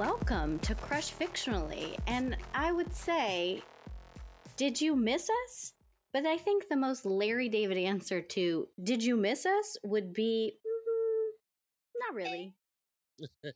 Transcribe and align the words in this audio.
welcome 0.00 0.58
to 0.60 0.74
Crush 0.74 1.12
Fictionally. 1.12 1.94
And 2.06 2.34
I 2.54 2.72
would 2.72 2.94
say, 2.94 3.62
did 4.56 4.80
you 4.80 4.96
miss 4.96 5.28
us? 5.44 5.74
But 6.14 6.24
I 6.24 6.38
think 6.38 6.70
the 6.70 6.76
most 6.76 7.04
Larry 7.04 7.50
David 7.50 7.76
answer 7.76 8.22
to 8.22 8.66
"Did 8.82 9.04
you 9.04 9.14
miss 9.14 9.44
us?" 9.44 9.76
would 9.84 10.14
be 10.14 10.54
mm, 10.66 11.28
not 12.00 12.14
really. 12.14 12.54
I 13.44 13.52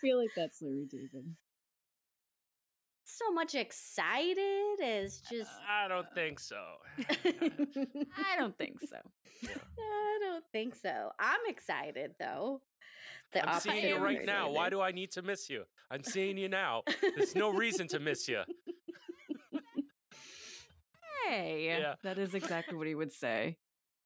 feel 0.00 0.16
like 0.18 0.30
that's 0.34 0.62
Larry 0.62 0.86
David. 0.90 1.36
So 3.16 3.32
much 3.32 3.54
excited 3.54 4.80
as 4.82 5.20
just. 5.30 5.50
I 5.70 5.86
don't 5.88 6.12
think 6.14 6.40
so. 6.40 6.56
I 6.98 8.36
don't 8.36 8.56
think 8.58 8.80
so. 8.80 8.96
I 9.78 10.18
don't 10.20 10.44
think 10.52 10.74
so. 10.74 11.10
I'm 11.18 11.40
excited 11.46 12.14
though. 12.18 12.60
The 13.32 13.48
I'm 13.48 13.60
seeing 13.60 13.84
you 13.88 13.98
right 13.98 14.24
now. 14.24 14.50
Why 14.50 14.68
do 14.70 14.80
I 14.80 14.90
need 14.92 15.12
to 15.12 15.22
miss 15.22 15.48
you? 15.48 15.64
I'm 15.90 16.02
seeing 16.02 16.38
you 16.38 16.48
now. 16.48 16.82
There's 17.16 17.34
no 17.36 17.50
reason 17.50 17.86
to 17.88 17.98
miss 18.00 18.28
you. 18.28 18.42
Hey, 21.26 21.78
Yeah. 21.80 21.94
that 22.02 22.18
is 22.18 22.34
exactly 22.34 22.76
what 22.76 22.86
he 22.86 22.94
would 22.94 23.10
say. 23.10 23.56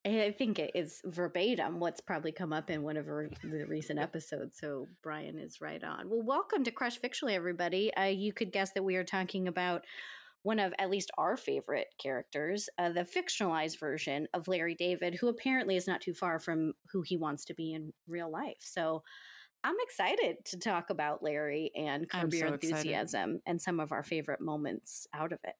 I 0.08 0.32
think 0.32 0.58
it 0.58 0.72
is 0.74 1.02
verbatim 1.04 1.80
what's 1.80 2.00
probably 2.00 2.32
come 2.32 2.52
up 2.52 2.70
in 2.70 2.82
one 2.82 2.96
of 2.96 3.08
our, 3.08 3.28
the 3.42 3.64
recent 3.66 3.98
episodes. 3.98 4.58
So 4.58 4.86
Brian 5.02 5.38
is 5.38 5.60
right 5.60 5.82
on. 5.82 6.08
Well, 6.08 6.22
welcome 6.22 6.64
to 6.64 6.70
Crush 6.70 6.98
Fictionally, 6.98 7.34
everybody. 7.34 7.92
Uh, 7.94 8.04
you 8.04 8.32
could 8.32 8.52
guess 8.52 8.72
that 8.72 8.84
we 8.84 8.96
are 8.96 9.04
talking 9.04 9.48
about 9.48 9.84
one 10.42 10.58
of 10.58 10.72
at 10.78 10.88
least 10.88 11.10
our 11.18 11.36
favorite 11.36 11.88
characters, 12.00 12.68
uh, 12.78 12.90
the 12.90 13.04
fictionalized 13.04 13.78
version 13.78 14.26
of 14.32 14.48
Larry 14.48 14.74
David, 14.74 15.16
who 15.16 15.28
apparently 15.28 15.76
is 15.76 15.86
not 15.86 16.00
too 16.00 16.14
far 16.14 16.38
from 16.38 16.72
who 16.92 17.02
he 17.02 17.16
wants 17.16 17.44
to 17.46 17.54
be 17.54 17.74
in 17.74 17.92
real 18.06 18.30
life. 18.30 18.58
So 18.60 19.02
I'm 19.64 19.76
excited 19.80 20.36
to 20.46 20.58
talk 20.58 20.90
about 20.90 21.22
Larry 21.22 21.70
and 21.74 22.08
Curb 22.08 22.32
Your 22.32 22.48
so 22.48 22.54
excited. 22.54 22.76
Enthusiasm 22.76 23.40
and 23.46 23.60
some 23.60 23.80
of 23.80 23.92
our 23.92 24.04
favorite 24.04 24.40
moments 24.40 25.06
out 25.12 25.32
of 25.32 25.40
it. 25.44 25.54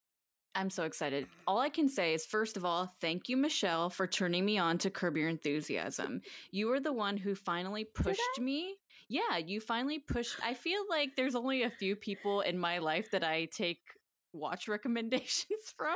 I'm 0.55 0.71
so 0.71 0.85
excited. 0.85 1.27
All 1.47 1.59
I 1.59 1.69
can 1.69 1.89
say 1.89 2.15
is, 2.15 2.27
first 2.27 2.57
of 2.57 2.65
all, 2.65 2.93
thank 3.01 3.29
you, 3.29 3.37
Michelle, 3.37 3.91
for 3.91 4.07
turning 4.07 4.45
me 4.45 4.59
on 4.59 4.79
to 4.79 4.91
Curb 4.91 5.17
Your 5.17 5.29
Enthusiasm. 5.29 6.21
You 6.51 6.69
were 6.69 6.81
the 6.81 6.93
one 6.93 7.17
who 7.17 7.35
finally 7.35 7.85
pushed 7.85 8.41
me. 8.41 8.75
Yeah, 9.09 9.39
you 9.39 9.61
finally 9.61 9.99
pushed. 10.01 10.37
I 10.43 10.55
feel 10.55 10.81
like 10.91 11.11
there's 11.17 11.35
only 11.35 11.63
a 11.63 11.71
few 11.71 11.97
people 11.97 12.41
in 12.41 12.59
my 12.59 12.79
life 12.79 13.11
that 13.13 13.23
I 13.25 13.49
take 13.55 13.79
watch 14.33 14.69
recommendations 14.69 15.73
from, 15.77 15.95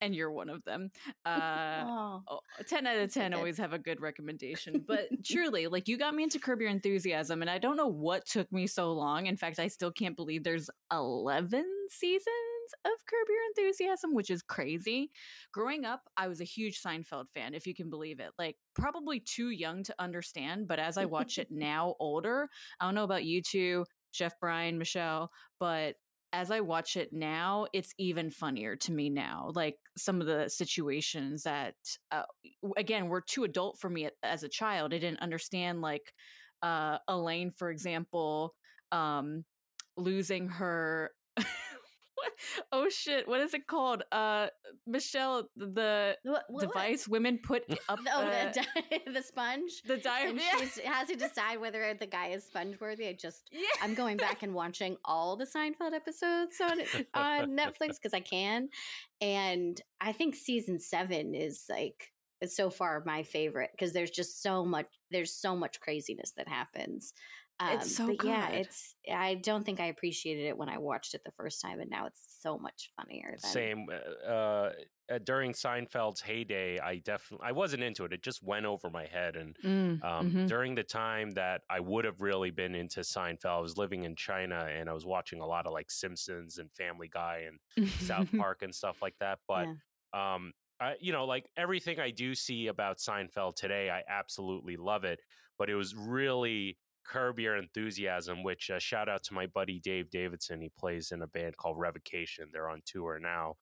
and 0.00 0.14
you're 0.14 0.32
one 0.32 0.48
of 0.48 0.64
them. 0.64 0.90
Uh, 1.26 1.84
oh. 1.86 2.22
Oh, 2.28 2.38
10 2.66 2.86
out 2.86 2.96
of 2.96 3.12
10 3.12 3.32
Okay. 3.32 3.38
always 3.38 3.58
have 3.58 3.72
a 3.72 3.78
good 3.78 4.00
recommendation. 4.00 4.84
But 4.86 5.08
truly, 5.24 5.66
like 5.66 5.88
you 5.88 5.98
got 5.98 6.14
me 6.14 6.22
into 6.22 6.38
Curb 6.38 6.60
Your 6.60 6.70
Enthusiasm, 6.70 7.42
and 7.42 7.50
I 7.50 7.58
don't 7.58 7.76
know 7.76 7.88
what 7.88 8.26
took 8.26 8.50
me 8.50 8.66
so 8.66 8.92
long. 8.92 9.26
In 9.26 9.36
fact, 9.36 9.58
I 9.58 9.68
still 9.68 9.92
can't 9.92 10.16
believe 10.16 10.42
there's 10.42 10.70
11 10.90 11.64
seasons 11.90 12.26
of 12.84 12.92
Curb 13.08 13.26
Your 13.28 13.66
Enthusiasm, 13.66 14.14
which 14.14 14.30
is 14.30 14.42
crazy. 14.42 15.10
Growing 15.52 15.84
up, 15.84 16.02
I 16.16 16.28
was 16.28 16.40
a 16.40 16.44
huge 16.44 16.80
Seinfeld 16.82 17.26
fan, 17.34 17.54
if 17.54 17.66
you 17.66 17.74
can 17.74 17.90
believe 17.90 18.20
it. 18.20 18.30
Like, 18.38 18.56
probably 18.74 19.20
too 19.20 19.50
young 19.50 19.82
to 19.84 19.94
understand, 19.98 20.68
but 20.68 20.78
as 20.78 20.96
I 20.96 21.04
watch 21.04 21.38
it 21.38 21.48
now, 21.50 21.94
older, 22.00 22.48
I 22.80 22.86
don't 22.86 22.94
know 22.94 23.04
about 23.04 23.24
you 23.24 23.42
two, 23.42 23.84
Chef 24.12 24.34
Brian, 24.40 24.78
Michelle, 24.78 25.30
but 25.58 25.96
as 26.34 26.50
I 26.50 26.60
watch 26.60 26.96
it 26.96 27.12
now, 27.12 27.66
it's 27.72 27.94
even 27.96 28.28
funnier 28.28 28.74
to 28.74 28.92
me 28.92 29.08
now. 29.08 29.52
Like 29.54 29.76
some 29.96 30.20
of 30.20 30.26
the 30.26 30.48
situations 30.48 31.44
that, 31.44 31.74
uh, 32.10 32.24
again, 32.76 33.06
were 33.06 33.20
too 33.20 33.44
adult 33.44 33.78
for 33.78 33.88
me 33.88 34.08
as 34.24 34.42
a 34.42 34.48
child. 34.48 34.92
I 34.92 34.98
didn't 34.98 35.20
understand, 35.20 35.80
like 35.80 36.12
uh, 36.60 36.98
Elaine, 37.06 37.52
for 37.52 37.70
example, 37.70 38.54
um, 38.90 39.44
losing 39.96 40.48
her. 40.48 41.12
what? 42.14 42.32
Oh 42.72 42.88
shit! 42.88 43.26
What 43.28 43.40
is 43.40 43.54
it 43.54 43.66
called? 43.66 44.02
Uh, 44.12 44.48
Michelle, 44.86 45.48
the 45.56 46.16
What- 46.22 46.44
what- 46.48 46.60
device 46.62 47.06
women 47.08 47.38
put 47.42 47.64
up. 47.88 47.98
Oh, 48.12 48.22
uh, 48.22 48.52
the, 48.52 48.62
di- 48.62 49.12
the 49.12 49.22
sponge. 49.22 49.82
the 49.86 49.96
diary. 49.96 50.38
she 50.74 50.82
has 50.82 51.08
to 51.08 51.16
decide 51.16 51.60
whether 51.60 51.94
the 51.94 52.06
guy 52.06 52.28
is 52.28 52.44
sponge 52.44 52.80
worthy. 52.80 53.08
I 53.08 53.12
just 53.14 53.48
Yeah. 53.52 53.60
I'm 53.82 53.94
going 53.94 54.16
back 54.16 54.42
and 54.42 54.54
watching 54.54 54.96
all 55.04 55.36
the 55.36 55.46
Seinfeld 55.46 55.92
episodes 55.94 56.60
on 56.60 56.80
on 57.14 57.56
Netflix 57.56 57.96
because 57.96 58.14
I 58.14 58.20
can, 58.20 58.68
and 59.20 59.80
I 60.00 60.12
think 60.12 60.34
season 60.34 60.78
seven 60.80 61.34
is 61.34 61.64
like 61.68 62.10
so 62.46 62.68
far 62.68 63.02
my 63.06 63.22
favorite 63.22 63.70
because 63.72 63.92
there's 63.94 64.10
just 64.10 64.42
so 64.42 64.64
much 64.64 64.86
there's 65.10 65.32
so 65.32 65.56
much 65.56 65.80
craziness 65.80 66.32
that 66.36 66.48
happens. 66.48 67.12
Um, 67.60 67.78
It's 67.78 67.94
so 67.96 68.06
but 68.06 68.24
yeah, 68.24 68.48
it's 68.48 68.96
I 69.10 69.36
don't 69.36 69.64
think 69.64 69.80
I 69.80 69.86
appreciated 69.86 70.46
it 70.46 70.58
when 70.58 70.68
I 70.68 70.78
watched 70.78 71.14
it 71.14 71.22
the 71.24 71.32
first 71.32 71.60
time, 71.62 71.80
and 71.80 71.88
now 71.90 72.06
it's 72.06 72.38
so 72.40 72.58
much 72.58 72.90
funnier. 72.96 73.36
Than, 73.42 73.50
Same. 73.50 73.86
Uh, 74.26 74.70
uh, 75.10 75.18
during 75.22 75.52
Seinfeld's 75.52 76.22
heyday, 76.22 76.78
I 76.78 76.96
definitely 76.96 77.46
I 77.46 77.52
wasn't 77.52 77.82
into 77.82 78.04
it. 78.04 78.12
It 78.12 78.22
just 78.22 78.42
went 78.42 78.64
over 78.64 78.88
my 78.90 79.04
head. 79.06 79.36
And 79.36 79.54
Mm, 79.62 80.02
um, 80.02 80.30
mhm. 80.32 80.48
during 80.48 80.74
the 80.74 80.82
time 80.82 81.32
that 81.32 81.60
I 81.68 81.80
would 81.80 82.06
have 82.06 82.20
really 82.22 82.50
been 82.50 82.74
into 82.74 83.00
Seinfeld, 83.00 83.44
I 83.44 83.60
was 83.60 83.76
living 83.76 84.04
in 84.04 84.16
China 84.16 84.66
and 84.68 84.88
I 84.88 84.92
was 84.94 85.04
watching 85.04 85.40
a 85.40 85.46
lot 85.46 85.66
of 85.66 85.72
like 85.72 85.90
Simpsons 85.90 86.56
and 86.58 86.72
Family 86.72 87.08
Guy 87.08 87.46
and 87.76 87.90
South 88.00 88.30
Park 88.36 88.62
and 88.62 88.74
stuff 88.74 89.02
like 89.02 89.16
that. 89.20 89.40
But 89.46 89.68
um, 90.14 90.52
I, 90.80 90.96
you 91.00 91.12
know, 91.12 91.24
like 91.26 91.50
everything 91.56 92.00
I 92.00 92.10
do 92.10 92.34
see 92.34 92.68
about 92.68 92.98
Seinfeld 92.98 93.56
today, 93.56 93.90
I 93.90 94.02
absolutely 94.08 94.76
love 94.76 95.04
it. 95.04 95.20
But 95.58 95.68
it 95.70 95.74
was 95.76 95.94
really 95.94 96.78
Curb 97.04 97.38
Your 97.38 97.56
Enthusiasm, 97.56 98.42
which 98.42 98.70
uh, 98.70 98.78
shout 98.78 99.08
out 99.08 99.22
to 99.24 99.34
my 99.34 99.46
buddy 99.46 99.78
Dave 99.78 100.10
Davidson. 100.10 100.60
He 100.60 100.70
plays 100.78 101.12
in 101.12 101.22
a 101.22 101.26
band 101.26 101.56
called 101.56 101.78
Revocation. 101.78 102.46
They're 102.52 102.68
on 102.68 102.82
tour 102.86 103.20
now. 103.20 103.54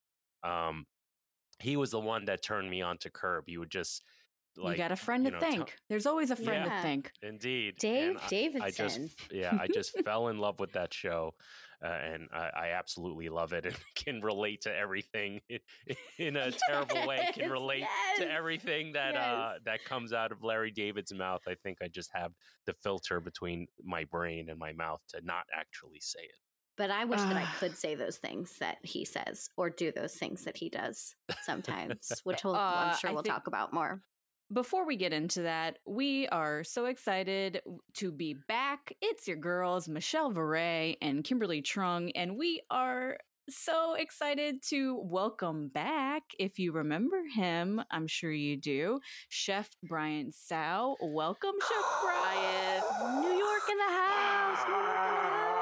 Um, 0.42 0.86
he 1.60 1.76
was 1.76 1.90
the 1.90 2.00
one 2.00 2.24
that 2.26 2.42
turned 2.42 2.70
me 2.70 2.82
on 2.82 2.98
to 2.98 3.10
Curb. 3.10 3.44
He 3.46 3.58
would 3.58 3.70
just 3.70 4.04
like 4.56 4.76
you 4.76 4.82
got 4.82 4.92
a 4.92 4.96
friend 4.96 5.24
you 5.24 5.30
to 5.30 5.36
know, 5.36 5.40
thank. 5.40 5.66
tell- 5.66 5.76
There's 5.88 6.06
always 6.06 6.30
a 6.30 6.36
friend 6.36 6.64
Yeah. 6.66 6.76
to 6.76 6.82
thank. 6.82 7.12
Indeed, 7.22 7.76
Dave 7.78 8.10
And 8.10 8.18
I- 8.18 8.28
Davidson. 8.28 8.62
I 8.64 8.70
just, 8.70 9.32
yeah, 9.32 9.56
I 9.60 9.66
just 9.66 9.98
fell 10.04 10.28
in 10.28 10.38
love 10.38 10.60
with 10.60 10.72
that 10.72 10.92
show, 10.92 11.34
uh, 11.84 11.86
and 11.88 12.28
I, 12.32 12.50
I 12.54 12.68
absolutely 12.72 13.28
love 13.28 13.52
it, 13.52 13.66
and 13.66 13.74
can 13.94 14.20
relate 14.20 14.62
to 14.62 14.74
everything 14.74 15.40
in, 15.48 15.58
in 16.18 16.36
a 16.36 16.50
terrible 16.52 17.06
way. 17.06 17.28
Can 17.32 17.50
relate 17.50 17.80
yes, 17.80 18.18
to 18.18 18.30
everything 18.30 18.92
that 18.92 19.16
uh, 19.16 19.54
that 19.64 19.84
comes 19.84 20.12
out 20.12 20.32
of 20.32 20.42
Larry 20.44 20.70
David's 20.70 21.12
mouth. 21.14 21.42
I 21.48 21.54
think 21.62 21.78
I 21.82 21.88
just 21.88 22.10
have 22.14 22.32
the 22.66 22.74
filter 22.74 23.20
between 23.20 23.66
my 23.82 24.04
brain 24.04 24.48
and 24.50 24.58
my 24.58 24.72
mouth 24.72 25.00
to 25.08 25.20
not 25.24 25.44
actually 25.54 26.00
say 26.00 26.20
it. 26.22 26.36
But 26.78 26.90
I 26.90 27.04
wish 27.04 27.20
that 27.20 27.36
I 27.36 27.42
Ah. 27.42 27.56
could 27.60 27.76
say 27.76 27.94
those 27.94 28.16
things 28.16 28.56
that 28.58 28.78
he 28.82 29.04
says 29.04 29.50
or 29.58 29.68
do 29.68 29.92
those 29.92 30.14
things 30.14 30.44
that 30.44 30.56
he 30.56 30.70
does 30.70 31.14
sometimes, 31.42 32.10
which 32.24 32.42
we'll, 32.44 32.54
Uh, 32.56 32.58
I'm 32.92 32.96
sure 32.96 33.10
I 33.10 33.12
we'll 33.12 33.22
think- 33.22 33.34
talk 33.34 33.46
about 33.46 33.74
more. 33.74 34.02
Before 34.50 34.86
we 34.86 34.96
get 34.96 35.12
into 35.12 35.42
that, 35.42 35.78
we 35.86 36.28
are 36.28 36.62
so 36.64 36.86
excited 36.86 37.62
to 37.94 38.12
be 38.12 38.34
back. 38.48 38.92
It's 39.00 39.26
your 39.26 39.38
girls, 39.38 39.88
Michelle 39.88 40.30
Varay 40.32 40.96
and 41.00 41.24
Kimberly 41.24 41.62
Trung, 41.62 42.12
and 42.14 42.36
we 42.36 42.60
are 42.70 43.16
so 43.48 43.94
excited 43.94 44.62
to 44.68 45.00
welcome 45.02 45.68
back, 45.68 46.22
if 46.38 46.58
you 46.58 46.72
remember 46.72 47.22
him, 47.34 47.82
I'm 47.90 48.06
sure 48.06 48.30
you 48.30 48.56
do, 48.56 49.00
Chef 49.28 49.70
Brian 49.82 50.32
Tsao. 50.32 50.96
Welcome, 51.00 51.54
Chef 51.60 52.02
Brian. 52.02 53.22
New 53.22 53.38
York 53.38 53.62
in 53.70 53.78
the 53.78 53.84
house. 53.84 54.68
New 54.68 54.74
York 54.74 54.88
in 54.88 55.36
the 55.36 55.52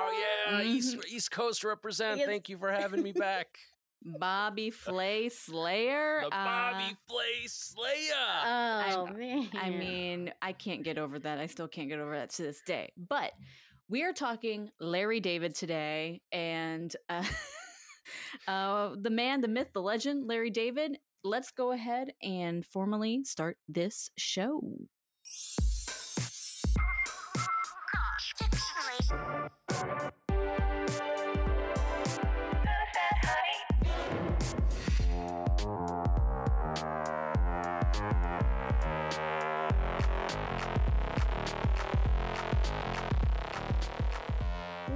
Oh 0.50 0.50
yeah, 0.50 0.62
East 0.62 0.96
East 1.10 1.30
Coast 1.30 1.64
represent. 1.64 2.18
Yes. 2.18 2.26
Thank 2.26 2.48
you 2.48 2.58
for 2.58 2.70
having 2.70 3.02
me 3.02 3.12
back, 3.12 3.46
Bobby 4.02 4.70
Flay 4.70 5.28
Slayer. 5.28 6.20
the 6.22 6.26
Uh, 6.34 6.44
Bobby 6.44 6.96
Flay 7.08 7.46
Slayer. 7.46 8.42
Oh 8.44 9.06
I- 9.08 9.12
man! 9.12 9.48
I 9.54 9.70
mean, 9.70 10.32
I 10.40 10.52
can't 10.52 10.82
get 10.82 10.98
over 10.98 11.18
that. 11.18 11.38
I 11.38 11.46
still 11.46 11.68
can't 11.68 11.88
get 11.88 11.98
over 11.98 12.16
that 12.16 12.30
to 12.30 12.42
this 12.42 12.60
day. 12.66 12.92
But 12.96 13.32
we 13.88 14.02
are 14.04 14.12
talking 14.12 14.70
Larry 14.80 15.20
David 15.20 15.54
today, 15.54 16.22
and 16.32 16.94
uh, 17.08 17.24
uh, 18.48 18.94
the 19.00 19.10
man, 19.10 19.40
the 19.40 19.48
myth, 19.48 19.68
the 19.74 19.82
legend, 19.82 20.26
Larry 20.26 20.50
David. 20.50 20.98
Let's 21.22 21.50
go 21.50 21.72
ahead 21.72 22.12
and 22.22 22.64
formally 22.64 23.24
start 23.24 23.58
this 23.68 24.10
show. 24.16 24.62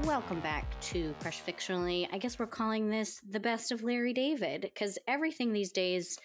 Welcome 0.04 0.40
back 0.40 0.66
to 0.82 1.14
Crush 1.20 1.40
Fictionally. 1.42 2.06
I 2.12 2.18
guess 2.18 2.38
we're 2.38 2.46
calling 2.46 2.90
this 2.90 3.22
the 3.26 3.40
best 3.40 3.72
of 3.72 3.82
Larry 3.82 4.12
David 4.12 4.60
because 4.60 4.98
everything 5.08 5.54
these 5.54 5.72
days 5.72 6.18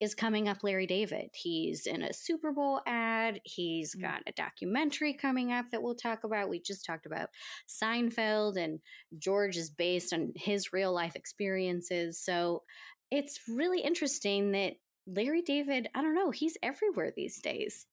is 0.00 0.16
coming 0.16 0.48
up 0.48 0.64
Larry 0.64 0.88
David. 0.88 1.30
He's 1.32 1.86
in 1.86 2.02
a 2.02 2.12
Super 2.12 2.50
Bowl 2.50 2.80
ad. 2.88 3.40
He's 3.44 3.94
mm. 3.94 4.02
got 4.02 4.22
a 4.26 4.32
documentary 4.32 5.14
coming 5.14 5.52
up 5.52 5.66
that 5.70 5.80
we'll 5.80 5.94
talk 5.94 6.24
about. 6.24 6.48
We 6.48 6.60
just 6.60 6.84
talked 6.84 7.06
about 7.06 7.28
Seinfeld, 7.68 8.56
and 8.56 8.80
George 9.16 9.56
is 9.56 9.70
based 9.70 10.12
on 10.12 10.32
his 10.34 10.72
real 10.72 10.92
life 10.92 11.14
experiences. 11.14 12.18
So 12.18 12.64
it's 13.12 13.38
really 13.48 13.80
interesting 13.80 14.50
that 14.52 14.72
Larry 15.06 15.42
David, 15.42 15.88
I 15.94 16.02
don't 16.02 16.16
know, 16.16 16.32
he's 16.32 16.56
everywhere 16.64 17.12
these 17.14 17.40
days. 17.40 17.86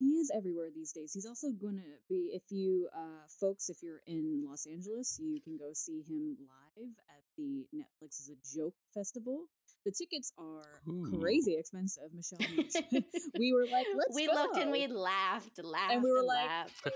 He 0.00 0.16
is 0.18 0.30
everywhere 0.34 0.68
these 0.74 0.92
days. 0.92 1.12
He's 1.12 1.26
also 1.26 1.52
going 1.52 1.76
to 1.76 1.92
be, 2.08 2.30
if 2.32 2.44
you 2.50 2.88
uh, 2.96 3.26
folks, 3.28 3.68
if 3.68 3.82
you're 3.82 4.00
in 4.06 4.42
Los 4.48 4.66
Angeles, 4.66 5.20
you 5.22 5.40
can 5.42 5.58
go 5.58 5.72
see 5.74 6.02
him 6.08 6.36
live 6.40 6.88
at 7.10 7.22
the 7.36 7.66
Netflix 7.74 8.18
is 8.20 8.30
a 8.30 8.56
Joke 8.58 8.74
Festival. 8.94 9.42
The 9.84 9.92
tickets 9.92 10.32
are 10.38 10.80
Ooh. 10.88 11.18
crazy 11.20 11.56
expensive. 11.58 12.10
Michelle, 12.14 12.38
we 13.38 13.52
were 13.52 13.66
like, 13.70 13.86
let's 13.96 14.14
we 14.14 14.26
go. 14.26 14.32
looked 14.32 14.56
and 14.56 14.70
we 14.70 14.86
laughed, 14.86 15.62
laughed, 15.62 15.92
and 15.92 16.02
we 16.02 16.10
were 16.10 16.22
like, 16.22 16.48
laughed. 16.48 16.82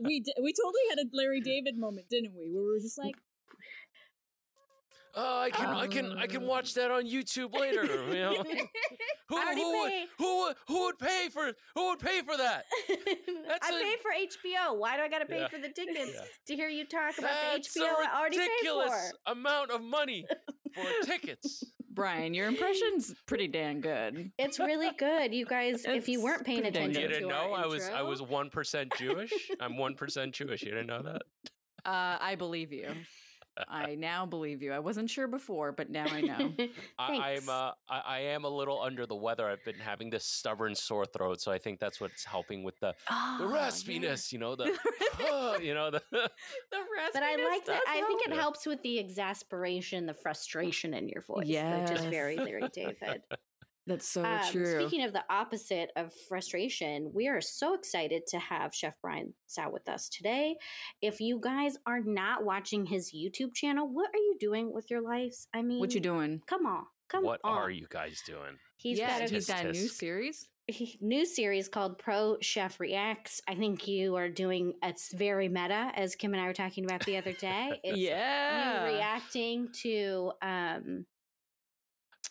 We 0.00 0.20
d- 0.20 0.34
we 0.40 0.52
totally 0.52 0.82
had 0.90 0.98
a 1.00 1.06
Larry 1.12 1.40
David 1.40 1.76
moment, 1.76 2.08
didn't 2.08 2.32
we? 2.36 2.52
Where 2.52 2.62
we 2.62 2.68
were 2.70 2.78
just 2.78 2.98
like, 2.98 3.16
Oh, 5.14 5.40
I 5.40 5.50
can, 5.50 5.66
I 5.68 5.86
can, 5.86 6.12
I 6.18 6.26
can 6.26 6.42
watch 6.42 6.74
that 6.74 6.90
on 6.90 7.04
YouTube 7.06 7.58
later. 7.58 7.84
You 7.84 8.12
know, 8.14 8.44
who, 9.28 9.36
I 9.36 9.42
already 9.44 9.60
who, 9.62 9.80
would, 9.80 9.92
who, 10.18 10.38
would, 10.44 10.56
who 10.68 10.84
would 10.84 10.98
pay 10.98 11.28
for, 11.32 11.52
who 11.74 11.88
would 11.90 11.98
pay 11.98 12.20
for 12.22 12.36
that? 12.36 12.64
That's 12.88 13.68
I 13.70 13.78
a- 13.78 13.82
paid 13.82 13.98
for 14.00 14.10
HBO. 14.12 14.78
Why 14.78 14.96
do 14.96 15.02
I 15.02 15.08
got 15.08 15.20
to 15.20 15.26
pay 15.26 15.40
Yeah. 15.40 15.48
for 15.48 15.58
the 15.58 15.68
tickets 15.70 16.12
Yeah. 16.14 16.20
to 16.48 16.54
hear 16.54 16.68
you 16.68 16.84
talk 16.86 17.18
about 17.18 17.30
That's 17.52 17.72
the 17.74 17.80
HBO 17.80 17.84
a 17.84 18.14
I 18.14 18.18
already 18.20 18.38
paid 18.38 18.48
ridiculous 18.48 19.12
for? 19.26 19.32
amount 19.32 19.70
of 19.70 19.82
money 19.82 20.24
for 20.74 21.06
tickets. 21.06 21.64
Brian, 21.90 22.32
your 22.32 22.46
impression's 22.46 23.12
pretty 23.26 23.48
damn 23.48 23.80
good. 23.80 24.30
It's 24.38 24.60
really 24.60 24.90
good, 24.98 25.34
you 25.34 25.44
guys. 25.46 25.84
if 25.84 26.08
you 26.08 26.22
weren't 26.22 26.44
paying 26.46 26.60
pretty 26.60 26.78
attention, 26.78 27.02
You 27.02 27.08
didn't 27.08 27.28
to 27.30 27.34
our 27.34 27.48
know 27.48 27.54
I 27.54 27.66
was, 27.66 27.88
I 27.88 28.02
was 28.02 28.22
one 28.22 28.50
percent 28.50 28.92
Jewish. 28.96 29.32
I'm 29.60 29.76
one 29.76 29.94
percent 29.94 30.32
Jewish. 30.32 30.62
You 30.62 30.70
didn't 30.70 30.86
know 30.86 31.02
that? 31.02 31.22
Uh, 31.84 32.18
I 32.20 32.36
believe 32.36 32.72
you. 32.72 32.88
I 33.68 33.94
now 33.94 34.26
believe 34.26 34.62
you. 34.62 34.72
I 34.72 34.78
wasn't 34.78 35.10
sure 35.10 35.26
before, 35.26 35.72
but 35.72 35.90
now 35.90 36.06
I 36.06 36.20
know. 36.20 36.54
I, 36.98 37.06
Thanks. 37.08 37.44
I'm, 37.44 37.48
uh, 37.48 37.72
I, 37.88 38.00
I 38.00 38.18
am 38.20 38.44
a 38.44 38.48
little 38.48 38.80
under 38.80 39.06
the 39.06 39.16
weather. 39.16 39.48
I've 39.48 39.64
been 39.64 39.78
having 39.78 40.10
this 40.10 40.24
stubborn 40.24 40.74
sore 40.74 41.06
throat, 41.06 41.40
so 41.40 41.50
I 41.52 41.58
think 41.58 41.80
that's 41.80 42.00
what's 42.00 42.24
helping 42.24 42.62
with 42.62 42.78
the, 42.80 42.94
the 43.08 43.14
Oh, 43.14 43.50
raspiness. 43.52 44.32
You 44.32 44.38
know, 44.38 44.54
the, 44.56 44.78
you 45.62 45.74
know, 45.74 45.90
the. 45.90 46.02
The 46.10 46.28
But 47.12 47.22
I 47.22 47.36
like 47.36 47.64
that. 47.66 47.82
does 47.86 47.94
I 47.94 48.02
think 48.06 48.22
it 48.22 48.30
Yeah. 48.34 48.40
helps 48.40 48.66
with 48.66 48.82
the 48.82 48.98
exasperation, 48.98 50.06
the 50.06 50.14
frustration 50.14 50.94
in 50.94 51.08
your 51.08 51.22
voice, 51.22 51.46
which 51.46 51.50
is 51.50 52.02
Yes. 52.02 52.04
very 52.04 52.36
Larry 52.36 52.68
David. 52.72 53.22
That's 53.88 54.06
so 54.06 54.22
Um, 54.24 54.40
true. 54.52 54.80
Speaking 54.80 55.02
of 55.04 55.12
the 55.12 55.24
opposite 55.30 55.90
of 55.96 56.12
frustration, 56.28 57.10
we 57.12 57.26
are 57.26 57.40
so 57.40 57.74
excited 57.74 58.26
to 58.28 58.38
have 58.38 58.74
Chef 58.74 58.94
Brian 59.02 59.34
Tsao 59.48 59.70
with 59.70 59.88
us 59.88 60.08
today. 60.08 60.56
If 61.02 61.20
you 61.20 61.40
guys 61.42 61.76
are 61.86 62.00
not 62.00 62.44
watching 62.44 62.86
his 62.86 63.12
YouTube 63.12 63.54
channel, 63.54 63.88
what 63.88 64.10
are 64.14 64.18
you 64.18 64.36
doing 64.38 64.72
with 64.72 64.90
your 64.90 65.00
lives? 65.00 65.48
I 65.54 65.62
mean, 65.62 65.80
what 65.80 65.94
you 65.94 66.00
doing? 66.00 66.42
Come 66.46 66.66
on, 66.66 66.84
come 67.08 67.24
what 67.24 67.40
on. 67.42 67.56
are 67.56 67.70
you 67.70 67.86
guys 67.88 68.22
doing? 68.26 68.58
He's 68.76 68.98
yeah, 68.98 69.18
got 69.20 69.28
a 69.30 69.34
he's 69.34 69.46
got 69.48 69.64
a 69.64 69.72
new 69.72 69.72
Tisk 69.72 69.84
tisk. 69.86 69.90
series. 69.90 70.48
he- 70.68 70.98
new 71.00 71.24
series 71.24 71.66
called 71.68 71.98
Pro 71.98 72.36
Chef 72.42 72.78
Reacts. 72.78 73.40
I 73.48 73.54
think 73.54 73.88
you 73.88 74.16
are 74.16 74.28
doing. 74.28 74.74
It's 74.82 75.12
very 75.14 75.48
meta, 75.48 75.90
as 75.96 76.14
Kim 76.14 76.34
and 76.34 76.42
I 76.42 76.46
were 76.46 76.52
talking 76.52 76.84
about 76.84 77.06
the 77.06 77.16
other 77.16 77.32
day. 77.32 77.80
It's 77.82 77.96
yeah. 77.98 78.86
you 78.86 78.94
reacting 78.96 79.68
to 79.82 80.32
um 80.42 81.06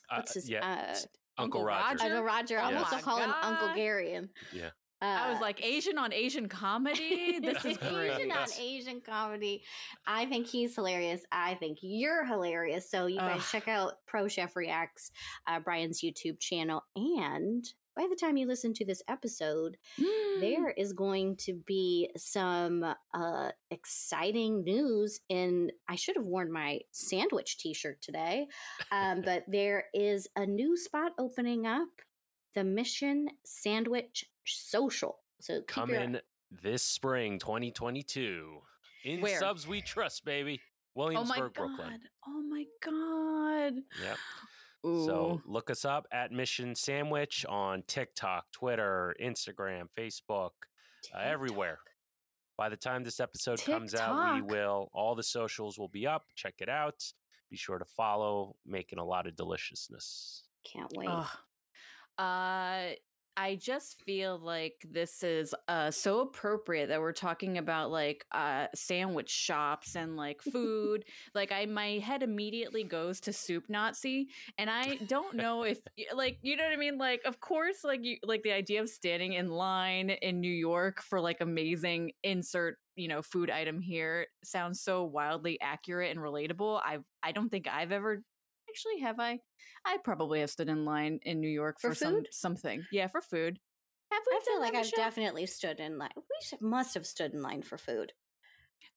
Uh, 0.10 0.18
what's 0.18 0.36
his 0.36 0.48
yeah, 0.50 0.64
uh 0.64 0.92
s- 0.92 1.08
Uncle 1.38 1.62
Uncle 1.62 1.66
Roger. 1.66 1.88
Roger? 1.98 2.06
Uncle 2.06 2.24
Roger. 2.24 2.58
I 2.60 2.62
Yeah. 2.62 2.76
almost 2.76 2.94
Oh 2.94 2.96
my 2.98 3.02
call 3.02 3.18
him 3.20 3.34
Uncle 3.42 3.68
God. 3.68 3.76
Gary. 3.76 4.20
Yeah. 4.54 4.70
I 5.00 5.30
was 5.30 5.38
Uh, 5.38 5.42
like 5.42 5.64
Asian 5.64 6.00
on 6.00 6.12
Asian 6.12 6.50
comedy. 6.50 7.40
This 7.44 7.64
is 7.66 7.78
great. 7.78 8.12
Asian 8.12 8.32
on 8.32 8.48
Asian 8.60 9.00
comedy. 9.02 9.64
I 10.08 10.26
think 10.26 10.48
he's 10.48 10.74
hilarious. 10.74 11.22
I 11.32 11.54
think 11.56 11.78
you're 11.82 12.26
hilarious. 12.26 12.90
So 12.90 13.06
you 13.06 13.20
guys 13.20 13.40
Ugh. 13.42 13.46
check 13.52 13.68
out 13.68 13.94
Pro 14.08 14.28
Chef 14.28 14.56
Reacts, 14.56 15.12
uh, 15.46 15.60
Brian's 15.60 16.02
YouTube 16.02 16.40
channel. 16.40 16.84
And 16.96 17.64
by 17.98 18.06
the 18.10 18.16
time 18.16 18.38
you 18.38 18.46
listen 18.48 18.74
to 18.76 18.86
this 18.86 19.02
episode, 19.10 19.76
there 20.40 20.70
is 20.70 20.94
going 20.94 21.36
to 21.38 21.54
be 21.66 22.10
some 22.16 22.86
uh, 23.14 23.50
exciting 23.72 24.64
news 24.64 25.20
in 25.30 25.72
i 25.90 25.96
should 25.96 26.16
have 26.16 26.26
worn 26.26 26.52
my 26.52 26.80
sandwich 26.92 27.58
t-shirt 27.58 28.00
today 28.02 28.46
um, 28.92 29.22
but 29.26 29.44
there 29.48 29.86
is 29.94 30.28
a 30.36 30.46
new 30.46 30.78
spot 30.78 31.12
opening 31.18 31.66
up 31.66 31.88
the 32.54 32.64
mission 32.64 33.28
sandwich 33.44 34.26
social 34.46 35.18
so 35.42 35.54
your- 35.54 35.64
Coming 35.64 36.20
this 36.50 36.84
spring, 36.84 37.40
2022. 37.40 38.60
In 39.04 39.22
Where? 39.22 39.40
subs 39.40 39.68
we 39.68 39.82
trust, 39.82 40.26
baby. 40.26 40.62
Williamsburg, 40.96 41.38
oh 41.38 41.42
my 41.42 41.48
god. 41.48 41.54
Brooklyn. 41.54 42.00
Oh 42.28 42.42
my 42.50 42.66
god. 42.84 43.74
Yep. 44.04 44.18
Ooh. 44.88 45.06
So 45.06 45.42
look 45.46 45.70
us 45.70 45.86
up 45.86 46.08
at 46.12 46.32
Mission 46.32 46.76
Sandwich 46.76 47.46
on 47.48 47.84
TikTok, 47.88 48.46
Twitter, 48.52 49.16
Instagram, 49.22 49.88
Facebook, 49.98 50.52
uh, 51.14 51.20
everywhere. 51.20 51.80
By 52.58 52.70
the 52.70 52.78
time 52.78 53.04
this 53.04 53.20
episode 53.20 53.64
comes 53.64 53.94
out, 53.94 54.36
we 54.36 54.42
will 54.42 54.90
all 54.94 55.14
the 55.16 55.24
socials 55.24 55.78
will 55.78 55.90
be 55.90 56.08
up. 56.08 56.24
Check 56.36 56.56
it 56.60 56.70
out. 56.70 57.04
Be 57.52 57.58
sure 57.58 57.78
to 57.78 57.86
follow. 57.86 58.56
Making 58.66 59.00
a 59.00 59.06
lot 59.06 59.28
of 59.28 59.36
deliciousness. 59.36 60.44
can't 60.64 60.92
wait 60.96 61.08
Ugh. 61.10 61.28
Uh, 62.18 62.96
I 63.40 63.56
just 63.56 64.02
feel 64.02 64.40
like 64.40 64.84
this 64.90 65.22
is 65.24 65.54
uh 65.68 65.92
so 65.92 66.22
appropriate 66.22 66.88
that 66.88 67.00
we're 67.00 67.14
talking 67.14 67.60
about 67.60 67.92
like 67.92 68.26
uh 68.32 68.66
sandwich 68.74 69.30
shops 69.30 69.96
and 69.96 70.18
like 70.18 70.42
food. 70.42 71.06
like 71.36 71.52
I 71.52 71.68
my 71.68 72.00
head 72.00 72.24
immediately 72.24 72.84
goes 72.84 73.20
to 73.22 73.34
soup 73.34 73.66
Nazi 73.70 74.30
and 74.58 74.72
I 74.72 74.96
don't 75.08 75.36
know 75.36 75.64
if 75.64 75.80
like 76.16 76.40
you 76.42 76.58
know 76.58 76.64
what 76.64 76.74
I 76.74 76.78
mean 76.78 76.98
like 76.98 77.22
of 77.26 77.40
course 77.40 77.84
like 77.84 78.04
you 78.04 78.18
like 78.24 78.42
the 78.42 78.54
idea 78.54 78.82
of 78.82 78.90
standing 78.90 79.34
in 79.34 79.50
line 79.50 80.10
in 80.10 80.42
New 80.42 80.52
York 80.52 81.04
for 81.04 81.22
like 81.22 81.40
amazing 81.40 82.14
insert 82.24 82.80
you 82.96 83.08
know 83.08 83.22
food 83.22 83.52
item 83.52 83.80
here 83.80 84.26
sounds 84.44 84.82
so 84.82 85.04
wildly 85.04 85.62
accurate 85.62 86.10
and 86.10 86.20
relatable. 86.20 86.82
I 86.84 86.98
I 87.22 87.34
don't 87.34 87.50
think 87.50 87.68
I've 87.68 87.92
ever 87.92 88.24
actually 88.78 89.00
have 89.02 89.20
I 89.20 89.40
I 89.86 89.98
probably 90.04 90.42
have 90.42 90.50
stood 90.50 90.70
in 90.70 90.86
line 90.86 91.20
in 91.24 91.40
New 91.40 91.50
York 91.50 91.78
For 91.82 91.90
for, 91.90 91.96
some 91.96 92.24
something. 92.32 92.84
Yeah, 92.92 93.08
for 93.08 93.22
food. 93.22 93.60
Have 94.12 94.24
we 94.30 94.38
I 94.38 94.40
feel 94.46 94.60
like 94.62 94.76
I've 94.76 94.86
Michelle? 94.86 95.04
definitely 95.06 95.46
stood 95.48 95.80
in 95.80 95.98
line 95.98 96.12
we 96.16 96.22
should, 96.44 96.62
must 96.62 96.94
have 96.94 97.06
stood 97.06 97.34
in 97.34 97.42
line 97.42 97.62
for 97.62 97.78
food 97.78 98.14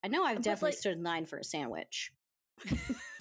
i 0.05 0.07
know 0.07 0.23
i've 0.23 0.37
But, 0.37 0.43
definitely 0.43 0.69
like- 0.71 0.77
stood 0.79 0.97
in 0.97 1.03
line 1.03 1.25
for 1.25 1.37
a 1.37 1.43
sandwich 1.43 2.11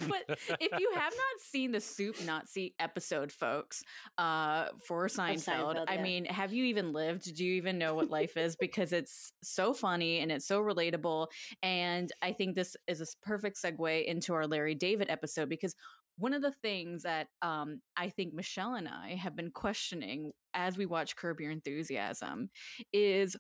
but 0.06 0.22
if 0.60 0.78
you 0.78 0.90
have 0.94 1.12
not 1.12 1.40
seen 1.50 1.72
the 1.72 1.80
Soup 1.80 2.14
Nazi 2.26 2.74
episode, 2.78 3.32
folks, 3.32 3.82
uh, 4.18 4.66
for 4.86 5.06
Seinfeld, 5.08 5.76
Seinfeld, 5.76 5.84
I 5.88 5.94
yeah. 5.94 6.02
mean, 6.02 6.24
have 6.26 6.52
you 6.52 6.66
even 6.66 6.92
lived? 6.92 7.34
Do 7.34 7.42
you 7.42 7.54
even 7.54 7.78
know 7.78 7.94
what 7.94 8.10
life 8.10 8.36
is? 8.36 8.54
Because 8.60 8.92
it's 8.92 9.32
so 9.42 9.72
funny 9.72 10.18
and 10.20 10.30
it's 10.30 10.46
so 10.46 10.60
relatable. 10.60 11.28
And 11.62 12.12
I 12.20 12.32
think 12.32 12.54
this 12.54 12.76
is 12.86 13.00
a 13.00 13.06
perfect 13.22 13.56
segue 13.62 14.04
into 14.04 14.34
our 14.34 14.46
Larry 14.46 14.74
David 14.74 15.08
episode 15.08 15.48
because 15.48 15.74
one 16.20 16.34
of 16.34 16.42
the 16.42 16.52
things 16.52 17.02
that 17.02 17.28
um, 17.40 17.80
I 17.96 18.10
think 18.10 18.34
Michelle 18.34 18.74
and 18.74 18.86
I 18.86 19.14
have 19.14 19.34
been 19.34 19.50
questioning 19.50 20.32
as 20.52 20.76
we 20.76 20.84
watch 20.84 21.16
Curb 21.16 21.40
Your 21.40 21.50
Enthusiasm 21.50 22.50
is 22.92 23.36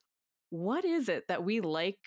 what 0.48 0.84
is 0.84 1.08
it 1.08 1.24
that 1.28 1.44
we 1.44 1.60
like 1.60 1.98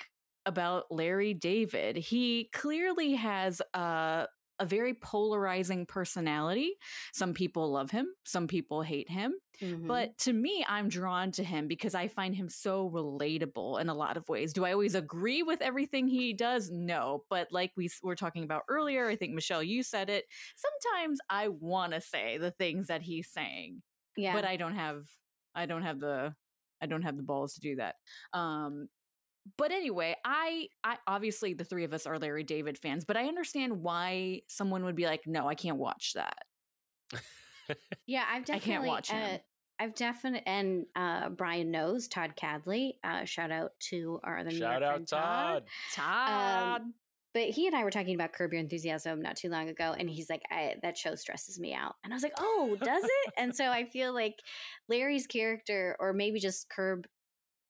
about 0.47 0.85
Larry 0.89 1.35
David? 1.35 1.95
He 1.95 2.49
clearly 2.53 3.13
has 3.13 3.61
a, 3.75 4.27
a 4.59 4.65
very 4.65 4.93
polarizing 4.93 5.85
personality. 5.85 6.73
Some 7.13 7.33
people 7.33 7.71
love 7.71 7.91
him, 7.91 8.07
some 8.23 8.47
people 8.47 8.81
hate 8.81 9.09
him. 9.09 9.33
Mhm. 9.61 9.87
But 9.87 10.17
to 10.19 10.33
me, 10.33 10.65
I'm 10.67 10.89
drawn 10.89 11.31
to 11.33 11.43
him 11.43 11.67
because 11.67 11.95
I 11.95 12.07
find 12.07 12.35
him 12.35 12.49
so 12.49 12.89
relatable 12.89 13.79
in 13.81 13.89
a 13.89 13.93
lot 13.93 14.17
of 14.17 14.27
ways. 14.29 14.53
Do 14.53 14.65
I 14.65 14.71
always 14.73 14.95
agree 14.95 15.43
with 15.43 15.61
everything 15.61 16.07
he 16.07 16.33
does? 16.33 16.69
No. 16.71 17.25
But 17.29 17.51
like 17.51 17.71
we 17.75 17.89
were 18.01 18.15
talking 18.15 18.43
about 18.43 18.63
earlier, 18.67 19.07
I 19.07 19.15
think 19.15 19.33
Michelle, 19.33 19.63
you 19.63 19.83
said 19.83 20.09
it. 20.09 20.25
Sometimes 20.55 21.19
I 21.29 21.47
want 21.49 21.93
to 21.93 22.01
say 22.01 22.37
the 22.37 22.51
things 22.51 22.87
that 22.87 23.01
he's 23.01 23.29
saying, 23.29 23.81
yeah 24.15 24.33
but 24.33 24.45
I 24.45 24.57
don't 24.57 24.75
have, 24.75 25.05
I 25.55 25.65
don't 25.65 25.83
have 25.83 25.99
the, 25.99 26.35
I 26.81 26.85
don't 26.85 27.03
have 27.03 27.17
the 27.17 27.23
balls 27.23 27.53
to 27.55 27.61
do 27.61 27.75
that. 27.77 27.95
Um, 28.33 28.89
but 29.57 29.71
anyway, 29.71 30.15
I, 30.23 30.67
I 30.83 30.97
obviously 31.07 31.53
the 31.53 31.63
three 31.63 31.83
of 31.83 31.93
us 31.93 32.05
are 32.05 32.17
Larry 32.17 32.43
David 32.43 32.77
fans, 32.77 33.05
but 33.05 33.17
I 33.17 33.25
understand 33.25 33.81
why 33.81 34.41
someone 34.47 34.85
would 34.85 34.95
be 34.95 35.05
like, 35.05 35.27
no, 35.27 35.47
I 35.47 35.55
can't 35.55 35.77
watch 35.77 36.13
that. 36.13 36.45
Yeah, 38.05 38.23
I've 38.29 38.45
definitely 38.45 38.73
I 38.73 38.75
can't 38.75 38.87
watch 38.87 39.09
him. 39.09 39.23
Uh, 39.23 39.37
I've 39.79 39.95
definitely, 39.95 40.43
and 40.45 40.85
uh, 40.95 41.29
Brian 41.29 41.71
knows 41.71 42.07
Todd 42.07 42.35
Cadley. 42.35 42.97
Uh, 43.03 43.25
shout 43.25 43.51
out 43.51 43.71
to 43.89 44.19
our 44.23 44.39
other 44.39 44.51
Shout 44.51 44.81
York 44.81 44.83
out 44.83 45.07
Todd. 45.07 45.63
Todd. 45.93 46.81
Todd. 46.81 46.81
but 47.33 47.43
he 47.43 47.67
and 47.67 47.75
I 47.75 47.83
were 47.83 47.91
talking 47.91 48.15
about 48.15 48.33
Curb 48.33 48.53
Your 48.53 48.61
Enthusiasm 48.61 49.21
not 49.21 49.35
too 49.35 49.49
long 49.49 49.69
ago, 49.69 49.95
and 49.97 50.09
he's 50.09 50.29
like, 50.29 50.43
"That 50.83 50.97
show 50.97 51.15
stresses 51.15 51.59
me 51.59 51.73
out," 51.73 51.95
and 52.03 52.13
I 52.13 52.15
was 52.15 52.23
like, 52.23 52.35
"Oh, 52.37 52.77
does 52.81 53.03
it?" 53.03 53.33
and 53.37 53.55
so 53.55 53.65
I 53.65 53.85
feel 53.85 54.13
like 54.13 54.35
Larry's 54.89 55.27
character, 55.27 55.95
or 55.99 56.13
maybe 56.13 56.39
just 56.39 56.69
Curb 56.69 57.07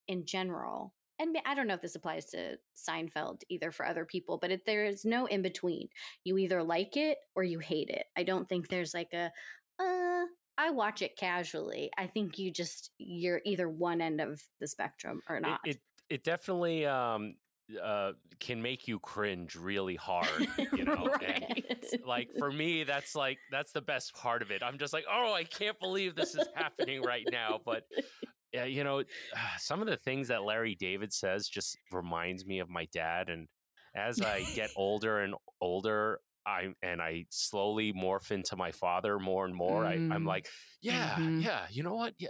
in 0.08 0.26
general, 0.26 0.94
and 1.20 1.38
I 1.46 1.54
don't 1.56 1.68
know 1.68 1.76
if 1.76 1.82
this 1.82 1.96
applies 1.96 2.26
to 2.28 2.58
Seinfeld 2.76 3.42
either 3.50 3.72
for 3.72 3.86
other 3.86 4.06
people, 4.06 4.38
but 4.38 4.52
it, 4.52 4.66
there 4.66 4.86
is 4.86 5.06
no 5.06 5.26
in 5.26 5.42
between. 5.42 5.88
You 6.24 6.38
either 6.38 6.64
like 6.64 6.98
it 6.98 7.18
or 7.36 7.44
you 7.44 7.60
hate 7.60 7.90
it. 7.90 8.06
I 8.18 8.24
don't 8.24 8.48
think 8.50 8.68
there's 8.68 8.94
like 8.94 9.14
a, 9.14 9.32
uh, 9.80 10.26
I 10.58 10.70
watch 10.70 11.02
it 11.02 11.18
casually. 11.18 11.92
I 11.98 12.08
think 12.08 12.38
you 12.38 12.52
just 12.52 12.92
you're 12.98 13.42
either 13.46 13.70
one 13.70 14.02
end 14.02 14.22
of 14.22 14.42
the 14.60 14.68
spectrum 14.68 15.22
or 15.30 15.40
not. 15.40 15.62
It 15.66 15.72
it, 15.72 15.82
it 16.10 16.24
definitely 16.24 16.86
um 16.86 17.36
uh 17.82 18.12
can 18.40 18.62
make 18.62 18.88
you 18.88 19.00
cringe 19.00 19.56
really 19.56 19.96
hard, 19.96 20.48
you 20.74 20.86
know. 20.86 21.10
right. 21.22 21.66
And 21.70 22.04
like 22.06 22.30
for 22.38 22.52
me 22.52 22.84
that's 22.84 23.16
like 23.16 23.40
that's 23.52 23.72
the 23.72 23.82
best 23.82 24.14
part 24.14 24.42
of 24.42 24.52
it. 24.52 24.62
I'm 24.62 24.78
just 24.78 24.94
like, 24.94 25.06
"Oh, 25.12 25.34
I 25.34 25.44
can't 25.44 25.80
believe 25.80 26.16
this 26.16 26.36
is 26.36 26.48
happening 26.54 27.02
right 27.02 27.26
now." 27.32 27.60
But 27.66 27.86
yeah, 28.54 28.66
you 28.66 28.84
know, 28.84 29.04
some 29.58 29.82
of 29.82 29.88
the 29.88 29.98
things 29.98 30.28
that 30.30 30.44
Larry 30.44 30.76
David 30.76 31.12
says 31.14 31.48
just 31.48 31.78
reminds 31.92 32.46
me 32.46 32.60
of 32.60 32.70
my 32.70 32.88
dad 32.94 33.30
and 33.30 33.48
as 33.96 34.20
I 34.22 34.44
get 34.56 34.72
older 34.76 35.20
and 35.20 35.36
older, 35.62 36.20
I 36.46 36.74
and 36.82 37.02
I 37.02 37.26
slowly 37.30 37.94
morph 37.94 38.32
into 38.32 38.56
my 38.56 38.72
father 38.72 39.20
more 39.20 39.46
and 39.46 39.56
more. 39.56 39.84
Mm. 39.84 40.12
I, 40.12 40.16
I'm 40.16 40.26
like, 40.26 40.48
yeah, 40.82 41.12
mm-hmm. 41.12 41.40
yeah, 41.40 41.62
you 41.70 41.84
know 41.84 41.94
what? 41.96 42.14
Yeah. 42.18 42.30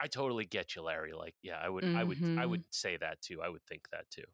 I 0.00 0.06
totally 0.06 0.44
get 0.44 0.76
you, 0.76 0.82
Larry. 0.82 1.12
Like, 1.12 1.34
yeah, 1.42 1.56
I 1.62 1.68
would, 1.68 1.84
mm-hmm. 1.84 1.98
I 1.98 2.04
would, 2.04 2.18
I 2.18 2.20
Mm-hmm. 2.20 2.50
would 2.50 2.64
say 2.70 2.96
that 2.98 3.20
too. 3.22 3.40
I 3.42 3.48
would 3.48 3.62
think 3.68 3.88
that 3.92 4.04
too. 4.10 4.24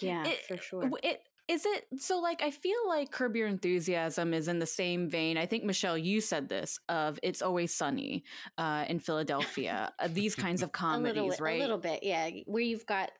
yeah, 0.00 0.26
It- 0.26 0.44
for 0.48 0.56
sure. 0.56 0.90
It 1.02 1.20
is 1.48 1.66
it 1.66 1.86
so 1.98 2.18
like 2.20 2.42
I 2.42 2.50
feel 2.50 2.78
like 2.86 3.10
Curb 3.10 3.36
Your 3.36 3.48
Enthusiasm 3.48 4.32
is 4.32 4.48
in 4.48 4.58
the 4.58 4.66
same 4.66 5.08
vein. 5.08 5.36
I 5.36 5.46
think 5.46 5.64
Michelle, 5.64 5.98
you 5.98 6.20
said 6.20 6.48
this 6.48 6.78
of 6.88 7.18
It's 7.22 7.42
Always 7.42 7.74
Sunny 7.74 8.24
uh, 8.58 8.84
in 8.88 9.00
Philadelphia. 9.00 9.92
uh, 9.98 10.08
these 10.10 10.34
kinds 10.34 10.62
of 10.62 10.68
a 10.70 10.72
comedies, 10.72 11.16
little, 11.16 11.44
right? 11.44 11.56
A 11.56 11.62
little 11.62 11.78
bit, 11.78 12.02
yeah. 12.02 12.30
Where 12.46 12.62
you've 12.62 12.86
got 12.86 13.10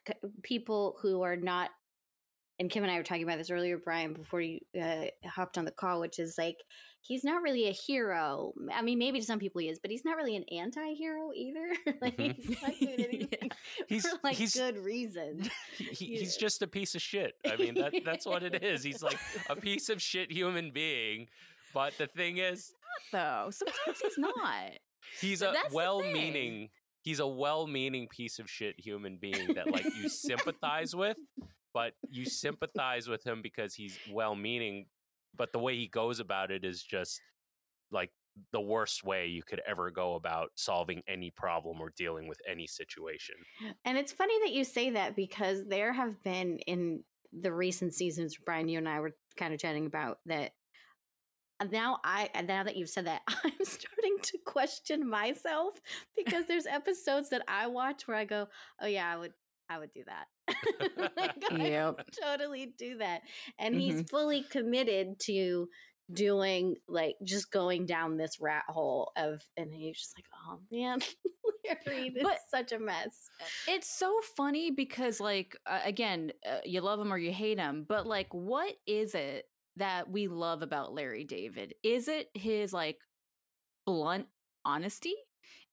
people 0.42 0.96
who 1.02 1.22
are 1.22 1.36
not, 1.36 1.70
and 2.58 2.70
Kim 2.70 2.82
and 2.84 2.92
I 2.92 2.96
were 2.96 3.02
talking 3.02 3.22
about 3.24 3.38
this 3.38 3.50
earlier, 3.50 3.78
Brian, 3.78 4.12
before 4.12 4.40
you 4.40 4.58
uh, 4.80 5.06
hopped 5.26 5.58
on 5.58 5.64
the 5.64 5.70
call, 5.70 6.00
which 6.00 6.18
is 6.18 6.36
like 6.38 6.56
he's 7.00 7.24
not 7.24 7.42
really 7.42 7.66
a 7.68 7.72
hero. 7.72 8.52
I 8.72 8.82
mean, 8.82 8.98
maybe 8.98 9.18
to 9.18 9.24
some 9.26 9.38
people 9.40 9.60
he 9.60 9.68
is, 9.68 9.78
but 9.80 9.90
he's 9.90 10.04
not 10.04 10.16
really 10.16 10.36
an 10.36 10.44
anti-hero 10.52 11.30
either. 11.34 11.68
like 12.00 12.16
Mhm. 12.16 12.36
he's 12.36 12.62
not 12.62 12.72
doing 12.78 12.94
anything 13.12 13.50
He's 13.88 14.06
for 14.06 14.18
like 14.22 14.36
he's 14.36 14.54
good 14.54 14.76
reason. 14.78 15.48
he, 15.76 15.84
he- 15.84 16.12
Yeah. 16.14 16.18
he's 16.20 16.36
just 16.36 16.62
a 16.62 16.66
piece 16.68 16.94
of 16.94 17.02
shit. 17.02 17.34
I 17.44 17.56
mean, 17.56 17.74
that 17.74 17.94
that's 18.04 18.26
what 18.26 18.42
it 18.42 18.62
is. 18.62 18.84
He's 18.84 19.02
like 19.02 19.18
a 19.50 19.56
piece 19.56 19.88
of 19.88 20.00
shit 20.00 20.30
human 20.30 20.70
being. 20.70 21.28
But 21.74 21.96
the 21.98 22.06
thing 22.06 22.36
is, 22.38 22.72
Though 23.12 23.48
sometimes 23.50 23.98
he's 24.02 24.18
not. 24.18 24.70
he's 25.20 25.42
a 25.42 25.46
the 25.46 25.52
thing. 25.52 25.62
well-meaning 25.72 26.68
he's 27.00 27.18
a 27.18 27.26
well-meaning 27.26 28.06
piece 28.08 28.38
of 28.38 28.48
shit 28.48 28.78
human 28.78 29.16
being 29.16 29.54
that 29.54 29.70
like 29.72 29.84
you 29.96 30.08
sympathize 30.10 30.94
with 30.94 31.16
but 31.74 31.92
you 32.10 32.24
sympathize 32.42 33.08
with 33.08 33.24
him 33.26 33.40
because 33.42 33.74
he's 33.74 33.98
well-meaning 34.10 34.86
but 35.34 35.52
the 35.52 35.58
way 35.58 35.76
he 35.76 35.86
goes 35.86 36.20
about 36.20 36.50
it 36.50 36.64
is 36.64 36.82
just 36.82 37.20
like 37.90 38.10
the 38.52 38.60
worst 38.60 39.04
way 39.04 39.26
you 39.26 39.42
could 39.42 39.60
ever 39.66 39.90
go 39.90 40.14
about 40.14 40.50
solving 40.54 41.02
any 41.06 41.30
problem 41.30 41.80
or 41.80 41.92
dealing 41.96 42.28
with 42.28 42.40
any 42.48 42.66
situation 42.66 43.34
And 43.84 43.98
it's 43.98 44.12
funny 44.12 44.38
that 44.44 44.52
you 44.52 44.64
say 44.64 44.90
that 44.90 45.16
because 45.16 45.66
there 45.66 45.92
have 45.92 46.22
been 46.22 46.58
in 46.60 47.02
the 47.32 47.52
recent 47.52 47.94
seasons, 47.94 48.36
Brian, 48.44 48.68
you 48.68 48.78
and 48.78 48.88
I 48.88 49.00
were 49.00 49.12
kind 49.36 49.54
of 49.54 49.60
chatting 49.60 49.86
about 49.86 50.18
that. 50.26 50.52
Uh, 51.60 51.66
now 51.70 51.98
I 52.04 52.28
uh, 52.34 52.42
now 52.42 52.64
that 52.64 52.76
you've 52.76 52.90
said 52.90 53.06
that, 53.06 53.22
I'm 53.28 53.52
starting 53.62 54.16
to 54.22 54.38
question 54.46 55.08
myself 55.08 55.80
because 56.16 56.46
there's 56.46 56.66
episodes 56.66 57.30
that 57.30 57.42
I 57.48 57.66
watch 57.66 58.06
where 58.06 58.16
I 58.16 58.24
go, 58.24 58.48
"Oh 58.80 58.86
yeah, 58.86 59.12
I 59.12 59.16
would, 59.16 59.32
I 59.72 59.78
would 59.78 59.92
do 59.92 60.02
that." 60.06 60.26
like, 61.16 61.36
I 61.50 61.68
Yep. 61.68 61.96
would 61.96 62.06
totally 62.22 62.74
do 62.78 62.98
that. 62.98 63.22
And 63.58 63.74
he's 63.74 64.02
fully 64.10 64.42
committed 64.42 65.18
to 65.26 65.68
doing 66.12 66.76
like 66.88 67.14
just 67.24 67.50
going 67.50 67.86
down 67.86 68.16
this 68.18 68.38
rat 68.40 68.64
hole 68.68 69.12
of, 69.16 69.40
and 69.56 69.72
he's 69.72 69.98
just 69.98 70.14
like, 70.18 70.26
"Oh 70.46 70.58
man, 70.70 70.98
Larry, 71.86 72.10
this 72.10 72.22
But- 72.22 72.34
is 72.34 72.40
such 72.50 72.72
a 72.72 72.78
mess." 72.78 73.28
It's 73.68 73.88
so 73.88 74.20
funny 74.36 74.70
because, 74.70 75.20
like, 75.20 75.56
uh, 75.66 75.80
again, 75.84 76.32
uh, 76.48 76.58
you 76.64 76.80
love 76.80 77.00
him 77.00 77.12
or 77.12 77.18
you 77.18 77.32
hate 77.32 77.58
him, 77.58 77.86
but 77.88 78.06
like, 78.06 78.32
what 78.34 78.74
is 78.86 79.14
it 79.14 79.46
that 79.76 80.10
we 80.10 80.28
love 80.28 80.60
about 80.62 80.92
Larry 80.92 81.24
David? 81.24 81.74
Is 81.82 82.08
it 82.08 82.28
his 82.34 82.72
like 82.74 82.98
blunt 83.86 84.26
honesty? 84.64 85.14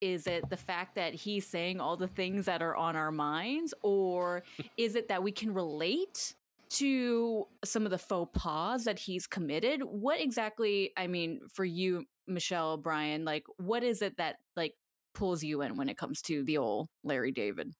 Is 0.00 0.26
it 0.26 0.48
the 0.48 0.56
fact 0.56 0.94
that 0.94 1.14
he's 1.14 1.46
saying 1.46 1.80
all 1.80 1.96
the 1.96 2.08
things 2.08 2.46
that 2.46 2.62
are 2.62 2.76
on 2.76 2.96
our 2.96 3.12
minds, 3.12 3.74
or 3.82 4.42
is 4.76 4.96
it 4.96 5.08
that 5.08 5.22
we 5.22 5.32
can 5.32 5.54
relate? 5.54 6.34
To 6.74 7.48
some 7.64 7.84
of 7.84 7.90
the 7.90 7.98
faux 7.98 8.30
pas 8.32 8.84
that 8.84 8.96
he's 8.96 9.26
committed. 9.26 9.82
What 9.82 10.20
exactly, 10.20 10.92
I 10.96 11.08
mean, 11.08 11.40
for 11.52 11.64
you, 11.64 12.04
Michelle, 12.28 12.76
Brian, 12.76 13.24
like, 13.24 13.42
what 13.56 13.82
is 13.82 14.02
it 14.02 14.18
that 14.18 14.36
like 14.54 14.74
pulls 15.12 15.42
you 15.42 15.62
in 15.62 15.74
when 15.74 15.88
it 15.88 15.98
comes 15.98 16.22
to 16.22 16.44
the 16.44 16.58
old 16.58 16.88
Larry 17.02 17.32
David? 17.32 17.72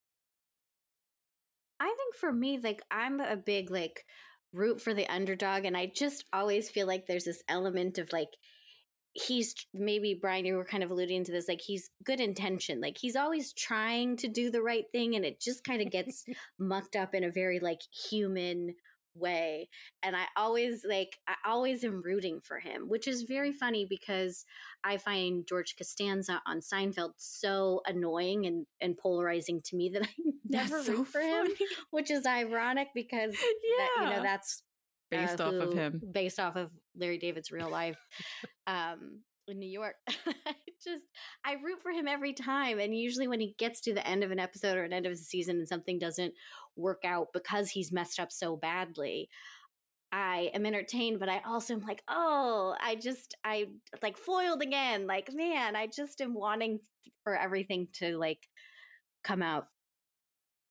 I 1.78 1.94
think 1.96 2.16
for 2.16 2.32
me, 2.32 2.58
like 2.58 2.82
I'm 2.90 3.20
a 3.20 3.36
big 3.36 3.70
like 3.70 4.04
root 4.52 4.82
for 4.82 4.92
the 4.92 5.06
underdog, 5.06 5.66
and 5.66 5.76
I 5.76 5.92
just 5.94 6.24
always 6.32 6.68
feel 6.68 6.88
like 6.88 7.06
there's 7.06 7.26
this 7.26 7.44
element 7.48 7.98
of 7.98 8.12
like 8.12 8.30
he's 9.12 9.54
maybe 9.74 10.18
Brian, 10.20 10.44
you 10.44 10.54
were 10.56 10.64
kind 10.64 10.82
of 10.82 10.90
alluding 10.90 11.24
to 11.24 11.32
this, 11.32 11.48
like 11.48 11.60
he's 11.60 11.90
good 12.04 12.20
intention, 12.20 12.80
like 12.80 12.96
he's 12.98 13.16
always 13.16 13.52
trying 13.52 14.16
to 14.18 14.28
do 14.28 14.50
the 14.50 14.62
right 14.62 14.84
thing, 14.92 15.16
and 15.16 15.24
it 15.24 15.40
just 15.40 15.64
kind 15.64 15.82
of 15.82 15.90
gets 15.90 16.24
mucked 16.58 16.96
up 16.96 17.14
in 17.14 17.24
a 17.24 17.30
very 17.30 17.60
like 17.60 17.80
human 17.92 18.74
way 19.16 19.68
and 20.04 20.14
i 20.14 20.22
always 20.36 20.84
like 20.88 21.18
i 21.26 21.34
always 21.44 21.82
am 21.82 22.00
rooting 22.00 22.38
for 22.40 22.60
him 22.60 22.88
which 22.88 23.08
is 23.08 23.22
very 23.24 23.50
funny 23.50 23.84
because 23.84 24.44
i 24.84 24.96
find 24.96 25.44
george 25.48 25.74
costanza 25.76 26.40
on 26.46 26.60
seinfeld 26.60 27.10
so 27.16 27.80
annoying 27.86 28.46
and, 28.46 28.66
and 28.80 28.96
polarizing 28.96 29.60
to 29.64 29.74
me 29.74 29.88
that 29.92 30.02
i 30.04 30.08
never 30.48 30.76
That's 30.76 30.88
root 30.88 30.96
so 30.98 31.04
for 31.04 31.20
him 31.20 31.48
which 31.90 32.08
is 32.08 32.24
ironic 32.24 32.86
because 32.94 33.32
that, 33.78 33.88
you 33.98 34.04
know 34.04 34.10
Yeah. 34.12 34.22
that's 34.22 34.62
uh, 35.12 35.16
Based 35.16 35.40
off 35.40 35.54
of 35.54 35.72
him. 35.72 36.00
based 36.12 36.38
off 36.38 36.54
of 36.54 36.70
larry 36.96 37.18
david's 37.18 37.50
real 37.50 37.70
life 37.70 37.98
um 38.66 39.20
in 39.48 39.58
new 39.58 39.68
york. 39.68 39.96
I 40.46 40.54
just 40.82 41.04
i 41.44 41.54
root 41.54 41.82
for 41.82 41.90
him 41.90 42.08
every 42.08 42.32
time 42.32 42.78
and 42.78 42.96
usually 42.96 43.28
when 43.28 43.40
he 43.40 43.54
gets 43.58 43.80
to 43.82 43.92
the 43.94 44.06
end 44.06 44.22
of 44.24 44.30
an 44.30 44.38
episode 44.38 44.76
or 44.76 44.84
an 44.84 44.92
end 44.92 45.06
of 45.06 45.12
a 45.12 45.16
season 45.16 45.56
and 45.56 45.68
something 45.68 45.98
doesn't 45.98 46.34
work 46.76 47.02
out 47.04 47.28
because 47.32 47.70
he's 47.70 47.92
messed 47.92 48.20
up 48.20 48.32
so 48.32 48.56
badly 48.56 49.28
i 50.12 50.50
am 50.54 50.64
entertained 50.64 51.18
but 51.20 51.28
i 51.28 51.40
also 51.46 51.74
am 51.74 51.80
like 51.80 52.02
oh 52.08 52.74
i 52.80 52.94
just 52.94 53.36
i 53.44 53.66
like 54.02 54.16
foiled 54.16 54.62
again. 54.62 55.06
Like 55.06 55.32
man 55.32 55.76
i 55.76 55.86
just 55.86 56.20
am 56.20 56.34
wanting 56.34 56.80
for 57.24 57.36
everything 57.36 57.88
to 57.94 58.16
like 58.16 58.48
come 59.22 59.42
out 59.42 59.66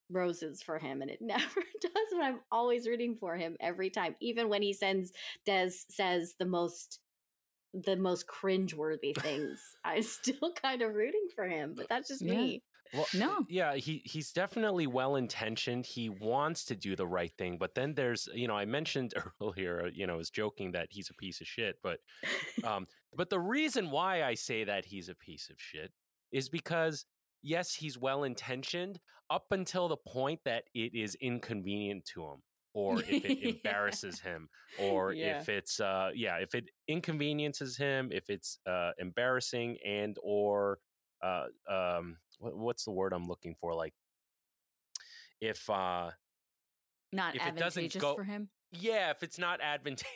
roses 0.10 0.62
for 0.62 0.80
him 0.80 1.02
and 1.02 1.12
it 1.12 1.22
never 1.22 1.62
does 1.82 1.92
but 2.12 2.22
i'm 2.22 2.40
always 2.52 2.88
rooting 2.88 3.16
for 3.16 3.36
him 3.36 3.56
every 3.60 3.90
time 3.90 4.16
even 4.20 4.50
when 4.50 4.62
he 4.62 4.74
sends 4.74 5.12
des 5.46 5.72
says 5.90 6.36
the 6.40 6.46
most 6.46 7.00
the 7.74 7.96
most 7.96 8.26
cringeworthy 8.28 9.16
things 9.16 9.60
i'm 9.86 10.02
still 10.02 10.54
kind 10.62 10.82
of 10.82 10.94
rooting 10.94 11.28
for 11.36 11.48
him 11.48 11.74
but 11.78 11.88
that's 11.90 12.08
just 12.08 12.22
Yeah. 12.22 12.34
me 12.34 12.64
Well, 12.92 13.06
No. 13.14 13.46
yeah, 13.48 13.76
he 13.76 14.02
he's 14.04 14.32
definitely 14.32 14.88
well 14.88 15.16
intentioned. 15.16 15.86
He 15.86 16.10
wants 16.10 16.66
to 16.66 16.76
do 16.76 16.96
the 16.96 17.06
right 17.06 17.32
thing, 17.38 17.60
but 17.60 17.76
then 17.76 17.94
there's, 17.94 18.28
you 18.34 18.48
know, 18.48 18.58
I 18.58 18.66
mentioned 18.66 19.14
earlier, 19.42 19.92
you 19.94 20.08
know, 20.08 20.16
I 20.16 20.18
was 20.18 20.32
joking 20.32 20.72
that 20.72 20.88
he's 20.90 21.12
a 21.12 21.14
piece 21.14 21.40
of 21.40 21.46
shit, 21.46 21.76
but 21.84 22.00
um, 22.64 22.88
but 23.16 23.30
the 23.30 23.40
reason 23.40 23.92
why 23.92 24.24
I 24.24 24.34
say 24.34 24.64
that 24.64 24.86
he's 24.86 25.08
a 25.08 25.14
piece 25.16 25.50
of 25.52 25.58
shit 25.60 25.92
is 26.32 26.50
because 26.50 27.06
yes, 27.42 27.74
he's 27.76 27.98
well 27.98 28.24
intentioned 28.24 29.00
up 29.30 29.52
until 29.52 29.88
the 29.88 29.98
point 29.98 30.40
that 30.46 30.64
it 30.74 30.94
is 30.96 31.16
inconvenient 31.16 32.06
to 32.14 32.24
him. 32.24 32.44
Or 32.76 33.02
if 33.02 33.26
it 33.26 33.40
Yeah. 33.42 33.50
embarrasses 33.50 34.20
him, 34.20 34.48
or 34.78 35.14
Yeah. 35.14 35.40
if 35.40 35.50
it's 35.50 35.80
uh 35.80 36.12
yeah, 36.14 36.38
if 36.38 36.54
it 36.54 36.70
inconveniences 36.88 37.76
him, 37.76 38.12
if 38.12 38.30
it's 38.30 38.60
uh 38.68 38.92
embarrassing 39.00 39.80
and 39.84 40.16
or 40.22 40.80
uh 41.24 41.48
um 41.68 42.20
what, 42.38 42.56
what's 42.56 42.86
the 42.86 42.92
word 42.92 43.12
I'm 43.12 43.26
looking 43.28 43.56
for? 43.60 43.74
Like 43.74 43.96
if 45.42 45.68
uh 45.70 46.12
Not 47.12 47.36
If 47.36 47.42
it 47.48 47.56
doesn't 47.56 47.86
advantageous 47.86 48.02
go- 48.02 48.16
for 48.16 48.24
him. 48.24 48.50
yeah, 48.72 49.10
if 49.10 49.24
it's 49.24 49.40
not 49.40 49.62
advantageous 49.62 50.14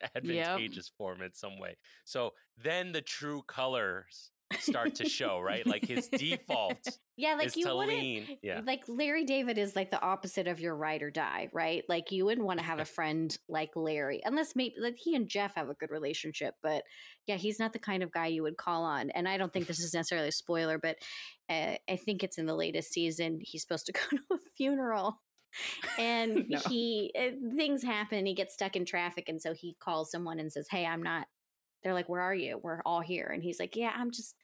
advantageous 0.16 0.90
for 0.96 1.12
him 1.12 1.20
in 1.22 1.34
some 1.34 1.58
way. 1.58 1.76
So 2.04 2.32
then 2.56 2.92
the 2.92 3.02
true 3.02 3.42
colors 3.46 4.31
start 4.60 4.94
to 4.96 5.08
show, 5.08 5.40
right? 5.40 5.66
Like 5.66 5.84
his 5.84 6.08
default 6.08 6.78
yeah, 7.16 7.34
like 7.34 7.56
you 7.56 7.74
wouldn't. 7.74 8.38
Yeah. 8.42 8.60
like 8.66 8.82
Larry 8.88 9.24
David 9.24 9.58
is 9.58 9.74
like 9.76 9.90
the 9.90 10.00
opposite 10.00 10.48
of 10.48 10.60
your 10.60 10.74
ride 10.76 11.02
or 11.02 11.10
die, 11.10 11.48
right? 11.52 11.82
Like 11.88 12.10
you 12.12 12.24
wouldn't 12.24 12.46
want 12.46 12.58
to 12.60 12.64
have 12.64 12.78
a 12.78 12.84
friend 12.96 13.36
like 13.48 13.70
Larry, 13.76 14.20
unless 14.24 14.54
maybe 14.56 14.74
like 14.78 14.96
he 14.98 15.14
and 15.16 15.28
Jeff 15.28 15.54
have 15.54 15.68
a 15.68 15.74
good 15.74 15.90
relationship. 15.90 16.54
But 16.62 16.82
yeah, 17.26 17.36
he's 17.36 17.58
not 17.58 17.72
the 17.72 17.78
kind 17.78 18.02
of 18.02 18.12
guy 18.12 18.26
you 18.28 18.42
would 18.42 18.56
call 18.56 18.84
on. 18.84 19.10
And 19.10 19.28
I 19.28 19.36
don't 19.36 19.52
think 19.52 19.66
this 19.66 19.80
is 19.80 19.94
necessarily 19.94 20.28
a 20.28 20.32
spoiler, 20.32 20.78
but 20.78 20.96
uh, 21.50 21.74
I 21.88 21.96
think 21.96 22.22
it's 22.22 22.38
in 22.38 22.46
the 22.46 22.54
latest 22.54 22.92
season. 22.92 23.38
He's 23.42 23.62
supposed 23.62 23.86
to 23.86 23.92
go 23.92 24.00
to 24.10 24.22
a 24.32 24.38
funeral. 24.56 25.20
And 25.98 26.46
No. 26.48 26.58
he 26.68 27.12
uh, 27.18 27.36
things 27.56 27.82
happen. 27.82 28.24
He 28.24 28.34
gets 28.34 28.54
stuck 28.54 28.74
in 28.74 28.84
traffic, 28.86 29.28
and 29.28 29.40
so 29.40 29.52
he 29.52 29.76
calls 29.80 30.10
someone 30.10 30.40
and 30.40 30.50
says, 30.50 30.66
"Hey, 30.70 30.86
I'm 30.86 31.02
not." 31.02 31.26
They're 31.82 31.92
like, 31.92 32.08
"Where 32.08 32.22
are 32.22 32.34
you? 32.34 32.58
We're 32.62 32.80
all 32.86 33.00
here." 33.02 33.26
And 33.26 33.42
he's 33.42 33.60
like, 33.60 33.76
"Yeah, 33.76 33.92
I'm 33.94 34.10
just 34.12 34.34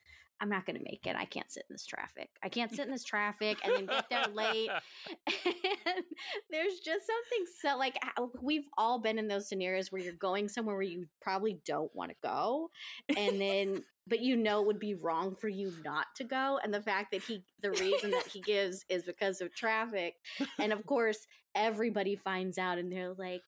I'm 0.41 0.49
not 0.49 0.65
going 0.65 0.77
to 0.77 0.83
make 0.83 1.05
it. 1.05 1.15
I 1.17 1.25
can't 1.25 1.51
sit 1.51 1.65
in 1.69 1.73
this 1.73 1.85
traffic. 1.85 2.29
I 2.43 2.49
can't 2.49 2.71
sit 2.71 2.85
in 2.85 2.91
this 2.91 3.03
traffic 3.03 3.57
and 3.63 3.75
then 3.75 3.85
get 3.85 4.09
there 4.09 4.25
late. 4.33 4.69
and 5.27 6.03
there's 6.49 6.79
just 6.79 7.05
something 7.05 7.45
so 7.61 7.77
like 7.77 7.97
uh, 8.17 8.27
we've 8.41 8.67
all 8.77 8.99
been 8.99 9.19
in 9.19 9.27
those 9.27 9.49
scenarios 9.49 9.91
where 9.91 10.01
you're 10.01 10.13
going 10.13 10.47
somewhere 10.47 10.75
where 10.75 10.83
you 10.83 11.05
probably 11.21 11.59
don't 11.65 11.93
want 11.95 12.11
to 12.11 12.17
go. 12.23 12.69
And 13.15 13.39
then, 13.39 13.83
but 14.07 14.21
you 14.21 14.35
know, 14.35 14.61
it 14.61 14.67
would 14.67 14.79
be 14.79 14.95
wrong 14.95 15.35
for 15.35 15.49
you 15.49 15.73
not 15.83 16.07
to 16.15 16.23
go. 16.23 16.59
And 16.63 16.73
the 16.73 16.81
fact 16.81 17.11
that 17.11 17.21
he, 17.21 17.43
the 17.61 17.71
reason 17.71 18.11
that 18.11 18.27
he 18.27 18.41
gives 18.41 18.85
is 18.89 19.03
because 19.03 19.41
of 19.41 19.53
traffic. 19.53 20.15
And 20.57 20.71
of 20.71 20.85
course, 20.85 21.27
everybody 21.55 22.15
finds 22.15 22.57
out 22.57 22.77
and 22.77 22.91
they're 22.91 23.13
like, 23.13 23.43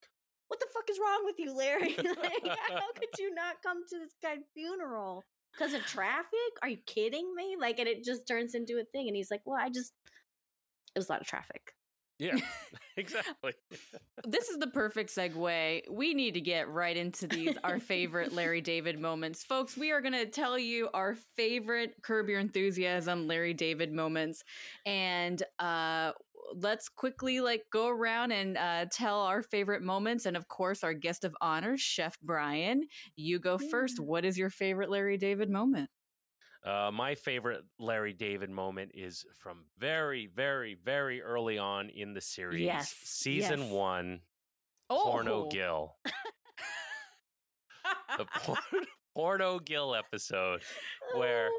what 0.48 0.60
the 0.60 0.68
fuck 0.74 0.90
is 0.90 1.00
wrong 1.00 1.22
with 1.24 1.40
you, 1.40 1.56
Larry? 1.56 1.96
like, 1.98 2.58
how 2.70 2.92
could 3.00 3.18
you 3.18 3.34
not 3.34 3.64
come 3.64 3.84
to 3.90 3.98
this 3.98 4.14
guy's 4.22 4.44
funeral? 4.54 5.24
Because 5.54 5.74
of 5.74 5.86
traffic? 5.86 6.32
Are 6.62 6.70
you 6.70 6.78
kidding 6.86 7.34
me? 7.36 7.56
Like, 7.60 7.80
and 7.80 7.88
it 7.88 8.04
just 8.04 8.28
turns 8.28 8.56
into 8.56 8.80
a 8.80 8.84
thing. 8.86 9.08
And 9.08 9.16
he's 9.16 9.32
like, 9.32 9.42
well, 9.46 9.60
I 9.62 9.70
just, 9.70 9.94
it 10.96 11.00
was 11.00 11.10
a 11.10 11.12
lot 11.14 11.22
of 11.22 11.28
traffic. 11.28 11.74
yeah, 12.20 12.38
exactly. 12.98 13.54
this 14.28 14.50
is 14.50 14.60
the 14.60 14.68
perfect 14.68 15.10
segue. 15.16 15.82
We 15.90 16.14
need 16.14 16.36
to 16.36 16.42
get 16.42 16.70
right 16.70 16.96
into 16.96 17.28
these 17.28 17.58
our 17.64 17.80
favorite 17.80 18.34
Larry 18.34 18.62
David 18.62 19.00
moments. 19.00 19.44
Folks, 19.44 19.76
we 19.78 19.92
are 19.92 20.02
going 20.02 20.14
to 20.14 20.26
tell 20.26 20.58
you 20.60 20.90
our 20.94 21.16
favorite 21.36 21.96
Curb 22.04 22.30
Your 22.30 22.40
Enthusiasm 22.40 23.28
Larry 23.28 23.54
David 23.54 23.92
moments 23.94 24.44
and 24.86 25.42
uh 25.60 26.12
let's 26.56 26.90
quickly 26.90 27.40
like 27.42 27.64
go 27.72 27.88
around 27.88 28.32
and 28.32 28.58
uh 28.58 28.86
tell 28.92 29.22
our 29.22 29.42
favorite 29.42 29.82
moments 29.82 30.26
and 30.26 30.36
of 30.38 30.48
course 30.48 30.84
our 30.84 30.94
guest 30.94 31.24
of 31.24 31.36
honor, 31.42 31.78
Chef 31.78 32.18
Brian. 32.22 32.88
You 33.16 33.40
go 33.40 33.58
first. 33.58 34.00
What 34.00 34.26
is 34.26 34.38
your 34.38 34.50
favorite 34.50 34.90
Larry 34.90 35.18
David 35.18 35.50
moment? 35.50 35.90
Uh, 36.64 36.92
my 36.94 37.16
favorite 37.16 37.64
Larry 37.80 38.14
David 38.14 38.52
moment 38.52 38.92
is 38.94 39.26
from 39.40 39.66
very, 39.80 40.28
very, 40.28 40.78
very 40.86 41.20
early 41.22 41.58
on 41.58 41.90
in 41.90 42.14
the 42.14 42.22
series, 42.22 42.62
Yes, 42.62 42.94
season 43.04 43.62
yes. 43.62 43.72
one, 43.72 44.20
Oh, 44.90 45.02
Porno 45.04 45.48
Gil. 45.50 45.96
The 48.18 48.26
por- 48.44 48.58
Porno 49.16 49.60
Gil 49.60 49.96
episode. 49.96 50.62
Where- 51.16 51.50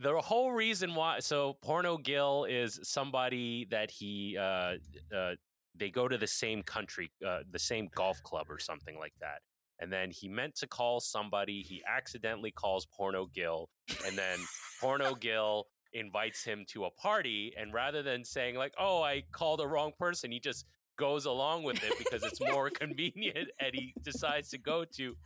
the 0.00 0.20
whole 0.20 0.52
reason 0.52 0.94
why 0.94 1.18
so 1.18 1.56
porno 1.62 1.96
gil 1.98 2.46
is 2.48 2.78
somebody 2.82 3.66
that 3.70 3.90
he 3.90 4.36
uh 4.38 4.74
uh 5.14 5.32
they 5.74 5.90
go 5.90 6.08
to 6.08 6.16
the 6.16 6.26
same 6.26 6.62
country 6.62 7.10
uh 7.26 7.40
the 7.50 7.58
same 7.58 7.88
golf 7.94 8.22
club 8.22 8.46
or 8.48 8.58
something 8.58 8.98
like 8.98 9.14
that. 9.20 9.40
And 9.80 9.92
then 9.92 10.10
he 10.10 10.28
meant 10.28 10.56
to 10.56 10.66
call 10.66 10.98
somebody 10.98 11.62
he 11.62 11.82
accidentally 11.88 12.50
calls 12.50 12.86
porno 12.86 13.26
gil 13.26 13.68
and 14.06 14.16
then 14.18 14.38
porno 14.80 15.14
gil 15.14 15.66
invites 15.92 16.44
him 16.44 16.64
to 16.68 16.84
a 16.84 16.90
party 16.90 17.54
and 17.58 17.72
rather 17.72 18.02
than 18.02 18.24
saying 18.24 18.56
like 18.56 18.74
oh 18.78 19.02
i 19.02 19.22
called 19.32 19.60
the 19.60 19.66
wrong 19.66 19.92
person 19.98 20.30
he 20.30 20.38
just 20.38 20.66
goes 20.98 21.24
along 21.24 21.62
with 21.62 21.82
it 21.82 21.96
because 21.96 22.22
it's 22.24 22.40
more 22.40 22.68
convenient 22.82 23.48
and 23.60 23.70
he 23.72 23.94
decides 24.02 24.50
to 24.50 24.58
go 24.58 24.84
to 24.84 25.16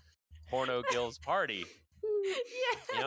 porno 0.49 0.83
gill's 0.93 1.19
party 1.19 1.65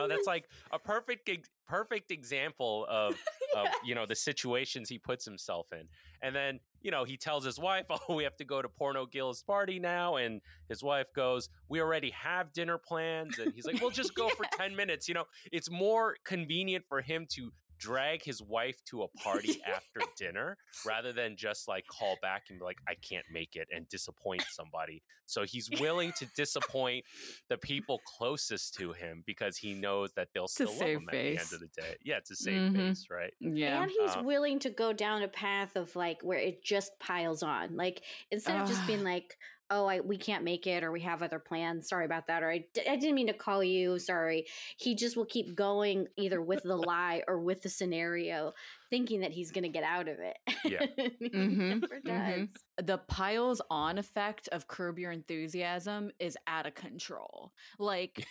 know 0.08 0.14
that's 0.14 0.26
like 0.26 0.44
a 0.72 0.78
perfect 0.78 1.28
perfect 1.66 2.10
example 2.10 2.86
of 2.88 3.14
of 3.56 3.66
you 3.84 3.94
know 3.94 4.06
the 4.06 4.14
situations 4.14 4.88
he 4.88 4.98
puts 4.98 5.24
himself 5.24 5.66
in. 5.72 5.88
And 6.22 6.34
then 6.34 6.60
you 6.82 6.90
know 6.90 7.04
he 7.04 7.16
tells 7.16 7.44
his 7.44 7.58
wife 7.58 7.86
oh 7.90 8.14
we 8.14 8.24
have 8.24 8.36
to 8.36 8.44
go 8.44 8.62
to 8.62 8.68
porno 8.68 9.06
gil's 9.06 9.42
party 9.42 9.78
now 9.78 10.16
and 10.16 10.40
his 10.68 10.82
wife 10.82 11.06
goes 11.14 11.48
we 11.68 11.80
already 11.80 12.10
have 12.10 12.52
dinner 12.52 12.78
plans 12.78 13.38
and 13.38 13.52
he's 13.54 13.66
like 13.66 13.80
well 13.80 13.90
just 13.90 14.14
go 14.14 14.28
for 14.28 14.46
10 14.56 14.74
minutes 14.76 15.08
you 15.08 15.14
know? 15.14 15.24
It's 15.52 15.70
more 15.70 16.16
convenient 16.24 16.84
for 16.88 17.02
him 17.02 17.26
to 17.30 17.52
drag 17.78 18.22
his 18.22 18.42
wife 18.42 18.82
to 18.84 19.02
a 19.02 19.08
party 19.08 19.60
after 19.66 20.00
dinner 20.16 20.56
rather 20.86 21.12
than 21.12 21.36
just 21.36 21.68
like 21.68 21.84
call 21.86 22.16
back 22.22 22.44
and 22.50 22.58
be 22.58 22.64
like 22.64 22.78
i 22.88 22.94
can't 22.94 23.24
make 23.32 23.56
it 23.56 23.68
and 23.74 23.88
disappoint 23.88 24.42
somebody 24.50 25.02
so 25.26 25.42
he's 25.42 25.68
willing 25.80 26.12
to 26.18 26.26
disappoint 26.36 27.04
the 27.48 27.58
people 27.58 28.00
closest 28.06 28.74
to 28.74 28.92
him 28.92 29.24
because 29.26 29.56
he 29.56 29.74
knows 29.74 30.12
that 30.12 30.28
they'll 30.32 30.46
still 30.46 30.68
love 30.68 30.78
save 30.78 30.98
him 30.98 31.08
at 31.08 31.12
the 31.12 31.18
end 31.18 31.52
of 31.52 31.58
the 31.60 31.66
day. 31.76 31.96
Yeah, 32.04 32.20
to 32.26 32.36
save 32.36 32.70
Mhm. 32.70 32.76
face, 32.76 33.06
right? 33.10 33.34
Yeah. 33.40 33.82
And 33.82 33.90
he's 33.90 34.12
Uh, 34.16 34.22
willing 34.22 34.60
to 34.60 34.70
go 34.70 34.92
down 34.92 35.22
a 35.24 35.28
path 35.28 35.74
of 35.74 35.96
like 35.96 36.22
where 36.22 36.38
it 36.38 36.62
just 36.62 36.96
piles 37.00 37.42
on. 37.42 37.74
Like 37.76 38.04
instead 38.30 38.60
of 38.60 38.68
just 38.68 38.86
being 38.86 39.02
like, 39.12 39.36
"Oh, 39.70 39.86
I 39.86 40.00
we 40.00 40.16
can't 40.16 40.44
make 40.44 40.66
it," 40.66 40.82
or 40.84 40.92
"We 40.92 41.00
have 41.02 41.22
other 41.22 41.38
plans." 41.38 41.88
Sorry 41.88 42.04
about 42.04 42.26
that. 42.28 42.42
Or 42.42 42.50
I, 42.50 42.66
d- 42.72 42.88
I 42.88 42.96
didn't 42.96 43.14
mean 43.14 43.26
to 43.28 43.32
call 43.34 43.62
you. 43.64 43.98
Sorry. 43.98 44.46
He 44.78 44.94
just 44.94 45.16
will 45.16 45.26
keep 45.26 45.54
going 45.54 46.08
either 46.16 46.40
with 46.42 46.62
the 46.62 46.76
lie 46.76 47.22
or 47.28 47.40
with 47.40 47.62
the 47.62 47.68
scenario, 47.68 48.52
thinking 48.90 49.20
that 49.20 49.32
he's 49.32 49.50
going 49.52 49.64
to 49.64 49.68
get 49.70 49.84
out 49.84 50.08
of 50.08 50.18
it. 50.20 50.36
Yeah. 50.64 50.86
And 50.96 51.12
he 51.20 51.28
Mhm, 51.30 51.80
never 51.80 52.00
does. 52.00 52.48
mhm. 52.48 52.86
the 52.86 52.98
piles 52.98 53.60
on 53.70 53.98
effect 53.98 54.48
of 54.48 54.68
curb 54.68 54.98
your 54.98 55.10
enthusiasm 55.12 56.10
is 56.18 56.36
out 56.46 56.66
of 56.66 56.74
control 56.74 57.52
like 57.78 58.26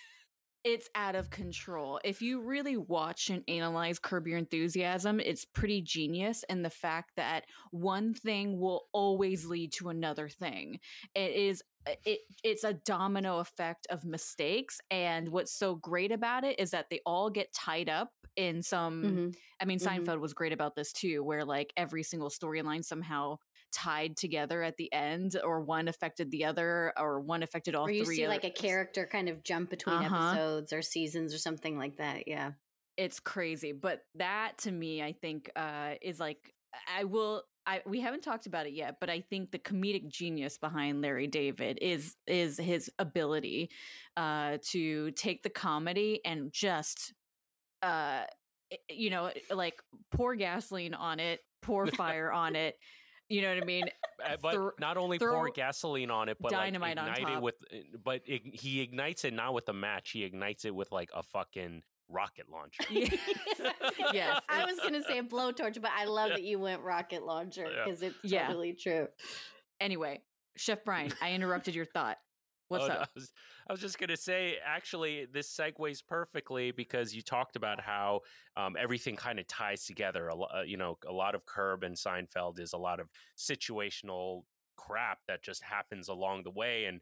it's 0.66 0.90
out 0.96 1.16
of 1.16 1.30
control 1.30 2.02
if 2.04 2.22
you 2.22 2.42
really 2.42 2.78
watch 2.78 3.30
and 3.30 3.44
analyze 3.48 4.00
curb 4.00 4.28
your 4.28 4.38
enthusiasm 4.40 5.22
it's 5.22 5.46
pretty 5.46 5.82
genius 5.82 6.44
in 6.50 6.64
the 6.64 6.70
fact 6.72 7.12
that 7.18 7.46
one 7.72 8.14
thing 8.14 8.60
will 8.60 8.88
always 8.94 9.46
lead 9.46 9.72
to 9.72 9.90
another 9.90 10.30
thing 10.30 10.80
it 11.16 11.32
is 11.32 11.64
uh, 11.88 11.94
it 12.06 12.22
it's 12.44 12.64
a 12.66 12.74
domino 12.74 13.40
effect 13.40 13.88
of 13.92 14.06
mistakes 14.06 14.82
and 14.92 15.30
what's 15.30 15.54
so 15.54 15.76
great 15.76 16.12
about 16.12 16.44
it 16.44 16.60
is 16.60 16.72
that 16.72 16.90
they 16.90 17.00
all 17.06 17.30
get 17.30 17.54
tied 17.54 17.90
up 17.90 18.12
in 18.36 18.62
some 18.64 19.22
Mhm. 19.22 19.36
I 19.62 19.66
mean, 19.66 19.80
Mhm. 19.80 19.80
Seinfeld 19.80 20.20
was 20.20 20.34
great 20.34 20.52
about 20.52 20.76
this 20.76 20.92
too, 20.92 21.24
where 21.24 21.46
like 21.46 21.72
every 21.78 22.04
single 22.04 22.30
storyline 22.30 22.84
somehow 22.84 23.38
tied 23.76 24.16
together 24.18 24.64
at 24.64 24.78
the 24.78 24.92
end, 24.94 25.36
or 25.44 25.62
one 25.62 25.88
affected 25.88 26.32
the 26.32 26.46
other, 26.46 26.94
or 26.98 27.20
one 27.20 27.44
affected 27.44 27.76
all 27.76 27.86
Or 27.88 27.92
you 27.92 28.06
three. 28.06 28.16
see 28.16 28.28
like 28.28 28.46
a 28.46 28.50
character 28.50 29.06
kind 29.06 29.28
of 29.30 29.44
jump 29.44 29.70
between 29.70 29.98
Uh-huh. 29.98 30.30
episodes 30.32 30.72
or 30.74 30.82
seasons 30.82 31.34
or 31.34 31.38
something 31.38 31.78
like 31.78 31.98
that. 31.98 32.28
Yeah. 32.28 32.54
It's 32.98 33.20
crazy, 33.20 33.74
but 33.74 34.02
that 34.16 34.54
to 34.60 34.72
me, 34.72 35.04
I 35.04 35.12
think, 35.12 35.52
uh, 35.56 35.96
is 36.02 36.20
like 36.20 36.54
I 36.98 37.04
will. 37.04 37.44
I 37.68 37.82
we 37.86 38.00
haven't 38.00 38.22
talked 38.22 38.46
about 38.46 38.68
it 38.68 38.74
yet, 38.74 38.98
but 39.00 39.10
I 39.10 39.22
think 39.22 39.52
the 39.52 39.58
comedic 39.60 40.08
genius 40.08 40.58
behind 40.58 41.02
Larry 41.02 41.28
David 41.28 41.80
is 41.82 42.16
is 42.28 42.58
his 42.58 42.90
ability 43.00 43.70
uh, 44.16 44.60
to 44.72 45.12
take 45.12 45.42
the 45.44 45.50
comedy 45.50 46.22
and 46.24 46.52
just 46.54 47.14
uh, 47.82 48.24
you 48.90 49.10
know, 49.10 49.32
like 49.52 49.82
pour 50.12 50.36
gasoline 50.36 50.94
on 50.94 51.20
it, 51.20 51.40
pour 51.62 51.88
fire 51.88 52.32
on 52.32 52.56
it. 52.56 52.76
You 53.30 53.42
know 53.42 53.54
what 53.56 53.64
I 53.64 53.66
mean? 53.66 53.86
Uh, 54.24 54.38
But 54.42 54.54
Thro- 54.54 54.72
not 54.80 54.98
only 54.98 55.18
pour 55.20 55.50
gasoline 55.50 56.12
on 56.12 56.30
it, 56.30 56.38
but 56.40 56.52
dynamite 56.52 56.98
on 56.98 57.08
like 57.08 57.18
ignite 57.18 57.32
it 57.32 57.36
top. 57.36 57.44
with. 57.44 57.56
uh, 57.74 57.78
But 58.04 58.22
ig- 58.28 58.60
he 58.60 58.82
ignites 58.82 59.26
it 59.26 59.34
not 59.34 59.54
with 59.54 59.68
a 59.70 59.74
match. 59.74 60.12
He 60.12 60.24
ignites 60.24 60.64
it 60.66 60.76
with 60.76 60.92
like 60.92 61.10
a 61.14 61.24
fucking 61.24 61.82
rocket 62.08 62.48
launcher. 62.50 62.84
Yeah. 62.92 63.10
yes, 64.14 64.42
I 64.48 64.66
was 64.66 64.80
going 64.80 64.94
to 64.94 65.04
say 65.04 65.18
a 65.18 65.24
blowtorch, 65.24 65.82
but 65.82 65.92
I 65.96 66.06
love 66.06 66.30
that 66.30 66.44
you 66.44 66.60
went 66.60 66.82
rocket 66.82 67.24
launcher 67.24 67.66
Yeah. 67.70 67.84
because 67.86 68.02
it's 68.04 68.16
Yeah. 68.24 68.48
totally 68.48 68.74
true. 68.74 69.08
Anyway, 69.80 70.22
Chef 70.56 70.84
Brian, 70.86 71.12
I 71.22 71.32
interrupted 71.34 71.74
your 71.74 71.86
thought. 71.86 72.18
What's 72.68 72.86
Oh, 72.86 72.88
no, 72.90 72.94
up? 72.94 73.02
I 73.02 73.08
was, 73.16 73.32
I 73.68 73.74
was 73.74 73.82
just 73.82 73.98
gonna 73.98 74.18
say, 74.18 74.58
actually, 74.64 75.26
this 75.32 75.56
segues 75.56 76.06
perfectly 76.06 76.72
because 76.72 77.16
you 77.16 77.22
talked 77.22 77.56
about 77.56 77.82
how 77.82 78.22
um, 78.56 78.76
everything 78.80 79.16
kind 79.16 79.40
of 79.40 79.48
ties 79.48 79.86
together. 79.86 80.28
A 80.28 80.36
lo- 80.36 80.48
uh, 80.56 80.62
you 80.62 80.78
know, 80.78 80.98
a 81.08 81.12
lot 81.12 81.34
of 81.34 81.46
Curb 81.46 81.84
and 81.84 81.96
Seinfeld 81.96 82.60
is 82.60 82.74
a 82.74 82.78
lot 82.78 83.00
of 83.00 83.10
situational 83.38 84.44
crap 84.78 85.20
that 85.28 85.44
just 85.44 85.64
happens 85.64 86.10
along 86.10 86.44
the 86.44 86.52
way 86.52 86.86
and 86.86 87.02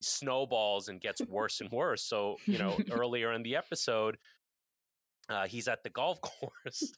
snowballs 0.00 0.88
and 0.88 1.00
gets 1.00 1.20
worse 1.28 1.60
and 1.60 1.70
worse. 1.70 2.02
So, 2.02 2.36
you 2.46 2.58
know, 2.58 2.76
earlier 2.90 3.32
in 3.32 3.42
the 3.42 3.56
episode, 3.56 4.18
uh, 5.30 5.46
he's 5.46 5.68
at 5.68 5.82
the 5.82 5.90
golf 5.90 6.20
course 6.20 6.92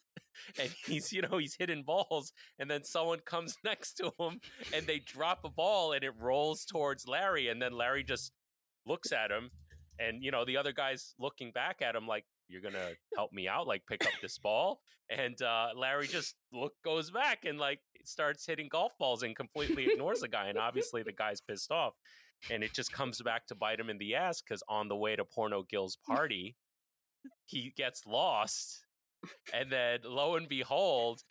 and 0.58 0.70
he's 0.86 1.12
you 1.12 1.22
know 1.22 1.38
he's 1.38 1.54
hitting 1.56 1.82
balls 1.82 2.32
and 2.58 2.70
then 2.70 2.82
someone 2.82 3.20
comes 3.20 3.56
next 3.64 3.94
to 3.94 4.10
him 4.18 4.40
and 4.74 4.86
they 4.86 4.98
drop 4.98 5.40
a 5.44 5.48
ball 5.48 5.92
and 5.92 6.02
it 6.02 6.12
rolls 6.18 6.64
towards 6.64 7.06
larry 7.06 7.48
and 7.48 7.62
then 7.62 7.72
larry 7.72 8.02
just 8.02 8.32
looks 8.86 9.12
at 9.12 9.30
him 9.30 9.50
and 9.98 10.22
you 10.22 10.30
know 10.30 10.44
the 10.44 10.56
other 10.56 10.72
guy's 10.72 11.14
looking 11.18 11.52
back 11.52 11.80
at 11.82 11.94
him 11.94 12.06
like 12.06 12.24
you're 12.48 12.60
gonna 12.60 12.90
help 13.16 13.32
me 13.32 13.48
out, 13.48 13.66
like 13.66 13.82
pick 13.86 14.04
up 14.04 14.12
this 14.20 14.36
ball. 14.38 14.80
And 15.10 15.40
uh, 15.40 15.68
Larry 15.76 16.06
just 16.06 16.34
look 16.52 16.72
goes 16.84 17.10
back 17.10 17.44
and 17.46 17.58
like 17.58 17.80
starts 18.04 18.44
hitting 18.46 18.68
golf 18.68 18.92
balls 18.98 19.22
and 19.22 19.34
completely 19.34 19.86
ignores 19.90 20.20
the 20.20 20.28
guy. 20.28 20.48
And 20.48 20.58
obviously 20.58 21.02
the 21.02 21.12
guy's 21.12 21.40
pissed 21.40 21.70
off. 21.70 21.94
And 22.50 22.62
it 22.62 22.74
just 22.74 22.92
comes 22.92 23.22
back 23.22 23.46
to 23.46 23.54
bite 23.54 23.80
him 23.80 23.88
in 23.88 23.96
the 23.96 24.14
ass 24.14 24.42
because 24.42 24.62
on 24.68 24.88
the 24.88 24.96
way 24.96 25.16
to 25.16 25.24
Porno 25.24 25.62
Gil's 25.62 25.96
party, 26.06 26.56
he 27.46 27.72
gets 27.76 28.04
lost. 28.06 28.84
And 29.54 29.72
then 29.72 30.00
lo 30.04 30.36
and 30.36 30.46
behold, 30.48 31.22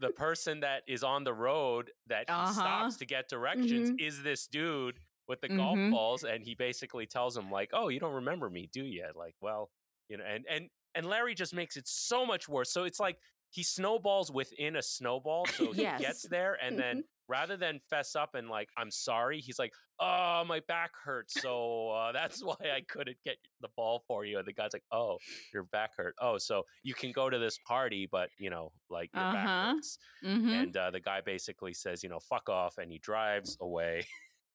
the 0.00 0.08
person 0.10 0.60
that 0.60 0.82
is 0.88 1.02
on 1.04 1.24
the 1.24 1.34
road 1.34 1.90
that 2.06 2.24
he 2.28 2.34
Uh-huh. 2.34 2.52
stops 2.52 2.96
to 2.96 3.04
get 3.06 3.28
directions 3.28 3.90
Mhm. 3.90 4.00
is 4.00 4.22
this 4.22 4.46
dude 4.46 4.98
with 5.28 5.40
the 5.40 5.48
golf 5.48 5.78
Mhm. 5.78 5.90
balls 5.90 6.24
and 6.24 6.44
he 6.44 6.54
basically 6.54 7.06
tells 7.06 7.36
him 7.36 7.50
like 7.50 7.70
oh 7.72 7.88
you 7.88 8.00
don't 8.00 8.14
remember 8.14 8.50
me 8.50 8.68
do 8.72 8.84
you 8.84 9.06
like 9.14 9.34
well 9.40 9.70
you 10.08 10.16
know 10.16 10.24
and 10.24 10.44
and 10.48 10.68
and 10.94 11.06
larry 11.06 11.34
just 11.34 11.54
makes 11.54 11.76
it 11.76 11.86
so 11.88 12.26
much 12.26 12.48
worse 12.48 12.70
so 12.72 12.84
it's 12.84 13.00
like 13.00 13.18
he 13.50 13.62
snowballs 13.62 14.30
within 14.32 14.76
a 14.76 14.82
snowball 14.82 15.46
so 15.54 15.72
he 15.72 15.82
Yes. 15.82 16.00
gets 16.00 16.22
there 16.28 16.54
and 16.62 16.78
then 16.78 17.04
rather 17.28 17.56
than 17.56 17.80
fess 17.88 18.14
up 18.16 18.34
and 18.34 18.48
like 18.48 18.68
i'm 18.76 18.90
sorry 18.90 19.40
he's 19.40 19.58
like 19.58 19.72
oh 20.00 20.44
my 20.44 20.60
back 20.68 20.90
hurts 21.04 21.34
so 21.40 21.90
uh, 21.90 22.12
that's 22.12 22.42
why 22.44 22.56
i 22.74 22.82
couldn't 22.88 23.16
get 23.24 23.36
the 23.60 23.68
ball 23.76 24.02
for 24.06 24.24
you 24.24 24.38
and 24.38 24.46
the 24.46 24.52
guy's 24.52 24.72
like 24.72 24.84
oh 24.92 25.18
your 25.54 25.64
back 25.64 25.90
hurt 25.96 26.14
oh 26.20 26.36
so 26.38 26.62
you 26.82 26.94
can 26.94 27.12
go 27.12 27.30
to 27.30 27.38
this 27.38 27.58
party 27.58 28.08
but 28.10 28.28
you 28.38 28.50
know 28.50 28.72
like 28.90 29.10
your 29.14 29.22
Uh-huh. 29.24 29.32
back 29.32 29.48
hurts 29.74 29.98
Mm-hmm. 30.24 30.52
and 30.52 30.76
uh, 30.76 30.90
the 30.90 31.00
guy 31.00 31.20
basically 31.20 31.74
says, 31.74 32.02
you 32.04 32.08
know, 32.08 32.20
fuck 32.20 32.48
off, 32.48 32.78
and 32.78 32.92
he 32.92 32.98
drives 32.98 33.56
away. 33.60 34.06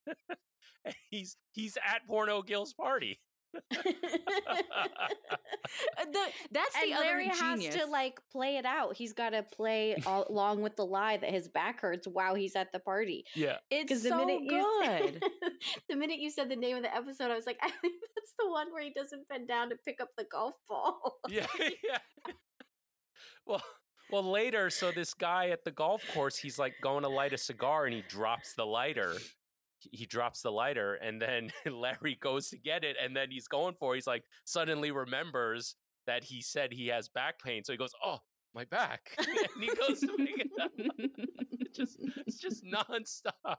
And 0.88 0.96
he's 1.10 1.38
he's 1.52 1.78
at 1.78 2.08
Porno 2.08 2.42
Gil's 2.42 2.74
party. 2.74 3.20
the, 3.72 3.80
that's 6.52 6.74
the 6.76 6.82
and 6.82 6.92
Larry 6.92 7.30
other 7.30 7.38
has 7.40 7.60
genius. 7.60 7.76
to 7.76 7.86
like 7.86 8.20
play 8.32 8.58
it 8.58 8.66
out. 8.66 8.96
He's 8.96 9.14
got 9.14 9.32
to 9.32 9.44
play 9.44 9.96
all, 10.06 10.28
along 10.30 10.62
with 10.62 10.76
the 10.76 10.86
lie 10.86 11.18
that 11.18 11.32
his 11.32 11.48
back 11.48 11.82
hurts 11.82 12.08
while 12.08 12.36
he's 12.36 12.56
at 12.56 12.72
the 12.72 12.80
party. 12.80 13.26
Yeah, 13.36 13.58
it's 13.72 14.04
the 14.04 14.10
so 14.10 14.18
minute 14.18 14.44
you 14.44 14.82
good. 14.82 14.86
said, 14.86 15.22
the 15.90 15.96
minute 15.96 16.20
you 16.20 16.30
said 16.30 16.50
the 16.50 16.56
name 16.56 16.78
of 16.78 16.84
the 16.84 16.94
episode, 16.94 17.32
I 17.32 17.36
was 17.36 17.46
like, 17.46 17.58
I 17.62 17.70
think 17.70 17.96
that's 18.16 18.34
the 18.38 18.50
one 18.50 18.72
where 18.72 18.84
he 18.84 18.92
doesn't 18.92 19.28
bend 19.28 19.48
down 19.48 19.70
to 19.70 19.76
pick 19.84 20.02
up 20.02 20.10
the 20.18 20.26
golf 20.30 20.56
ball. 20.68 21.20
yeah, 21.30 21.48
yeah. 21.60 21.98
well, 23.46 23.64
well, 24.12 24.24
later, 24.24 24.70
so 24.70 24.92
this 24.92 25.14
guy 25.14 25.50
at 25.50 25.64
the 25.64 25.72
golf 25.72 26.02
course, 26.14 26.38
he's 26.38 26.58
like 26.58 26.76
going 26.82 27.04
to 27.04 27.10
light 27.10 27.34
a 27.34 27.38
cigar, 27.38 27.86
and 27.86 27.94
he 27.94 28.04
drops 28.08 28.54
the 28.54 28.66
lighter. 28.66 29.16
He- 29.80 30.06
drops 30.06 30.42
the 30.42 30.52
lighter, 30.52 30.96
and 30.96 31.22
then 31.22 31.52
Larry 31.66 32.18
goes 32.20 32.50
to 32.50 32.58
get 32.58 32.84
it, 32.84 32.96
and 33.02 33.16
then 33.16 33.30
he's 33.32 33.48
going 33.48 33.76
for. 33.80 33.94
it. 33.94 33.98
He's 33.98 34.08
like 34.08 34.24
suddenly 34.46 34.92
remembers 34.92 35.76
that 36.06 36.24
he 36.24 36.42
said 36.42 36.72
he 36.74 36.88
has 36.88 37.10
back 37.10 37.42
pain, 37.44 37.64
so 37.64 37.74
he 37.74 37.78
goes, 37.78 37.92
"Oh, 38.04 38.20
my 38.56 38.66
back," 38.66 39.02
and 39.18 39.64
he 39.64 39.68
goes 39.76 40.00
to 40.02 40.08
pick 40.18 40.40
it 40.40 40.52
up. 40.62 40.72
It's 41.60 41.78
just, 41.78 41.98
it's 42.26 42.38
just 42.40 42.64
nonstop. 42.64 43.58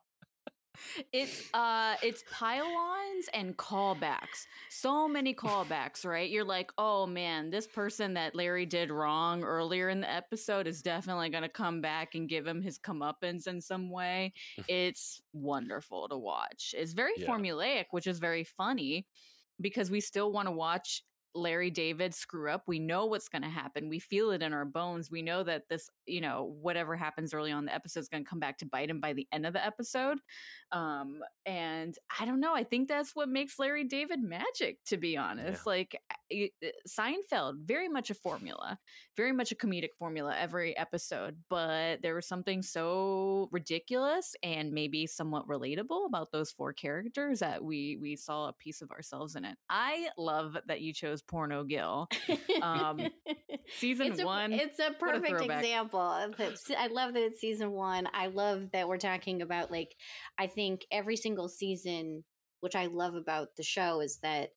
It's 1.13 1.49
uh 1.55 1.95
it's 2.03 2.25
pylons 2.31 3.29
and 3.35 3.57
callbacks. 3.57 4.47
So 4.71 5.09
many 5.09 5.35
callbacks 5.35 6.05
right? 6.05 6.29
You're 6.31 6.45
like 6.45 6.71
oh 6.79 7.07
man 7.07 7.51
this 7.51 7.67
person 7.67 8.15
that 8.15 8.35
larry 8.35 8.67
did 8.67 8.91
wrong 8.91 9.43
earlier 9.43 9.89
in 9.89 10.01
the 10.01 10.11
episode 10.11 10.67
is 10.67 10.83
definitely 10.83 11.31
going 11.31 11.43
to 11.43 11.49
come 11.49 11.81
back 11.81 12.15
and 12.15 12.29
give 12.29 12.47
him 12.47 12.63
his 12.63 12.79
comeuppance 12.79 13.47
in 13.47 13.61
some 13.61 13.91
way. 13.91 14.33
It's 14.69 15.21
wonderful 15.33 16.09
to 16.09 16.17
watch. 16.17 16.75
It's 16.77 16.93
very 16.93 17.13
Yeah. 17.17 17.29
formulaic 17.29 17.87
which 17.91 18.07
is 18.07 18.19
very 18.19 18.45
funny 18.45 19.07
because 19.61 19.91
we 19.91 20.01
still 20.01 20.31
want 20.33 20.47
to 20.47 20.53
watch 20.53 21.03
Larry 21.39 21.71
David 21.71 22.15
screw 22.15 22.51
up. 22.51 22.65
We 22.67 22.79
know 22.79 23.07
what's 23.07 23.29
going 23.29 23.43
to 23.43 23.49
happen. 23.49 23.89
We 23.89 23.99
feel 23.99 24.31
it 24.33 24.43
in 24.43 24.53
our 24.53 24.65
bones. 24.65 25.11
We 25.11 25.23
know 25.23 25.43
that 25.45 25.69
this, 25.69 25.89
you 26.07 26.21
know, 26.21 26.55
whatever 26.61 26.97
happens 26.97 27.33
early 27.33 27.53
on 27.53 27.61
in 27.61 27.65
the 27.67 27.75
episode 27.75 28.01
is 28.01 28.09
going 28.09 28.25
to 28.25 28.29
come 28.29 28.41
back 28.41 28.59
to 28.59 28.67
bite 28.67 28.91
him 28.91 29.01
by 29.01 29.13
the 29.13 29.27
end 29.33 29.47
of 29.47 29.53
the 29.53 29.65
episode. 29.65 30.19
Um, 30.73 31.21
and 31.47 31.97
I 32.21 32.25
don't 32.27 32.41
know. 32.41 32.55
I 32.55 32.65
think 32.65 32.89
that's 32.89 33.15
what 33.17 33.29
makes 33.29 33.59
Larry 33.59 33.85
David 33.85 34.23
magic, 34.23 34.79
to 34.87 34.97
be 34.97 35.17
honest. 35.17 35.67
Like 35.67 36.01
I- 36.33 36.51
I- 36.63 36.73
Seinfeld, 36.87 37.61
very 37.65 37.89
much 37.89 38.11
a 38.11 38.15
formula, 38.15 38.79
very 39.17 39.33
much 39.33 39.53
a 39.53 39.55
comedic 39.55 39.95
formula 39.99 40.35
every 40.39 40.77
episode, 40.77 41.37
but 41.49 42.03
there 42.03 42.15
was 42.15 42.27
something 42.27 42.63
so 42.63 43.49
ridiculous 43.51 44.35
and 44.43 44.73
maybe 44.73 45.07
somewhat 45.07 45.47
relatable 45.49 46.07
about 46.07 46.33
those 46.33 46.51
four 46.51 46.73
characters 46.73 47.39
that 47.41 47.63
we 47.65 47.97
we 48.01 48.17
saw 48.17 48.49
a 48.49 48.53
piece 48.53 48.83
of 48.83 48.91
ourselves 48.91 49.37
in 49.37 49.45
it. 49.45 49.57
I 49.71 50.09
love 50.19 50.57
that 50.67 50.81
you 50.81 50.93
chose 50.93 51.23
Porno 51.29 51.65
Gil. 51.65 52.09
Um, 52.63 53.09
Season 53.79 54.09
it's 54.09 54.21
a, 54.21 54.27
one, 54.27 54.53
It's 54.53 54.79
a 54.79 54.93
perfect 54.99 55.39
throwback. 55.39 55.63
example. 55.63 56.01
I 56.01 56.87
love 56.89 57.15
that 57.15 57.23
it's 57.23 57.41
season 57.41 57.73
one. 57.73 58.09
I 58.13 58.29
love 58.29 58.71
that 58.73 58.89
we're 58.89 58.97
talking 58.99 59.43
about 59.43 59.71
like 59.71 59.95
I 60.39 60.47
think 60.47 60.87
every 60.91 61.17
single 61.17 61.49
season, 61.49 62.25
which 62.61 62.75
I 62.75 62.87
love 62.87 63.15
about 63.15 63.49
the 63.57 63.63
show, 63.63 64.01
is 64.01 64.19
that 64.23 64.51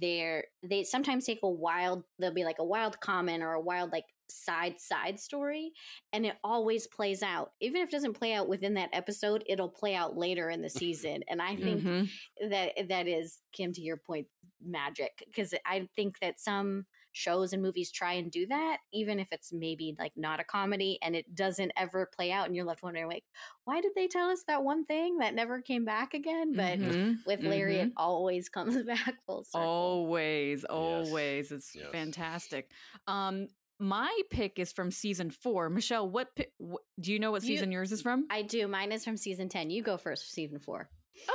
they're 0.00 0.44
they 0.62 0.84
sometimes 0.84 1.26
take 1.26 1.40
a 1.42 1.50
wild 1.50 2.04
there'll 2.18 2.34
be 2.34 2.44
like 2.44 2.60
a 2.60 2.64
wild 2.64 2.98
comment 3.00 3.42
or 3.42 3.52
a 3.52 3.60
wild 3.60 3.92
like 3.92 4.04
side 4.32 4.80
side 4.80 5.20
story 5.20 5.72
and 6.12 6.24
it 6.26 6.36
always 6.42 6.86
plays 6.86 7.22
out 7.22 7.52
even 7.60 7.82
if 7.82 7.88
it 7.88 7.92
doesn't 7.92 8.14
play 8.14 8.32
out 8.34 8.48
within 8.48 8.74
that 8.74 8.90
episode 8.92 9.44
it'll 9.46 9.68
play 9.68 9.94
out 9.94 10.16
later 10.16 10.48
in 10.50 10.62
the 10.62 10.70
season 10.70 11.22
and 11.28 11.40
i 11.42 11.54
think 11.56 11.82
Mhm. 11.82 12.08
that 12.50 12.72
that 12.88 13.06
is 13.06 13.40
kim 13.52 13.72
to 13.72 13.80
your 13.80 13.96
point 13.96 14.26
magic 14.64 15.22
because 15.26 15.54
i 15.66 15.88
think 15.96 16.18
that 16.20 16.40
some 16.40 16.86
shows 17.14 17.52
and 17.52 17.62
movies 17.62 17.90
try 17.92 18.14
and 18.14 18.30
do 18.30 18.46
that 18.46 18.78
even 18.90 19.20
if 19.20 19.28
it's 19.32 19.52
maybe 19.52 19.94
like 19.98 20.12
not 20.16 20.40
a 20.40 20.44
comedy 20.44 20.98
and 21.02 21.14
it 21.14 21.34
doesn't 21.34 21.70
ever 21.76 22.08
play 22.16 22.32
out 22.32 22.46
and 22.46 22.56
you're 22.56 22.64
left 22.64 22.82
wondering 22.82 23.06
like 23.06 23.24
why 23.64 23.82
did 23.82 23.92
they 23.94 24.08
tell 24.08 24.30
us 24.30 24.44
that 24.46 24.64
one 24.64 24.86
thing 24.86 25.18
that 25.18 25.34
never 25.34 25.60
came 25.60 25.84
back 25.84 26.14
again 26.14 26.52
but 26.54 26.78
Mhm. 26.78 27.18
with 27.26 27.40
larry 27.42 27.74
Mhm. 27.74 27.86
it 27.88 27.92
always 27.98 28.48
comes 28.78 28.82
back 28.84 29.16
full 29.26 29.44
circle 29.44 29.68
Always, 29.68 30.64
always. 30.64 31.52
It's 31.52 31.74
Yes. 31.74 31.86
fantastic. 31.92 32.70
Um, 33.06 33.48
my 33.82 34.10
pick 34.30 34.58
is 34.58 34.72
from 34.72 34.90
season 34.90 35.30
four. 35.30 35.68
Michelle, 35.68 36.08
what, 36.08 36.34
pi- 36.36 36.46
wh- 36.62 36.76
do 37.00 37.12
you 37.12 37.18
know 37.18 37.30
what 37.32 37.42
You- 37.42 37.48
season 37.48 37.72
yours 37.72 37.90
is 37.92 38.00
from? 38.00 38.26
i 38.30 38.42
do 38.42 38.66
mine 38.68 38.92
is 38.92 39.04
from 39.04 39.16
season 39.16 39.48
10 39.48 39.70
you 39.70 39.82
go 39.82 39.96
first 39.96 40.24
for 40.24 40.30
season 40.30 40.58
4 40.60 40.88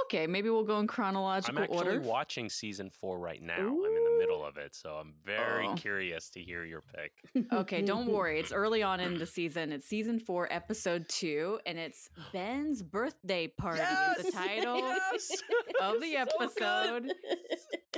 okay, 0.06 0.26
maybe 0.26 0.50
we'll 0.50 0.64
go 0.64 0.80
in 0.80 0.88
chronological 0.88 1.60
order. 1.60 1.72
I'm 1.72 1.78
actually 1.80 1.98
order. 1.98 2.10
watching 2.10 2.50
season 2.50 2.90
four 2.90 3.20
right 3.20 3.42
now. 3.42 3.54
I'm 3.60 3.68
in 3.68 4.04
the 4.04 4.16
middle 4.18 4.44
of 4.44 4.58
it, 4.58 4.76
so 4.76 4.90
I'm 4.96 5.14
very 5.24 5.68
Oh. 5.68 5.76
curious 5.76 6.32
to 6.32 6.42
hear 6.42 6.66
your 6.66 6.82
pick. 6.82 7.46
okay, 7.54 7.84
don't 7.84 8.08
worry. 8.08 8.40
It's 8.40 8.52
early 8.52 8.82
on 8.82 9.00
in 9.00 9.20
the 9.20 9.28
season. 9.28 9.72
It's 9.72 9.86
season 9.88 10.20
four, 10.20 10.52
episode 10.52 11.08
two, 11.08 11.60
and 11.68 11.78
it's 11.78 12.10
Ben's 12.34 12.82
birthday 12.82 13.48
party. 13.48 13.82
is 14.20 14.26
the 14.26 14.32
title 14.32 14.84
of 15.80 16.02
the 16.02 16.16
episode. 16.26 17.14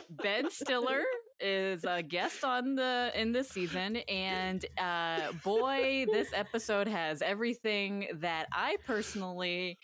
Ben 0.10 0.52
Stiller 0.52 1.04
is 1.39 1.84
a 1.86 2.02
guest 2.04 2.43
on 2.43 2.75
the 2.75 3.12
in 3.15 3.32
this 3.32 3.49
season, 3.49 3.97
and 4.08 4.65
uh, 4.78 5.32
boy, 5.43 6.06
this 6.12 6.30
episode 6.34 6.88
has 6.88 7.21
everything 7.21 8.08
that 8.15 8.47
I 8.52 8.78
personally 8.86 9.78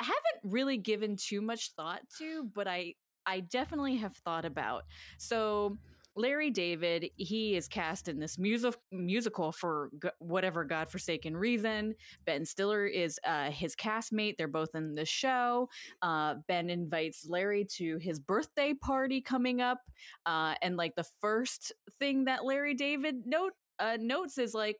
haven't 0.00 0.40
really 0.44 0.78
given 0.78 1.16
too 1.16 1.40
much 1.40 1.72
thought 1.76 2.02
to, 2.18 2.44
but 2.54 2.66
I 2.66 2.94
I 3.26 3.40
definitely 3.40 3.96
have 3.96 4.16
thought 4.16 4.44
about. 4.44 4.84
So. 5.18 5.78
Larry 6.16 6.50
David, 6.50 7.10
he 7.16 7.56
is 7.56 7.68
cast 7.68 8.08
in 8.08 8.18
this 8.18 8.38
music 8.38 8.74
musical 8.90 9.52
for 9.52 9.90
g- 10.02 10.08
whatever 10.18 10.64
godforsaken 10.64 11.36
reason. 11.36 11.94
Ben 12.26 12.44
Stiller 12.44 12.86
is 12.86 13.18
uh, 13.24 13.50
his 13.50 13.76
castmate. 13.76 14.36
They're 14.36 14.48
both 14.48 14.74
in 14.74 14.94
the 14.94 15.04
show. 15.04 15.68
Uh, 16.02 16.36
ben 16.48 16.68
invites 16.68 17.26
Larry 17.28 17.64
to 17.76 17.98
his 17.98 18.18
birthday 18.18 18.74
party 18.74 19.20
coming 19.20 19.60
up, 19.60 19.78
uh, 20.26 20.54
and 20.62 20.76
like 20.76 20.94
the 20.96 21.06
first 21.20 21.72
thing 21.98 22.24
that 22.24 22.44
Larry 22.44 22.74
David 22.74 23.26
note 23.26 23.52
uh, 23.78 23.96
notes 24.00 24.36
is 24.36 24.52
like, 24.52 24.78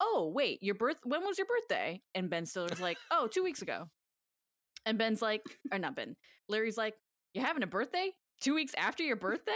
"Oh, 0.00 0.32
wait, 0.34 0.62
your 0.62 0.74
birth? 0.74 0.96
When 1.04 1.22
was 1.24 1.38
your 1.38 1.46
birthday?" 1.46 2.02
And 2.14 2.28
Ben 2.28 2.46
Stiller's 2.46 2.80
like, 2.80 2.98
"Oh, 3.10 3.28
two 3.28 3.44
weeks 3.44 3.62
ago." 3.62 3.88
And 4.86 4.98
Ben's 4.98 5.22
like, 5.22 5.42
or 5.72 5.78
not 5.78 5.96
Ben. 5.96 6.16
Larry's 6.48 6.76
like, 6.76 6.94
"You're 7.32 7.46
having 7.46 7.62
a 7.62 7.66
birthday 7.68 8.10
two 8.40 8.54
weeks 8.54 8.74
after 8.76 9.02
your 9.02 9.16
birthday? 9.16 9.52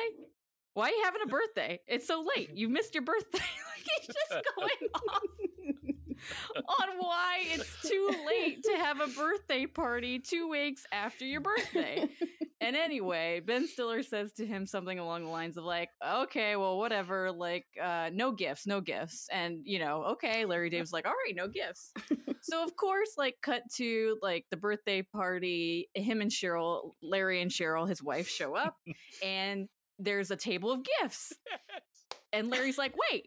Why 0.78 0.90
are 0.90 0.90
you 0.90 1.02
having 1.04 1.22
a 1.24 1.26
birthday? 1.26 1.80
It's 1.88 2.06
so 2.06 2.24
late. 2.36 2.50
You 2.54 2.68
missed 2.68 2.94
your 2.94 3.02
birthday." 3.02 3.38
like 3.38 3.86
he's 3.98 4.06
just 4.06 4.44
going 4.56 4.90
off 4.94 5.22
on 6.56 6.88
why 6.98 7.38
it's 7.46 7.82
too 7.82 8.10
late 8.26 8.62
to 8.62 8.76
have 8.76 9.00
a 9.00 9.08
birthday 9.08 9.66
party 9.66 10.20
two 10.20 10.48
weeks 10.48 10.84
after 10.92 11.24
your 11.24 11.40
birthday. 11.40 12.08
and 12.60 12.76
anyway, 12.76 13.40
Ben 13.44 13.66
Stiller 13.66 14.04
says 14.04 14.32
to 14.34 14.46
him 14.46 14.66
something 14.66 15.00
along 15.00 15.24
the 15.24 15.30
lines 15.30 15.56
of 15.56 15.64
like, 15.64 15.88
"Okay, 16.06 16.54
well, 16.54 16.78
whatever. 16.78 17.32
Like, 17.32 17.66
uh, 17.82 18.10
no 18.12 18.30
gifts, 18.30 18.64
no 18.64 18.80
gifts." 18.80 19.28
And 19.32 19.62
you 19.64 19.80
know, 19.80 20.04
okay, 20.12 20.44
Larry 20.44 20.70
Dave's 20.70 20.92
like, 20.92 21.06
"All 21.06 21.12
right, 21.26 21.34
no 21.34 21.48
gifts." 21.48 21.92
so 22.40 22.62
of 22.62 22.76
course, 22.76 23.14
like, 23.18 23.36
cut 23.42 23.62
to 23.78 24.16
like 24.22 24.46
the 24.52 24.56
birthday 24.56 25.02
party. 25.02 25.88
Him 25.96 26.20
and 26.20 26.30
Cheryl, 26.30 26.92
Larry 27.02 27.42
and 27.42 27.50
Cheryl, 27.50 27.88
his 27.88 28.00
wife, 28.00 28.28
show 28.28 28.54
up, 28.54 28.76
and 29.24 29.68
there's 29.98 30.30
a 30.30 30.36
table 30.36 30.70
of 30.72 30.80
gifts. 31.00 31.32
And 32.32 32.50
Larry's 32.50 32.78
like, 32.78 32.94
wait, 33.10 33.26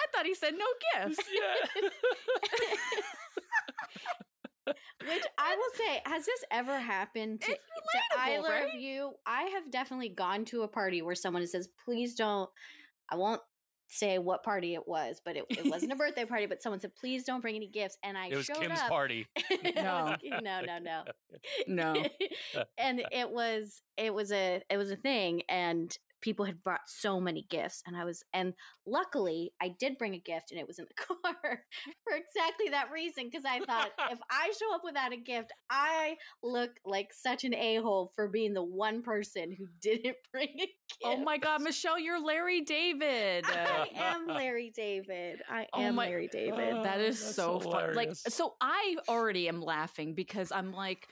I 0.00 0.04
thought 0.14 0.26
he 0.26 0.34
said 0.34 0.54
no 0.54 0.66
gifts. 1.06 1.18
Yeah. 1.32 1.88
Which 4.64 5.24
I 5.36 5.56
will 5.56 5.70
say, 5.76 6.00
has 6.06 6.24
this 6.24 6.44
ever 6.52 6.78
happened 6.78 7.40
to, 7.40 7.50
It's 7.50 7.60
to 8.14 8.20
either 8.20 8.48
right? 8.48 8.72
of 8.72 8.80
you? 8.80 9.14
I 9.26 9.42
have 9.54 9.68
definitely 9.72 10.10
gone 10.10 10.44
to 10.46 10.62
a 10.62 10.68
party 10.68 11.02
where 11.02 11.16
someone 11.16 11.44
says, 11.48 11.68
please 11.84 12.14
don't, 12.14 12.48
I 13.10 13.16
won't 13.16 13.40
say 13.92 14.18
what 14.18 14.42
party 14.42 14.74
it 14.74 14.88
was, 14.88 15.20
but 15.24 15.36
it, 15.36 15.44
it 15.50 15.66
wasn't 15.70 15.92
a 15.92 15.96
birthday 16.02 16.24
party, 16.24 16.46
but 16.46 16.62
someone 16.62 16.80
said, 16.80 16.94
please 16.94 17.24
don't 17.24 17.40
bring 17.40 17.56
any 17.56 17.68
gifts. 17.68 17.98
And 18.02 18.16
I 18.16 18.28
it 18.28 18.36
was 18.36 18.46
showed 18.46 18.56
Kim's 18.56 18.80
up. 18.80 18.88
party. 18.88 19.26
It 19.50 19.76
was- 19.76 20.18
no, 20.42 20.60
no, 20.62 20.78
no. 20.78 21.04
No. 21.66 22.02
and 22.78 23.02
it 23.12 23.30
was 23.30 23.82
it 23.96 24.12
was 24.14 24.32
a 24.32 24.62
it 24.70 24.76
was 24.76 24.90
a 24.90 24.96
thing 24.96 25.42
and 25.48 25.96
people 26.22 26.44
had 26.46 26.62
brought 26.62 26.80
so 26.86 27.20
many 27.20 27.46
gifts 27.50 27.82
and 27.86 27.96
I 27.96 28.04
was 28.04 28.24
and 28.32 28.54
luckily 28.86 29.52
I 29.60 29.74
did 29.78 29.98
bring 29.98 30.14
a 30.14 30.18
gift 30.18 30.50
and 30.50 30.58
it 30.60 30.66
was 30.66 30.78
in 30.78 30.86
the 30.86 30.94
car 31.04 31.16
for 32.04 32.16
exactly 32.16 32.70
that 32.70 32.90
reason 32.90 33.24
because 33.30 33.44
I 33.44 33.58
thought 33.60 33.90
if 34.10 34.18
I 34.30 34.52
show 34.58 34.74
up 34.74 34.82
without 34.84 35.12
a 35.12 35.16
gift 35.16 35.52
I 35.70 36.16
look 36.42 36.70
like 36.86 37.08
such 37.12 37.44
an 37.44 37.54
a-hole 37.54 38.12
for 38.14 38.28
being 38.28 38.54
the 38.54 38.62
one 38.62 39.02
person 39.02 39.52
who 39.56 39.66
didn't 39.80 40.16
bring 40.32 40.48
a 40.48 40.58
gift. 40.58 40.72
Oh 41.04 41.16
my 41.18 41.36
God, 41.38 41.60
Michelle, 41.62 41.98
you're 41.98 42.24
Larry 42.24 42.60
David. 42.62 43.44
I 43.48 43.88
am 43.96 44.26
Larry 44.26 44.72
David. 44.74 45.40
I 45.50 45.66
Oh 45.72 45.80
am 45.82 45.96
my- 45.96 46.06
Larry 46.06 46.28
David. 46.32 46.72
Oh, 46.74 46.82
that 46.84 47.00
is 47.00 47.20
oh, 47.20 47.24
that's 47.24 47.34
so 47.36 47.60
fun. 47.60 47.94
Like, 47.94 48.14
so 48.14 48.54
I 48.60 48.96
already 49.08 49.48
am 49.48 49.60
laughing 49.60 50.14
because 50.14 50.52
I'm 50.52 50.72
like, 50.72 51.08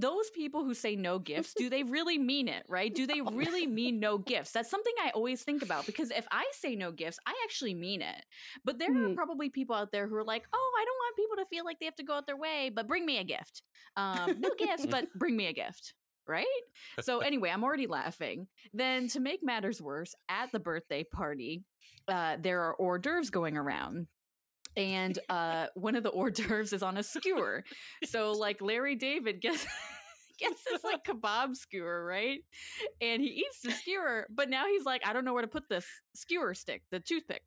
those 0.00 0.30
people 0.30 0.64
who 0.64 0.74
say 0.74 0.96
no 0.96 1.18
gifts, 1.18 1.54
do 1.54 1.68
they 1.70 1.82
really 1.82 2.18
mean 2.18 2.48
it, 2.48 2.64
right? 2.68 2.94
Do 2.94 3.06
they 3.06 3.20
really 3.32 3.66
mean 3.66 4.00
no 4.00 4.18
gifts? 4.18 4.52
That's 4.52 4.70
something 4.70 4.94
I 5.04 5.10
always 5.10 5.42
think 5.42 5.62
about 5.62 5.86
because 5.86 6.10
if 6.10 6.26
I 6.30 6.44
say 6.52 6.74
no 6.76 6.92
gifts, 6.92 7.18
I 7.26 7.34
actually 7.44 7.74
mean 7.74 8.02
it. 8.02 8.24
But 8.64 8.78
there 8.78 8.88
are 8.90 9.08
Mhm. 9.10 9.14
probably 9.14 9.50
people 9.50 9.76
out 9.76 9.92
there 9.92 10.08
who 10.08 10.16
are 10.16 10.24
like, 10.24 10.44
oh, 10.52 10.72
I 10.80 10.84
don't 10.84 10.96
want 10.96 11.16
people 11.16 11.36
to 11.36 11.48
feel 11.48 11.64
like 11.64 11.78
they 11.78 11.86
have 11.86 11.96
to 11.96 12.02
go 12.04 12.14
out 12.14 12.26
their 12.26 12.36
way, 12.36 12.70
but 12.74 12.86
bring 12.88 13.04
me 13.06 13.18
a 13.18 13.24
gift. 13.24 13.62
Um, 13.96 14.40
no 14.40 14.50
gifts, 14.58 14.86
but 14.86 15.06
bring 15.14 15.36
me 15.36 15.46
a 15.46 15.52
gift. 15.52 15.94
Right? 16.26 16.46
So, 17.00 17.20
anyway, 17.20 17.50
I'm 17.50 17.64
already 17.64 17.86
laughing. 17.86 18.46
Then, 18.72 19.08
to 19.08 19.20
make 19.20 19.42
matters 19.42 19.80
worse, 19.82 20.14
at 20.28 20.52
the 20.52 20.60
birthday 20.60 21.04
party, 21.04 21.64
uh, 22.08 22.36
there 22.40 22.62
are 22.62 22.74
hors 22.76 22.98
d'oeuvres 22.98 23.30
going 23.30 23.56
around. 23.56 24.06
And 24.80 25.18
uh, 25.28 25.66
one 25.74 25.94
of 25.94 26.02
the 26.02 26.08
hors 26.08 26.30
d'oeuvres 26.30 26.72
is 26.72 26.82
on 26.82 26.96
a 26.96 27.02
skewer. 27.02 27.64
So, 28.06 28.32
like, 28.32 28.62
Larry 28.62 28.96
David 28.96 29.40
gets. 29.40 29.66
Gets 30.38 30.64
this 30.64 30.82
like 30.82 31.04
kebab 31.04 31.54
skewer, 31.54 32.02
right? 32.02 32.38
And 33.02 33.20
he 33.20 33.28
eats 33.28 33.60
the 33.62 33.72
skewer, 33.72 34.26
but 34.30 34.48
now 34.48 34.64
he's 34.68 34.86
like, 34.86 35.06
I 35.06 35.12
don't 35.12 35.26
know 35.26 35.34
where 35.34 35.42
to 35.42 35.48
put 35.48 35.68
this 35.68 35.84
skewer 36.14 36.54
stick, 36.54 36.80
the 36.90 36.98
toothpick. 36.98 37.42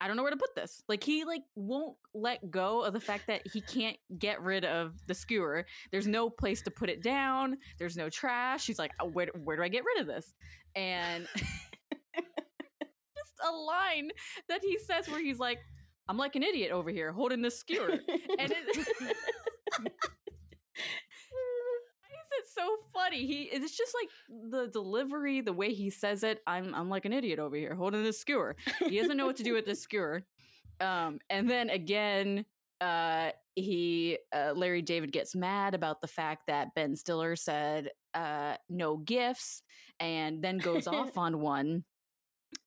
I 0.00 0.08
don't 0.08 0.16
know 0.16 0.22
where 0.22 0.30
to 0.30 0.38
put 0.38 0.54
this. 0.54 0.82
Like 0.88 1.04
he 1.04 1.24
like 1.26 1.42
won't 1.54 1.98
let 2.14 2.50
go 2.50 2.82
of 2.82 2.94
the 2.94 3.00
fact 3.00 3.26
that 3.26 3.42
he 3.46 3.60
can't 3.60 3.98
get 4.18 4.40
rid 4.40 4.64
of 4.64 4.94
the 5.06 5.12
skewer. 5.12 5.66
There's 5.92 6.06
no 6.06 6.30
place 6.30 6.62
to 6.62 6.70
put 6.70 6.88
it 6.88 7.02
down. 7.02 7.58
There's 7.78 7.98
no 7.98 8.08
trash. 8.08 8.66
He's 8.66 8.78
like, 8.78 8.92
"Oh, 8.98 9.10
where 9.10 9.28
where 9.44 9.58
do 9.58 9.62
I 9.62 9.68
get 9.68 9.84
rid 9.84 10.00
of 10.00 10.06
this? 10.06 10.32
And 10.74 11.26
just 11.36 13.34
a 13.46 13.52
line 13.52 14.08
that 14.48 14.62
he 14.62 14.78
says 14.78 15.08
where 15.08 15.22
he's 15.22 15.38
like, 15.38 15.58
I'm 16.10 16.16
like 16.16 16.34
an 16.34 16.42
idiot 16.42 16.72
over 16.72 16.90
here 16.90 17.12
holding 17.12 17.40
this 17.40 17.60
skewer. 17.60 17.88
And 17.88 18.00
it 18.50 18.66
why 18.76 19.84
is 22.16 22.30
it 22.32 22.46
so 22.52 22.66
funny? 22.92 23.24
He 23.26 23.42
it's 23.42 23.76
just 23.76 23.94
like 23.94 24.08
the 24.50 24.66
delivery, 24.66 25.40
the 25.40 25.52
way 25.52 25.72
he 25.72 25.88
says 25.88 26.24
it. 26.24 26.40
I'm 26.48 26.74
I'm 26.74 26.88
like 26.88 27.04
an 27.04 27.12
idiot 27.12 27.38
over 27.38 27.54
here 27.54 27.76
holding 27.76 28.02
this 28.02 28.18
skewer. 28.18 28.56
He 28.80 28.98
doesn't 28.98 29.16
know 29.16 29.26
what 29.26 29.36
to 29.36 29.44
do 29.44 29.54
with 29.54 29.66
this 29.66 29.82
skewer. 29.82 30.24
Um, 30.80 31.20
and 31.30 31.48
then 31.48 31.70
again, 31.70 32.44
uh, 32.80 33.30
he 33.54 34.18
uh, 34.34 34.52
Larry 34.56 34.82
David 34.82 35.12
gets 35.12 35.36
mad 35.36 35.74
about 35.74 36.00
the 36.00 36.08
fact 36.08 36.48
that 36.48 36.74
Ben 36.74 36.96
Stiller 36.96 37.36
said 37.36 37.90
uh, 38.14 38.56
no 38.68 38.96
gifts, 38.96 39.62
and 40.00 40.42
then 40.42 40.58
goes 40.58 40.88
off 40.88 41.16
on 41.16 41.38
one 41.40 41.84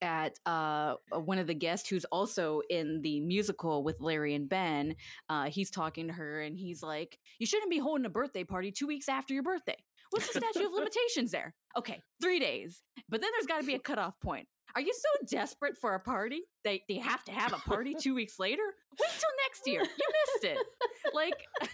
at 0.01 0.37
uh 0.45 0.95
one 1.11 1.37
of 1.37 1.47
the 1.47 1.53
guests 1.53 1.89
who's 1.89 2.05
also 2.05 2.61
in 2.69 3.01
the 3.01 3.19
musical 3.21 3.83
with 3.83 3.99
Larry 4.01 4.33
and 4.35 4.47
Ben 4.49 4.95
uh 5.29 5.45
he's 5.49 5.69
talking 5.69 6.07
to 6.07 6.13
her 6.13 6.41
and 6.41 6.57
he's 6.57 6.81
like 6.83 7.19
you 7.39 7.45
shouldn't 7.45 7.71
be 7.71 7.79
holding 7.79 8.05
a 8.05 8.09
birthday 8.09 8.43
party 8.43 8.71
2 8.71 8.87
weeks 8.87 9.09
after 9.09 9.33
your 9.33 9.43
birthday. 9.43 9.77
What's 10.11 10.31
the 10.31 10.39
statute 10.39 10.65
of 10.65 10.71
limitations 10.75 11.31
there? 11.31 11.53
Okay 11.77 12.01
3 12.21 12.39
days. 12.39 12.81
But 13.09 13.21
then 13.21 13.29
there's 13.33 13.47
got 13.47 13.61
to 13.61 13.67
be 13.67 13.75
a 13.75 13.79
cutoff 13.79 14.19
point. 14.19 14.47
Are 14.75 14.81
you 14.81 14.93
so 14.93 15.25
desperate 15.27 15.77
for 15.77 15.93
a 15.95 15.99
party 15.99 16.41
they 16.63 16.83
they 16.87 16.97
have 16.97 17.23
to 17.25 17.31
have 17.31 17.53
a 17.53 17.57
party 17.57 17.95
2 17.99 18.13
weeks 18.13 18.39
later? 18.39 18.63
Wait 18.99 19.09
till 19.19 19.29
next 19.47 19.67
year. 19.67 19.81
You 19.81 20.07
missed 20.41 20.57
it. 20.57 20.67
Like 21.13 21.35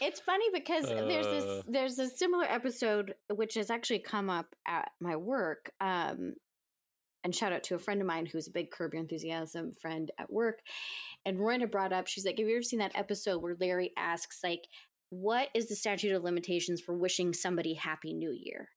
It's 0.00 0.20
funny 0.20 0.46
because 0.52 0.86
there's 0.86 1.26
Uh. 1.26 1.30
this 1.30 1.64
there's 1.68 1.98
a 1.98 2.08
similar 2.08 2.44
episode 2.44 3.14
which 3.28 3.54
has 3.54 3.70
actually 3.70 4.00
come 4.00 4.30
up 4.30 4.54
at 4.66 4.90
my 5.00 5.16
work. 5.16 5.72
Um, 5.80 6.34
and 7.24 7.34
shout 7.34 7.52
out 7.52 7.62
to 7.64 7.76
a 7.76 7.78
friend 7.78 8.00
of 8.00 8.06
mine 8.06 8.26
who's 8.26 8.48
a 8.48 8.52
big 8.52 8.70
Curb 8.70 8.94
Your 8.94 9.02
Enthusiasm 9.02 9.72
friend 9.80 10.10
at 10.18 10.32
work. 10.32 10.58
And 11.24 11.38
Royna 11.38 11.70
brought 11.70 11.92
up, 11.92 12.08
she's 12.08 12.26
like, 12.26 12.38
"Have 12.38 12.48
you 12.48 12.56
ever 12.56 12.62
seen 12.62 12.80
that 12.80 12.96
episode 12.96 13.40
where 13.42 13.56
Larry 13.60 13.92
asks 13.96 14.40
like, 14.42 14.66
what 15.10 15.48
is 15.54 15.68
the 15.68 15.76
statute 15.76 16.14
of 16.14 16.24
limitations 16.24 16.80
for 16.80 16.96
wishing 16.96 17.32
somebody 17.32 17.74
Happy 17.74 18.12
New 18.12 18.32
Year?" 18.32 18.68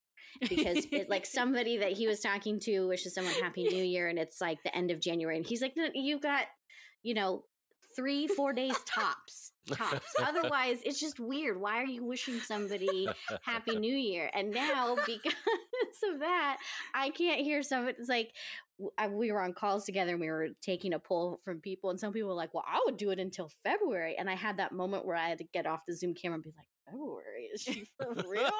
because 0.41 0.86
it, 0.91 1.10
like 1.10 1.26
somebody 1.39 1.78
that 1.78 1.94
he 1.94 2.08
was 2.08 2.20
talking 2.20 2.60
to 2.60 2.88
wishes 2.88 3.13
someone 3.13 3.34
happy 3.36 3.63
new 3.63 3.84
year 3.96 4.08
and 4.08 4.20
it's 4.20 4.41
like 4.41 4.62
the 4.63 4.76
end 4.76 4.91
of 4.91 5.00
january 5.00 5.38
and 5.38 5.46
he's 5.46 5.62
like 5.62 5.74
no, 5.78 5.88
you 5.94 6.20
got 6.20 6.46
you 7.04 7.13
know 7.13 7.44
three 7.96 8.28
four 8.28 8.52
days 8.52 8.76
tops 8.86 9.54
otherwise 10.23 10.80
it's 10.84 10.99
just 10.99 11.19
weird. 11.19 11.60
Why 11.60 11.82
are 11.82 11.86
you 11.86 12.04
wishing 12.04 12.39
somebody 12.39 13.08
happy 13.41 13.75
new 13.80 13.95
year? 13.95 14.30
And 14.34 14.51
now 14.51 14.95
because 15.06 15.34
of 16.13 16.19
that 16.19 16.58
i 16.93 17.10
can't 17.10 17.41
hear 17.41 17.62
some 17.63 17.88
it's 17.88 18.10
like 18.10 18.32
we 19.12 19.32
were 19.32 19.41
on 19.41 19.54
calls 19.54 19.86
together 19.86 20.12
and 20.12 20.19
we 20.19 20.30
were 20.30 20.49
taking 20.62 20.93
a 20.93 20.99
poll 20.99 21.39
from 21.43 21.62
people 21.62 21.89
and 21.89 21.99
some 21.99 22.12
people 22.12 22.30
were 22.30 22.36
like 22.36 22.54
well 22.54 22.65
i 22.67 22.82
would 22.86 22.97
do 22.97 23.12
it 23.12 23.19
until 23.19 23.49
february. 23.63 24.15
And 24.17 24.30
i 24.30 24.36
had 24.36 24.58
that 24.58 24.71
moment 24.71 25.06
where 25.06 25.15
i 25.15 25.30
had 25.30 25.38
to 25.38 25.45
get 25.54 25.65
off 25.65 25.82
the 25.88 25.95
zoom 25.95 26.13
camera 26.13 26.36
and 26.36 26.43
be 26.43 26.54
like 26.58 26.67
february? 26.86 27.49
Is 27.54 27.62
she 27.62 27.86
for 27.97 28.13
real? 28.28 28.51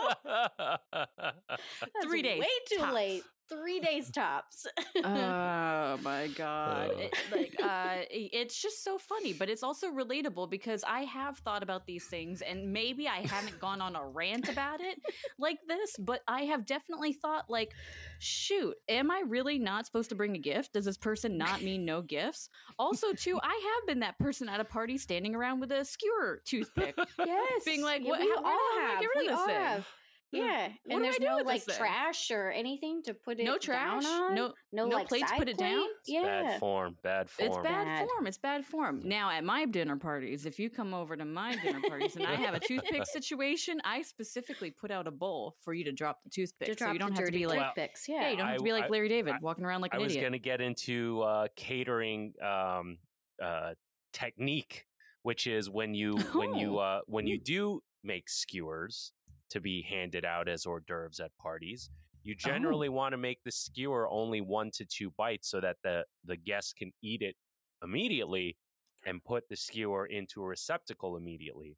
Three 2.04 2.22
days, 2.22 2.40
Way 2.40 2.48
too 2.70 2.78
tops. 2.78 2.94
late. 2.94 3.24
Three 3.48 3.80
days 3.80 4.10
tops. 4.12 4.66
oh 5.04 5.98
my 6.02 6.28
god 6.36 6.92
Uh. 6.92 6.98
It- 6.98 7.14
like 7.32 7.56
uh 7.62 7.96
it's 8.10 8.60
just 8.62 8.84
so 8.84 8.98
funny 8.98 9.34
but 9.34 9.50
it's 9.50 9.64
also 9.64 9.92
relatable 9.92 10.50
because 10.50 10.84
i 10.88 11.02
have 11.02 11.38
thought 11.40 11.64
about 11.64 11.86
these 11.86 12.06
things 12.06 12.42
and 12.42 12.72
maybe 12.72 13.08
i 13.08 13.26
haven't 13.28 13.60
gone 13.60 13.82
on 13.82 13.96
a 13.96 14.06
rant 14.06 14.50
about 14.50 14.82
it 14.82 15.00
like 15.40 15.58
this 15.68 15.96
but 16.00 16.22
i 16.28 16.42
have 16.44 16.66
definitely 16.66 17.14
thought 17.14 17.50
like 17.50 17.72
shoot 18.20 18.76
am 18.90 19.10
i 19.12 19.22
really 19.28 19.58
not 19.60 19.86
supposed 19.86 20.10
to 20.10 20.16
bring 20.16 20.36
a 20.36 20.40
gift 20.40 20.74
does 20.74 20.86
this 20.86 20.98
person 20.98 21.38
not 21.38 21.62
mean 21.62 21.86
no 21.86 22.02
gifts 22.02 22.50
also 22.80 23.12
too 23.14 23.40
i 23.44 23.76
have 23.78 23.88
been 23.88 24.00
that 24.00 24.18
person 24.20 24.48
at 24.50 24.60
a 24.60 24.66
party 24.66 24.98
standing 24.98 25.36
around 25.36 25.60
with 25.60 25.72
a 25.72 25.84
skewer 25.86 26.42
toothpick 26.46 26.96
yes. 27.20 27.64
Being 27.66 27.82
like, 27.84 28.04
what- 28.04 28.20
we 28.20 28.30
how- 28.30 28.44
all 28.44 28.80
have. 28.82 29.00
get 29.02 29.10
rid 29.16 29.18
of 29.18 29.22
we 29.24 29.28
this 29.28 29.38
all 29.40 29.46
thing? 29.48 29.56
have. 29.56 29.88
Yeah. 30.32 30.68
What 30.68 30.68
and 30.68 30.74
do 30.90 30.96
I 30.96 31.00
there's 31.04 31.16
do 31.18 31.26
no 31.26 31.38
with 31.38 31.46
like 31.46 31.66
trash 31.66 32.30
or 32.32 32.52
anything 32.52 33.02
to 33.04 33.14
put 33.14 33.40
it 33.40 33.44
no 33.46 33.54
down 33.54 33.60
trash 33.60 34.06
on. 34.06 34.36
no 34.36 34.54
no, 34.74 34.88
no 34.88 34.96
like 34.98 35.08
plates 35.08 35.30
side 35.30 35.38
put 35.40 35.48
it 35.48 35.58
plate? 35.58 35.70
down? 35.70 35.86
It's 36.02 36.10
Yeah. 36.10 36.24
bad 36.24 36.60
form. 36.60 36.98
Bad 37.04 37.30
form. 37.30 37.48
It's 37.50 37.58
bad, 37.58 37.86
Bad. 37.86 38.08
form. 38.08 38.28
It's 38.28 38.38
bad 38.38 38.66
form. 38.66 39.02
Now, 39.06 39.30
at 39.30 39.44
my 39.46 39.66
dinner 39.66 39.96
parties, 39.96 40.46
if 40.46 40.60
you 40.60 40.70
come 40.70 40.94
over 40.94 41.16
to 41.16 41.24
my 41.26 41.56
dinner 41.58 41.80
parties 41.88 42.16
and 42.18 42.26
I 42.28 42.36
have 42.36 42.54
a 42.54 42.60
toothpick 42.60 43.06
situation, 43.12 43.80
I 43.86 44.02
specifically 44.02 44.72
put 44.72 44.92
out 44.92 45.08
a 45.08 45.12
bowl 45.12 45.56
for 45.62 45.74
you 45.74 45.84
to 45.86 45.92
drop 45.94 46.18
the 46.24 46.30
toothpick, 46.30 46.68
To 46.78 46.86
so 46.86 46.92
you 46.92 47.00
don't 47.00 47.14
the 47.16 47.22
have 47.22 47.26
to 47.28 47.32
be 47.32 47.46
like, 47.48 47.60
toothpicks. 47.76 48.08
yeah, 48.10 48.22
Yeah. 48.22 48.30
you 48.32 48.38
don't 48.38 48.48
have 48.48 48.58
to 48.58 48.64
be 48.64 48.74
like 48.74 48.86
I- 48.86 48.90
Larry 48.90 49.08
David 49.10 49.36
I- 49.36 49.40
walking 49.42 49.64
around 49.64 49.82
like 49.82 49.94
an 49.94 50.02
idiot. 50.02 50.02
I 50.02 50.04
an 50.04 50.06
was 50.08 50.12
idiot. 50.16 50.24
going 50.24 50.34
to 50.34 50.40
get 50.40 50.62
into 50.62 51.22
uh, 51.22 51.48
catering 51.56 52.34
um, 52.44 52.98
uh, 53.42 53.74
technique, 54.12 54.86
which 55.22 55.48
is 55.48 55.70
when 55.70 55.94
you 55.94 56.18
when 56.34 56.56
you 56.56 56.78
uh, 56.80 57.02
when 57.08 57.26
you 57.28 57.38
do 57.40 57.82
make 58.04 58.30
skewers 58.30 59.12
to 59.50 59.60
be 59.62 59.82
handed 59.84 60.26
out 60.26 60.48
as 60.48 60.66
hors 60.66 60.82
d'oeuvres 60.82 61.20
at 61.20 61.32
parties. 61.38 61.90
You 62.24 62.34
Oh. 62.34 62.48
generally 62.48 62.90
want 62.90 63.14
to 63.14 63.18
make 63.18 63.44
the 63.44 63.52
skewer 63.52 64.08
only 64.10 64.42
one 64.42 64.72
to 64.72 64.86
two 64.86 65.12
bites 65.12 65.48
so 65.50 65.62
that 65.62 65.78
the 65.84 66.06
the 66.24 66.38
guest 66.38 66.76
can 66.76 66.92
eat 67.02 67.22
it 67.22 67.36
immediately 67.84 68.58
and 69.06 69.24
put 69.24 69.48
the 69.50 69.56
skewer 69.56 70.06
into 70.08 70.42
a 70.42 70.46
receptacle 70.48 71.16
immediately. 71.16 71.78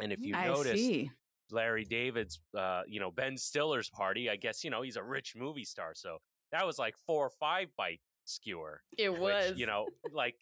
And 0.00 0.12
if 0.12 0.20
you 0.20 0.34
I 0.34 0.46
notice, 0.46 0.80
see. 0.80 1.10
Larry 1.50 1.84
David's, 1.84 2.40
uh, 2.56 2.82
you 2.88 2.98
know, 3.00 3.10
Ben 3.10 3.36
Stiller's 3.36 3.90
party. 3.90 4.30
I 4.30 4.36
guess 4.36 4.64
you 4.64 4.70
know 4.70 4.82
he's 4.82 4.96
a 4.96 5.02
rich 5.02 5.34
movie 5.36 5.64
star, 5.64 5.92
so 5.94 6.18
that 6.52 6.66
was 6.66 6.78
like 6.78 6.96
four 7.06 7.26
or 7.26 7.30
five 7.30 7.68
bite 7.76 8.00
skewer. 8.24 8.82
It 8.96 9.10
Which, 9.10 9.56
you 9.58 9.66
know, 9.66 9.86
like 10.12 10.36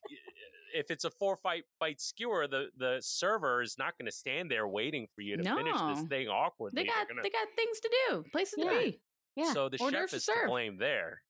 if 0.75 0.91
it's 0.91 1.05
a 1.05 1.11
four 1.11 1.37
fight 1.37 1.65
bite 1.81 2.01
skewer, 2.01 2.47
the 2.47 2.67
the 2.77 2.99
server 3.01 3.63
is 3.63 3.77
not 3.79 3.97
going 3.97 4.07
to 4.07 4.13
stand 4.13 4.51
there 4.51 4.67
waiting 4.69 5.07
for 5.15 5.23
you 5.23 5.37
to 5.37 5.43
finish 5.43 5.73
this 5.73 6.01
No. 6.03 6.07
thing 6.09 6.29
awkwardly. 6.29 6.83
they 6.83 6.87
got 6.87 7.07
They're 7.07 7.17
gonna- 7.17 7.23
they 7.23 7.31
got 7.31 7.49
things 7.57 7.81
to 7.81 7.91
do, 8.09 8.25
places 8.33 8.55
Yeah. 8.59 8.71
to 8.71 8.79
be. 8.81 9.01
Yeah. 9.37 9.53
so 9.53 9.69
the 9.69 9.79
hors 9.79 9.91
chef 9.91 9.93
d'oeuvres 9.93 10.11
to 10.11 10.17
is 10.17 10.27
to 10.27 10.33
serve. 10.33 10.47
blame 10.49 10.77
there. 10.79 11.23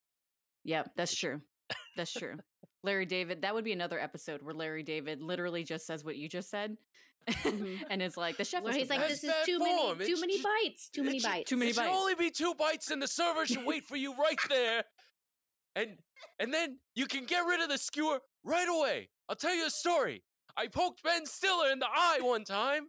Yep, 0.65 0.93
that's 0.97 1.15
true. 1.15 1.41
That's 1.97 2.13
true. 2.13 2.39
Larry 2.83 3.07
David, 3.07 3.43
that 3.43 3.55
would 3.55 3.65
be 3.65 3.73
another 3.73 3.99
episode 3.99 4.43
where 4.43 4.55
Larry 4.55 4.83
David 4.83 5.23
literally 5.23 5.65
just 5.65 5.87
says 5.87 6.05
what 6.05 6.17
you 6.17 6.29
just 6.29 6.51
said. 6.51 6.77
Mm-hmm. 7.27 7.85
and 7.91 8.03
it's 8.03 8.19
like 8.19 8.37
the 8.37 8.45
chef 8.45 8.63
where 8.63 8.75
he's 8.75 8.91
like, 8.91 9.09
"This 9.09 9.25
is 9.25 9.33
too 9.47 9.59
form. 9.59 9.97
many, 9.99 10.11
too 10.15 10.21
many 10.21 10.43
bites, 10.43 10.91
too 10.91 11.03
many 11.03 11.21
bites, 11.21 11.49
too 11.49 11.57
many 11.57 11.71
it 11.71 11.77
bites." 11.77 11.89
Should 11.89 11.97
only 11.97 12.15
be 12.15 12.31
two 12.31 12.55
bites, 12.55 12.91
and 12.91 13.01
the 13.01 13.09
server 13.09 13.47
should 13.47 13.65
wait 13.65 13.85
for 13.85 13.97
you 13.97 14.15
right 14.15 14.37
there, 14.51 14.85
and 15.77 15.97
and 16.39 16.53
then 16.53 16.79
you 16.95 17.07
can 17.07 17.25
get 17.25 17.47
rid 17.47 17.63
of 17.63 17.71
the 17.71 17.79
skewer 17.79 18.21
right 18.45 18.69
away. 18.69 19.09
I'll 19.29 19.37
tell 19.37 19.55
you 19.55 19.67
a 19.67 19.71
story. 19.71 20.23
I 20.57 20.69
poked 20.69 21.03
Ben 21.03 21.27
Stiller 21.27 21.71
in 21.73 21.79
the 21.79 21.89
eye 21.93 22.19
one 22.21 22.45
time 22.45 22.89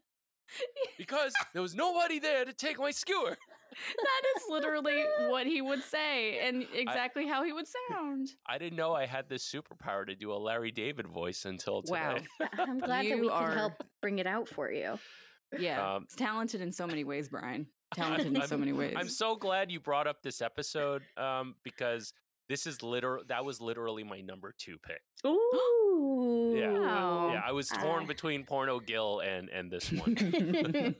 because 0.98 1.34
there 1.54 1.62
was 1.62 1.74
nobody 1.74 2.20
there 2.20 2.46
to 2.46 2.54
take 2.54 2.80
my 2.80 2.92
skewer 2.92 3.38
that 3.98 4.22
is 4.38 4.44
literally 4.50 5.04
what 5.30 5.46
he 5.46 5.62
would 5.62 5.84
say 5.84 6.40
and 6.40 6.66
exactly 6.74 7.26
I, 7.26 7.34
how 7.34 7.44
he 7.44 7.52
would 7.52 7.66
sound. 7.90 8.30
I 8.48 8.58
didn't 8.58 8.78
know 8.78 8.94
I 8.94 9.06
had 9.06 9.30
this 9.30 9.44
superpower 9.44 10.06
to 10.08 10.16
do 10.16 10.32
a 10.32 10.36
Larry 10.36 10.72
David 10.72 11.08
voice 11.08 11.46
until 11.46 11.82
today. 11.82 12.20
Wow. 12.40 12.48
I'm 12.60 12.80
glad 12.80 13.06
you 13.06 13.18
that 13.18 13.22
we 13.22 13.30
are... 13.30 13.48
can 13.50 13.58
help 13.58 13.84
bring 14.02 14.20
it 14.20 14.28
out 14.28 14.48
for 14.48 14.72
you. 14.72 14.98
Yeah. 15.58 15.96
Um, 15.96 16.08
talented 16.18 16.62
in 16.62 16.72
so 16.72 16.88
many 16.88 17.04
ways, 17.04 17.30
Brian. 17.30 17.68
Talented 17.94 18.36
in 18.36 18.48
so 18.48 18.58
many 18.58 18.74
ways. 18.74 18.96
I'm 18.98 19.10
so 19.10 19.36
glad 19.36 19.72
you 19.72 19.80
brought 19.80 20.08
up 20.08 20.22
this 20.22 20.42
episode 20.42 21.04
um, 21.18 21.56
because 21.64 22.14
this 22.50 22.68
is 22.68 22.84
literal. 22.84 23.24
That 23.28 23.46
was 23.46 23.62
literally 23.62 24.04
my 24.04 24.22
number 24.22 24.54
two 24.58 24.78
pick. 24.84 25.02
Ooh, 25.26 25.40
yeah, 26.56 26.72
wow. 26.72 27.32
yeah. 27.34 27.42
I 27.46 27.52
was 27.52 27.68
torn 27.68 28.04
uh. 28.04 28.08
between 28.08 28.44
Porno 28.44 28.80
Gil 28.80 29.20
and 29.20 29.50
and 29.50 29.72
this 29.72 29.92
one. 29.92 30.16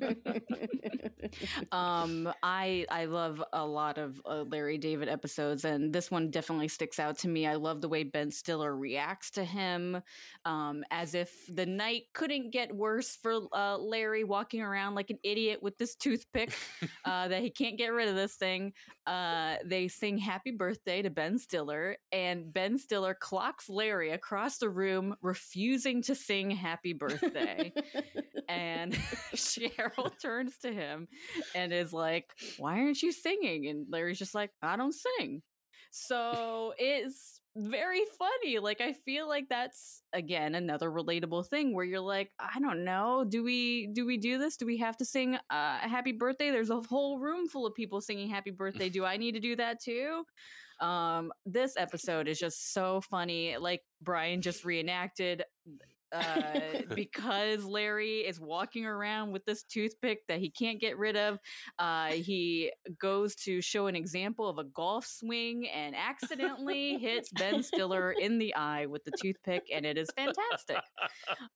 um, 1.72 2.32
I 2.44 2.86
I 2.90 3.06
love 3.06 3.44
a 3.54 3.66
lot 3.66 3.98
of 3.98 4.22
uh, 4.26 4.44
Larry 4.44 4.78
David 4.78 5.10
episodes, 5.10 5.66
and 5.66 5.94
this 5.94 6.12
one 6.12 6.32
definitely 6.32 6.68
sticks 6.68 7.00
out 7.00 7.18
to 7.20 7.28
me. 7.28 7.48
I 7.48 7.56
love 7.56 7.82
the 7.82 7.90
way 7.90 8.04
Ben 8.04 8.32
Stiller 8.32 8.76
reacts 8.76 9.32
to 9.32 9.44
him, 9.44 10.02
um, 10.46 10.84
as 10.92 11.16
if 11.16 11.32
the 11.54 11.66
night 11.66 12.04
couldn't 12.14 12.52
get 12.52 12.76
worse 12.76 13.16
for 13.16 13.42
uh, 13.54 13.78
Larry 13.78 14.24
walking 14.24 14.62
around 14.62 14.96
like 14.96 15.10
an 15.10 15.20
idiot 15.24 15.62
with 15.62 15.78
this 15.78 15.96
toothpick 15.96 16.54
uh, 17.06 17.28
that 17.28 17.42
he 17.42 17.50
can't 17.50 17.78
get 17.78 17.88
rid 17.88 18.08
of 18.08 18.16
this 18.16 18.36
thing. 18.36 18.74
Uh, 19.06 19.56
they 19.66 19.88
sing 19.88 20.18
"Happy 20.18 20.52
Birthday" 20.52 21.02
to 21.02 21.10
Ben 21.10 21.38
Stiller, 21.38 21.98
and 22.12 22.54
Ben 22.54 22.78
Stiller 22.78 23.14
clocks 23.14 23.70
Larry 23.70 24.12
across 24.12 24.58
the 24.58 24.70
room, 24.70 25.16
refusing 25.46 26.02
to 26.04 26.16
sing 26.16 26.52
Happy 26.52 26.94
Birthday. 26.94 27.72
and 28.50 28.94
Cheryl 29.36 30.12
turns 30.22 30.58
to 30.60 30.72
him 30.72 31.08
and 31.54 31.74
is 31.74 31.94
like, 31.94 32.32
Why 32.58 32.80
aren't 32.80 33.02
you 33.02 33.12
singing? 33.12 33.68
And 33.68 33.86
Larry's 33.90 34.20
just 34.20 34.36
like, 34.36 34.52
I 34.62 34.76
don't 34.76 34.94
sing. 34.94 35.42
So 35.92 36.74
it's 36.78 37.40
very 37.56 38.02
funny. 38.20 38.60
Like 38.60 38.82
I 38.82 38.92
feel 38.92 39.30
like 39.30 39.46
that's 39.50 40.02
again 40.12 40.56
another 40.56 40.92
relatable 40.92 41.48
thing 41.48 41.74
where 41.74 41.86
you're 41.86 42.02
like, 42.02 42.32
I 42.38 42.60
don't 42.60 42.84
know, 42.84 43.26
do 43.28 43.44
we 43.44 43.88
do 43.94 44.06
we 44.06 44.18
do 44.18 44.38
this? 44.38 44.58
Do 44.58 44.66
we 44.66 44.78
have 44.80 44.98
to 44.98 45.06
sing 45.06 45.36
uh, 45.36 45.78
happy 45.78 46.12
birthday? 46.12 46.52
There's 46.52 46.70
a 46.70 46.82
whole 46.82 47.20
room 47.20 47.48
full 47.48 47.66
of 47.66 47.74
people 47.76 48.02
singing 48.02 48.30
happy 48.30 48.52
birthday. 48.52 48.90
Do 48.96 49.06
I 49.06 49.16
need 49.16 49.34
to 49.34 49.40
do 49.40 49.56
that 49.56 49.82
too? 49.82 50.24
Um 50.80 51.32
this 51.46 51.76
episode 51.78 52.28
is 52.28 52.40
just 52.40 52.74
so 52.74 53.02
funny. 53.02 53.58
Like 53.58 53.82
Brian 54.02 54.42
just 54.42 54.66
reenacted 54.66 55.44
uh, 56.16 56.82
because 56.96 57.64
Larry 57.66 58.20
is 58.20 58.40
walking 58.40 58.86
around 58.86 59.32
with 59.32 59.46
this 59.46 59.64
toothpick 59.64 60.20
that 60.28 60.40
he 60.40 60.50
can't 60.50 60.80
get 60.80 60.98
rid 60.98 61.16
of. 61.16 61.40
Uh, 61.80 62.12
he 62.12 62.72
goes 63.00 63.36
to 63.36 63.62
show 63.62 63.88
an 63.88 63.96
example 63.96 64.48
of 64.48 64.58
a 64.58 64.64
golf 64.64 65.06
swing 65.06 65.68
and 65.68 65.96
accidentally 65.96 66.98
hits 66.98 67.30
Ben 67.30 67.64
Stiller 67.64 68.12
in 68.20 68.38
the 68.38 68.56
eye 68.56 68.86
with 68.86 69.04
the 69.04 69.12
toothpick, 69.22 69.64
and 69.74 69.86
it 69.86 69.98
is 69.98 70.10
fantastic. 70.16 70.78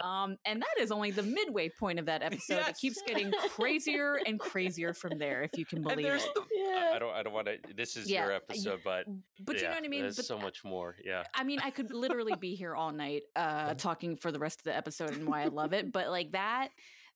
Um, 0.02 0.38
and 0.46 0.62
that 0.62 0.82
is 0.84 0.92
only 0.92 1.12
the 1.12 1.24
midway 1.24 1.70
point 1.70 2.00
of 2.00 2.06
that 2.06 2.22
episode. 2.22 2.56
Yes. 2.56 2.70
It 2.70 2.78
keeps 2.78 3.02
getting 3.06 3.32
crazier 3.50 4.20
and 4.26 4.40
crazier 4.40 4.94
from 4.94 5.18
there, 5.18 5.44
if 5.44 5.58
you 5.58 5.66
can 5.66 5.82
believe 5.82 6.06
it. 6.06 6.30
The, 6.34 6.42
yeah. 6.56 6.92
I 6.96 7.00
don't. 7.00 7.14
I 7.14 7.24
don't 7.24 7.34
want 7.34 7.48
to. 7.48 7.58
This 7.76 7.96
is 7.96 8.10
yeah. 8.10 8.26
your 8.26 8.34
episode, 8.34 8.80
but 8.84 9.06
but 9.40 9.56
yeah, 9.56 9.62
you 9.62 9.68
know 9.68 9.76
what 9.76 9.84
I 9.84 9.88
mean. 9.88 10.02
There's 10.02 10.16
but, 10.16 10.26
so 10.26 10.38
much 10.38 10.64
more. 10.64 10.96
Yeah. 11.04 11.24
I 11.34 11.44
mean, 11.44 11.60
I 11.64 11.70
could 11.70 11.94
literally 11.94 12.34
be 12.40 12.56
here 12.56 12.76
all 12.76 12.92
night 12.92 13.24
uh, 13.36 13.74
talking 13.76 14.18
for 14.18 14.32
the 14.32 14.40
rest 14.40 14.49
rest 14.50 14.62
of 14.62 14.64
the 14.66 14.76
episode 14.76 15.12
and 15.12 15.28
why 15.28 15.44
I 15.44 15.48
love 15.48 15.74
it. 15.74 15.92
But 16.00 16.10
like 16.10 16.32
that, 16.32 16.70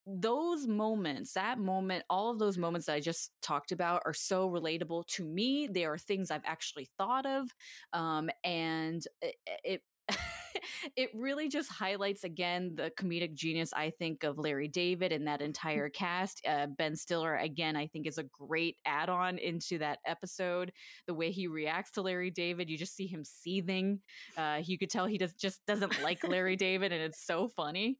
those 0.06 0.67
moments, 0.67 1.34
that 1.34 1.58
moment, 1.58 2.04
all 2.10 2.30
of 2.30 2.38
those 2.38 2.58
moments 2.58 2.88
that 2.88 2.93
I 2.93 3.00
just 3.00 3.32
talked 3.41 3.72
about 3.72 4.04
are 4.06 4.13
so 4.13 4.50
relatable 4.50 5.08
to 5.08 5.24
me. 5.24 5.67
They 5.72 5.86
are 5.86 5.98
things 5.98 6.30
I've 6.30 6.46
actually 6.46 6.89
thought 6.98 7.26
of. 7.26 7.50
Um, 7.93 8.30
and 8.43 9.04
it, 9.22 9.36
it 9.63 9.82
it 10.95 11.09
really 11.13 11.49
just 11.49 11.71
highlights 11.71 12.23
again 12.23 12.73
the 12.75 12.91
comedic 12.91 13.33
genius 13.33 13.71
I 13.73 13.91
think 13.91 14.23
of 14.23 14.37
Larry 14.37 14.67
David 14.67 15.11
and 15.11 15.27
that 15.27 15.41
entire 15.41 15.89
cast. 15.89 16.41
Uh, 16.47 16.67
ben 16.67 16.95
Stiller 16.95 17.35
again, 17.35 17.75
I 17.75 17.87
think 17.87 18.07
is 18.07 18.17
a 18.17 18.23
great 18.23 18.77
add-on 18.85 19.37
into 19.37 19.77
that 19.79 19.99
episode. 20.05 20.71
The 21.07 21.13
way 21.13 21.31
he 21.31 21.47
reacts 21.47 21.91
to 21.91 22.01
Larry 22.01 22.31
David, 22.31 22.69
you 22.69 22.77
just 22.77 22.95
see 22.95 23.07
him 23.07 23.23
seething. 23.23 23.99
Uh, 24.37 24.61
you 24.63 24.77
could 24.77 24.89
tell 24.89 25.05
he 25.05 25.17
does 25.17 25.33
just 25.33 25.65
doesn't 25.65 26.01
like 26.03 26.23
Larry 26.23 26.55
David, 26.63 26.91
and 26.91 27.01
it's 27.01 27.25
so 27.25 27.47
funny. 27.47 27.97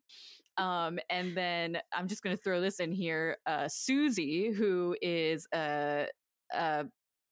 Um, 0.58 1.00
and 1.10 1.36
then 1.36 1.80
I'm 1.92 2.08
just 2.08 2.22
going 2.22 2.36
to 2.36 2.42
throw 2.42 2.62
this 2.62 2.80
in 2.80 2.92
here. 2.92 3.38
Uh, 3.46 3.68
Susie, 3.68 4.52
who 4.52 4.96
is 5.02 5.48
a, 5.54 6.08
a 6.54 6.86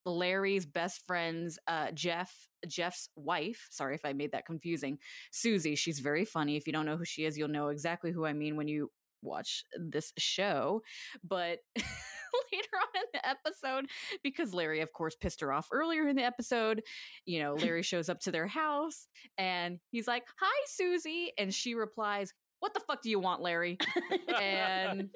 Larry's 0.06 0.66
best 0.66 1.04
friend's 1.08 1.60
uh, 1.68 1.92
Jeff, 1.94 2.34
Jeff's 2.68 3.10
wife. 3.16 3.68
Sorry 3.70 3.96
if 3.96 4.06
I 4.06 4.14
made 4.14 4.32
that 4.32 4.46
confusing. 4.46 4.98
Susie, 5.32 5.76
she's 5.76 6.00
very 6.00 6.26
funny. 6.26 6.56
If 6.58 6.68
you 6.68 6.74
don't 6.74 6.86
know 6.86 6.98
who 6.98 7.06
she 7.06 7.26
is, 7.26 7.38
you'll 7.38 7.50
know 7.50 7.68
exactly 7.68 8.12
who 8.12 8.26
I 8.26 8.34
mean 8.34 8.56
when 8.56 8.68
you 8.68 8.90
watch 9.22 9.64
this 9.78 10.14
show. 10.18 10.82
But 11.24 11.60
later 11.76 12.70
on 12.76 12.96
in 12.96 13.08
the 13.14 13.28
episode, 13.28 13.86
because 14.24 14.54
Larry, 14.54 14.82
of 14.82 14.92
course, 14.94 15.16
pissed 15.16 15.42
her 15.42 15.52
off 15.52 15.68
earlier 15.72 16.08
in 16.08 16.16
the 16.16 16.24
episode, 16.24 16.82
you 17.26 17.40
know, 17.40 17.54
Larry 17.60 17.84
shows 17.84 18.10
up 18.10 18.20
to 18.22 18.32
their 18.32 18.48
house 18.48 19.08
and 19.38 19.80
he's 19.92 20.08
like, 20.08 20.24
Hi, 20.40 20.66
Susie. 20.68 21.32
And 21.38 21.54
she 21.54 21.76
replies, 21.76 22.34
what 22.62 22.76
the 22.76 22.80
fuck 22.82 23.02
do 23.02 23.10
you 23.10 23.20
want, 23.20 23.42
Larry? 23.42 23.80
and 24.40 25.10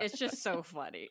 it's 0.00 0.18
just 0.18 0.42
so 0.42 0.62
funny. 0.62 1.08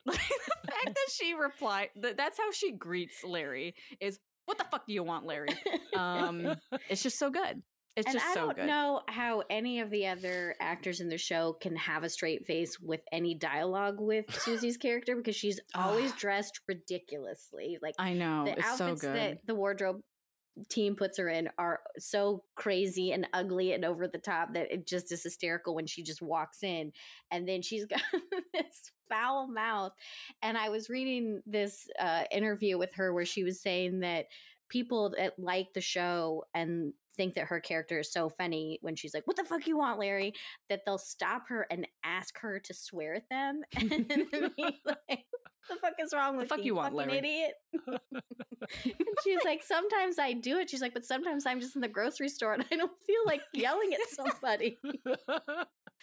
Fact 0.84 0.96
that 0.96 1.12
she 1.12 1.34
replied, 1.34 1.88
that, 1.96 2.16
that's 2.16 2.38
how 2.38 2.50
she 2.52 2.72
greets 2.72 3.24
Larry 3.24 3.74
is, 4.00 4.18
what 4.46 4.58
the 4.58 4.64
fuck 4.64 4.86
do 4.86 4.92
you 4.92 5.02
want, 5.02 5.26
Larry? 5.26 5.48
Um, 5.96 6.56
it's 6.88 7.02
just 7.02 7.18
so 7.18 7.30
good. 7.30 7.62
It's 7.96 8.12
just 8.12 8.14
so 8.14 8.14
good 8.14 8.14
and 8.14 8.14
just 8.14 8.26
I 8.26 8.34
so 8.34 8.40
don't 8.46 8.56
good. 8.56 8.66
know 8.66 9.00
how 9.08 9.42
any 9.50 9.80
of 9.80 9.90
the 9.90 10.06
other 10.06 10.54
actors 10.60 11.00
in 11.00 11.08
the 11.08 11.18
show 11.18 11.56
can 11.60 11.76
have 11.76 12.04
a 12.04 12.08
straight 12.08 12.46
face 12.46 12.78
with 12.80 13.00
any 13.12 13.34
dialogue 13.34 13.96
with 13.98 14.26
Susie's 14.30 14.76
character 14.76 15.16
because 15.16 15.36
she's 15.36 15.60
always 15.74 16.12
dressed 16.18 16.60
ridiculously. 16.68 17.78
Like 17.82 17.94
I 17.98 18.14
know 18.14 18.44
the 18.44 18.62
outfits 18.64 19.02
so 19.02 19.12
that 19.12 19.38
the 19.46 19.54
wardrobe 19.54 20.00
team 20.68 20.94
puts 20.96 21.18
her 21.18 21.28
in 21.28 21.48
are 21.58 21.80
so 21.98 22.44
crazy 22.54 23.12
and 23.12 23.26
ugly 23.32 23.72
and 23.72 23.84
over 23.84 24.06
the 24.06 24.18
top 24.18 24.54
that 24.54 24.72
it 24.72 24.86
just 24.86 25.10
is 25.12 25.22
hysterical 25.22 25.74
when 25.74 25.86
she 25.86 26.02
just 26.02 26.20
walks 26.20 26.62
in 26.62 26.92
and 27.30 27.48
then 27.48 27.62
she's 27.62 27.86
got 27.86 28.02
this 28.52 28.92
foul 29.10 29.46
mouth 29.48 29.92
and 30.42 30.56
i 30.56 30.68
was 30.68 30.88
reading 30.88 31.42
this 31.46 31.88
uh, 31.98 32.22
interview 32.30 32.78
with 32.78 32.94
her 32.94 33.12
where 33.12 33.26
she 33.26 33.44
was 33.44 33.60
saying 33.60 34.00
that 34.00 34.26
people 34.68 35.12
that 35.18 35.38
like 35.38 35.72
the 35.74 35.80
show 35.80 36.44
and 36.54 36.92
think 37.16 37.34
that 37.34 37.46
her 37.46 37.60
character 37.60 37.98
is 37.98 38.10
so 38.10 38.30
funny 38.30 38.78
when 38.80 38.96
she's 38.96 39.12
like, 39.12 39.26
"What 39.26 39.36
the 39.36 39.44
fuck 39.44 39.66
you 39.66 39.76
want, 39.76 39.98
Larry?" 39.98 40.32
That 40.70 40.82
they'll 40.86 40.96
stop 40.96 41.48
her 41.48 41.66
and 41.70 41.86
ask 42.02 42.38
her 42.38 42.58
to 42.60 42.72
swear 42.72 43.14
at 43.16 43.28
them, 43.28 43.60
and 43.76 44.08
be 44.56 44.80
like, 44.86 45.26
the 45.68 45.76
fuck 45.76 45.94
is 45.98 46.14
wrong 46.14 46.36
with 46.36 46.48
the 46.48 46.54
fuck 46.54 46.64
you, 46.64 46.66
you 46.66 46.74
want, 46.76 46.94
Larry? 46.94 47.18
idiot? 47.18 47.52
And 48.84 48.94
she's 49.24 49.42
like, 49.44 49.64
sometimes 49.64 50.18
I 50.18 50.32
do 50.32 50.58
it. 50.58 50.70
She's 50.70 50.82
like, 50.82 50.94
but 50.94 51.04
sometimes 51.04 51.44
I'm 51.44 51.60
just 51.60 51.74
in 51.74 51.80
the 51.80 51.88
grocery 51.88 52.28
store 52.28 52.52
and 52.52 52.64
I 52.70 52.76
don't 52.76 52.92
feel 53.04 53.20
like 53.26 53.40
yelling 53.52 53.92
at 53.94 54.08
somebody. 54.10 54.78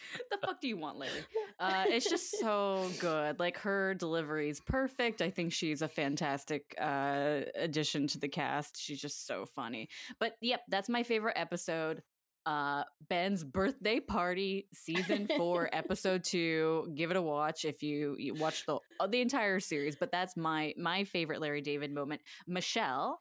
the 0.31 0.37
fuck 0.37 0.61
do 0.61 0.67
you 0.67 0.77
want, 0.77 0.97
Larry? 0.97 1.11
Uh, 1.59 1.85
it's 1.87 2.07
just 2.07 2.37
so 2.39 2.87
good. 2.99 3.39
Like 3.39 3.57
her 3.57 3.95
delivery 3.95 4.47
is 4.49 4.59
perfect. 4.59 5.23
I 5.23 5.31
think 5.31 5.51
she's 5.51 5.81
a 5.81 5.87
fantastic 5.87 6.75
uh, 6.79 7.39
addition 7.55 8.05
to 8.09 8.19
the 8.19 8.27
cast. 8.27 8.79
She's 8.79 9.01
just 9.01 9.25
so 9.25 9.47
funny. 9.47 9.89
But 10.19 10.33
yep, 10.39 10.61
that's 10.69 10.87
my 10.87 11.01
favorite 11.01 11.33
episode 11.35 12.03
uh, 12.47 12.83
Ben's 13.09 13.43
birthday 13.43 13.99
party, 13.99 14.67
season 14.73 15.27
four, 15.35 15.69
episode 15.73 16.23
two. 16.23 16.89
Give 16.95 17.11
it 17.11 17.17
a 17.17 17.21
watch 17.21 17.65
if 17.65 17.83
you, 17.83 18.15
you 18.17 18.35
watch 18.35 18.65
the 18.65 18.79
the 19.09 19.19
entire 19.19 19.59
series. 19.59 19.97
But 19.97 20.13
that's 20.13 20.37
my 20.37 20.73
my 20.77 21.03
favorite 21.03 21.41
Larry 21.41 21.61
David 21.61 21.93
moment. 21.93 22.21
Michelle, 22.47 23.19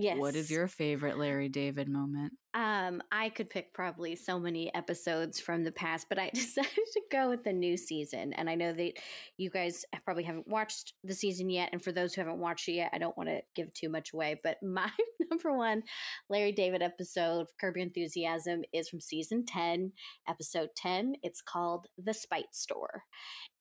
Yes. 0.00 0.18
What 0.18 0.34
is 0.34 0.50
your 0.50 0.66
favorite 0.66 1.18
Larry 1.18 1.48
David 1.48 1.88
moment? 1.88 2.32
Um, 2.54 3.02
I 3.12 3.28
could 3.28 3.50
pick 3.50 3.74
probably 3.74 4.16
so 4.16 4.40
many 4.40 4.74
episodes 4.74 5.38
from 5.38 5.62
the 5.62 5.72
past, 5.72 6.06
but 6.08 6.18
I 6.18 6.30
decided 6.34 6.70
to 6.70 7.00
go 7.12 7.28
with 7.28 7.44
the 7.44 7.52
new 7.52 7.76
season. 7.76 8.32
And 8.32 8.48
I 8.48 8.54
know 8.54 8.72
that 8.72 8.94
you 9.36 9.50
guys 9.50 9.84
probably 10.04 10.24
haven't 10.24 10.48
watched 10.48 10.94
the 11.04 11.14
season 11.14 11.50
yet. 11.50 11.68
And 11.72 11.82
for 11.82 11.92
those 11.92 12.14
who 12.14 12.22
haven't 12.22 12.38
watched 12.38 12.68
it 12.68 12.72
yet, 12.72 12.90
I 12.94 12.98
don't 12.98 13.16
want 13.16 13.28
to 13.28 13.42
give 13.54 13.72
too 13.74 13.90
much 13.90 14.12
away. 14.14 14.40
But 14.42 14.56
my 14.62 14.90
number 15.30 15.54
one 15.54 15.82
Larry 16.28 16.52
David 16.52 16.82
episode, 16.82 17.46
Curb 17.60 17.76
Your 17.76 17.86
Enthusiasm, 17.86 18.62
is 18.72 18.88
from 18.88 19.00
season 19.00 19.44
10, 19.44 19.92
episode 20.26 20.70
10. 20.76 21.16
It's 21.22 21.42
called 21.42 21.88
The 22.02 22.14
Spite 22.14 22.54
Store. 22.54 23.02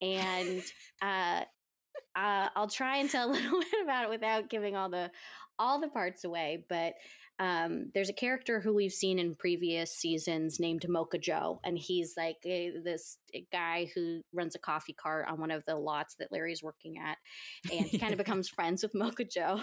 And 0.01 0.63
uh, 1.01 1.41
uh, 2.15 2.49
I'll 2.55 2.69
try 2.69 2.97
and 2.97 3.09
tell 3.09 3.29
a 3.29 3.31
little 3.31 3.59
bit 3.59 3.83
about 3.83 4.05
it 4.05 4.09
without 4.09 4.49
giving 4.49 4.75
all 4.75 4.89
the 4.89 5.11
all 5.59 5.79
the 5.79 5.89
parts 5.89 6.23
away, 6.23 6.63
but 6.69 6.93
um, 7.39 7.89
there's 7.93 8.09
a 8.09 8.13
character 8.13 8.59
who 8.59 8.73
we've 8.73 8.91
seen 8.91 9.17
in 9.17 9.33
previous 9.33 9.93
seasons 9.93 10.59
named 10.59 10.85
Mocha 10.89 11.17
Joe, 11.17 11.61
and 11.63 11.77
he's 11.77 12.15
like 12.17 12.35
a, 12.45 12.73
this 12.83 13.17
guy 13.51 13.89
who 13.95 14.21
runs 14.33 14.55
a 14.55 14.59
coffee 14.59 14.93
cart 14.93 15.25
on 15.29 15.39
one 15.39 15.49
of 15.49 15.63
the 15.65 15.75
lots 15.75 16.15
that 16.15 16.33
Larry's 16.33 16.61
working 16.61 16.97
at, 16.97 17.17
and 17.71 17.85
he 17.85 17.97
kind 17.97 18.11
of 18.11 18.17
becomes 18.25 18.49
friends 18.49 18.83
with 18.83 18.93
Mocha 18.93 19.23
Joe. 19.23 19.61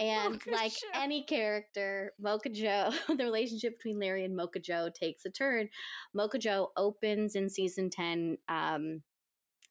And 0.00 0.34
Mocha 0.34 0.50
like 0.52 0.72
Joe. 0.72 1.00
any 1.00 1.24
character, 1.24 2.12
Mocha 2.20 2.50
Joe, 2.50 2.92
the 3.08 3.24
relationship 3.24 3.78
between 3.78 3.98
Larry 3.98 4.24
and 4.24 4.36
Mocha 4.36 4.60
Joe 4.60 4.88
takes 4.94 5.24
a 5.24 5.30
turn. 5.30 5.68
Mocha 6.14 6.38
Joe 6.38 6.70
opens 6.76 7.34
in 7.34 7.48
season 7.48 7.90
ten. 7.90 8.38
Um, 8.48 9.02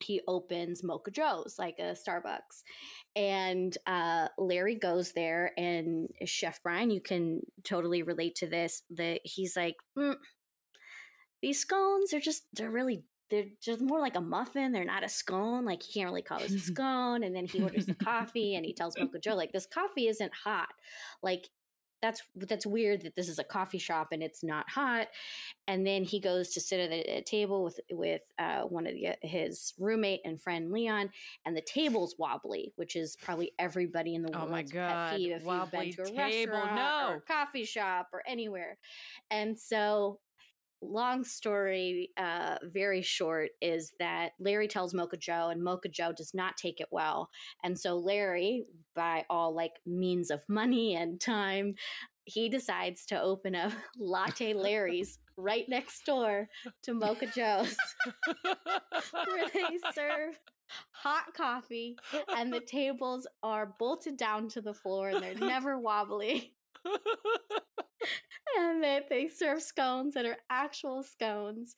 he 0.03 0.21
opens 0.27 0.83
Mocha 0.83 1.11
Joe's, 1.11 1.55
like 1.57 1.79
a 1.79 1.95
Starbucks. 1.95 2.63
And 3.15 3.77
uh, 3.85 4.27
Larry 4.37 4.75
goes 4.75 5.13
there, 5.13 5.51
and 5.57 6.09
Chef 6.25 6.61
Brian, 6.63 6.91
you 6.91 7.01
can 7.01 7.41
totally 7.63 8.03
relate 8.03 8.35
to 8.35 8.47
this. 8.47 8.83
That 8.91 9.21
he's 9.23 9.55
like, 9.55 9.75
"Mm, 9.97 10.15
these 11.41 11.59
scones 11.59 12.13
are 12.13 12.19
just, 12.19 12.43
they're 12.53 12.71
really, 12.71 13.03
they're 13.29 13.45
just 13.61 13.81
more 13.81 13.99
like 13.99 14.15
a 14.15 14.21
muffin. 14.21 14.71
They're 14.71 14.85
not 14.85 15.03
a 15.03 15.09
scone. 15.09 15.65
Like, 15.65 15.81
he 15.83 15.93
can't 15.93 16.09
really 16.09 16.21
call 16.21 16.39
this 16.39 16.53
a 16.53 16.59
scone. 16.73 17.23
And 17.23 17.35
then 17.35 17.45
he 17.45 17.61
orders 17.61 17.85
the 17.85 17.95
coffee, 17.95 18.55
and 18.55 18.65
he 18.65 18.73
tells 18.73 18.97
Mocha 18.97 19.19
Joe, 19.19 19.35
like, 19.35 19.51
this 19.51 19.65
coffee 19.65 20.07
isn't 20.07 20.31
hot. 20.43 20.69
Like, 21.23 21.47
that's 22.01 22.21
that's 22.35 22.65
weird 22.65 23.01
that 23.03 23.15
this 23.15 23.29
is 23.29 23.39
a 23.39 23.43
coffee 23.43 23.77
shop 23.77 24.09
and 24.11 24.23
it's 24.23 24.43
not 24.43 24.69
hot. 24.69 25.07
And 25.67 25.85
then 25.85 26.03
he 26.03 26.19
goes 26.19 26.49
to 26.49 26.61
sit 26.61 26.79
at 26.79 26.91
a, 26.91 27.17
a 27.17 27.21
table 27.21 27.63
with 27.63 27.79
with 27.91 28.21
uh, 28.39 28.61
one 28.61 28.87
of 28.87 28.93
the, 28.93 29.15
his 29.21 29.73
roommate 29.79 30.21
and 30.25 30.41
friend 30.41 30.71
Leon, 30.71 31.09
and 31.45 31.55
the 31.55 31.61
table's 31.61 32.15
wobbly, 32.17 32.73
which 32.75 32.95
is 32.95 33.15
probably 33.21 33.51
everybody 33.59 34.15
in 34.15 34.23
the 34.23 34.35
Oh 34.35 34.45
world's 34.45 34.51
my 34.51 34.63
pet 34.63 34.73
God, 34.73 35.17
peeve 35.17 35.31
if 35.31 35.45
you've 35.45 35.71
been 35.71 35.93
to 35.93 36.01
a 36.01 36.05
table, 36.05 36.53
restaurant 36.53 36.71
or 36.71 36.75
no. 36.75 37.17
a 37.17 37.21
coffee 37.27 37.65
shop 37.65 38.07
or 38.13 38.23
anywhere. 38.27 38.77
And 39.29 39.57
so 39.57 40.19
long 40.81 41.23
story 41.23 42.09
uh, 42.17 42.57
very 42.63 43.01
short 43.01 43.51
is 43.61 43.93
that 43.99 44.31
larry 44.39 44.67
tells 44.67 44.93
mocha 44.93 45.17
joe 45.17 45.49
and 45.49 45.63
mocha 45.63 45.89
joe 45.89 46.11
does 46.11 46.33
not 46.33 46.57
take 46.57 46.79
it 46.81 46.87
well. 46.91 47.29
And 47.63 47.79
so 47.79 47.97
larry 47.97 48.65
by 48.95 49.25
all 49.29 49.53
like 49.53 49.79
means 49.85 50.31
of 50.31 50.41
money 50.47 50.95
and 50.95 51.19
time 51.19 51.75
he 52.25 52.49
decides 52.49 53.05
to 53.07 53.21
open 53.21 53.55
a 53.55 53.71
latte 53.97 54.53
larry's 54.53 55.19
right 55.37 55.65
next 55.67 56.05
door 56.05 56.47
to 56.83 56.93
mocha 56.93 57.27
joe's. 57.27 57.75
Where 58.43 59.47
they 59.53 59.77
serve 59.93 60.39
hot 60.91 61.33
coffee 61.35 61.97
and 62.37 62.51
the 62.51 62.61
tables 62.61 63.27
are 63.43 63.75
bolted 63.77 64.17
down 64.17 64.47
to 64.49 64.61
the 64.61 64.73
floor 64.73 65.09
and 65.09 65.21
they're 65.21 65.35
never 65.35 65.77
wobbly 65.77 66.53
and 68.57 68.83
that 68.83 69.09
they 69.09 69.27
serve 69.27 69.61
scones 69.61 70.13
that 70.13 70.25
are 70.25 70.37
actual 70.49 71.03
scones. 71.03 71.75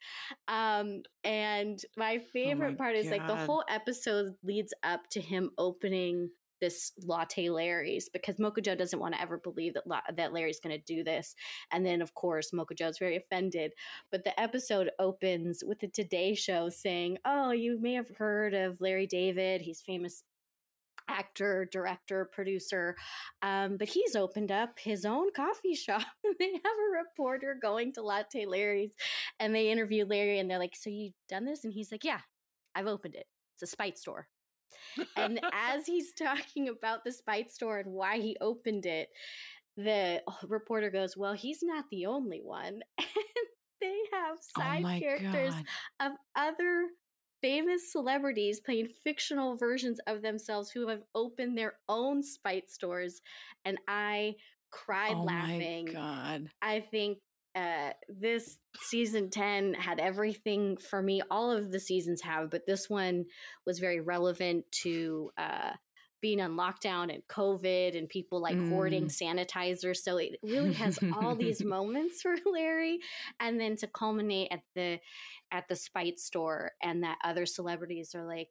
Um, 0.48 1.04
and 1.24 1.80
my 1.98 2.20
favorite 2.32 2.72
my 2.72 2.76
part 2.78 2.96
is 2.96 3.10
like 3.10 3.28
the 3.28 3.36
whole 3.36 3.64
episode 3.70 4.34
leads 4.44 4.74
up 4.84 5.10
to 5.12 5.22
him 5.22 5.52
opening 5.58 6.30
this 6.64 6.94
latte 7.04 7.50
Larry's 7.50 8.08
because 8.08 8.40
Mocha 8.40 8.62
Joe 8.62 8.76
doesn't 8.76 9.00
want 9.00 9.14
to 9.14 9.22
ever 9.22 9.38
believe 9.38 9.74
that 9.74 9.86
La- 9.86 10.00
that 10.16 10.32
Larry's 10.32 10.62
going 10.62 10.74
to 10.78 10.84
do 10.86 11.04
this, 11.04 11.36
and 11.72 11.86
then 11.86 12.02
of 12.02 12.14
course 12.14 12.54
Mocha 12.54 12.74
Joe's 12.74 12.98
very 12.98 13.18
offended. 13.18 13.74
But 14.12 14.24
the 14.24 14.40
episode 14.40 14.90
opens 14.98 15.62
with 15.66 15.80
the 15.80 15.90
Today 15.90 16.36
Show 16.36 16.70
saying, 16.70 17.18
"Oh, 17.26 17.52
you 17.52 17.80
may 17.82 17.94
have 17.94 18.10
heard 18.18 18.54
of 18.54 18.80
Larry 18.80 19.08
David. 19.08 19.60
He's 19.60 19.82
famous." 19.82 20.24
Actor 21.10 21.68
director 21.72 22.30
producer 22.32 22.96
um, 23.42 23.78
but 23.78 23.90
he's 23.90 24.16
opened 24.16 24.52
up 24.52 24.80
his 24.80 25.06
own 25.06 25.32
coffee 25.36 25.76
shop. 25.76 26.04
They 26.40 26.52
have 26.52 26.62
a 26.64 26.98
reporter 27.04 27.58
going 27.62 27.94
to 27.94 28.02
latte 28.02 28.46
larry's 28.46 28.94
and 29.40 29.54
they 29.54 29.70
interview 29.70 30.06
larry 30.06 30.40
and 30.40 30.50
they're 30.50 30.60
like 30.60 30.76
so 30.76 30.90
you 30.90 31.12
done 31.30 31.46
this? 31.46 31.64
And 31.64 31.74
he's 31.74 31.92
like 31.92 32.04
yeah 32.04 32.20
i've 32.76 32.88
opened 32.88 33.16
it. 33.16 33.26
It's 33.56 33.64
a 33.64 33.68
spite 33.68 33.98
store. 33.98 34.28
And 35.16 35.40
as 35.54 35.86
he's 35.86 36.14
talking 36.18 36.70
about 36.70 37.04
the 37.04 37.12
spite 37.12 37.52
store 37.52 37.80
and 37.80 37.94
why 37.94 38.18
he 38.18 38.38
opened 38.42 38.86
it 38.86 39.10
the 39.76 40.22
reporter 40.48 40.92
goes 40.92 41.18
well 41.18 41.34
he's 41.34 41.60
not 41.64 41.86
the 41.92 42.06
only 42.06 42.42
one. 42.44 42.82
And 42.98 43.08
they 43.82 44.00
have 44.14 44.38
oh 44.38 44.62
side 44.62 44.82
my 44.82 45.00
characters 45.00 45.54
God. 45.54 46.08
of 46.08 46.12
other 46.36 46.88
famous 47.44 47.92
celebrities 47.92 48.62
playing 48.62 48.88
fictional 49.04 49.58
versions 49.58 50.00
of 50.08 50.22
themselves 50.22 50.72
who 50.72 50.88
have 50.88 51.04
opened 51.14 51.58
their 51.58 51.74
own 51.90 52.24
spite 52.24 52.72
stores 52.72 53.22
and 53.66 53.78
i 53.88 54.34
cried 54.72 55.14
oh 55.14 55.24
laughing. 55.24 55.86
My 55.88 55.92
God. 55.92 56.48
i 56.62 56.80
think 56.80 57.18
uh, 57.56 57.92
this 58.10 58.58
season 58.90 59.30
10 59.30 59.76
had 59.76 60.00
everything 60.00 60.76
for 60.76 61.00
me. 61.00 61.22
All 61.30 61.52
of 61.52 61.72
the 61.72 61.80
seasons 61.80 62.24
have 62.24 62.50
but 62.50 62.66
this 62.66 62.90
one 62.90 63.26
was 63.68 63.78
very 63.78 64.00
relevant 64.00 64.66
to 64.82 65.30
uh, 65.38 65.74
being 66.24 66.40
on 66.40 66.54
lockdown 66.54 67.14
and 67.14 67.22
covid 67.30 67.98
and 67.98 68.08
people 68.08 68.42
like 68.42 68.58
hoarding 68.70 69.08
sanitizer 69.08 69.94
so 69.94 70.16
it 70.16 70.40
really 70.42 70.72
has 70.72 70.98
all 71.18 71.36
these 71.36 71.62
moments 71.66 72.22
for 72.24 72.36
larry 72.52 73.00
and 73.42 73.60
then 73.60 73.76
to 73.76 73.88
culminate 73.88 74.48
at 74.50 74.62
the 74.74 74.98
at 75.54 75.68
the 75.70 75.76
spite 75.76 76.20
store 76.20 76.72
and 76.82 77.04
that 77.04 77.18
other 77.24 77.46
celebrities 77.46 78.14
are 78.14 78.26
like 78.26 78.50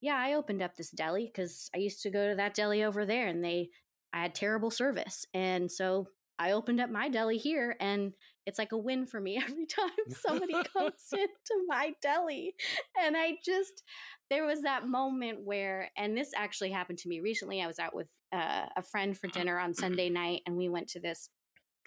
yeah 0.00 0.16
i 0.16 0.32
opened 0.32 0.62
up 0.62 0.74
this 0.74 0.90
deli 0.90 1.26
because 1.26 1.70
i 1.74 1.78
used 1.78 2.02
to 2.02 2.10
go 2.10 2.28
to 2.28 2.34
that 2.34 2.54
deli 2.54 2.82
over 2.82 3.06
there 3.06 3.28
and 3.28 3.44
they 3.44 3.68
i 4.12 4.22
had 4.22 4.34
terrible 4.34 4.70
service 4.70 5.26
and 5.34 5.70
so 5.70 6.08
i 6.38 6.52
opened 6.52 6.80
up 6.80 6.90
my 6.90 7.08
deli 7.08 7.36
here 7.36 7.76
and 7.78 8.12
it's 8.48 8.58
like 8.58 8.72
a 8.72 8.78
win 8.78 9.06
for 9.06 9.20
me 9.20 9.36
every 9.42 9.66
time 9.66 9.90
somebody 10.08 10.54
comes 10.72 11.04
into 11.12 11.64
my 11.68 11.92
deli. 12.02 12.54
And 13.00 13.16
i 13.16 13.36
just 13.44 13.84
there 14.30 14.46
was 14.46 14.62
that 14.62 14.88
moment 14.88 15.40
where 15.44 15.90
and 15.96 16.16
this 16.16 16.32
actually 16.34 16.70
happened 16.70 16.98
to 16.98 17.08
me 17.08 17.20
recently 17.20 17.62
i 17.62 17.66
was 17.66 17.78
out 17.78 17.94
with 17.94 18.08
uh, 18.32 18.66
a 18.76 18.82
friend 18.82 19.16
for 19.16 19.26
dinner 19.28 19.58
on 19.58 19.74
sunday 19.74 20.08
night 20.10 20.42
and 20.46 20.56
we 20.56 20.68
went 20.68 20.88
to 20.88 21.00
this 21.00 21.28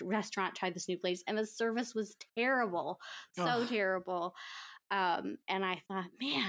restaurant 0.04 0.56
tried 0.56 0.74
this 0.74 0.88
new 0.88 0.98
place 0.98 1.24
and 1.28 1.38
the 1.38 1.46
service 1.46 1.94
was 1.96 2.16
terrible 2.38 3.00
so 3.34 3.44
Ugh. 3.44 3.68
terrible 3.70 4.34
um 4.92 5.38
and 5.48 5.64
i 5.66 5.82
thought 5.88 6.06
man 6.22 6.46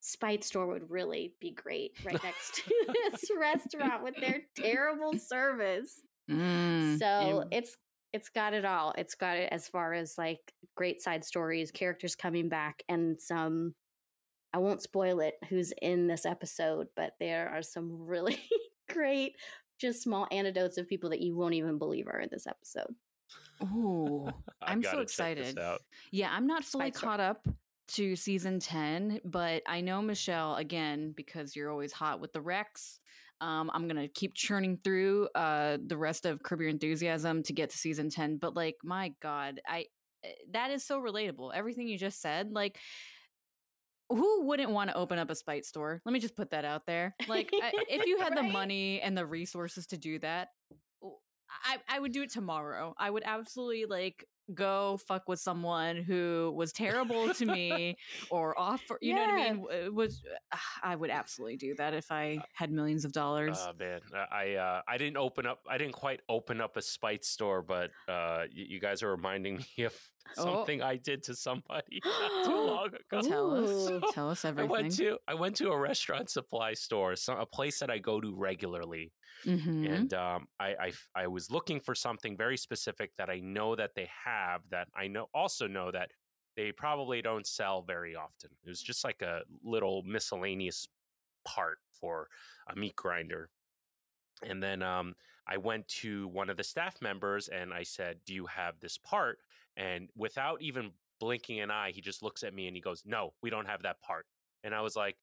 spite 0.00 0.44
store 0.44 0.66
would 0.66 0.90
really 0.90 1.32
be 1.40 1.50
great 1.50 1.92
right 2.04 2.22
next 2.22 2.54
to 2.56 2.62
this 3.10 3.30
restaurant 3.38 4.02
with 4.02 4.14
their 4.20 4.42
terrible 4.56 5.14
service 5.18 6.00
Mm, 6.30 6.98
so 6.98 7.26
you- 7.28 7.44
it's 7.52 7.76
it's 8.14 8.30
got 8.30 8.54
it 8.54 8.64
all 8.64 8.94
it's 8.96 9.14
got 9.14 9.36
it 9.36 9.48
as 9.52 9.68
far 9.68 9.92
as 9.92 10.16
like 10.16 10.40
great 10.74 11.02
side 11.02 11.22
stories 11.24 11.70
characters 11.70 12.14
coming 12.14 12.48
back 12.48 12.82
and 12.88 13.20
some 13.20 13.74
i 14.54 14.58
won't 14.58 14.80
spoil 14.80 15.20
it 15.20 15.34
who's 15.50 15.72
in 15.82 16.06
this 16.06 16.24
episode 16.24 16.86
but 16.96 17.12
there 17.20 17.50
are 17.50 17.60
some 17.62 18.06
really 18.06 18.38
great 18.88 19.34
just 19.84 20.02
small 20.02 20.26
anecdotes 20.30 20.78
of 20.78 20.88
people 20.88 21.10
that 21.10 21.20
you 21.20 21.36
won't 21.36 21.54
even 21.54 21.78
believe 21.78 22.06
are 22.08 22.20
in 22.20 22.28
this 22.30 22.46
episode 22.46 22.94
Ooh, 23.62 24.26
I 24.62 24.72
I'm 24.72 24.82
so 24.82 24.90
gotta 24.92 25.06
check 25.06 25.36
this 25.36 25.50
excited. 25.50 25.78
Yeah, 26.10 26.30
I'm 26.32 26.46
not 26.46 26.64
fully 26.64 26.86
Spite 26.86 26.96
Store. 26.96 27.10
caught 27.10 27.20
up 27.20 27.48
to 27.88 28.16
season 28.16 28.58
10, 28.58 29.20
but 29.24 29.62
I 29.66 29.80
know 29.80 30.02
Michelle 30.02 30.56
again 30.56 31.12
because 31.16 31.54
you're 31.54 31.70
always 31.70 31.92
hot 31.92 32.20
with 32.20 32.32
the 32.32 32.40
Rex. 32.40 33.00
Um, 33.40 33.70
I'm 33.74 33.86
gonna 33.88 34.08
keep 34.08 34.34
churning 34.34 34.78
through 34.82 35.28
uh 35.34 35.78
the 35.86 35.96
rest 35.96 36.24
of 36.26 36.42
Curb 36.42 36.60
Your 36.60 36.70
Enthusiasm 36.70 37.42
to 37.44 37.52
get 37.52 37.70
to 37.70 37.78
season 37.78 38.10
10. 38.10 38.38
But 38.38 38.54
like, 38.54 38.76
my 38.82 39.12
God, 39.20 39.60
I 39.66 39.86
eh, 40.24 40.32
that 40.52 40.70
is 40.70 40.84
so 40.84 41.00
relatable. 41.00 41.52
Everything 41.54 41.88
you 41.88 41.98
just 41.98 42.20
said, 42.20 42.52
like 42.52 42.78
who 44.08 44.46
wouldn't 44.46 44.70
want 44.70 44.90
to 44.90 44.96
open 44.96 45.18
up 45.18 45.30
a 45.30 45.34
spite 45.34 45.64
store? 45.64 46.00
Let 46.04 46.12
me 46.12 46.20
just 46.20 46.36
put 46.36 46.50
that 46.50 46.64
out 46.64 46.86
there. 46.86 47.14
Like, 47.28 47.50
I, 47.52 47.72
if 47.88 48.06
you 48.06 48.18
had 48.18 48.36
the 48.36 48.42
money 48.60 49.00
and 49.00 49.16
the 49.16 49.26
resources 49.26 49.86
to 49.88 49.96
do 49.96 50.18
that, 50.20 50.48
I, 51.64 51.78
I 51.88 52.00
would 52.00 52.12
do 52.12 52.22
it 52.22 52.32
tomorrow. 52.32 52.94
I 52.98 53.10
would 53.10 53.22
absolutely 53.24 53.86
like 53.86 54.26
go 54.52 54.98
fuck 55.08 55.28
with 55.28 55.40
someone 55.40 55.96
who 55.96 56.52
was 56.54 56.72
terrible 56.72 57.32
to 57.32 57.46
me 57.52 57.96
or 58.30 58.58
offer 58.58 58.98
you 59.00 59.14
yeah. 59.14 59.26
know 59.26 59.32
what 59.32 59.40
i 59.40 59.52
mean 59.52 59.66
it 59.86 59.94
was 59.94 60.22
i 60.82 60.94
would 60.94 61.10
absolutely 61.10 61.56
do 61.56 61.74
that 61.74 61.94
if 61.94 62.12
i 62.12 62.38
had 62.52 62.70
millions 62.70 63.06
of 63.06 63.12
dollars 63.12 63.56
oh 63.62 63.70
uh, 63.70 63.72
man 63.78 64.00
i 64.30 64.54
uh 64.54 64.82
i 64.86 64.98
didn't 64.98 65.16
open 65.16 65.46
up 65.46 65.60
i 65.68 65.78
didn't 65.78 65.94
quite 65.94 66.20
open 66.28 66.60
up 66.60 66.76
a 66.76 66.82
spite 66.82 67.24
store 67.24 67.62
but 67.62 67.90
uh 68.08 68.42
you, 68.52 68.66
you 68.68 68.80
guys 68.80 69.02
are 69.02 69.10
reminding 69.10 69.64
me 69.78 69.84
of. 69.84 69.94
Something 70.34 70.82
oh. 70.82 70.86
i 70.86 70.96
did 70.96 71.22
to 71.22 71.34
somebody 71.34 72.00
not 72.04 72.44
too 72.44 72.50
long 72.66 72.88
ago 72.88 73.28
tell 73.28 73.54
us 73.54 73.68
so 73.86 74.00
tell 74.12 74.30
us 74.30 74.44
everything 74.44 74.70
i 74.70 74.72
went 74.72 74.96
to 74.96 75.18
i 75.28 75.34
went 75.34 75.54
to 75.54 75.70
a 75.70 75.78
restaurant 75.78 76.30
supply 76.30 76.72
store 76.72 77.14
some, 77.14 77.38
a 77.38 77.46
place 77.46 77.78
that 77.78 77.90
i 77.90 77.98
go 77.98 78.20
to 78.20 78.34
regularly 78.34 79.12
Mm-hmm. 79.46 79.86
And 79.86 80.14
um, 80.14 80.46
I, 80.58 80.68
I, 80.68 80.92
I 81.14 81.26
was 81.26 81.50
looking 81.50 81.80
for 81.80 81.94
something 81.94 82.36
very 82.36 82.56
specific 82.56 83.10
that 83.18 83.28
I 83.28 83.40
know 83.40 83.76
that 83.76 83.94
they 83.94 84.08
have 84.24 84.62
that 84.70 84.88
I 84.96 85.08
know 85.08 85.28
also 85.34 85.66
know 85.66 85.90
that 85.90 86.10
they 86.56 86.72
probably 86.72 87.20
don't 87.20 87.46
sell 87.46 87.82
very 87.82 88.14
often. 88.14 88.50
It 88.64 88.68
was 88.68 88.82
just 88.82 89.04
like 89.04 89.22
a 89.22 89.40
little 89.62 90.02
miscellaneous 90.04 90.86
part 91.44 91.78
for 92.00 92.28
a 92.68 92.76
meat 92.76 92.96
grinder. 92.96 93.50
And 94.42 94.62
then 94.62 94.82
um, 94.82 95.14
I 95.46 95.58
went 95.58 95.88
to 95.88 96.28
one 96.28 96.50
of 96.50 96.56
the 96.56 96.64
staff 96.64 97.00
members 97.02 97.48
and 97.48 97.72
I 97.72 97.82
said, 97.82 98.18
Do 98.26 98.34
you 98.34 98.46
have 98.46 98.80
this 98.80 98.98
part? 98.98 99.38
And 99.76 100.08
without 100.16 100.62
even 100.62 100.92
blinking 101.20 101.60
an 101.60 101.70
eye, 101.70 101.90
he 101.92 102.00
just 102.00 102.22
looks 102.22 102.42
at 102.42 102.54
me 102.54 102.66
and 102.66 102.76
he 102.76 102.80
goes, 102.80 103.02
No, 103.04 103.34
we 103.42 103.50
don't 103.50 103.66
have 103.66 103.82
that 103.82 104.00
part. 104.00 104.26
And 104.62 104.74
I 104.74 104.80
was 104.80 104.96
like, 104.96 105.16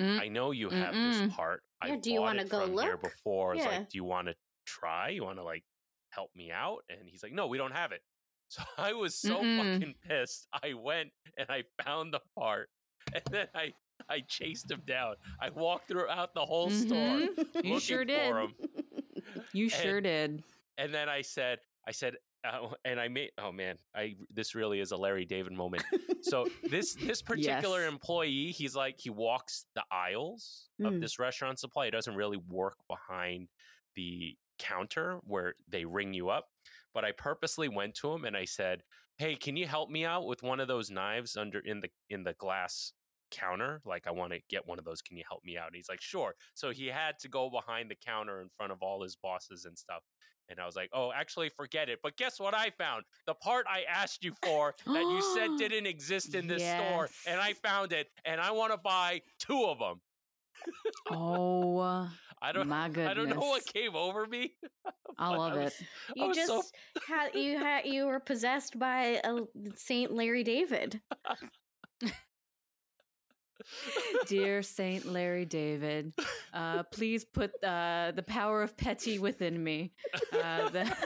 Mm, 0.00 0.20
I 0.20 0.28
know 0.28 0.52
you 0.52 0.70
have 0.70 0.94
mm-mm. 0.94 1.12
this 1.12 1.34
part. 1.34 1.62
Yeah, 1.84 1.94
I 1.94 1.96
do 1.96 2.12
you 2.12 2.20
want 2.20 2.38
to 2.38 2.44
go 2.44 2.64
look? 2.64 2.84
here 2.84 2.96
before. 2.96 3.54
It's 3.54 3.64
yeah. 3.64 3.78
like, 3.78 3.90
do 3.90 3.98
you 3.98 4.04
want 4.04 4.28
to 4.28 4.34
try? 4.64 5.08
You 5.08 5.24
want 5.24 5.38
to 5.38 5.42
like 5.42 5.64
help 6.10 6.30
me 6.36 6.52
out? 6.52 6.78
And 6.88 7.00
he's 7.04 7.22
like, 7.22 7.32
no, 7.32 7.48
we 7.48 7.58
don't 7.58 7.74
have 7.74 7.92
it. 7.92 8.00
So 8.50 8.62
I 8.78 8.94
was 8.94 9.14
so 9.14 9.42
Mm-mm. 9.42 9.74
fucking 9.74 9.94
pissed. 10.08 10.48
I 10.54 10.72
went 10.72 11.10
and 11.36 11.46
I 11.50 11.64
found 11.84 12.14
the 12.14 12.20
part, 12.34 12.70
and 13.12 13.22
then 13.30 13.46
I 13.54 13.74
I 14.08 14.20
chased 14.26 14.70
him 14.70 14.80
down. 14.86 15.16
I 15.38 15.50
walked 15.50 15.88
throughout 15.88 16.32
the 16.32 16.46
whole 16.46 16.70
mm-hmm. 16.70 17.36
store. 17.44 17.62
You 17.62 17.78
sure 17.78 18.06
did. 18.06 18.32
You 19.52 19.64
and, 19.64 19.72
sure 19.72 20.00
did. 20.00 20.42
And 20.76 20.94
then 20.94 21.08
I 21.08 21.22
said, 21.22 21.58
I 21.86 21.92
said, 21.92 22.14
uh, 22.44 22.68
and 22.84 23.00
I 23.00 23.08
made 23.08 23.30
oh 23.38 23.50
man, 23.50 23.76
I 23.96 24.14
this 24.32 24.54
really 24.54 24.80
is 24.80 24.92
a 24.92 24.96
Larry 24.96 25.24
David 25.24 25.52
moment. 25.52 25.82
so 26.22 26.46
this 26.70 26.94
this 26.94 27.22
particular 27.22 27.82
yes. 27.82 27.92
employee, 27.92 28.52
he's 28.52 28.76
like 28.76 28.96
he 28.98 29.10
walks 29.10 29.64
the 29.74 29.82
aisles 29.90 30.68
mm. 30.80 30.86
of 30.86 31.00
this 31.00 31.18
restaurant 31.18 31.58
supply. 31.58 31.86
He 31.86 31.90
doesn't 31.90 32.14
really 32.14 32.38
work 32.48 32.76
behind 32.88 33.48
the 33.96 34.36
counter 34.58 35.18
where 35.24 35.54
they 35.68 35.84
ring 35.84 36.14
you 36.14 36.28
up. 36.28 36.46
But 36.94 37.04
I 37.04 37.12
purposely 37.12 37.68
went 37.68 37.94
to 37.96 38.12
him 38.12 38.24
and 38.24 38.36
I 38.36 38.44
said, 38.44 38.82
"Hey, 39.16 39.34
can 39.34 39.56
you 39.56 39.66
help 39.66 39.90
me 39.90 40.04
out 40.04 40.26
with 40.26 40.42
one 40.42 40.60
of 40.60 40.68
those 40.68 40.90
knives 40.90 41.36
under 41.36 41.58
in 41.58 41.80
the 41.80 41.90
in 42.08 42.22
the 42.22 42.34
glass 42.34 42.92
counter 43.30 43.80
like 43.84 44.06
i 44.06 44.10
want 44.10 44.32
to 44.32 44.38
get 44.48 44.66
one 44.66 44.78
of 44.78 44.84
those 44.84 45.02
can 45.02 45.16
you 45.16 45.24
help 45.28 45.42
me 45.44 45.56
out 45.56 45.66
and 45.66 45.76
he's 45.76 45.88
like 45.88 46.00
sure 46.00 46.34
so 46.54 46.70
he 46.70 46.86
had 46.86 47.18
to 47.18 47.28
go 47.28 47.50
behind 47.50 47.90
the 47.90 47.96
counter 48.06 48.40
in 48.40 48.48
front 48.56 48.72
of 48.72 48.78
all 48.82 49.02
his 49.02 49.16
bosses 49.16 49.64
and 49.64 49.76
stuff 49.76 50.02
and 50.50 50.58
I 50.58 50.66
was 50.66 50.76
like, 50.76 50.88
oh, 50.92 51.12
actually, 51.14 51.50
forget 51.50 51.88
it. 51.88 51.98
But 52.02 52.16
guess 52.16 52.40
what 52.40 52.54
I 52.54 52.70
found? 52.70 53.04
The 53.26 53.34
part 53.34 53.66
I 53.68 53.82
asked 53.82 54.24
you 54.24 54.32
for 54.42 54.74
that 54.86 55.02
you 55.02 55.22
said 55.34 55.50
didn't 55.58 55.86
exist 55.86 56.34
in 56.34 56.46
this 56.46 56.62
yes. 56.62 56.80
store. 56.80 57.08
And 57.26 57.40
I 57.40 57.52
found 57.52 57.92
it. 57.92 58.08
And 58.24 58.40
I 58.40 58.52
want 58.52 58.72
to 58.72 58.78
buy 58.78 59.20
two 59.38 59.64
of 59.64 59.78
them. 59.78 60.00
oh, 61.10 62.08
I 62.42 62.52
don't, 62.52 62.68
my 62.68 62.88
goodness. 62.88 63.10
I 63.10 63.14
don't 63.14 63.28
know 63.28 63.40
what 63.40 63.66
came 63.66 63.96
over 63.96 64.26
me. 64.26 64.54
I 65.18 65.34
love 65.34 65.52
I 65.52 65.64
was, 65.64 65.72
it. 65.72 65.86
You 66.16 66.34
just 66.34 66.46
so... 66.46 66.62
had, 67.06 67.34
you 67.34 67.58
had, 67.58 67.84
you 67.84 68.06
were 68.06 68.20
possessed 68.20 68.78
by 68.78 69.20
a 69.24 69.40
Saint 69.74 70.12
Larry 70.12 70.44
David. 70.44 71.00
Dear 74.26 74.62
Saint 74.62 75.06
Larry 75.06 75.44
David, 75.44 76.12
uh, 76.52 76.82
please 76.84 77.24
put 77.24 77.52
uh, 77.62 78.12
the 78.14 78.22
power 78.22 78.62
of 78.62 78.76
petty 78.76 79.18
within 79.18 79.62
me. 79.62 79.92
Uh, 80.32 80.68
the- 80.70 80.82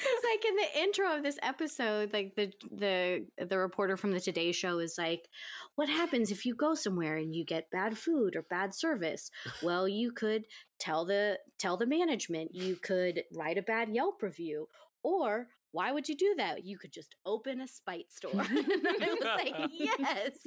it's 0.00 0.24
like 0.24 0.44
in 0.44 0.56
the 0.56 0.82
intro 0.82 1.16
of 1.16 1.22
this 1.22 1.38
episode, 1.42 2.12
like 2.12 2.34
the 2.36 2.52
the 2.70 3.26
the 3.44 3.58
reporter 3.58 3.96
from 3.96 4.12
the 4.12 4.20
Today 4.20 4.52
Show 4.52 4.78
is 4.78 4.96
like, 4.98 5.28
"What 5.74 5.88
happens 5.88 6.30
if 6.30 6.44
you 6.44 6.54
go 6.54 6.74
somewhere 6.74 7.16
and 7.16 7.34
you 7.34 7.44
get 7.44 7.70
bad 7.70 7.96
food 7.98 8.36
or 8.36 8.42
bad 8.42 8.74
service?" 8.74 9.30
Well, 9.62 9.88
you 9.88 10.12
could 10.12 10.44
tell 10.78 11.04
the 11.04 11.38
tell 11.58 11.76
the 11.76 11.86
management. 11.86 12.54
You 12.54 12.76
could 12.76 13.22
write 13.34 13.58
a 13.58 13.62
bad 13.62 13.88
Yelp 13.90 14.22
review, 14.22 14.68
or 15.02 15.48
why 15.72 15.92
would 15.92 16.08
you 16.08 16.16
do 16.16 16.34
that? 16.38 16.64
You 16.64 16.78
could 16.78 16.92
just 16.92 17.14
open 17.26 17.60
a 17.60 17.68
spite 17.68 18.06
store. 18.10 18.32
I 18.40 19.16
was 19.20 19.44
like, 19.44 19.70
yes, 19.72 20.38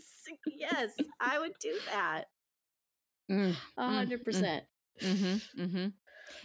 yes, 0.48 0.92
I 1.20 1.40
would 1.40 1.54
do 1.60 1.78
that. 1.92 2.26
Mm, 3.32 3.56
a 3.78 3.82
mm, 3.84 3.94
hundred 3.94 4.22
mm. 4.22 4.26
percent. 4.26 4.64
Mm-hmm, 5.02 5.62
mm-hmm. 5.62 5.88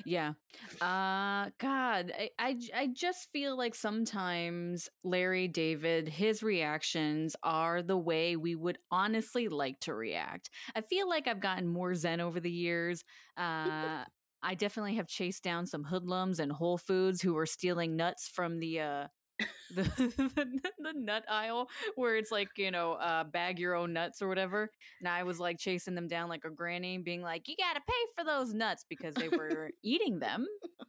Yeah. 0.05 0.33
Uh 0.81 1.51
God, 1.59 2.13
I, 2.19 2.31
I 2.39 2.57
I 2.75 2.89
just 2.93 3.29
feel 3.33 3.57
like 3.57 3.75
sometimes 3.75 4.89
Larry 5.05 5.49
David, 5.49 6.09
his 6.09 6.43
reactions 6.43 7.37
are 7.43 7.83
the 7.83 7.97
way 7.97 8.37
we 8.37 8.55
would 8.55 8.79
honestly 8.91 9.49
like 9.49 9.79
to 9.81 9.95
react. 9.95 10.51
I 10.75 10.81
feel 10.81 11.09
like 11.09 11.29
I've 11.29 11.41
gotten 11.41 11.69
more 11.69 11.95
zen 11.95 12.21
over 12.21 12.41
the 12.41 12.51
years. 12.51 13.05
Uh 13.37 14.05
I 14.47 14.55
definitely 14.55 14.95
have 14.95 15.09
chased 15.09 15.43
down 15.43 15.67
some 15.67 15.83
hoodlums 15.83 16.39
and 16.39 16.53
Whole 16.53 16.79
Foods 16.79 17.21
who 17.21 17.35
were 17.35 17.47
stealing 17.47 17.97
nuts 17.97 18.29
from 18.33 18.61
the 18.61 18.81
uh 18.81 19.07
the, 19.75 19.83
the, 19.83 20.71
the 20.79 20.93
nut 20.95 21.25
aisle 21.29 21.69
where 21.97 22.17
it's 22.17 22.31
like 22.31 22.49
you 22.57 22.71
know 22.71 22.93
uh 22.93 23.25
bag 23.25 23.59
your 23.59 23.75
own 23.75 23.93
nuts 23.93 24.23
or 24.23 24.29
whatever. 24.29 24.71
And 25.01 25.09
i 25.09 25.25
was 25.25 25.41
like 25.41 25.59
chasing 25.59 25.95
them 25.97 26.07
down 26.09 26.29
like 26.31 26.45
a 26.45 26.51
granny 26.51 26.97
being 26.99 27.21
like 27.21 27.49
you 27.49 27.57
gotta 27.59 27.81
pay 27.87 28.03
for 28.15 28.25
those 28.25 28.55
nuts 28.55 28.87
because 28.89 29.15
they 29.15 29.29
were 29.29 29.71
eating 29.83 30.21
them 30.21 30.47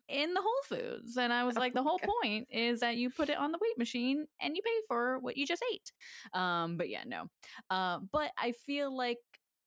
in 0.07 0.33
the 0.33 0.41
whole 0.41 0.61
foods. 0.63 1.17
And 1.17 1.33
i 1.33 1.43
was 1.43 1.55
like 1.55 1.73
the 1.73 1.83
whole 1.83 1.99
point 2.21 2.47
is 2.51 2.79
that 2.81 2.95
you 2.95 3.09
put 3.09 3.29
it 3.29 3.37
on 3.37 3.51
the 3.51 3.59
weight 3.59 3.77
machine 3.77 4.27
and 4.39 4.55
you 4.55 4.61
pay 4.63 4.79
for 4.87 5.17
what 5.19 5.35
you 5.35 5.45
just 5.45 5.65
ate. 5.73 5.91
Um 6.33 6.77
but 6.77 6.87
yeah 6.87 7.03
no. 7.05 7.23
Uh 7.71 7.99
but 8.13 8.31
i 8.37 8.53
feel 8.65 8.95
like 8.95 9.17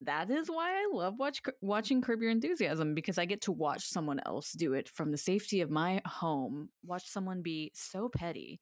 that 0.03 0.31
is 0.31 0.49
why 0.49 0.71
I 0.71 0.89
love 0.93 1.15
watch 1.19 1.43
watching 1.61 2.01
Curb 2.01 2.23
Your 2.23 2.31
Enthusiasm 2.31 2.95
because 2.95 3.19
I 3.19 3.27
get 3.27 3.43
to 3.43 3.53
watch 3.53 3.85
someone 3.85 4.21
else 4.25 4.53
do 4.53 4.73
it 4.73 4.89
from 4.89 5.11
the 5.11 5.19
safety 5.19 5.61
of 5.61 5.71
my 5.71 6.01
home. 6.07 6.71
Watch 6.85 7.07
someone 7.07 7.43
be 7.43 7.71
so 7.75 8.09
petty, 8.09 8.61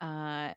uh, 0.00 0.50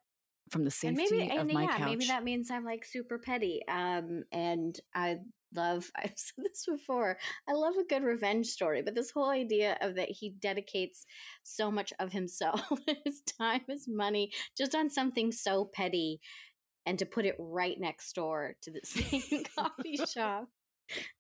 from 0.50 0.64
the 0.64 0.72
safety 0.72 0.88
and 0.88 0.98
maybe, 0.98 1.32
of 1.32 1.40
and 1.40 1.54
my 1.54 1.64
yeah, 1.64 1.78
couch. 1.78 1.86
Maybe 1.88 2.08
that 2.08 2.24
means 2.24 2.52
I'm 2.52 2.66
like 2.66 2.86
super 2.86 3.18
petty. 3.18 3.62
Um, 3.68 4.24
and 4.32 4.80
I 4.94 5.18
love. 5.56 5.90
I've 5.98 6.14
said 6.16 6.44
this 6.44 6.66
before. 6.68 7.18
I 7.48 7.54
love 7.54 7.76
a 7.76 7.88
good 7.88 8.04
revenge 8.04 8.48
story, 8.48 8.82
but 8.82 8.96
this 8.96 9.12
whole 9.12 9.30
idea 9.30 9.78
of 9.82 9.96
that 9.96 10.10
he 10.10 10.36
dedicates 10.40 11.06
so 11.44 11.72
much 11.72 11.94
of 12.00 12.12
himself, 12.12 12.62
his 13.06 13.22
time, 13.40 13.62
his 13.68 13.88
money, 13.88 14.32
just 14.58 14.76
on 14.76 14.90
something 14.90 15.32
so 15.32 15.70
petty 15.74 16.20
and 16.86 17.00
to 17.00 17.06
put 17.06 17.26
it 17.26 17.36
right 17.40 17.80
next 17.80 18.14
door 18.14 18.56
to 18.62 18.72
the 18.72 18.82
same 18.84 19.44
coffee 19.58 19.98
shop. 20.14 20.48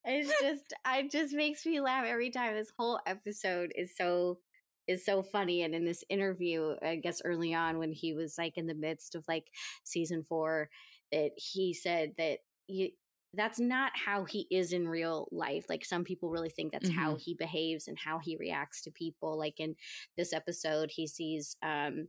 It's 0.03 0.31
just 0.41 0.73
it 0.87 1.11
just 1.11 1.33
makes 1.33 1.65
me 1.65 1.79
laugh 1.79 2.05
every 2.05 2.31
time. 2.31 2.55
This 2.55 2.71
whole 2.77 2.99
episode 3.05 3.71
is 3.75 3.95
so 3.95 4.39
is 4.87 5.05
so 5.05 5.21
funny. 5.21 5.61
And 5.61 5.75
in 5.75 5.85
this 5.85 6.03
interview, 6.09 6.73
I 6.81 6.95
guess 6.95 7.21
early 7.23 7.53
on 7.53 7.77
when 7.77 7.91
he 7.91 8.13
was 8.13 8.35
like 8.37 8.57
in 8.57 8.65
the 8.65 8.73
midst 8.73 9.13
of 9.13 9.23
like 9.27 9.45
season 9.83 10.25
four, 10.27 10.69
that 11.11 11.31
he 11.35 11.73
said 11.73 12.13
that 12.17 12.39
you 12.67 12.89
that's 13.35 13.59
not 13.59 13.91
how 13.93 14.25
he 14.25 14.47
is 14.49 14.73
in 14.73 14.87
real 14.87 15.27
life. 15.31 15.65
Like 15.69 15.85
some 15.85 16.03
people 16.03 16.31
really 16.31 16.49
think 16.49 16.71
that's 16.71 16.89
mm-hmm. 16.89 16.99
how 16.99 17.15
he 17.15 17.35
behaves 17.35 17.87
and 17.87 17.97
how 17.99 18.17
he 18.17 18.37
reacts 18.37 18.81
to 18.83 18.91
people. 18.91 19.37
Like 19.37 19.59
in 19.59 19.75
this 20.17 20.33
episode, 20.33 20.89
he 20.91 21.05
sees 21.05 21.55
um 21.63 22.07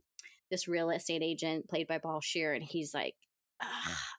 this 0.49 0.67
real 0.67 0.89
estate 0.89 1.21
agent 1.23 1.69
played 1.69 1.87
by 1.87 1.99
Paul 1.99 2.21
Scheer, 2.21 2.53
and 2.53 2.63
he's 2.63 2.93
like, 2.93 3.15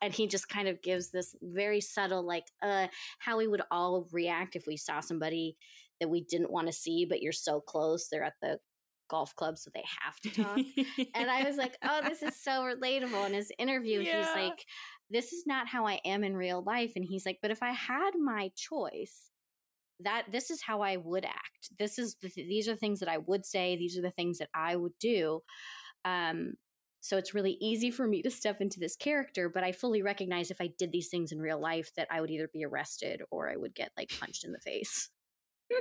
and 0.03 0.13
he 0.13 0.27
just 0.27 0.49
kind 0.49 0.69
of 0.69 0.83
gives 0.83 1.11
this 1.11 1.35
very 1.43 1.81
subtle 1.81 2.27
like 2.27 2.45
uh 2.63 2.87
how 3.19 3.39
we 3.39 3.47
would 3.47 3.63
all 3.71 4.09
react 4.13 4.57
if 4.57 4.65
we 4.67 4.77
saw 4.77 5.01
somebody 5.01 5.57
that 6.01 6.09
we 6.09 6.23
didn't 6.25 6.51
want 6.51 6.67
to 6.67 6.73
see 6.73 7.07
but 7.09 7.23
you're 7.23 7.33
so 7.33 7.61
close 7.61 8.09
they're 8.11 8.25
at 8.25 8.35
the 8.43 8.59
golf 9.13 9.37
club 9.37 9.59
so 9.59 9.71
they 9.75 9.85
have 10.01 10.19
to 10.21 10.43
talk. 10.43 10.59
And 11.15 11.31
i 11.31 11.45
was 11.45 11.57
like 11.57 11.77
oh 11.85 12.01
this 12.09 12.23
is 12.23 12.35
so 12.43 12.63
relatable. 12.63 13.27
In 13.27 13.35
his 13.35 13.53
interview 13.59 14.01
yeah. 14.01 14.19
he's 14.19 14.35
like 14.35 14.65
this 15.11 15.33
is 15.33 15.45
not 15.47 15.69
how 15.69 15.87
i 15.87 16.01
am 16.05 16.25
in 16.25 16.35
real 16.35 16.63
life. 16.63 16.93
And 16.97 17.05
he's 17.05 17.27
like 17.27 17.39
but 17.43 17.51
if 17.51 17.63
i 17.63 17.73
had 17.73 18.13
my 18.19 18.51
choice 18.57 19.31
that 20.01 20.25
this 20.33 20.51
is 20.51 20.63
how 20.63 20.81
i 20.81 20.97
would 20.97 21.27
act. 21.27 21.71
This 21.79 21.99
is 21.99 22.17
the, 22.23 22.31
these 22.35 22.69
are 22.69 22.75
things 22.75 23.01
that 23.01 23.11
i 23.11 23.19
would 23.19 23.45
say 23.45 23.77
these 23.77 23.99
are 23.99 24.03
the 24.03 24.11
things 24.11 24.39
that 24.39 24.49
i 24.55 24.75
would 24.75 24.99
do. 24.99 25.41
Um 26.07 26.55
so 27.03 27.17
it's 27.19 27.35
really 27.35 27.59
easy 27.61 27.91
for 27.91 28.07
me 28.07 28.23
to 28.23 28.31
step 28.31 28.61
into 28.61 28.79
this 28.79 28.97
character, 28.97 29.49
but 29.49 29.65
I 29.65 29.73
fully 29.73 30.03
recognize 30.03 30.51
if 30.51 30.61
I 30.61 30.69
did 30.79 30.93
these 30.93 31.09
things 31.09 31.33
in 31.33 31.41
real 31.41 31.61
life 31.61 31.93
that 31.97 32.07
I 32.11 32.21
would 32.21 32.31
either 32.31 32.49
be 32.49 32.65
arrested 32.65 33.23
or 33.31 33.51
I 33.51 33.57
would 33.57 33.75
get 33.75 33.91
like 33.97 34.13
punched 34.21 34.45
in 34.45 34.53
the 34.53 34.61
face. 34.61 35.11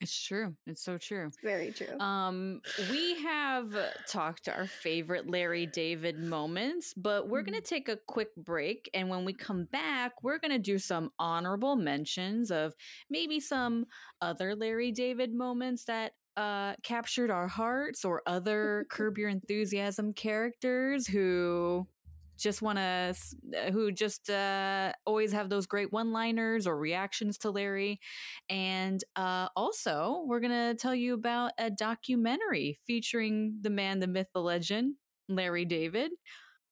It's 0.00 0.16
true. 0.16 0.54
It's 0.66 0.82
so 0.82 0.96
true. 0.96 1.26
It's 1.26 1.40
very 1.42 1.72
true. 1.72 1.98
Um, 1.98 2.60
we 2.88 3.20
have 3.22 3.74
talked 4.06 4.48
our 4.48 4.66
favorite 4.66 5.28
Larry 5.28 5.66
David 5.66 6.20
moments, 6.20 6.94
but 6.94 7.28
we're 7.28 7.42
going 7.42 7.60
to 7.60 7.66
take 7.66 7.88
a 7.88 7.98
quick 8.06 8.28
break. 8.36 8.88
And 8.94 9.08
when 9.08 9.24
we 9.24 9.32
come 9.32 9.64
back, 9.64 10.22
we're 10.22 10.38
going 10.38 10.52
to 10.52 10.58
do 10.58 10.78
some 10.78 11.10
honorable 11.18 11.74
mentions 11.74 12.52
of 12.52 12.74
maybe 13.10 13.40
some 13.40 13.86
other 14.22 14.54
Larry 14.54 14.92
David 14.92 15.34
moments 15.34 15.84
that 15.86 16.12
uh, 16.38 16.74
captured 16.84 17.30
our 17.30 17.48
hearts 17.48 18.04
or 18.04 18.22
other 18.26 18.86
Curb 18.90 19.18
Your 19.18 19.28
Enthusiasm 19.28 20.12
characters 20.12 21.06
who 21.06 21.86
just 22.38 22.62
want 22.62 22.78
to 22.78 23.16
uh, 23.56 23.72
who 23.72 23.90
just 23.90 24.30
uh, 24.30 24.92
always 25.04 25.32
have 25.32 25.50
those 25.50 25.66
great 25.66 25.92
one 25.92 26.12
liners 26.12 26.68
or 26.68 26.78
reactions 26.78 27.36
to 27.38 27.50
larry. 27.50 27.98
And 28.48 29.02
uh, 29.16 29.48
also 29.56 30.22
we're 30.26 30.38
going 30.38 30.52
to 30.52 30.76
tell 30.80 30.94
you 30.94 31.14
about 31.14 31.50
a 31.58 31.70
documentary 31.70 32.78
featuring 32.86 33.58
the 33.60 33.70
man 33.70 33.98
the 33.98 34.06
myth 34.06 34.28
the 34.32 34.40
legend 34.40 34.94
larry 35.28 35.66
david 35.66 36.10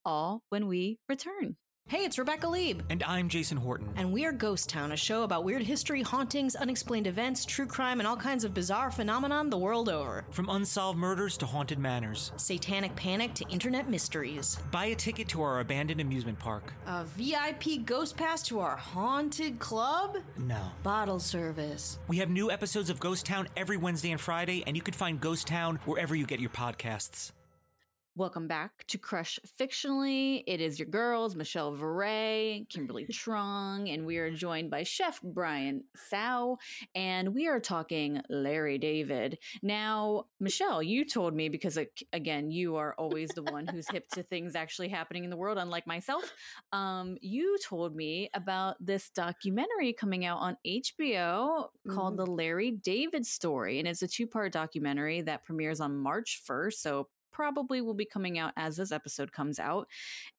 all 0.04 0.42
when 0.48 0.66
we 0.66 0.98
return 1.10 1.56
Hey, 1.88 1.98
it's 1.98 2.18
Rebecca 2.18 2.48
Leib. 2.48 2.82
And 2.90 3.04
I'm 3.04 3.28
Jason 3.28 3.56
Horton. 3.56 3.88
And 3.94 4.12
we 4.12 4.24
are 4.24 4.32
Ghost 4.32 4.68
Town, 4.68 4.90
a 4.90 4.96
show 4.96 5.22
about 5.22 5.44
weird 5.44 5.62
history, 5.62 6.02
hauntings, 6.02 6.56
unexplained 6.56 7.06
events, 7.06 7.44
true 7.44 7.64
crime, 7.68 8.00
and 8.00 8.08
all 8.08 8.16
kinds 8.16 8.42
of 8.42 8.52
bizarre 8.52 8.90
phenomenon 8.90 9.50
the 9.50 9.56
world 9.56 9.88
over. 9.88 10.24
From 10.32 10.48
unsolved 10.48 10.98
murders 10.98 11.38
to 11.38 11.46
haunted 11.46 11.78
manors, 11.78 12.32
satanic 12.38 12.96
panic 12.96 13.34
to 13.34 13.48
internet 13.50 13.88
mysteries. 13.88 14.58
Buy 14.72 14.86
a 14.86 14.96
ticket 14.96 15.28
to 15.28 15.42
our 15.42 15.60
abandoned 15.60 16.00
amusement 16.00 16.40
park. 16.40 16.72
A 16.88 17.04
VIP 17.04 17.84
ghost 17.84 18.16
pass 18.16 18.42
to 18.48 18.58
our 18.58 18.74
haunted 18.74 19.60
club? 19.60 20.16
No. 20.38 20.72
Bottle 20.82 21.20
service. 21.20 22.00
We 22.08 22.16
have 22.16 22.30
new 22.30 22.50
episodes 22.50 22.90
of 22.90 22.98
Ghost 22.98 23.26
Town 23.26 23.46
every 23.56 23.76
Wednesday 23.76 24.10
and 24.10 24.20
Friday, 24.20 24.64
and 24.66 24.74
you 24.74 24.82
can 24.82 24.94
find 24.94 25.20
Ghost 25.20 25.46
Town 25.46 25.78
wherever 25.84 26.16
you 26.16 26.26
get 26.26 26.40
your 26.40 26.50
podcasts. 26.50 27.30
Welcome 28.18 28.48
back 28.48 28.86
to 28.86 28.96
Crush 28.96 29.38
Fictionally. 29.60 30.42
It 30.46 30.62
is 30.62 30.78
your 30.78 30.88
girls, 30.88 31.36
Michelle 31.36 31.76
Varay, 31.76 32.66
Kimberly 32.70 33.04
Trung, 33.12 33.92
and 33.92 34.06
we 34.06 34.16
are 34.16 34.30
joined 34.30 34.70
by 34.70 34.84
Chef 34.84 35.20
Brian 35.22 35.84
Tsao, 35.94 36.56
and 36.94 37.34
we 37.34 37.46
are 37.46 37.60
talking 37.60 38.22
Larry 38.30 38.78
David. 38.78 39.36
Now, 39.62 40.24
Michelle, 40.40 40.82
you 40.82 41.04
told 41.04 41.34
me 41.34 41.50
because 41.50 41.78
again, 42.14 42.50
you 42.50 42.76
are 42.76 42.94
always 42.96 43.28
the 43.34 43.42
one 43.42 43.66
who's 43.66 43.86
hip 43.90 44.08
to 44.14 44.22
things 44.22 44.56
actually 44.56 44.88
happening 44.88 45.24
in 45.24 45.28
the 45.28 45.36
world, 45.36 45.58
unlike 45.58 45.86
myself. 45.86 46.24
Um, 46.72 47.18
you 47.20 47.58
told 47.68 47.94
me 47.94 48.30
about 48.32 48.76
this 48.80 49.10
documentary 49.10 49.92
coming 49.92 50.24
out 50.24 50.38
on 50.38 50.56
HBO 50.66 51.66
called 51.90 52.14
mm-hmm. 52.14 52.16
The 52.16 52.26
Larry 52.30 52.70
David 52.70 53.26
Story, 53.26 53.78
and 53.78 53.86
it's 53.86 54.00
a 54.00 54.08
two-part 54.08 54.54
documentary 54.54 55.20
that 55.20 55.44
premieres 55.44 55.82
on 55.82 55.98
March 55.98 56.40
1st, 56.48 56.76
so 56.76 57.08
probably 57.36 57.82
will 57.82 57.94
be 57.94 58.06
coming 58.06 58.38
out 58.38 58.54
as 58.56 58.78
this 58.78 58.90
episode 58.90 59.30
comes 59.30 59.58
out. 59.58 59.88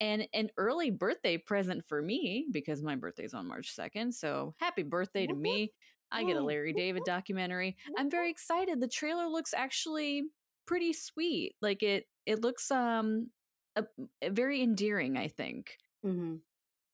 And 0.01 0.27
an 0.33 0.49
early 0.57 0.89
birthday 0.89 1.37
present 1.37 1.85
for 1.85 2.01
me 2.01 2.47
because 2.51 2.81
my 2.81 2.95
birthday's 2.95 3.35
on 3.35 3.47
March 3.47 3.75
2nd. 3.75 4.15
So 4.15 4.55
happy 4.59 4.81
birthday 4.81 5.27
to 5.27 5.35
me. 5.35 5.71
I 6.11 6.23
get 6.23 6.37
a 6.37 6.41
Larry 6.41 6.73
David 6.73 7.03
documentary. 7.05 7.75
I'm 7.97 8.09
very 8.09 8.31
excited. 8.31 8.81
The 8.81 8.87
trailer 8.87 9.27
looks 9.27 9.53
actually 9.53 10.23
pretty 10.65 10.93
sweet. 10.93 11.53
Like 11.61 11.83
it 11.83 12.05
it 12.25 12.41
looks 12.41 12.71
um 12.71 13.29
a, 13.75 13.83
a 14.23 14.31
very 14.31 14.63
endearing, 14.63 15.17
I 15.17 15.27
think. 15.27 15.77
Mm-hmm. 16.03 16.37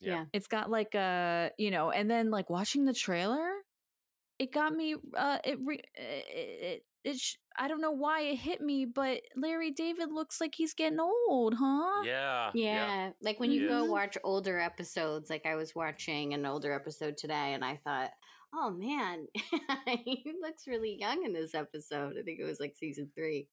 Yeah. 0.02 0.26
It's 0.34 0.48
got 0.48 0.70
like 0.70 0.96
a, 0.96 1.52
you 1.58 1.72
know, 1.72 1.92
and 1.92 2.12
then 2.12 2.30
like 2.30 2.50
watching 2.50 2.84
the 2.84 2.94
trailer, 2.94 3.50
it 4.38 4.52
got 4.52 4.74
me 4.74 4.96
uh 5.16 5.38
it 5.46 5.60
re- 5.64 5.84
it, 5.96 6.84
it 7.04 7.20
sh- 7.20 7.36
I 7.58 7.68
don't 7.68 7.82
know 7.82 7.92
why 7.92 8.22
it 8.22 8.38
hit 8.38 8.62
me, 8.62 8.86
but 8.86 9.22
Larry 9.36 9.72
David 9.72 10.12
looks 10.12 10.42
like 10.42 10.56
he's 10.56 10.74
getting 10.74 11.00
old, 11.00 11.54
huh? 11.54 12.02
Yeah. 12.04 12.50
Yeah. 12.54 12.74
yeah. 12.74 13.10
Like 13.22 13.40
when 13.40 13.52
you 13.52 13.68
go 13.68 13.84
mm-hmm. 13.84 13.92
watch 13.92 14.18
older 14.24 14.60
episodes, 14.60 15.30
like 15.30 15.46
I 15.46 15.56
was 15.56 15.76
watching 15.76 16.34
an 16.34 16.46
older 16.46 16.74
episode 16.74 17.18
today 17.18 17.54
and 17.54 17.64
I 17.64 17.80
thought, 17.84 18.10
oh 18.56 18.72
man, 18.72 19.28
he 20.06 20.34
looks 20.42 20.68
really 20.68 20.98
young 21.00 21.26
in 21.26 21.34
this 21.34 21.54
episode. 21.54 22.16
I 22.20 22.24
think 22.24 22.40
it 22.40 22.46
was 22.46 22.60
like 22.60 22.76
season 22.76 23.10
three. 23.16 23.48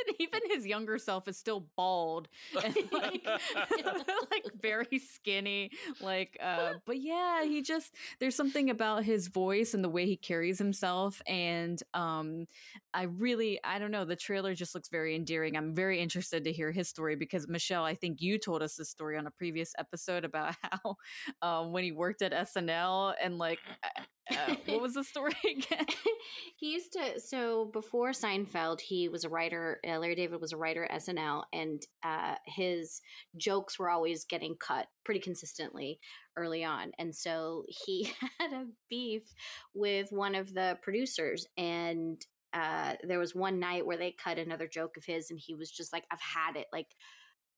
even 0.18 0.40
his 0.48 0.66
younger 0.66 0.98
self 0.98 1.28
is 1.28 1.36
still 1.38 1.66
bald 1.76 2.28
and 2.62 2.76
like, 2.92 3.26
like 4.30 4.46
very 4.60 4.98
skinny. 4.98 5.70
Like, 6.00 6.36
uh, 6.42 6.74
but 6.86 7.00
yeah, 7.00 7.44
he 7.44 7.62
just 7.62 7.94
there's 8.18 8.34
something 8.36 8.70
about 8.70 9.04
his 9.04 9.28
voice 9.28 9.74
and 9.74 9.82
the 9.84 9.88
way 9.88 10.06
he 10.06 10.16
carries 10.16 10.58
himself, 10.58 11.20
and 11.26 11.82
um, 11.94 12.46
I 12.92 13.04
really 13.04 13.60
I 13.64 13.78
don't 13.78 13.90
know. 13.90 14.04
The 14.04 14.16
trailer 14.16 14.54
just 14.54 14.74
looks 14.74 14.88
very 14.88 15.14
endearing. 15.14 15.56
I'm 15.56 15.74
very 15.74 16.00
interested 16.00 16.44
to 16.44 16.52
hear 16.52 16.72
his 16.72 16.88
story 16.88 17.16
because 17.16 17.48
Michelle, 17.48 17.84
I 17.84 17.94
think 17.94 18.20
you 18.20 18.38
told 18.38 18.62
us 18.62 18.76
this 18.76 18.90
story 18.90 19.16
on 19.16 19.26
a 19.26 19.30
previous 19.30 19.72
episode 19.78 20.24
about 20.24 20.54
how 20.62 20.96
um, 21.42 21.72
when 21.72 21.84
he 21.84 21.92
worked 21.92 22.22
at 22.22 22.32
SNL 22.32 23.14
and 23.22 23.38
like 23.38 23.58
uh, 24.30 24.54
what 24.66 24.80
was 24.80 24.94
the 24.94 25.04
story 25.04 25.34
again? 25.44 25.86
he 26.56 26.72
used 26.72 26.92
to. 26.92 27.20
So 27.20 27.66
before 27.72 28.10
Seinfeld, 28.10 28.80
he 28.80 29.08
was 29.08 29.24
a 29.24 29.28
writer. 29.28 29.80
Uh, 29.86 29.98
Larry 29.98 30.14
David 30.14 30.40
was 30.40 30.52
a 30.52 30.56
writer 30.56 30.84
at 30.84 31.02
SNL, 31.02 31.44
and 31.52 31.82
uh, 32.04 32.34
his 32.46 33.00
jokes 33.36 33.78
were 33.78 33.90
always 33.90 34.24
getting 34.24 34.56
cut 34.56 34.86
pretty 35.04 35.20
consistently 35.20 36.00
early 36.36 36.64
on. 36.64 36.92
And 36.98 37.14
so 37.14 37.64
he 37.68 38.12
had 38.38 38.52
a 38.52 38.66
beef 38.88 39.22
with 39.74 40.08
one 40.10 40.34
of 40.34 40.54
the 40.54 40.78
producers, 40.82 41.46
and 41.56 42.20
uh, 42.52 42.94
there 43.06 43.18
was 43.18 43.34
one 43.34 43.60
night 43.60 43.86
where 43.86 43.98
they 43.98 44.14
cut 44.22 44.38
another 44.38 44.66
joke 44.66 44.96
of 44.96 45.04
his, 45.04 45.30
and 45.30 45.38
he 45.40 45.54
was 45.54 45.70
just 45.70 45.92
like, 45.92 46.04
"I've 46.10 46.20
had 46.20 46.56
it." 46.56 46.66
Like 46.72 46.88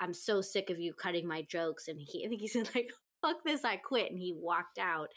I'm 0.03 0.12
so 0.12 0.41
sick 0.41 0.68
of 0.68 0.81
you 0.81 0.93
cutting 0.95 1.29
my 1.29 1.43
jokes. 1.43 1.87
And 1.87 2.01
he, 2.01 2.25
I 2.25 2.29
think 2.29 2.41
he 2.41 2.49
said 2.49 2.68
like, 2.75 2.91
fuck 3.23 3.37
this, 3.45 3.64
I 3.64 3.77
quit. 3.77 4.11
And 4.11 4.18
he 4.18 4.35
walked 4.37 4.79
out. 4.79 5.09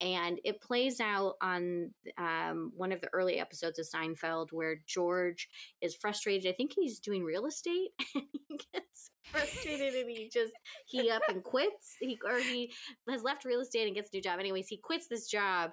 And 0.00 0.38
it 0.44 0.60
plays 0.60 1.00
out 1.00 1.34
on 1.40 1.90
um, 2.18 2.72
one 2.76 2.92
of 2.92 3.00
the 3.00 3.08
early 3.12 3.38
episodes 3.40 3.78
of 3.78 3.86
Seinfeld 3.86 4.48
where 4.52 4.76
George 4.86 5.48
is 5.80 5.96
frustrated. 5.96 6.48
I 6.48 6.54
think 6.54 6.72
he's 6.74 7.00
doing 7.00 7.24
real 7.24 7.46
estate 7.46 7.90
and 8.14 8.24
he 8.32 8.58
gets 8.72 9.10
frustrated 9.24 9.94
and 9.94 10.10
he 10.10 10.30
just, 10.32 10.52
he 10.86 11.10
up 11.10 11.22
and 11.28 11.42
quits. 11.42 11.96
He, 11.98 12.18
or 12.24 12.38
he 12.38 12.72
has 13.08 13.22
left 13.22 13.44
real 13.44 13.60
estate 13.60 13.86
and 13.86 13.96
gets 13.96 14.10
a 14.12 14.16
new 14.16 14.22
job. 14.22 14.38
Anyways, 14.38 14.68
he 14.68 14.76
quits 14.76 15.08
this 15.08 15.28
job. 15.28 15.72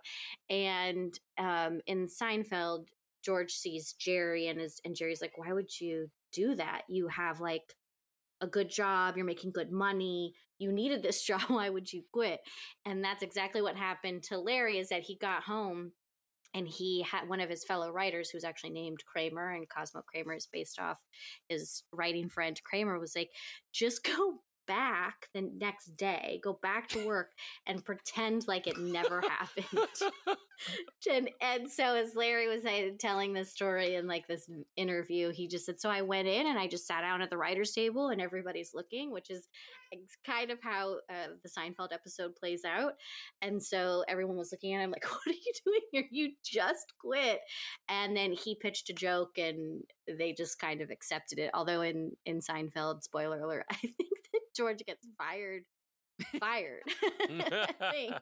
And 0.49 1.17
um, 1.37 1.81
in 1.85 2.07
Seinfeld, 2.07 2.85
George 3.23 3.51
sees 3.51 3.93
Jerry 3.93 4.47
and 4.47 4.59
is, 4.59 4.81
and 4.83 4.95
Jerry's 4.95 5.21
like, 5.21 5.37
why 5.37 5.53
would 5.53 5.79
you 5.79 6.09
do 6.33 6.55
that? 6.55 6.81
You 6.89 7.07
have 7.07 7.39
like 7.39 7.75
a 8.41 8.47
good 8.47 8.69
job, 8.69 9.15
you're 9.15 9.25
making 9.25 9.51
good 9.51 9.71
money, 9.71 10.33
you 10.63 10.71
needed 10.71 11.03
this 11.03 11.23
job, 11.25 11.41
why 11.47 11.69
would 11.69 11.91
you 11.91 12.03
quit? 12.11 12.39
And 12.85 13.03
that's 13.03 13.23
exactly 13.23 13.61
what 13.61 13.75
happened 13.75 14.23
to 14.23 14.37
Larry 14.37 14.79
is 14.79 14.89
that 14.89 15.03
he 15.03 15.15
got 15.15 15.43
home 15.43 15.91
and 16.55 16.67
he 16.67 17.01
had 17.01 17.27
one 17.27 17.39
of 17.39 17.49
his 17.49 17.63
fellow 17.63 17.91
writers 17.91 18.29
who's 18.29 18.43
actually 18.43 18.69
named 18.69 19.03
Kramer 19.05 19.51
and 19.51 19.69
Cosmo 19.69 20.01
Kramer 20.01 20.33
is 20.33 20.47
based 20.51 20.79
off 20.79 20.99
his 21.49 21.83
writing 21.91 22.29
friend 22.29 22.59
Kramer 22.63 22.99
was 22.99 23.15
like 23.15 23.31
just 23.71 24.03
go 24.15 24.39
back 24.67 25.27
the 25.33 25.49
next 25.57 25.97
day, 25.97 26.39
go 26.43 26.59
back 26.61 26.87
to 26.89 27.05
work 27.05 27.31
and 27.67 27.83
pretend 27.83 28.47
like 28.47 28.67
it 28.67 28.77
never 28.77 29.21
happened. 29.21 29.87
and, 31.11 31.29
and 31.41 31.71
so 31.71 31.95
as 31.95 32.15
Larry 32.15 32.47
was 32.47 32.63
telling 32.99 33.33
this 33.33 33.51
story 33.51 33.95
in 33.95 34.07
like 34.07 34.27
this 34.27 34.49
interview, 34.75 35.31
he 35.31 35.47
just 35.47 35.65
said, 35.65 35.79
so 35.79 35.89
I 35.89 36.01
went 36.01 36.27
in 36.27 36.47
and 36.47 36.57
I 36.59 36.67
just 36.67 36.87
sat 36.87 37.01
down 37.01 37.21
at 37.21 37.29
the 37.29 37.37
writer's 37.37 37.71
table 37.71 38.09
and 38.09 38.21
everybody's 38.21 38.73
looking, 38.73 39.11
which 39.11 39.29
is 39.29 39.47
kind 40.25 40.51
of 40.51 40.59
how 40.61 40.95
uh, 41.09 41.27
the 41.43 41.49
Seinfeld 41.49 41.93
episode 41.93 42.35
plays 42.35 42.63
out. 42.65 42.93
And 43.41 43.61
so 43.61 44.03
everyone 44.07 44.37
was 44.37 44.51
looking 44.51 44.73
at 44.73 44.81
him 44.81 44.91
like, 44.91 45.05
what 45.09 45.27
are 45.27 45.31
you 45.31 45.53
doing 45.65 45.81
here? 45.91 46.05
You 46.11 46.31
just 46.43 46.93
quit. 46.99 47.39
And 47.89 48.15
then 48.15 48.31
he 48.31 48.55
pitched 48.55 48.89
a 48.89 48.93
joke 48.93 49.37
and 49.37 49.83
they 50.07 50.33
just 50.33 50.59
kind 50.59 50.81
of 50.81 50.89
accepted 50.89 51.39
it. 51.39 51.51
Although 51.53 51.81
in, 51.81 52.11
in 52.25 52.39
Seinfeld, 52.39 53.03
spoiler 53.03 53.41
alert, 53.41 53.65
I 53.71 53.75
think 53.75 54.12
George 54.55 54.83
gets 54.85 55.07
fired. 55.17 55.63
Fired, 56.39 56.83
I 57.11 57.67
think. 57.91 58.15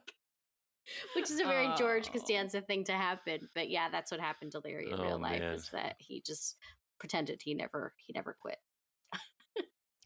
Which 1.14 1.30
is 1.30 1.38
a 1.38 1.44
very 1.44 1.68
oh. 1.68 1.76
George 1.76 2.10
Costanza 2.10 2.60
thing 2.60 2.84
to 2.84 2.92
happen. 2.92 3.48
But 3.54 3.70
yeah, 3.70 3.88
that's 3.90 4.10
what 4.10 4.20
happened 4.20 4.52
to 4.52 4.60
Larry 4.64 4.90
in 4.90 4.98
oh, 4.98 5.02
real 5.02 5.20
life 5.20 5.40
man. 5.40 5.54
is 5.54 5.68
that 5.72 5.96
he 5.98 6.22
just 6.26 6.56
pretended 6.98 7.40
he 7.42 7.54
never 7.54 7.92
he 7.98 8.12
never 8.12 8.36
quit. 8.40 8.56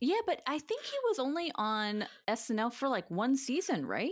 Yeah, 0.00 0.20
but 0.26 0.42
I 0.46 0.58
think 0.58 0.82
he 0.82 0.96
was 1.08 1.18
only 1.18 1.50
on 1.54 2.04
SNL 2.28 2.72
for 2.72 2.88
like 2.88 3.10
one 3.10 3.34
season, 3.34 3.86
right? 3.86 4.10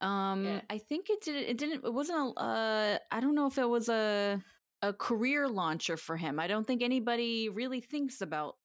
Um 0.00 0.44
yeah. 0.44 0.60
I 0.68 0.78
think 0.78 1.10
it 1.10 1.22
did 1.22 1.36
it 1.36 1.58
didn't 1.58 1.84
it 1.84 1.94
wasn't 1.94 2.34
a 2.36 2.40
uh 2.40 2.98
I 3.10 3.20
don't 3.20 3.36
know 3.36 3.46
if 3.46 3.58
it 3.58 3.68
was 3.68 3.88
a 3.88 4.42
a 4.82 4.92
career 4.92 5.48
launcher 5.48 5.96
for 5.96 6.16
him. 6.16 6.40
I 6.40 6.48
don't 6.48 6.66
think 6.66 6.82
anybody 6.82 7.48
really 7.48 7.80
thinks 7.80 8.20
about 8.20 8.56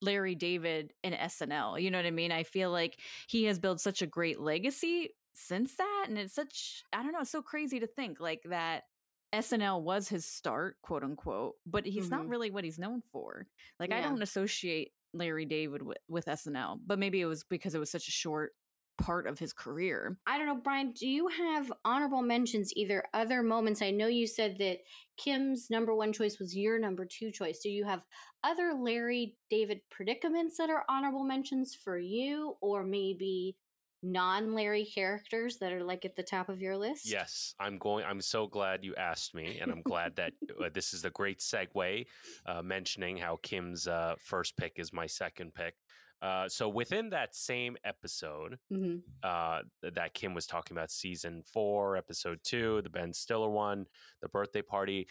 Larry 0.00 0.34
David 0.34 0.92
in 1.02 1.12
SNL. 1.12 1.80
You 1.80 1.90
know 1.90 1.98
what 1.98 2.06
I 2.06 2.10
mean? 2.10 2.32
I 2.32 2.42
feel 2.42 2.70
like 2.70 2.98
he 3.28 3.44
has 3.44 3.58
built 3.58 3.80
such 3.80 4.02
a 4.02 4.06
great 4.06 4.40
legacy 4.40 5.10
since 5.34 5.76
that 5.76 6.06
and 6.08 6.18
it's 6.18 6.34
such 6.34 6.82
I 6.92 7.02
don't 7.02 7.12
know, 7.12 7.20
it's 7.20 7.30
so 7.30 7.42
crazy 7.42 7.80
to 7.80 7.86
think 7.86 8.20
like 8.20 8.42
that 8.46 8.84
SNL 9.32 9.82
was 9.82 10.08
his 10.08 10.24
start, 10.24 10.76
quote 10.82 11.04
unquote, 11.04 11.54
but 11.66 11.86
he's 11.86 12.06
mm-hmm. 12.06 12.16
not 12.16 12.28
really 12.28 12.50
what 12.50 12.64
he's 12.64 12.78
known 12.78 13.02
for. 13.12 13.46
Like 13.78 13.90
yeah. 13.90 13.98
I 13.98 14.02
don't 14.02 14.22
associate 14.22 14.92
Larry 15.12 15.44
David 15.44 15.82
with, 15.82 15.98
with 16.08 16.26
SNL, 16.26 16.80
but 16.86 16.98
maybe 16.98 17.20
it 17.20 17.26
was 17.26 17.44
because 17.44 17.74
it 17.74 17.78
was 17.78 17.90
such 17.90 18.08
a 18.08 18.12
short 18.12 18.52
part 18.98 19.26
of 19.26 19.38
his 19.38 19.52
career. 19.52 20.18
I 20.26 20.36
don't 20.36 20.46
know, 20.46 20.60
Brian, 20.62 20.92
do 20.92 21.08
you 21.08 21.28
have 21.28 21.72
honorable 21.84 22.22
mentions, 22.22 22.72
either 22.76 23.04
other 23.14 23.42
moments? 23.42 23.80
I 23.80 23.90
know 23.90 24.08
you 24.08 24.26
said 24.26 24.56
that 24.58 24.78
Kim's 25.16 25.68
number 25.70 25.94
one 25.94 26.12
choice 26.12 26.38
was 26.38 26.56
your 26.56 26.78
number 26.78 27.06
two 27.06 27.30
choice. 27.30 27.60
Do 27.60 27.70
you 27.70 27.84
have 27.84 28.02
other 28.44 28.74
Larry 28.74 29.36
David 29.50 29.80
predicaments 29.90 30.58
that 30.58 30.70
are 30.70 30.84
honorable 30.88 31.24
mentions 31.24 31.74
for 31.74 31.98
you, 31.98 32.56
or 32.60 32.84
maybe 32.84 33.56
non 34.02 34.54
Larry 34.54 34.84
characters 34.84 35.58
that 35.58 35.72
are 35.72 35.82
like 35.82 36.04
at 36.04 36.16
the 36.16 36.22
top 36.22 36.48
of 36.48 36.60
your 36.60 36.76
list? 36.76 37.10
Yes, 37.10 37.54
I'm 37.58 37.78
going. 37.78 38.04
I'm 38.04 38.20
so 38.20 38.46
glad 38.46 38.84
you 38.84 38.94
asked 38.96 39.34
me, 39.34 39.58
and 39.60 39.70
I'm 39.70 39.82
glad 39.82 40.16
that 40.16 40.32
uh, 40.64 40.68
this 40.72 40.92
is 40.92 41.04
a 41.04 41.10
great 41.10 41.40
segue, 41.40 42.06
uh, 42.46 42.62
mentioning 42.62 43.16
how 43.16 43.38
Kim's 43.42 43.86
uh, 43.86 44.14
first 44.20 44.56
pick 44.56 44.74
is 44.76 44.92
my 44.92 45.06
second 45.06 45.54
pick. 45.54 45.74
Uh, 46.20 46.48
so 46.48 46.68
within 46.68 47.10
that 47.10 47.34
same 47.34 47.76
episode 47.84 48.58
mm-hmm. 48.72 48.96
uh, 49.22 49.60
that 49.82 50.14
Kim 50.14 50.34
was 50.34 50.46
talking 50.46 50.76
about, 50.76 50.90
season 50.90 51.42
four, 51.52 51.96
episode 51.96 52.40
two, 52.42 52.82
the 52.82 52.90
Ben 52.90 53.12
Stiller 53.12 53.50
one, 53.50 53.86
the 54.20 54.28
birthday 54.28 54.62
party, 54.62 55.06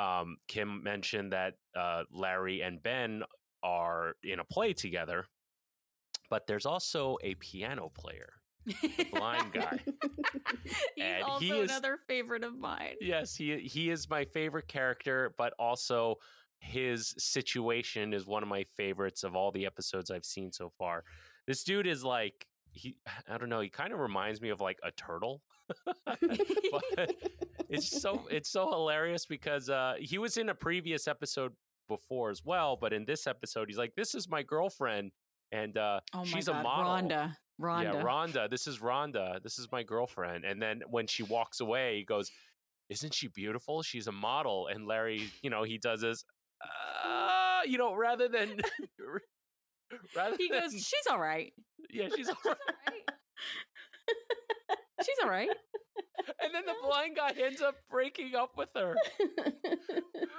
um, 0.00 0.38
Kim 0.48 0.82
mentioned 0.82 1.32
that 1.32 1.54
uh, 1.76 2.04
Larry 2.10 2.62
and 2.62 2.82
Ben 2.82 3.22
are 3.62 4.14
in 4.22 4.40
a 4.40 4.44
play 4.44 4.72
together, 4.72 5.26
but 6.30 6.46
there's 6.46 6.66
also 6.66 7.18
a 7.22 7.34
piano 7.34 7.90
player. 7.94 8.30
blind 9.12 9.52
guy. 9.52 9.78
He's 10.94 11.04
and 11.04 11.22
also 11.24 11.44
he 11.44 11.50
is, 11.50 11.70
another 11.70 11.98
favorite 12.06 12.44
of 12.44 12.58
mine. 12.58 12.94
Yes, 13.00 13.34
he 13.34 13.58
he 13.58 13.90
is 13.90 14.08
my 14.08 14.24
favorite 14.26 14.68
character, 14.68 15.34
but 15.38 15.54
also 15.58 16.16
his 16.60 17.14
situation 17.18 18.12
is 18.14 18.26
one 18.26 18.42
of 18.42 18.48
my 18.48 18.64
favorites 18.76 19.24
of 19.24 19.34
all 19.34 19.50
the 19.50 19.66
episodes 19.66 20.10
I've 20.10 20.24
seen 20.24 20.52
so 20.52 20.70
far. 20.78 21.04
This 21.46 21.64
dude 21.64 21.86
is 21.86 22.04
like 22.04 22.46
he 22.72 22.96
I 23.28 23.38
don't 23.38 23.48
know, 23.48 23.60
he 23.60 23.70
kind 23.70 23.92
of 23.92 23.98
reminds 23.98 24.40
me 24.40 24.50
of 24.50 24.60
like 24.60 24.78
a 24.82 24.90
turtle. 24.92 25.42
but 26.04 27.14
it's 27.68 28.00
so 28.00 28.26
it's 28.30 28.50
so 28.50 28.70
hilarious 28.70 29.26
because 29.26 29.70
uh 29.70 29.94
he 29.98 30.18
was 30.18 30.36
in 30.36 30.48
a 30.48 30.54
previous 30.54 31.06
episode 31.08 31.52
before 31.88 32.30
as 32.30 32.44
well, 32.44 32.76
but 32.76 32.92
in 32.92 33.04
this 33.04 33.26
episode 33.26 33.68
he's 33.68 33.78
like 33.78 33.94
this 33.96 34.14
is 34.14 34.28
my 34.28 34.42
girlfriend 34.42 35.12
and 35.52 35.76
uh 35.76 36.00
oh 36.14 36.24
she's 36.24 36.46
God, 36.46 36.60
a 36.60 36.62
model. 36.62 37.08
Rhonda. 37.08 37.36
Rhonda. 37.60 37.82
Yeah, 37.82 38.02
Rhonda. 38.02 38.50
This 38.50 38.66
is 38.66 38.78
Rhonda. 38.78 39.42
This 39.42 39.58
is 39.58 39.68
my 39.70 39.82
girlfriend. 39.82 40.44
And 40.44 40.60
then 40.60 40.80
when 40.88 41.06
she 41.06 41.22
walks 41.22 41.60
away, 41.60 41.98
he 41.98 42.04
goes, 42.04 42.30
Isn't 42.88 43.14
she 43.14 43.28
beautiful? 43.28 43.82
She's 43.82 44.06
a 44.06 44.12
model. 44.12 44.68
And 44.68 44.86
Larry, 44.86 45.30
you 45.42 45.50
know, 45.50 45.62
he 45.62 45.78
does 45.78 46.00
this, 46.00 46.24
uh, 46.62 47.60
you 47.66 47.78
know, 47.78 47.94
rather 47.94 48.28
than 48.28 48.60
rather 50.16 50.36
he 50.36 50.48
than, 50.48 50.60
goes, 50.62 50.72
she's 50.72 51.06
all 51.10 51.18
right. 51.18 51.52
Yeah, 51.90 52.08
she's 52.14 52.28
all 52.28 52.36
right. 52.46 52.56
she's 55.04 55.16
all 55.22 55.30
right. 55.30 55.48
And 56.42 56.54
then 56.54 56.62
the 56.66 56.74
blind 56.86 57.16
guy 57.16 57.32
ends 57.42 57.60
up 57.62 57.76
breaking 57.90 58.34
up 58.34 58.50
with 58.56 58.68
her. 58.76 58.94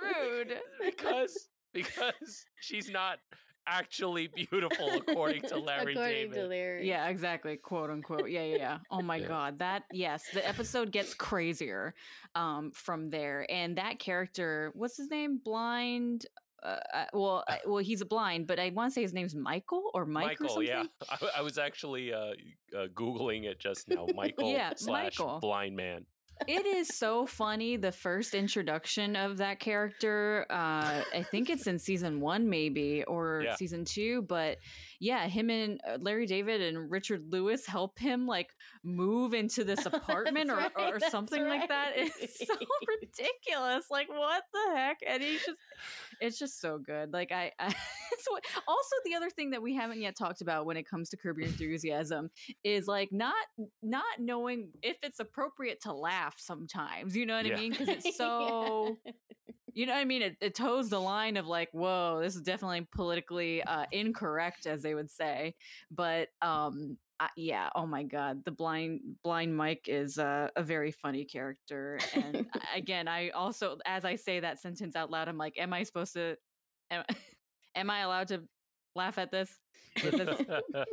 Rude. 0.02 0.54
Because 0.84 1.48
because 1.74 2.46
she's 2.60 2.90
not 2.90 3.18
actually 3.68 4.28
beautiful 4.28 4.90
according 4.92 5.44
to 5.44 5.58
Larry 5.60 5.94
according 5.94 6.16
David. 6.16 6.36
To 6.36 6.48
Larry. 6.48 6.88
Yeah, 6.88 7.08
exactly. 7.08 7.58
Quote 7.58 7.90
unquote. 7.90 8.30
Yeah, 8.30 8.44
yeah, 8.44 8.58
yeah. 8.58 8.78
Oh 8.90 9.02
my 9.02 9.18
yeah. 9.18 9.28
god. 9.28 9.60
That 9.60 9.84
yes, 9.92 10.24
the 10.34 10.48
episode 10.48 10.92
gets 10.92 11.14
crazier 11.14 11.94
um 12.36 12.72
from 12.72 13.10
there. 13.10 13.46
And 13.50 13.78
that 13.78 14.00
character, 14.00 14.72
what's 14.76 14.98
his 14.98 15.10
name? 15.10 15.40
Blind 15.44 16.26
uh, 16.64 16.78
uh 16.94 17.06
well, 17.14 17.44
uh, 17.48 17.56
well, 17.66 17.84
he's 17.84 18.02
a 18.02 18.06
blind, 18.06 18.48
but 18.48 18.60
I 18.60 18.70
want 18.70 18.92
to 18.92 18.94
say 18.94 19.02
his 19.02 19.14
name's 19.14 19.36
Michael 19.36 19.90
or 19.94 20.06
Mike 20.06 20.40
Michael, 20.40 20.60
or 20.60 20.64
yeah. 20.64 20.84
I, 21.10 21.18
I 21.38 21.42
was 21.42 21.58
actually 21.58 22.14
uh, 22.14 22.34
uh, 22.78 22.88
googling 22.94 23.46
it 23.46 23.60
just 23.60 23.90
now. 23.90 24.08
Michael 24.16 24.52
yeah, 24.52 24.74
slash 24.76 25.20
Michael. 25.20 25.40
blind 25.40 25.76
man 25.76 26.06
it 26.48 26.66
is 26.66 26.88
so 26.88 27.26
funny 27.26 27.78
the 27.78 27.92
first 27.92 28.34
introduction 28.34 29.16
of 29.16 29.38
that 29.38 29.60
character 29.60 30.46
uh 30.50 31.02
i 31.14 31.26
think 31.32 31.50
it's 31.50 31.68
in 31.68 31.78
season 31.78 32.20
one 32.20 32.50
maybe 32.50 33.04
or 33.04 33.42
yeah. 33.44 33.56
season 33.56 33.86
two 33.86 34.22
but 34.24 34.58
yeah 35.00 35.28
him 35.28 35.50
and 35.50 35.80
uh, 35.88 35.98
larry 36.00 36.26
david 36.26 36.62
and 36.62 36.92
richard 36.92 37.32
lewis 37.32 37.66
help 37.66 37.98
him 38.00 38.28
like 38.28 38.50
move 38.84 39.34
into 39.34 39.64
this 39.64 39.86
apartment 39.86 40.50
or, 40.50 40.58
right, 40.58 40.72
or 40.78 41.00
something 41.10 41.44
right. 41.44 41.60
like 41.60 41.70
that 41.70 41.92
it's 41.96 42.46
so 42.46 42.54
ridiculous 43.02 43.86
like 43.90 44.10
what 44.10 44.44
the 44.54 44.76
heck 44.76 44.98
and 45.08 45.22
he's 45.22 45.46
just 45.46 45.60
it's 46.20 46.38
just 46.38 46.62
so 46.62 46.78
good. 46.78 47.12
Like 47.12 47.32
I, 47.32 47.52
I 47.60 47.74
what, 48.30 48.44
also 48.68 48.96
the 49.06 49.16
other 49.16 49.30
thing 49.30 49.52
that 49.52 49.62
we 49.62 49.76
haven't 49.76 50.02
yet 50.02 50.16
talked 50.18 50.42
about 50.42 50.66
when 50.66 50.78
it 50.78 50.88
comes 50.88 51.10
to 51.10 51.18
Curb 51.18 51.38
Your 51.38 51.48
Enthusiasm 51.50 52.30
is 52.64 52.88
like 52.88 53.12
not 53.12 53.34
not 53.82 54.04
knowing 54.20 54.70
if 54.82 54.98
it's 55.04 55.20
appropriate 55.20 55.82
to 55.84 55.94
laugh 55.94 56.36
sometimes. 56.38 57.16
You 57.16 57.26
know 57.26 57.36
what 57.36 57.46
yeah. 57.46 57.56
I 57.56 57.60
mean? 57.60 57.72
Because 57.72 57.90
it's 57.90 58.18
so. 58.18 58.98
yeah. 59.06 59.14
You 59.74 59.86
know 59.86 59.94
what 59.94 60.02
I 60.02 60.06
mean? 60.06 60.22
It, 60.22 60.36
it 60.42 60.54
toes 60.54 60.90
the 60.90 61.00
line 61.00 61.38
of 61.38 61.48
like, 61.48 61.70
whoa, 61.72 62.20
this 62.22 62.36
is 62.36 62.42
definitely 62.42 62.86
politically 62.94 63.64
uh, 63.64 63.86
incorrect, 63.94 64.66
as 64.66 64.82
they 64.82 64.94
would 64.94 65.10
say. 65.10 65.56
But 65.90 66.28
um, 66.42 66.98
uh, 67.22 67.28
yeah 67.38 67.70
oh 67.76 67.86
my 67.86 68.02
god 68.02 68.44
the 68.46 68.52
blind 68.52 69.00
blind 69.24 69.56
mike 69.56 69.86
is 69.88 70.18
uh, 70.18 70.48
a 70.56 70.64
very 70.64 70.90
funny 70.90 71.24
character 71.24 72.00
and 72.16 72.48
again 72.76 73.08
i 73.08 73.30
also 73.30 73.78
as 73.86 74.04
i 74.04 74.16
say 74.16 74.40
that 74.40 74.60
sentence 74.60 74.96
out 74.96 75.12
loud 75.12 75.28
i'm 75.28 75.38
like 75.38 75.54
am 75.60 75.72
i 75.72 75.84
supposed 75.84 76.14
to 76.14 76.36
am, 76.90 77.04
am 77.76 77.90
i 77.90 78.00
allowed 78.00 78.28
to 78.28 78.44
laugh 78.96 79.18
at 79.18 79.32
this? 79.32 79.50
Is 80.04 80.12
this, 80.12 80.42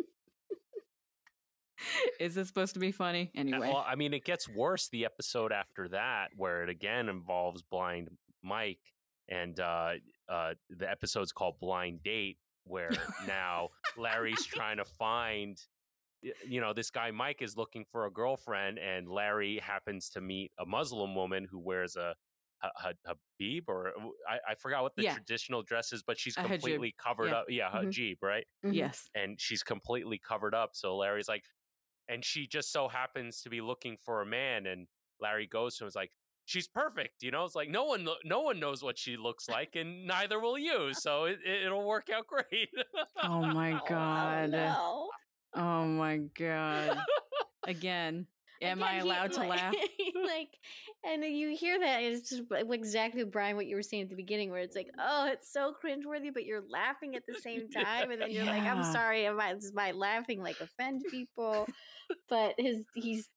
is 2.20 2.34
this 2.34 2.48
supposed 2.48 2.74
to 2.74 2.80
be 2.80 2.92
funny? 2.92 3.30
Anyway. 3.34 3.60
well 3.60 3.84
i 3.86 3.94
mean 3.94 4.14
it 4.14 4.24
gets 4.24 4.48
worse 4.48 4.88
the 4.88 5.04
episode 5.04 5.52
after 5.52 5.88
that 5.88 6.28
where 6.36 6.62
it 6.62 6.68
again 6.68 7.08
involves 7.08 7.62
blind 7.62 8.08
mike 8.42 8.78
and 9.28 9.60
uh, 9.60 9.92
uh, 10.28 10.54
the 10.70 10.90
episode's 10.90 11.32
called 11.32 11.60
blind 11.60 12.02
date 12.02 12.38
where 12.64 12.90
now 13.26 13.68
larry's 13.96 14.44
trying 14.44 14.78
to 14.78 14.84
find 14.84 15.58
you 16.46 16.60
know, 16.60 16.72
this 16.72 16.90
guy 16.90 17.10
Mike 17.10 17.42
is 17.42 17.56
looking 17.56 17.84
for 17.90 18.06
a 18.06 18.10
girlfriend, 18.10 18.78
and 18.78 19.08
Larry 19.08 19.58
happens 19.58 20.10
to 20.10 20.20
meet 20.20 20.52
a 20.58 20.66
Muslim 20.66 21.14
woman 21.14 21.46
who 21.48 21.58
wears 21.58 21.96
a 21.96 22.14
a, 22.62 22.66
a 22.66 22.94
habib 23.06 23.68
or 23.68 23.92
I, 24.28 24.52
I 24.52 24.54
forgot 24.56 24.82
what 24.82 24.96
the 24.96 25.04
yeah. 25.04 25.14
traditional 25.14 25.62
dress 25.62 25.92
is, 25.92 26.02
but 26.02 26.18
she's 26.18 26.34
completely 26.34 26.94
covered 27.02 27.28
yeah. 27.28 27.36
up. 27.36 27.44
Yeah, 27.48 27.68
mm-hmm. 27.68 27.88
hijab, 27.88 28.16
right? 28.22 28.46
Mm-hmm. 28.64 28.74
Yes, 28.74 29.08
and 29.14 29.40
she's 29.40 29.62
completely 29.62 30.20
covered 30.26 30.54
up. 30.54 30.70
So 30.72 30.96
Larry's 30.96 31.28
like, 31.28 31.44
and 32.08 32.24
she 32.24 32.46
just 32.46 32.72
so 32.72 32.88
happens 32.88 33.42
to 33.42 33.50
be 33.50 33.60
looking 33.60 33.96
for 34.04 34.22
a 34.22 34.26
man, 34.26 34.66
and 34.66 34.86
Larry 35.20 35.46
goes 35.46 35.76
to 35.76 35.84
him 35.84 35.86
and 35.86 35.90
is 35.90 35.96
like, 35.96 36.10
she's 36.48 36.66
perfect. 36.66 37.22
You 37.22 37.30
know, 37.30 37.44
it's 37.44 37.54
like 37.54 37.68
no 37.68 37.84
one, 37.84 38.08
no 38.24 38.40
one 38.40 38.58
knows 38.58 38.82
what 38.82 38.98
she 38.98 39.16
looks 39.16 39.48
like, 39.48 39.76
and 39.76 40.06
neither 40.06 40.40
will 40.40 40.58
you. 40.58 40.92
So 40.98 41.24
it, 41.24 41.38
will 41.70 41.86
work 41.86 42.08
out 42.14 42.26
great. 42.26 42.68
oh 43.22 43.40
my 43.40 43.80
god! 43.88 44.54
Oh, 44.54 44.56
no. 44.56 45.08
Oh 45.54 45.84
my 45.84 46.18
god. 46.36 46.98
Again. 47.66 48.26
Am 48.60 48.78
Again, 48.78 48.88
I 48.88 48.98
allowed 48.98 49.30
he, 49.30 49.40
to 49.40 49.46
laugh? 49.46 49.74
like, 50.26 50.48
and 51.04 51.24
you 51.24 51.56
hear 51.56 51.78
that, 51.78 52.02
it's 52.02 52.28
just 52.30 52.42
exactly 52.50 53.22
Brian 53.24 53.56
what 53.56 53.66
you 53.66 53.76
were 53.76 53.82
saying 53.82 54.04
at 54.04 54.08
the 54.08 54.16
beginning, 54.16 54.50
where 54.50 54.60
it's 54.60 54.74
like, 54.74 54.86
mm. 54.86 55.00
oh, 55.00 55.28
it's 55.30 55.52
so 55.52 55.72
cringeworthy, 55.72 56.32
but 56.32 56.44
you're 56.44 56.64
laughing 56.68 57.14
at 57.14 57.22
the 57.26 57.40
same 57.40 57.68
time, 57.74 58.10
and 58.10 58.20
then 58.20 58.30
you're 58.30 58.44
yeah. 58.44 58.50
like, 58.50 58.62
I'm 58.62 58.82
sorry, 58.82 59.26
am 59.26 59.40
I, 59.40 59.52
is 59.52 59.72
my 59.74 59.92
laughing 59.92 60.42
like 60.42 60.60
offend 60.60 61.02
people? 61.10 61.66
But 62.30 62.54
his, 62.56 62.86
he's, 62.94 63.28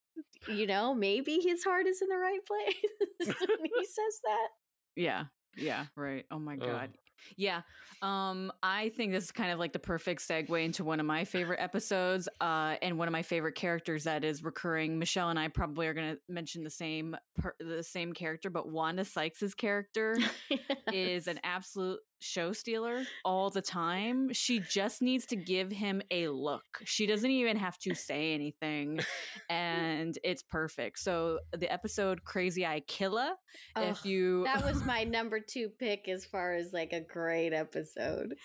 you 0.47 0.65
know, 0.65 0.93
maybe 0.93 1.41
his 1.43 1.61
heart 1.61 1.87
is 1.87 2.01
in 2.01 2.07
the 2.07 2.15
right 2.15 2.39
place 2.45 2.75
when 3.19 3.69
he 3.75 3.85
says 3.85 4.19
that. 4.23 4.47
Yeah, 4.95 5.23
yeah, 5.57 5.87
right. 5.97 6.25
Oh 6.31 6.39
my 6.39 6.55
god. 6.55 6.91
Yeah. 7.35 7.61
Um, 8.01 8.51
I 8.63 8.89
think 8.89 9.11
this 9.11 9.25
is 9.25 9.31
kind 9.31 9.51
of 9.51 9.59
like 9.59 9.73
the 9.73 9.79
perfect 9.79 10.27
segue 10.27 10.63
into 10.63 10.83
one 10.83 10.99
of 10.99 11.05
my 11.05 11.23
favorite 11.23 11.59
episodes, 11.59 12.27
uh, 12.39 12.75
and 12.81 12.97
one 12.97 13.07
of 13.07 13.11
my 13.11 13.21
favorite 13.21 13.55
characters 13.55 14.05
that 14.05 14.23
is 14.23 14.43
recurring. 14.43 14.97
Michelle 14.97 15.29
and 15.29 15.37
I 15.37 15.47
probably 15.49 15.87
are 15.87 15.93
going 15.93 16.15
to 16.15 16.19
mention 16.27 16.63
the 16.63 16.69
same 16.69 17.15
per- 17.37 17.55
the 17.59 17.83
same 17.83 18.13
character, 18.13 18.49
but 18.49 18.69
Wanda 18.69 19.05
Sykes's 19.05 19.53
character 19.53 20.17
yes. 20.49 20.59
is 20.91 21.27
an 21.27 21.39
absolute 21.43 21.99
show 22.21 22.53
stealer 22.53 23.03
all 23.25 23.49
the 23.49 23.61
time. 23.61 24.31
She 24.31 24.59
just 24.59 25.01
needs 25.01 25.25
to 25.27 25.35
give 25.35 25.71
him 25.71 26.01
a 26.11 26.27
look. 26.29 26.81
She 26.85 27.05
doesn't 27.05 27.29
even 27.29 27.57
have 27.57 27.77
to 27.79 27.95
say 27.95 28.33
anything, 28.33 28.99
and 29.49 30.17
it's 30.23 30.43
perfect. 30.43 30.99
So 30.99 31.39
the 31.51 31.71
episode 31.71 32.23
"Crazy 32.23 32.65
Eye 32.65 32.83
Killer," 32.87 33.31
oh, 33.75 33.81
if 33.81 34.05
you 34.05 34.43
that 34.43 34.63
was 34.63 34.83
my 34.85 35.03
number 35.11 35.39
two 35.39 35.69
pick 35.69 36.07
as 36.07 36.25
far 36.25 36.53
as 36.53 36.71
like 36.71 36.93
a 36.93 37.01
great 37.01 37.53
episode. 37.53 38.35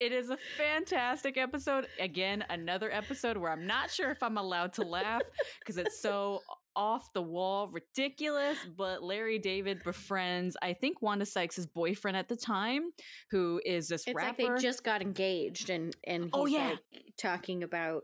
It 0.00 0.12
is 0.12 0.30
a 0.30 0.36
fantastic 0.58 1.38
episode. 1.38 1.86
Again, 1.98 2.44
another 2.50 2.90
episode 2.90 3.36
where 3.36 3.52
I'm 3.52 3.66
not 3.66 3.90
sure 3.90 4.10
if 4.10 4.22
I'm 4.22 4.36
allowed 4.36 4.72
to 4.74 4.82
laugh 4.82 5.22
because 5.60 5.76
it's 5.76 6.00
so 6.00 6.40
off 6.76 7.12
the 7.12 7.22
wall, 7.22 7.68
ridiculous. 7.68 8.58
But 8.76 9.02
Larry 9.02 9.38
David 9.38 9.82
befriends, 9.84 10.56
I 10.62 10.72
think 10.72 11.02
Wanda 11.02 11.26
Sykes' 11.26 11.66
boyfriend 11.66 12.16
at 12.16 12.28
the 12.28 12.36
time, 12.36 12.90
who 13.30 13.60
is 13.64 13.88
this 13.88 14.04
it's 14.06 14.14
rapper. 14.14 14.42
like 14.44 14.56
they 14.56 14.62
just 14.62 14.84
got 14.84 15.02
engaged, 15.02 15.70
and 15.70 15.94
and 16.06 16.30
oh, 16.32 16.44
he's 16.44 16.56
Oh, 16.56 16.58
yeah. 16.58 16.68
like 16.70 16.80
talking 17.20 17.62
about 17.62 18.02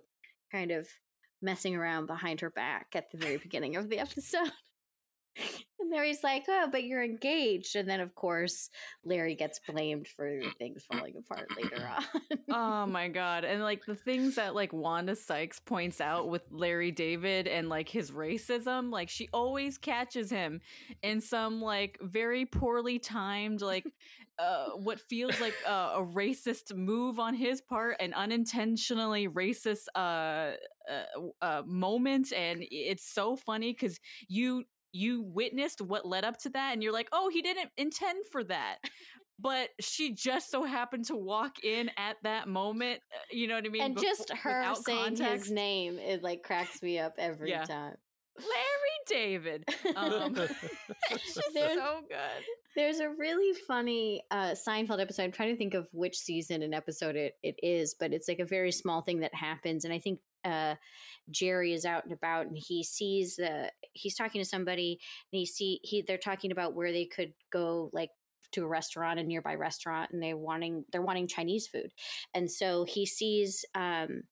kind 0.53 0.71
of 0.71 0.89
messing 1.43 1.77
around 1.77 2.07
behind 2.07 2.41
her 2.41 2.51
back 2.51 2.89
at 2.95 3.11
the 3.11 3.19
very 3.19 3.37
beginning 3.37 3.77
of 3.77 3.89
the 3.89 3.99
episode. 3.99 4.51
And 5.79 5.91
Larry's 5.91 6.25
like, 6.25 6.45
"Oh, 6.49 6.69
but 6.71 6.85
you're 6.85 7.05
engaged," 7.05 7.77
and 7.77 7.89
then 7.89 8.01
of 8.01 8.15
course 8.15 8.71
Larry 9.05 9.35
gets 9.35 9.61
blamed 9.69 10.09
for 10.09 10.41
things 10.59 10.85
falling 10.91 11.15
apart 11.19 11.49
later 11.57 11.87
on. 11.97 12.39
oh 12.51 12.87
my 12.87 13.09
god. 13.09 13.45
And 13.45 13.63
like 13.63 13.85
the 13.85 13.95
things 13.95 14.37
that 14.37 14.55
like 14.55 14.73
wanda 14.73 15.15
sykes 15.15 15.61
points 15.61 16.01
out 16.01 16.29
with 16.29 16.43
larry 16.51 16.91
david 16.91 17.47
and 17.47 17.69
like 17.69 17.89
his 17.89 18.11
racism 18.11 18.91
like 18.91 19.09
she 19.09 19.29
always 19.33 19.79
catches 19.79 20.31
him 20.31 20.61
in 21.03 21.21
some 21.21 21.61
like 21.61 21.99
very 22.01 22.47
poorly 22.47 22.99
timed 22.99 23.61
like 23.61 23.85
uh 24.39 24.69
what 24.77 25.01
feels 25.01 25.41
like 25.41 25.55
uh, 25.67 25.95
a 25.97 26.03
racist 26.03 26.75
move 26.75 27.19
on 27.19 27.35
his 27.35 27.61
part 27.61 27.97
an 28.01 28.13
unintentionally 28.15 29.29
racist 29.29 29.87
uh, 29.95 30.53
uh, 30.91 31.03
uh 31.41 31.63
moment. 31.67 32.33
And 32.33 32.65
it's 32.71 33.13
so 33.13 33.37
funny 33.37 33.73
because 33.73 33.99
you 34.29 34.65
you 34.93 35.23
witnessed 35.23 35.81
what 35.81 36.07
led 36.07 36.25
up 36.25 36.39
to 36.39 36.49
that 36.51 36.73
and 36.73 36.83
you're 36.83 36.93
like 36.93 37.09
oh 37.13 37.29
he 37.33 37.43
didn't 37.43 37.71
intend 37.77 38.25
for 38.33 38.43
that 38.45 38.77
but 39.39 39.69
she 39.81 40.15
just 40.15 40.51
so 40.51 40.65
happened 40.65 41.05
to 41.05 41.15
walk 41.15 41.63
in 41.63 41.91
at 41.99 42.17
that 42.23 42.49
moment. 42.49 43.01
uh, 43.15 43.19
You 43.31 43.49
know 43.49 43.55
what 43.57 43.67
I 43.67 43.69
mean? 43.69 43.83
and 43.83 44.01
just 44.01 44.31
her 44.33 44.75
saying 44.75 44.99
context. 45.17 45.45
his 45.45 45.51
name, 45.53 45.99
it 45.99 46.23
like 46.23 46.43
cracks 46.43 46.83
me 46.83 46.99
up 46.99 47.13
every 47.19 47.51
Yeah. 47.51 47.65
time. 47.65 47.97
Larry 48.39 48.99
David. 49.09 49.65
Um, 49.95 50.35
it's 51.11 51.35
just 51.35 51.51
There's- 51.53 51.75
so 51.75 52.01
good. 52.09 52.45
There's 52.77 53.01
a 53.01 53.09
really 53.11 53.59
funny 53.67 54.23
uh, 54.31 54.55
Seinfeld 54.67 55.01
episode. 55.01 55.23
I'm 55.25 55.33
trying 55.33 55.51
to 55.53 55.57
think 55.57 55.73
of 55.75 55.87
which 55.93 56.17
season 56.17 56.63
and 56.63 56.75
episode 56.75 57.17
it, 57.17 57.35
it 57.43 57.57
is, 57.63 57.95
but 57.99 58.13
it's 58.13 58.29
like 58.29 58.39
a 58.39 58.45
very 58.45 58.73
small 58.73 59.01
thing 59.03 59.21
that 59.21 59.35
happens. 59.35 59.85
And 59.85 59.93
I 59.95 59.99
think 59.99 60.21
uh, 60.47 60.77
Jerry 61.31 61.73
is 61.73 61.85
out 61.85 62.05
and 62.05 62.13
about, 62.13 62.47
and 62.47 62.57
he 62.57 62.85
sees 62.85 63.37
the 63.37 63.71
he's 63.93 64.15
talking 64.15 64.41
to 64.41 64.49
somebody, 64.49 64.99
and 65.33 65.39
he 65.39 65.47
see 65.47 65.81
he 65.83 66.03
they're 66.03 66.19
talking 66.19 66.53
about 66.53 66.75
where 66.75 66.93
they 66.93 67.07
could 67.07 67.33
go 67.53 67.91
like 67.93 68.11
to 68.53 68.65
a 68.65 68.69
restaurant, 68.69 69.19
a 69.19 69.25
nearby 69.25 69.55
restaurant, 69.55 70.11
and 70.13 70.23
they're 70.23 70.37
wanting 70.37 70.85
they're 70.93 71.03
wanting 71.03 71.29
Chinese 71.29 71.67
food, 71.67 71.93
and 72.35 72.51
so 72.51 72.85
he 72.85 73.07
sees. 73.07 73.65
Um, 73.75 74.23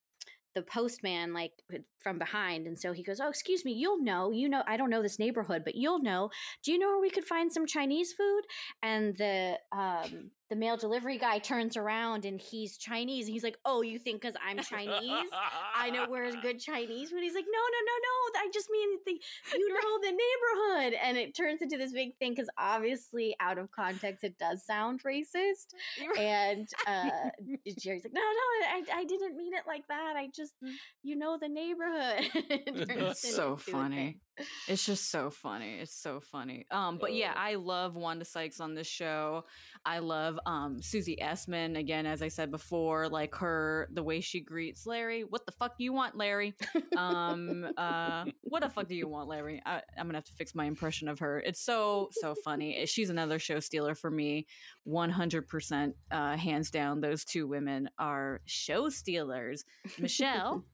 the 0.55 0.63
postman 0.63 1.35
like 1.35 1.51
from 1.99 2.17
behind 2.19 2.67
and 2.67 2.79
so 2.79 2.93
he 2.93 3.03
goes 3.03 3.21
oh 3.21 3.29
excuse 3.29 3.65
me 3.65 3.73
you'll 3.73 4.01
know 4.03 4.31
you 4.31 4.49
know 4.49 4.63
i 4.67 4.77
don't 4.77 4.91
know 4.91 5.03
this 5.03 5.19
neighborhood 5.19 5.63
but 5.65 5.75
you'll 5.75 6.01
know 6.01 6.31
do 6.63 6.71
you 6.71 6.79
know 6.79 6.87
where 6.87 7.01
we 7.01 7.11
could 7.11 7.25
find 7.25 7.53
some 7.53 7.67
chinese 7.67 8.13
food 8.13 8.43
and 8.83 9.17
the 9.17 9.59
um 9.73 10.31
the 10.51 10.57
mail 10.57 10.77
delivery 10.77 11.19
guy 11.19 11.39
turns 11.39 11.77
around 11.77 12.25
and 12.25 12.41
he's 12.41 12.77
chinese 12.77 13.27
and 13.27 13.33
he's 13.33 13.43
like 13.43 13.59
oh 13.65 13.83
you 13.83 13.99
think 13.99 14.21
because 14.21 14.37
i'm 14.47 14.59
chinese 14.59 15.29
i 15.77 15.91
know 15.91 16.07
where's 16.09 16.35
good 16.43 16.59
chinese 16.59 17.11
food 17.11 17.23
he's 17.23 17.35
like 17.35 17.47
no 17.47 17.59
no 17.59 17.79
no 17.87 17.93
no 18.03 18.41
i 18.41 18.49
just 18.53 18.69
mean 18.71 18.99
the 19.07 19.13
you 19.57 19.69
know 19.69 19.99
the 20.03 20.11
neighborhood 20.11 20.99
and 21.03 21.17
it 21.17 21.35
turns 21.35 21.63
into 21.63 21.77
this 21.77 21.93
big 21.93 22.17
thing 22.19 22.33
because 22.33 22.49
obviously 22.59 23.35
out 23.41 23.59
of 23.59 23.71
context 23.71 24.25
it 24.25 24.37
does 24.39 24.65
sound 24.65 25.03
racist 25.03 25.75
and 26.19 26.69
uh 26.87 27.31
jerry's 27.79 28.05
like 28.05 28.13
no 28.13 28.21
no 28.21 28.67
I, 28.69 28.83
I 28.95 29.05
didn't 29.05 29.37
mean 29.37 29.55
it 29.55 29.63
like 29.67 29.87
that 29.89 30.15
i 30.17 30.29
just 30.35 30.55
you 31.03 31.17
know 31.17 31.39
the 31.41 31.49
neighborhood 31.49 32.31
It 32.67 32.91
It's 32.91 33.35
so 33.35 33.57
funny. 33.57 34.21
It's 34.69 34.85
just 34.85 35.11
so 35.11 35.31
funny. 35.31 35.79
It's 35.81 35.95
so 35.95 36.21
funny. 36.21 36.67
Um, 36.71 36.99
but 36.99 37.15
yeah. 37.15 37.33
I 37.37 37.55
love 37.55 37.95
Wanda 37.95 38.25
Sykes 38.25 38.61
on 38.61 38.75
this 38.75 38.87
show. 38.87 39.45
I 39.87 39.99
love 39.99 40.39
um 40.47 40.81
Susie 40.81 41.19
Essman 41.21 41.79
again, 41.79 42.07
as 42.07 42.23
I 42.23 42.29
said 42.29 42.51
before, 42.51 43.09
like 43.09 43.35
her 43.37 43.89
the 43.93 44.03
way 44.03 44.21
she 44.21 44.41
greets 44.41 44.87
Larry. 44.87 45.23
What 45.23 45.47
the 45.47 45.53
fuck 45.53 45.77
do 45.77 45.85
you 45.85 45.93
want, 45.93 46.17
Larry? 46.17 46.55
Um, 46.97 47.67
uh, 47.77 48.25
what 48.43 48.63
the 48.63 48.69
fuck 48.69 48.87
do 48.87 48.95
you 48.95 49.09
want, 49.09 49.29
Larry? 49.29 49.61
I, 49.67 49.83
I'm 49.99 50.07
gonna 50.07 50.19
have 50.19 50.25
to 50.25 50.33
fix 50.33 50.55
my 50.55 50.65
impression 50.65 51.09
of 51.09 51.19
her. 51.19 51.41
It's 51.41 51.61
so 51.61 52.09
so 52.13 52.35
funny. 52.45 52.87
She's 52.87 53.11
another 53.11 53.39
show 53.39 53.61
stealer 53.61 53.95
for 53.95 54.11
me. 54.11 54.47
100 54.85 55.49
percent, 55.49 55.97
uh, 56.11 56.37
hands 56.37 56.71
down. 56.71 57.01
Those 57.01 57.25
two 57.25 57.47
women 57.49 57.91
are 57.99 58.41
show 58.47 58.89
stealers. 58.91 59.65
Michelle. 59.99 60.65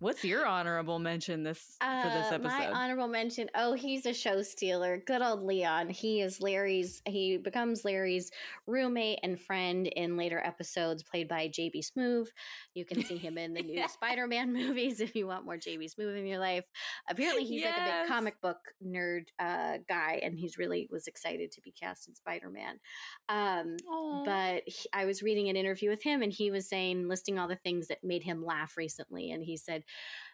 What's 0.00 0.22
your 0.24 0.46
honorable 0.46 1.00
mention 1.00 1.42
this 1.42 1.76
for 1.80 2.08
this 2.08 2.30
Uh, 2.30 2.34
episode? 2.36 2.42
My 2.56 2.66
honorable 2.70 3.08
mention. 3.08 3.50
Oh, 3.56 3.72
he's 3.72 4.06
a 4.06 4.14
show 4.14 4.42
stealer. 4.42 5.02
Good 5.04 5.22
old 5.22 5.42
Leon. 5.42 5.88
He 5.90 6.20
is 6.20 6.40
Larry's. 6.40 7.02
He 7.04 7.36
becomes 7.36 7.84
Larry's 7.84 8.30
roommate 8.68 9.18
and 9.24 9.40
friend 9.40 9.88
in 9.88 10.16
later 10.16 10.38
episodes, 10.38 11.02
played 11.02 11.26
by 11.26 11.48
JB 11.48 11.80
Smoove. 11.82 12.28
You 12.74 12.84
can 12.84 13.02
see 13.02 13.16
him 13.16 13.36
in 13.38 13.54
the 13.54 13.62
new 13.62 13.74
Yeah. 13.74 13.86
Spider-Man 13.88 14.52
movies 14.52 15.00
if 15.00 15.16
you 15.16 15.26
want 15.26 15.44
more 15.44 15.56
JB 15.56 15.92
Smoove 15.92 16.16
in 16.16 16.26
your 16.26 16.38
life. 16.38 16.64
Apparently, 17.10 17.44
he's 17.44 17.64
like 17.64 17.76
a 17.76 17.84
big 18.02 18.06
comic 18.08 18.40
book 18.40 18.58
nerd 18.86 19.24
uh, 19.40 19.78
guy, 19.88 20.20
and 20.22 20.38
he's 20.38 20.58
really 20.58 20.88
was 20.92 21.08
excited 21.08 21.50
to 21.50 21.60
be 21.62 21.72
cast 21.72 22.06
in 22.06 22.14
Spider-Man. 22.14 22.78
Um, 23.28 23.76
but 24.24 24.62
he, 24.66 24.88
I 24.92 25.06
was 25.06 25.24
reading 25.24 25.48
an 25.48 25.56
interview 25.56 25.90
with 25.90 26.04
him, 26.04 26.22
and 26.22 26.32
he 26.32 26.52
was 26.52 26.68
saying, 26.68 27.08
listing 27.08 27.36
all 27.36 27.48
the 27.48 27.56
things 27.56 27.88
that 27.88 28.04
made 28.04 28.22
him 28.22 28.44
laugh 28.44 28.76
recently. 28.76 29.32
And 29.32 29.37
he 29.40 29.56
said, 29.56 29.84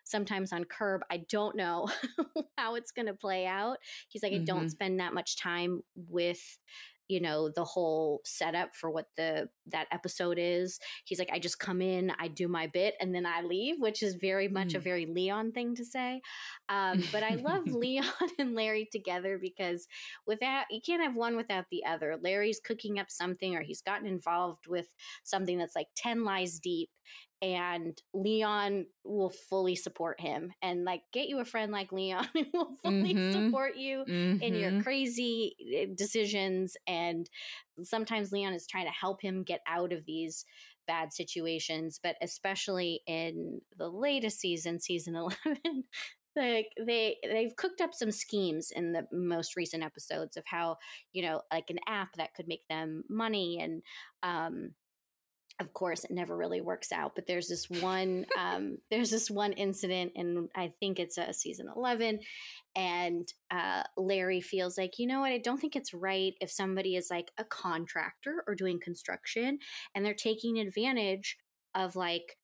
sometimes 0.04 0.52
on 0.52 0.64
Curb, 0.64 1.02
I 1.10 1.24
don't 1.30 1.56
know 1.56 1.88
how 2.58 2.74
it's 2.74 2.92
going 2.92 3.06
to 3.06 3.14
play 3.14 3.46
out. 3.46 3.78
He's 4.08 4.22
like, 4.22 4.32
I 4.32 4.38
don't 4.44 4.68
Mhm. 4.68 4.70
spend 4.70 5.00
that 5.00 5.14
much 5.14 5.36
time 5.36 5.82
with 5.96 6.58
you 7.08 7.20
know 7.20 7.50
the 7.54 7.64
whole 7.64 8.22
setup 8.24 8.74
for 8.74 8.90
what 8.90 9.08
the 9.16 9.46
that 9.66 9.86
episode 9.92 10.38
is 10.40 10.78
he's 11.04 11.18
like 11.18 11.28
i 11.32 11.38
just 11.38 11.58
come 11.58 11.82
in 11.82 12.10
i 12.18 12.28
do 12.28 12.48
my 12.48 12.66
bit 12.66 12.94
and 12.98 13.14
then 13.14 13.26
i 13.26 13.42
leave 13.42 13.76
which 13.78 14.02
is 14.02 14.14
very 14.14 14.48
much 14.48 14.74
a 14.74 14.78
Mm. 14.78 14.80
very 14.80 15.04
leon 15.04 15.52
thing 15.52 15.74
to 15.74 15.84
say 15.84 16.22
um, 16.70 17.08
but 17.12 17.22
i 17.22 17.34
love 17.34 17.64
leon 17.70 18.06
and 18.38 18.54
larry 18.54 18.88
together 18.90 19.38
because 19.38 19.86
without 20.26 20.64
you 20.70 20.80
can't 20.84 21.02
have 21.02 21.14
one 21.14 21.36
without 21.36 21.66
the 21.70 21.84
other 21.84 22.16
larry's 22.22 22.60
cooking 22.64 22.98
up 22.98 23.10
something 23.10 23.54
or 23.54 23.60
he's 23.62 23.82
gotten 23.82 24.06
involved 24.06 24.66
with 24.66 24.86
something 25.24 25.58
that's 25.58 25.76
like 25.76 25.88
10 25.96 26.24
lies 26.24 26.58
deep 26.58 26.88
and 27.42 28.00
leon 28.14 28.86
will 29.04 29.30
fully 29.30 29.76
support 29.76 30.20
him 30.20 30.52
and 30.62 30.84
like 30.84 31.02
get 31.12 31.28
you 31.28 31.40
a 31.40 31.44
friend 31.44 31.72
like 31.72 31.92
leon 31.92 32.26
who 32.34 32.44
will 32.52 32.76
fully 32.76 33.18
Mhm. 33.18 33.30
support 33.30 33.76
you 33.76 34.04
in 34.40 34.54
your 34.54 34.72
Mhm. 34.72 34.82
crazy 34.82 35.54
eh, 35.74 35.86
decisions 35.94 36.76
and 36.86 37.28
sometimes 37.82 38.32
leon 38.32 38.52
is 38.54 38.66
trying 38.66 38.86
to 38.86 38.90
help 38.92 39.20
him 39.20 39.42
get 39.42 39.60
out 39.66 39.92
of 39.92 40.04
these 40.06 40.44
bad 40.86 41.12
situations 41.12 41.98
but 42.02 42.16
especially 42.22 43.00
in 43.06 43.60
the 43.76 43.88
latest 43.88 44.38
season 44.40 44.78
season 44.80 45.14
11 45.44 45.84
like 46.36 46.68
they 46.84 47.16
they've 47.22 47.56
cooked 47.56 47.80
up 47.80 47.94
some 47.94 48.10
schemes 48.10 48.70
in 48.74 48.92
the 48.92 49.06
most 49.12 49.56
recent 49.56 49.82
episodes 49.82 50.36
of 50.36 50.44
how 50.46 50.76
you 51.12 51.22
know 51.22 51.40
like 51.52 51.70
an 51.70 51.78
app 51.86 52.12
that 52.16 52.34
could 52.34 52.48
make 52.48 52.66
them 52.68 53.02
money 53.08 53.58
and 53.60 53.82
um 54.22 54.74
of 55.60 55.72
course 55.72 56.04
it 56.04 56.10
never 56.10 56.36
really 56.36 56.60
works 56.60 56.92
out 56.92 57.14
but 57.14 57.26
there's 57.26 57.48
this 57.48 57.68
one 57.68 58.26
um 58.38 58.76
there's 58.90 59.10
this 59.10 59.30
one 59.30 59.52
incident 59.52 60.12
and 60.16 60.48
i 60.56 60.72
think 60.80 60.98
it's 60.98 61.18
a 61.18 61.32
season 61.32 61.66
11 61.74 62.18
and 62.76 63.32
uh, 63.52 63.84
Larry 63.96 64.40
feels 64.40 64.76
like, 64.76 64.98
you 64.98 65.06
know 65.06 65.20
what, 65.20 65.30
I 65.30 65.38
don't 65.38 65.60
think 65.60 65.76
it's 65.76 65.94
right 65.94 66.32
if 66.40 66.50
somebody 66.50 66.96
is 66.96 67.08
like 67.08 67.30
a 67.38 67.44
contractor 67.44 68.42
or 68.48 68.56
doing 68.56 68.80
construction 68.80 69.58
and 69.94 70.04
they're 70.04 70.12
taking 70.12 70.58
advantage 70.58 71.36
of 71.74 71.94
like 71.94 72.36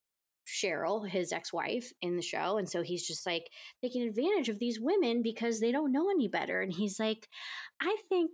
Cheryl, 0.46 1.08
his 1.08 1.32
ex 1.32 1.52
wife, 1.52 1.92
in 2.00 2.16
the 2.16 2.22
show. 2.22 2.58
And 2.58 2.68
so 2.68 2.82
he's 2.82 3.06
just 3.06 3.26
like 3.26 3.50
taking 3.80 4.02
advantage 4.02 4.48
of 4.48 4.58
these 4.58 4.80
women 4.80 5.22
because 5.22 5.60
they 5.60 5.72
don't 5.72 5.92
know 5.92 6.10
any 6.10 6.28
better. 6.28 6.60
And 6.60 6.72
he's 6.72 6.98
like, 6.98 7.28
I 7.80 7.96
think 8.08 8.30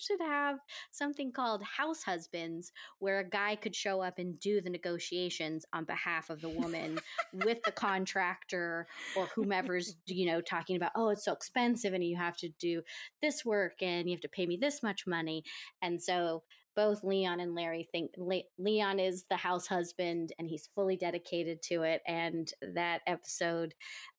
should 0.00 0.20
have 0.20 0.58
something 0.90 1.32
called 1.32 1.62
house 1.62 2.02
husbands 2.02 2.72
where 2.98 3.20
a 3.20 3.28
guy 3.28 3.56
could 3.56 3.74
show 3.74 4.00
up 4.00 4.18
and 4.18 4.38
do 4.40 4.60
the 4.60 4.70
negotiations 4.70 5.64
on 5.72 5.84
behalf 5.84 6.30
of 6.30 6.40
the 6.40 6.48
woman 6.48 6.98
with 7.44 7.62
the 7.64 7.72
contractor 7.72 8.86
or 9.16 9.26
whomever's 9.34 9.96
you 10.06 10.26
know 10.26 10.40
talking 10.40 10.76
about 10.76 10.92
oh 10.96 11.10
it's 11.10 11.24
so 11.24 11.32
expensive 11.32 11.92
and 11.92 12.04
you 12.04 12.16
have 12.16 12.36
to 12.36 12.48
do 12.58 12.82
this 13.22 13.44
work 13.44 13.82
and 13.82 14.08
you 14.08 14.14
have 14.14 14.20
to 14.20 14.28
pay 14.28 14.46
me 14.46 14.56
this 14.56 14.82
much 14.82 15.06
money. 15.06 15.44
And 15.82 16.00
so 16.02 16.42
both 16.76 17.02
Leon 17.02 17.40
and 17.40 17.54
Larry 17.54 17.88
think 17.90 18.12
Le- 18.16 18.42
Leon 18.58 18.98
is 18.98 19.24
the 19.28 19.36
house 19.36 19.66
husband 19.66 20.32
and 20.38 20.48
he's 20.48 20.68
fully 20.74 20.96
dedicated 20.96 21.62
to 21.62 21.82
it. 21.82 22.00
And 22.06 22.50
that 22.74 23.00
episode 23.06 23.74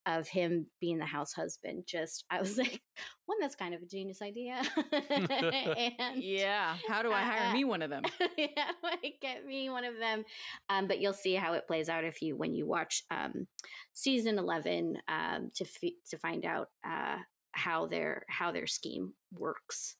of 0.06 0.28
him 0.28 0.66
being 0.80 0.98
the 0.98 1.04
house 1.04 1.32
husband, 1.32 1.84
just 1.86 2.24
I 2.30 2.40
was 2.40 2.58
like, 2.58 2.80
one 3.26 3.38
that's 3.40 3.54
kind 3.54 3.74
of 3.74 3.82
a 3.82 3.86
genius 3.86 4.22
idea. 4.22 4.62
and 4.92 6.22
yeah, 6.22 6.76
how 6.88 7.02
do 7.02 7.12
I 7.12 7.22
hire 7.22 7.50
uh, 7.50 7.52
me 7.52 7.64
one 7.64 7.82
of 7.82 7.90
them? 7.90 8.02
how 8.20 8.26
do 8.36 8.38
I 8.84 9.12
get 9.20 9.46
me 9.46 9.70
one 9.70 9.84
of 9.84 9.98
them? 9.98 10.24
Um, 10.68 10.86
but 10.88 11.00
you'll 11.00 11.12
see 11.12 11.34
how 11.34 11.54
it 11.54 11.66
plays 11.66 11.88
out 11.88 12.04
if 12.04 12.22
you 12.22 12.36
when 12.36 12.54
you 12.54 12.66
watch 12.66 13.04
um, 13.10 13.46
season 13.92 14.38
eleven 14.38 14.98
um, 15.08 15.50
to 15.54 15.64
f- 15.64 15.92
to 16.10 16.18
find 16.18 16.44
out 16.44 16.68
uh, 16.86 17.16
how 17.52 17.86
their 17.86 18.24
how 18.28 18.52
their 18.52 18.66
scheme 18.66 19.12
works. 19.32 19.96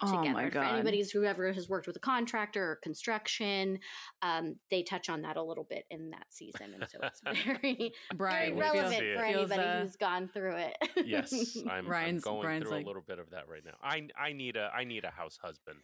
Oh 0.00 0.24
my 0.24 0.48
God. 0.48 0.52
For 0.52 0.74
anybody's 0.74 1.10
whoever 1.10 1.52
has 1.52 1.68
worked 1.68 1.86
with 1.86 1.96
a 1.96 2.00
contractor 2.00 2.72
or 2.72 2.76
construction, 2.76 3.80
um, 4.22 4.56
they 4.70 4.82
touch 4.82 5.08
on 5.08 5.22
that 5.22 5.36
a 5.36 5.42
little 5.42 5.66
bit 5.68 5.84
in 5.90 6.10
that 6.10 6.26
season, 6.30 6.74
and 6.74 6.88
so 6.88 6.98
it's 7.02 7.20
very, 7.44 7.92
very 8.14 8.52
relevant 8.52 9.02
for 9.16 9.24
anybody 9.24 9.62
uh, 9.62 9.82
who's 9.82 9.96
gone 9.96 10.28
through 10.28 10.56
it. 10.56 10.76
yes, 11.04 11.56
I'm, 11.70 11.90
I'm 11.90 12.18
going 12.18 12.42
Brian's 12.42 12.64
through 12.64 12.76
like, 12.76 12.84
a 12.84 12.86
little 12.86 13.04
bit 13.06 13.18
of 13.18 13.30
that 13.30 13.48
right 13.48 13.64
now. 13.64 13.74
I 13.82 14.08
I 14.18 14.32
need 14.32 14.56
a 14.56 14.70
I 14.74 14.84
need 14.84 15.04
a 15.04 15.10
house 15.10 15.38
husband. 15.42 15.78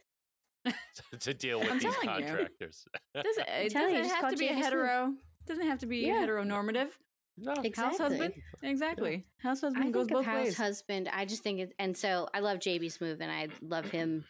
to 1.19 1.33
deal 1.33 1.59
with 1.59 1.71
I'm 1.71 1.79
these 1.79 1.95
contractors. 1.97 2.85
Does 3.13 3.37
it, 3.37 3.45
it 3.47 3.73
doesn't 3.73 4.05
have 4.05 4.31
to 4.31 4.37
be 4.37 4.47
a 4.47 4.53
hetero. 4.53 5.13
Doesn't 5.45 5.67
have 5.67 5.79
to 5.79 5.85
be 5.85 5.99
yeah. 5.99 6.25
heteronormative. 6.25 6.89
No, 7.37 7.53
exactly. 7.63 7.83
house 7.83 7.97
husband. 7.97 8.33
Exactly. 8.63 9.11
Yeah. 9.43 9.49
House 9.49 9.61
husband 9.61 9.85
I 9.85 9.91
goes 9.91 10.07
both 10.07 10.25
house 10.25 10.45
ways. 10.45 10.57
husband. 10.57 11.09
I 11.11 11.25
just 11.25 11.43
think 11.43 11.59
it, 11.59 11.73
and 11.79 11.95
so 11.97 12.27
I 12.33 12.39
love 12.39 12.59
JB 12.59 12.85
Smoove, 12.97 13.19
and 13.19 13.31
I 13.31 13.49
love 13.61 13.85
him 13.85 14.25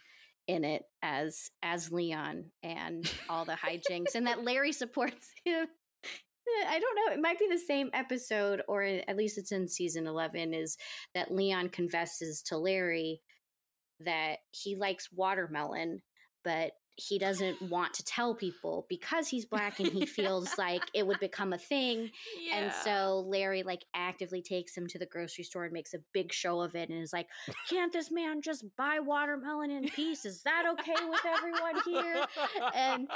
in 0.47 0.63
it 0.63 0.83
as 1.01 1.49
as 1.63 1.91
Leon 1.91 2.45
and 2.63 3.11
all 3.29 3.45
the 3.45 3.53
hijinks, 3.53 4.15
and 4.15 4.27
that 4.27 4.43
Larry 4.43 4.71
supports 4.71 5.29
him. 5.45 5.67
I 6.67 6.79
don't 6.79 6.95
know. 6.95 7.13
It 7.13 7.21
might 7.21 7.39
be 7.39 7.47
the 7.49 7.57
same 7.57 7.89
episode, 7.93 8.61
or 8.67 8.83
at 8.83 9.17
least 9.17 9.37
it's 9.37 9.51
in 9.51 9.67
season 9.67 10.07
eleven. 10.07 10.53
Is 10.53 10.77
that 11.13 11.31
Leon 11.31 11.69
confesses 11.69 12.41
to 12.47 12.57
Larry 12.57 13.21
that 14.01 14.37
he 14.51 14.75
likes 14.75 15.09
watermelon, 15.11 16.01
but 16.43 16.71
he 16.97 17.19
doesn't 17.19 17.61
want 17.61 17.93
to 17.93 18.03
tell 18.03 18.33
people 18.33 18.85
because 18.89 19.27
he's 19.27 19.45
black 19.45 19.79
and 19.79 19.91
he 19.91 20.05
feels 20.05 20.49
like 20.57 20.81
it 20.93 21.05
would 21.05 21.19
become 21.19 21.53
a 21.53 21.57
thing. 21.57 22.09
Yeah. 22.41 22.57
And 22.57 22.73
so 22.83 23.25
Larry 23.27 23.63
like 23.63 23.85
actively 23.93 24.41
takes 24.41 24.75
him 24.75 24.87
to 24.87 24.99
the 24.99 25.05
grocery 25.05 25.43
store 25.43 25.65
and 25.65 25.73
makes 25.73 25.93
a 25.93 25.99
big 26.13 26.31
show 26.31 26.61
of 26.61 26.75
it 26.75 26.89
and 26.89 27.01
is 27.01 27.13
like, 27.13 27.27
"Can't 27.69 27.91
this 27.91 28.11
man 28.11 28.41
just 28.41 28.65
buy 28.77 28.99
watermelon 28.99 29.71
in 29.71 29.89
peace? 29.89 30.25
Is 30.25 30.43
that 30.43 30.63
okay 30.73 31.05
with 31.07 31.25
everyone 31.25 31.81
here?" 31.85 32.25
And 32.73 33.09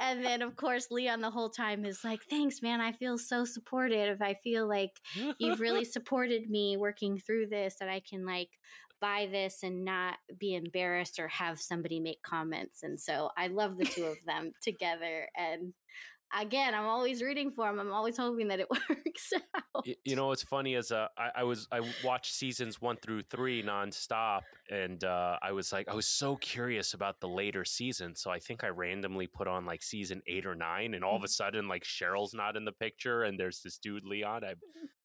and 0.00 0.24
then 0.24 0.42
of 0.42 0.56
course 0.56 0.90
Leon 0.90 1.20
the 1.20 1.30
whole 1.30 1.50
time 1.50 1.84
is 1.84 2.04
like, 2.04 2.22
"Thanks, 2.30 2.62
man. 2.62 2.80
I 2.80 2.92
feel 2.92 3.18
so 3.18 3.44
supportive. 3.44 4.22
I 4.22 4.34
feel 4.34 4.68
like 4.68 4.92
you've 5.38 5.60
really 5.60 5.84
supported 5.94 6.48
me 6.48 6.76
working 6.76 7.18
through 7.18 7.46
this 7.46 7.76
that 7.80 7.88
I 7.88 8.00
can 8.00 8.24
like 8.24 8.50
buy 9.00 9.28
this 9.30 9.62
and 9.62 9.84
not 9.84 10.16
be 10.38 10.54
embarrassed 10.54 11.18
or 11.18 11.28
have 11.28 11.60
somebody 11.60 12.00
make 12.00 12.22
comments. 12.22 12.82
And 12.82 13.00
so 13.00 13.30
I 13.36 13.48
love 13.48 13.76
the 13.78 13.84
two 13.84 14.04
of 14.04 14.16
them 14.26 14.52
together. 14.62 15.28
And 15.36 15.74
again, 16.40 16.74
I'm 16.74 16.86
always 16.86 17.22
rooting 17.22 17.50
for 17.50 17.66
them. 17.66 17.78
I'm 17.78 17.92
always 17.92 18.16
hoping 18.16 18.48
that 18.48 18.60
it 18.60 18.68
works 18.88 19.32
out. 19.54 19.86
You 20.04 20.16
know, 20.16 20.28
what's 20.28 20.42
funny 20.42 20.74
is 20.74 20.92
uh, 20.92 21.08
I, 21.16 21.30
I, 21.36 21.44
was 21.44 21.68
I 21.70 21.80
watched 22.04 22.32
seasons 22.32 22.80
one 22.80 22.96
through 22.96 23.22
three 23.22 23.62
nonstop, 23.62 24.42
and 24.70 25.02
uh, 25.04 25.38
I 25.42 25.52
was 25.52 25.72
like, 25.72 25.88
I 25.88 25.94
was 25.94 26.06
so 26.06 26.36
curious 26.36 26.94
about 26.94 27.20
the 27.20 27.28
later 27.28 27.64
season. 27.64 28.14
So 28.16 28.30
I 28.30 28.38
think 28.38 28.64
I 28.64 28.68
randomly 28.68 29.26
put 29.26 29.48
on 29.48 29.66
like 29.66 29.82
season 29.82 30.22
eight 30.26 30.46
or 30.46 30.54
nine, 30.54 30.94
and 30.94 31.04
all 31.04 31.16
of 31.16 31.22
a 31.22 31.26
mm-hmm. 31.26 31.30
sudden, 31.30 31.68
like 31.68 31.84
Cheryl's 31.84 32.34
not 32.34 32.56
in 32.56 32.64
the 32.64 32.72
picture, 32.72 33.24
and 33.24 33.38
there's 33.38 33.60
this 33.60 33.78
dude 33.78 34.04
Leon. 34.04 34.44
I 34.44 34.48
have 34.48 34.58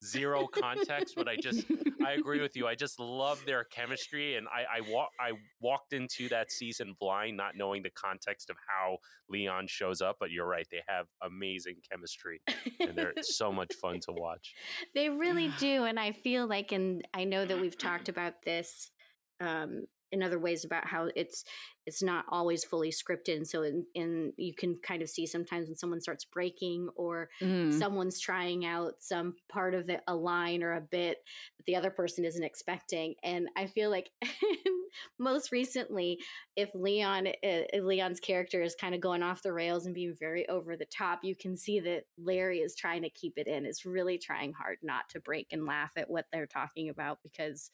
zero 0.03 0.47
context, 0.47 1.15
but 1.15 1.27
I 1.27 1.36
just 1.36 1.65
I 2.05 2.13
agree 2.13 2.41
with 2.41 2.55
you. 2.55 2.67
I 2.67 2.75
just 2.75 2.99
love 2.99 3.43
their 3.45 3.63
chemistry, 3.65 4.36
and 4.36 4.47
I 4.47 4.77
I, 4.77 4.82
wa- 4.89 5.09
I 5.19 5.32
walked 5.61 5.93
into 5.93 6.30
that 6.30 6.51
season 6.51 6.95
blind, 6.99 7.38
not 7.38 7.55
knowing 7.55 7.84
the 7.84 7.89
context 7.89 8.49
of 8.49 8.57
how 8.67 8.97
Leon 9.30 9.67
shows 9.67 10.01
up. 10.01 10.17
But 10.19 10.32
you're 10.32 10.47
right; 10.47 10.67
they 10.71 10.82
have 10.88 11.07
amazing 11.22 11.76
chemistry 11.89 12.41
and 12.80 12.95
they're 12.95 13.13
so 13.22 13.51
much 13.51 13.74
fun 13.82 13.99
to 14.01 14.11
watch. 14.13 14.53
They 14.95 15.09
really 15.09 15.51
do. 15.59 15.84
And 15.84 15.99
I 15.99 16.11
feel 16.11 16.47
like, 16.47 16.72
and 16.72 17.07
I 17.13 17.24
know 17.24 17.45
that 17.45 17.59
we've 17.59 17.78
talked 17.78 18.09
about 18.09 18.41
this 18.43 18.91
um, 19.39 19.86
in 20.12 20.24
other 20.24 20.39
ways 20.39 20.66
about 20.66 20.88
how 20.88 21.10
it's 21.16 21.43
it's 21.86 22.03
not 22.03 22.26
always 22.30 22.64
fully 22.64 22.91
scripted 22.91 23.38
and 23.38 23.47
so 23.47 23.64
in, 23.64 23.84
in 23.95 24.34
you 24.38 24.53
can 24.53 24.78
kind 24.84 25.01
of 25.01 25.10
see 25.10 25.26
sometimes 25.26 25.68
when 25.68 25.76
someone 25.76 25.99
starts 25.99 26.24
breaking 26.26 26.88
or 26.95 27.30
mm. 27.41 27.74
someone's 27.78 28.20
trying 28.20 28.66
out 28.66 28.93
some 28.99 29.34
part 29.51 29.74
of 29.74 29.89
it 29.89 30.01
a 30.07 30.16
line 30.16 30.62
or 30.62 30.74
a 30.74 30.82
bit 30.82 31.18
that 31.57 31.66
the 31.66 31.76
other 31.76 31.89
person 31.89 32.26
isn't 32.26 32.43
expecting 32.43 33.16
and 33.24 33.47
i 33.57 33.66
feel 33.66 33.89
like 33.89 34.12
most 35.20 35.51
recently 35.51 36.20
if 36.55 36.70
leon 36.76 37.28
uh, 37.28 37.78
leon's 37.82 38.20
character 38.20 38.62
is 38.62 38.76
kind 38.76 38.93
of 38.93 39.01
going 39.01 39.24
off 39.24 39.41
the 39.41 39.53
rails 39.53 39.86
and 39.86 39.95
being 39.95 40.16
very 40.20 40.47
over 40.49 40.76
the 40.76 40.86
top 40.86 41.20
you 41.24 41.36
can 41.36 41.55
see 41.57 41.80
that 41.80 42.03
larry 42.24 42.60
is 42.60 42.76
trying 42.76 43.01
to 43.01 43.10
keep 43.10 43.34
it 43.38 43.47
in 43.47 43.66
is 43.66 43.86
really 43.86 44.18
trying 44.18 44.53
hard 44.53 44.78
not 44.84 45.10
to 45.10 45.20
break 45.20 45.47
and 45.51 45.66
laugh 45.66 45.91
at 45.97 46.10
what 46.10 46.26
they're 46.32 46.47
talking 46.47 46.89
about 46.89 47.20
because 47.24 47.72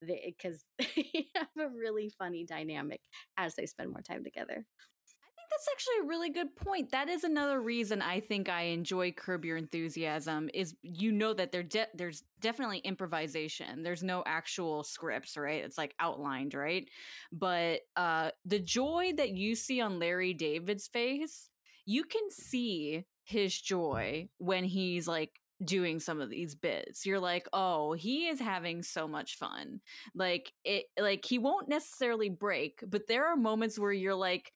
because 0.00 0.64
they, 0.78 1.28
have 1.34 1.48
a 1.58 1.68
really 1.68 2.12
funny 2.18 2.44
dynamic 2.44 3.00
as 3.36 3.54
they 3.54 3.66
spend 3.66 3.90
more 3.90 4.02
time 4.02 4.24
together. 4.24 4.54
I 4.54 5.28
think 5.36 5.50
that's 5.50 5.68
actually 5.72 6.04
a 6.04 6.08
really 6.08 6.30
good 6.30 6.56
point. 6.56 6.90
That 6.92 7.08
is 7.08 7.24
another 7.24 7.60
reason 7.60 8.02
I 8.02 8.20
think 8.20 8.48
I 8.48 8.62
enjoy 8.62 9.12
Curb 9.12 9.44
Your 9.44 9.56
Enthusiasm 9.56 10.50
is 10.52 10.74
you 10.82 11.12
know 11.12 11.34
that 11.34 11.52
there 11.52 11.62
de- 11.62 11.88
there's 11.94 12.22
definitely 12.40 12.78
improvisation. 12.78 13.82
There's 13.82 14.02
no 14.02 14.22
actual 14.26 14.82
scripts, 14.82 15.36
right? 15.36 15.64
It's 15.64 15.78
like 15.78 15.94
outlined, 16.00 16.54
right? 16.54 16.88
But 17.32 17.80
uh 17.96 18.30
the 18.44 18.60
joy 18.60 19.12
that 19.16 19.30
you 19.30 19.54
see 19.54 19.80
on 19.80 19.98
Larry 19.98 20.34
David's 20.34 20.88
face, 20.88 21.48
you 21.84 22.04
can 22.04 22.30
see 22.30 23.04
his 23.24 23.60
joy 23.60 24.28
when 24.38 24.64
he's 24.64 25.06
like 25.06 25.32
doing 25.64 26.00
some 26.00 26.20
of 26.20 26.30
these 26.30 26.54
bits. 26.54 27.06
You're 27.06 27.20
like 27.20 27.48
oh 27.52 27.92
he 27.92 28.28
is 28.28 28.40
having 28.40 28.82
so 28.82 29.08
much 29.08 29.36
fun. 29.36 29.80
Like 30.14 30.52
it 30.64 30.86
like 30.98 31.24
he 31.24 31.38
won't 31.38 31.68
necessarily 31.68 32.28
break 32.28 32.82
but 32.86 33.06
there 33.08 33.26
are 33.26 33.36
moments 33.36 33.78
where 33.78 33.92
you're 33.92 34.14
like 34.14 34.52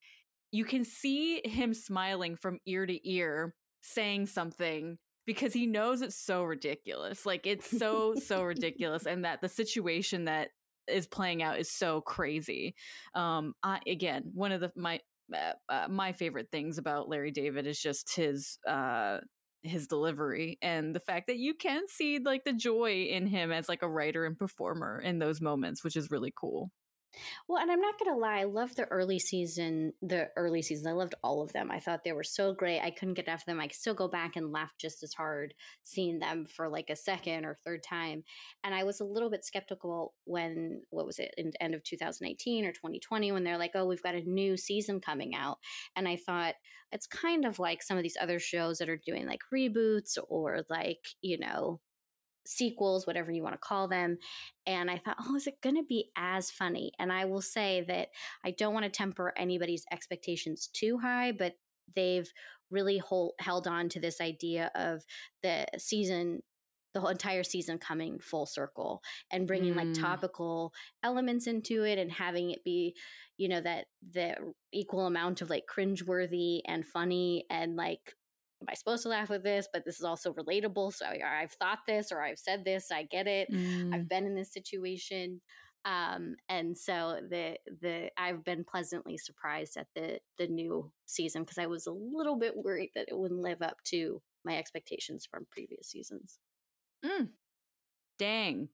you 0.53 0.65
can 0.65 0.85
see 0.85 1.41
him 1.45 1.75
smiling 1.75 2.37
from 2.37 2.59
ear 2.67 2.85
to 2.85 3.09
ear 3.09 3.55
saying 3.83 4.27
something 4.27 4.99
because 5.27 5.53
he 5.53 5.67
knows 5.67 6.03
it's 6.03 6.17
so 6.17 6.43
ridiculous. 6.43 7.25
Like 7.25 7.47
it's 7.47 7.79
so 7.79 8.15
so 8.15 8.43
ridiculous 8.43 9.07
and 9.07 9.25
that 9.25 9.41
the 9.41 9.49
situation 9.49 10.25
that 10.25 10.49
is 10.89 11.07
playing 11.07 11.43
out 11.43 11.59
is 11.59 11.71
so 11.71 12.01
crazy. 12.01 12.75
Um 13.15 13.55
I, 13.63 13.81
again 13.87 14.25
one 14.35 14.53
of 14.53 14.61
the 14.61 14.73
my 14.77 15.01
uh, 15.33 15.53
uh, 15.69 15.87
my 15.89 16.13
favorite 16.13 16.49
things 16.51 16.79
about 16.79 17.09
Larry 17.09 17.31
David 17.31 17.67
is 17.67 17.79
just 17.81 18.17
his 18.17 18.59
uh 18.69 19.19
his 19.63 19.87
delivery 19.87 20.59
and 20.63 20.95
the 20.95 21.01
fact 21.01 21.27
that 21.27 21.37
you 21.37 21.55
can 21.55 21.83
see 21.87 22.19
like 22.19 22.45
the 22.45 22.53
joy 22.53 23.07
in 23.11 23.27
him 23.27 23.53
as 23.53 23.69
like 23.69 23.83
a 23.83 23.89
writer 23.89 24.25
and 24.25 24.39
performer 24.39 25.01
in 25.01 25.19
those 25.19 25.41
moments 25.41 25.85
which 25.85 25.97
is 25.97 26.11
really 26.11 26.33
cool 26.35 26.71
well, 27.49 27.61
and 27.61 27.71
I'm 27.71 27.81
not 27.81 27.99
going 27.99 28.13
to 28.13 28.21
lie, 28.21 28.41
I 28.41 28.45
loved 28.45 28.77
the 28.77 28.85
early 28.85 29.19
season, 29.19 29.93
the 30.03 30.29
early 30.37 30.63
seasons. 30.63 30.87
I 30.87 30.93
loved 30.93 31.15
all 31.23 31.43
of 31.43 31.53
them. 31.53 31.71
I 31.71 31.81
thought 31.81 32.05
they 32.05 32.13
were 32.13 32.25
so 32.25 32.55
great. 32.55 32.81
I 32.81 32.91
couldn't 32.91 33.15
get 33.15 33.27
enough 33.27 33.41
of 33.41 33.47
them. 33.47 33.61
I 33.61 33.69
still 33.69 33.95
go 33.95 34.09
back 34.09 34.37
and 34.37 34.53
laugh 34.53 34.73
just 34.79 35.03
as 35.03 35.15
hard 35.15 35.55
seeing 35.83 36.19
them 36.19 36.47
for 36.47 36.69
like 36.69 36.91
a 36.91 36.97
second 36.97 37.45
or 37.45 37.59
third 37.65 37.83
time. 37.83 38.23
And 38.63 38.75
I 38.75 38.85
was 38.85 39.01
a 39.01 39.05
little 39.05 39.31
bit 39.31 39.45
skeptical 39.45 40.15
when, 40.25 40.83
what 40.91 41.07
was 41.07 41.19
it, 41.19 41.35
in 41.37 41.53
end 41.61 41.75
of 41.75 41.83
2018 41.85 42.65
or 42.65 42.73
2020, 42.73 43.33
when 43.33 43.45
they're 43.45 43.59
like, 43.59 43.73
oh, 43.75 43.87
we've 43.87 44.03
got 44.03 44.15
a 44.15 44.23
new 44.23 44.57
season 44.57 45.01
coming 45.01 45.35
out. 45.35 45.59
And 45.97 46.07
I 46.07 46.17
thought, 46.17 46.55
it's 46.93 47.07
kind 47.07 47.45
of 47.45 47.59
like 47.59 47.83
some 47.83 47.97
of 47.97 48.03
these 48.03 48.17
other 48.21 48.41
shows 48.41 48.79
that 48.79 48.89
are 48.89 49.01
doing 49.07 49.27
like 49.27 49.43
reboots 49.55 50.19
or 50.29 50.63
like, 50.69 50.99
you 51.23 51.39
know, 51.39 51.81
sequels, 52.51 53.07
whatever 53.07 53.31
you 53.31 53.43
want 53.43 53.55
to 53.55 53.59
call 53.59 53.89
them. 53.89 54.19
And 54.67 54.91
I 54.91 54.99
thought, 54.99 55.17
oh, 55.27 55.37
is 55.37 55.47
it 55.47 55.63
going 55.63 55.77
to 55.77 55.85
be 55.85 56.11
as 56.17 56.51
funny? 56.51 56.93
And 56.99 57.13
I 57.13 57.25
will 57.25 57.43
say 57.43 57.85
that 57.89 58.09
I 58.45 58.51
don't 58.51 58.75
want 58.75 58.85
to 58.85 58.91
temper 58.91 59.33
anybody's 59.37 59.85
expectations 59.93 60.69
too 60.73 60.99
high, 60.99 61.33
but 61.33 61.55
they've 61.95 62.31
really 62.71 62.99
hold, 62.99 63.33
held 63.39 63.67
on 63.67 63.89
to 63.91 64.01
this 64.01 64.21
idea 64.21 64.71
of 64.75 65.03
the 65.43 65.67
season 65.79 66.43
the 66.93 66.99
whole 66.99 67.11
entire 67.11 67.45
season 67.45 67.79
coming 67.79 68.19
full 68.19 68.47
circle 68.47 69.01
and 69.31 69.47
bringing 69.47 69.75
mm. 69.75 69.77
like 69.77 69.95
topical 69.95 70.73
elements 71.05 71.47
into 71.47 71.85
it 71.85 72.01
and 72.01 72.11
having 72.11 72.51
it 72.51 72.65
be 72.65 72.97
you 73.37 73.49
know 73.49 73.61
that 73.61 73.87
the 74.13 74.35
equal 74.73 75.07
amount 75.07 75.41
of 75.41 75.49
like 75.49 75.63
cringeworthy 75.73 76.63
and 76.67 76.85
funny 76.85 77.45
and 77.49 77.77
like 77.77 78.17
am 78.61 78.67
I 78.69 78.75
supposed 78.75 79.03
to 79.05 79.09
laugh 79.09 79.31
with 79.31 79.43
this? 79.43 79.69
But 79.73 79.85
this 79.85 79.99
is 79.99 80.05
also 80.05 80.33
relatable. 80.33 80.93
So 80.93 81.07
I've 81.07 81.53
thought 81.53 81.81
this 81.87 82.13
or 82.13 82.23
I've 82.23 82.39
said 82.39 82.65
this. 82.65 82.91
I 82.91 83.05
get 83.05 83.27
it. 83.27 83.51
Mm. 83.53 83.95
I've 83.95 84.09
been 84.09 84.27
in 84.27 84.35
this 84.35 84.53
situation. 84.53 85.41
Um, 85.87 86.37
and 86.49 86.77
so 86.77 87.21
the 87.31 87.57
the 87.81 88.11
I've 88.19 88.45
been 88.45 88.65
pleasantly 88.65 89.17
surprised 89.17 89.79
at 89.79 89.87
the 89.95 90.19
the 90.37 90.47
new 90.47 90.93
season 91.07 91.43
because 91.43 91.57
I 91.59 91.67
was 91.67 91.87
a 91.87 91.93
little 91.93 92.39
bit 92.39 92.55
worried 92.55 92.91
that 92.95 93.07
it 93.09 93.17
wouldn't 93.17 93.41
live 93.41 93.63
up 93.63 93.77
to 93.85 94.21
my 94.45 94.59
expectations 94.59 95.27
from 95.31 95.47
previous 95.51 95.89
seasons. 95.89 96.39
Mm. 97.05 97.29
Dang. 98.19 98.69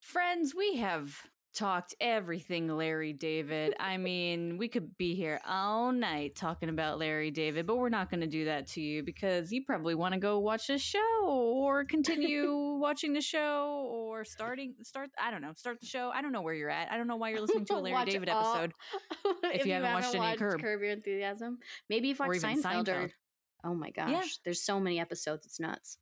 Friends, 0.00 0.54
we 0.54 0.76
have 0.76 1.14
talked 1.54 1.94
everything 2.00 2.68
Larry 2.68 3.12
David. 3.12 3.74
I 3.78 3.96
mean, 3.98 4.58
we 4.58 4.68
could 4.68 4.96
be 4.96 5.14
here 5.14 5.40
all 5.46 5.92
night 5.92 6.36
talking 6.36 6.68
about 6.68 6.98
Larry 6.98 7.30
David, 7.30 7.66
but 7.66 7.76
we're 7.76 7.88
not 7.88 8.10
going 8.10 8.20
to 8.20 8.26
do 8.26 8.46
that 8.46 8.66
to 8.68 8.80
you 8.80 9.02
because 9.02 9.52
you 9.52 9.64
probably 9.64 9.94
want 9.94 10.14
to 10.14 10.20
go 10.20 10.38
watch 10.38 10.66
the 10.68 10.78
show 10.78 11.24
or 11.24 11.84
continue 11.84 12.74
watching 12.80 13.12
the 13.12 13.20
show 13.20 13.88
or 13.90 14.24
starting 14.24 14.74
start 14.82 15.10
I 15.20 15.30
don't 15.30 15.42
know, 15.42 15.52
start 15.56 15.80
the 15.80 15.86
show. 15.86 16.10
I 16.14 16.22
don't 16.22 16.32
know 16.32 16.42
where 16.42 16.54
you're 16.54 16.70
at. 16.70 16.90
I 16.90 16.96
don't 16.96 17.06
know 17.06 17.16
why 17.16 17.30
you're 17.30 17.40
listening 17.40 17.64
to 17.66 17.76
a 17.76 17.80
Larry 17.80 18.04
David 18.04 18.28
all, 18.28 18.54
episode 18.54 18.72
if, 19.44 19.60
if, 19.60 19.66
you, 19.66 19.72
haven't, 19.72 19.92
watched, 19.92 20.14
watched 20.14 20.16
any 20.16 20.36
Curb. 20.36 20.60
Curb 20.60 20.80
Your 20.80 20.90
Enthusiasm. 20.90 21.58
Maybe 21.88 22.08
you've 22.08 22.18
watched 22.18 22.42
Seinfeld, 22.42 22.86
Seinfeld, 22.86 22.88
or 22.88 23.10
Oh 23.62 23.74
my 23.74 23.90
gosh, 23.90 24.10
yeah. 24.10 24.22
there's 24.44 24.62
so 24.62 24.80
many 24.80 24.98
episodes. 25.00 25.44
It's 25.46 25.60
nuts. 25.60 25.98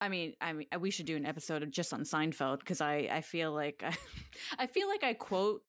I 0.00 0.08
mean, 0.08 0.34
I 0.40 0.52
mean, 0.52 0.66
we 0.80 0.90
should 0.90 1.06
do 1.06 1.16
an 1.16 1.26
episode 1.26 1.62
of 1.62 1.70
just 1.70 1.92
on 1.92 2.02
Seinfeld 2.02 2.60
because 2.60 2.80
I, 2.80 3.08
I 3.10 3.20
feel 3.22 3.52
like 3.52 3.82
I, 3.84 3.96
I 4.58 4.66
feel 4.66 4.88
like 4.88 5.04
I 5.04 5.14
quote 5.14 5.62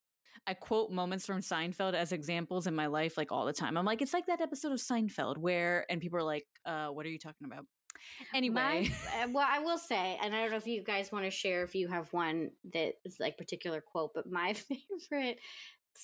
I 0.48 0.54
quote 0.54 0.92
moments 0.92 1.26
from 1.26 1.42
Seinfeld 1.42 1.94
as 1.94 2.14
examples 2.14 2.68
in 2.68 2.76
my 2.76 2.88
life 2.88 3.18
like 3.18 3.34
all 3.34 3.46
the 3.46 3.54
time. 3.54 3.78
I'm 3.78 3.84
like, 3.84 4.02
it's 4.02 4.14
like 4.14 4.28
that 4.28 4.40
episode 4.40 4.72
of 4.72 4.80
Seinfeld 4.80 5.38
where, 5.38 5.86
and 5.90 6.00
people 6.00 6.18
are 6.20 6.24
like, 6.24 6.46
uh, 6.66 6.88
what 6.88 7.06
are 7.06 7.10
you 7.10 7.20
talking 7.20 7.46
about? 7.46 7.66
Anyway, 8.34 8.54
my, 8.56 8.92
uh, 9.24 9.28
well, 9.32 9.48
I 9.50 9.60
will 9.60 9.78
say, 9.78 10.18
and 10.22 10.34
I 10.34 10.42
don't 10.42 10.52
know 10.52 10.58
if 10.58 10.68
you 10.68 10.84
guys 10.84 11.12
want 11.12 11.26
to 11.26 11.32
share 11.32 11.64
if 11.64 11.76
you 11.76 11.90
have 11.90 12.14
one 12.14 12.52
that 12.74 12.94
is 13.04 13.18
like 13.20 13.38
particular 13.38 13.82
quote, 13.82 14.12
but 14.16 14.32
my 14.32 14.54
favorite 15.10 15.40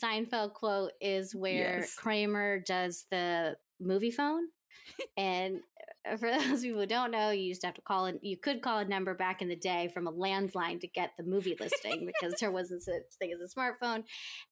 Seinfeld 0.03 0.53
quote 0.53 0.91
is 0.99 1.33
where 1.33 1.79
yes. 1.79 1.95
Kramer 1.95 2.59
does 2.59 3.05
the 3.11 3.55
Moviefone 3.81 4.41
and 5.17 5.59
for 6.19 6.29
those 6.29 6.61
people 6.61 6.81
who 6.81 6.85
don't 6.85 7.11
know, 7.11 7.31
you 7.31 7.43
used 7.43 7.61
to 7.61 7.67
have 7.67 7.75
to 7.75 7.81
call 7.81 8.05
it. 8.07 8.19
You 8.21 8.37
could 8.37 8.61
call 8.61 8.79
a 8.79 8.85
number 8.85 9.13
back 9.13 9.41
in 9.41 9.47
the 9.47 9.55
day 9.55 9.89
from 9.93 10.07
a 10.07 10.11
landline 10.11 10.79
to 10.81 10.87
get 10.87 11.11
the 11.17 11.23
movie 11.23 11.55
listing 11.59 12.05
because 12.05 12.39
there 12.39 12.51
wasn't 12.51 12.83
such 12.83 12.93
thing 13.19 13.31
as 13.31 13.39
a 13.39 13.53
smartphone, 13.55 14.03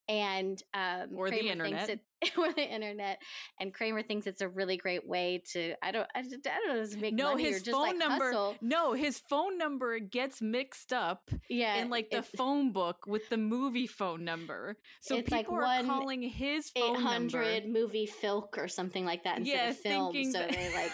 and 0.07 0.61
um, 0.73 1.09
or 1.15 1.27
Kramer 1.27 1.43
the 1.43 1.51
internet. 1.51 1.89
It, 1.89 1.99
or 2.37 2.53
the 2.53 2.63
internet. 2.63 3.19
And 3.59 3.73
Kramer 3.73 4.03
thinks 4.03 4.27
it's 4.27 4.41
a 4.41 4.47
really 4.47 4.77
great 4.77 5.07
way 5.07 5.41
to. 5.53 5.73
I 5.81 5.91
don't. 5.91 6.07
I, 6.15 6.19
I 6.19 6.23
don't 6.23 6.67
know. 6.67 6.83
Just 6.83 6.97
make 6.97 7.13
no, 7.13 7.31
money 7.31 7.45
his 7.45 7.63
phone 7.63 7.81
like 7.81 7.97
number. 7.97 8.25
Hustle. 8.25 8.55
No, 8.61 8.93
his 8.93 9.19
phone 9.19 9.57
number 9.57 9.99
gets 9.99 10.41
mixed 10.41 10.93
up. 10.93 11.29
Yeah, 11.49 11.75
in 11.77 11.89
like 11.89 12.11
the 12.11 12.23
phone 12.23 12.71
book 12.71 13.05
with 13.07 13.27
the 13.29 13.37
Moviefone 13.37 14.21
number. 14.21 14.77
So 15.01 15.21
people 15.21 15.57
like 15.57 15.81
are 15.81 15.83
calling 15.83 16.21
his 16.21 16.69
phone 16.69 16.97
800 16.97 17.65
number 17.65 17.79
movie 17.79 18.09
filk 18.21 18.57
or 18.57 18.67
something 18.67 19.03
like 19.03 19.23
that 19.23 19.39
instead 19.39 19.55
yeah, 19.55 19.69
of 19.69 19.77
film. 19.77 20.23
So 20.25 20.39
that- 20.39 20.51
they 20.51 20.73
like 20.73 20.91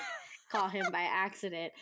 call 0.50 0.70
him 0.70 0.86
by 0.92 1.02
accident. 1.02 1.74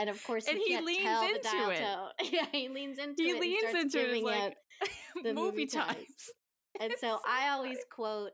And 0.00 0.08
of 0.08 0.22
course, 0.24 0.48
and 0.48 0.56
he, 0.56 0.76
he 0.76 0.80
leans 0.80 1.22
into 1.22 1.70
it. 1.70 1.78
Tone. 1.78 2.08
Yeah, 2.32 2.46
he 2.52 2.68
leans 2.68 2.98
into 2.98 3.22
he 3.22 3.30
it. 3.30 3.34
He 3.34 3.40
leans 3.40 3.74
into 3.74 4.14
it. 4.14 4.24
like 4.24 4.56
the 5.22 5.34
movie, 5.34 5.66
times. 5.66 5.98
And 6.80 6.92
so 6.98 7.18
I 7.28 7.50
always 7.50 7.78
quote. 7.94 8.30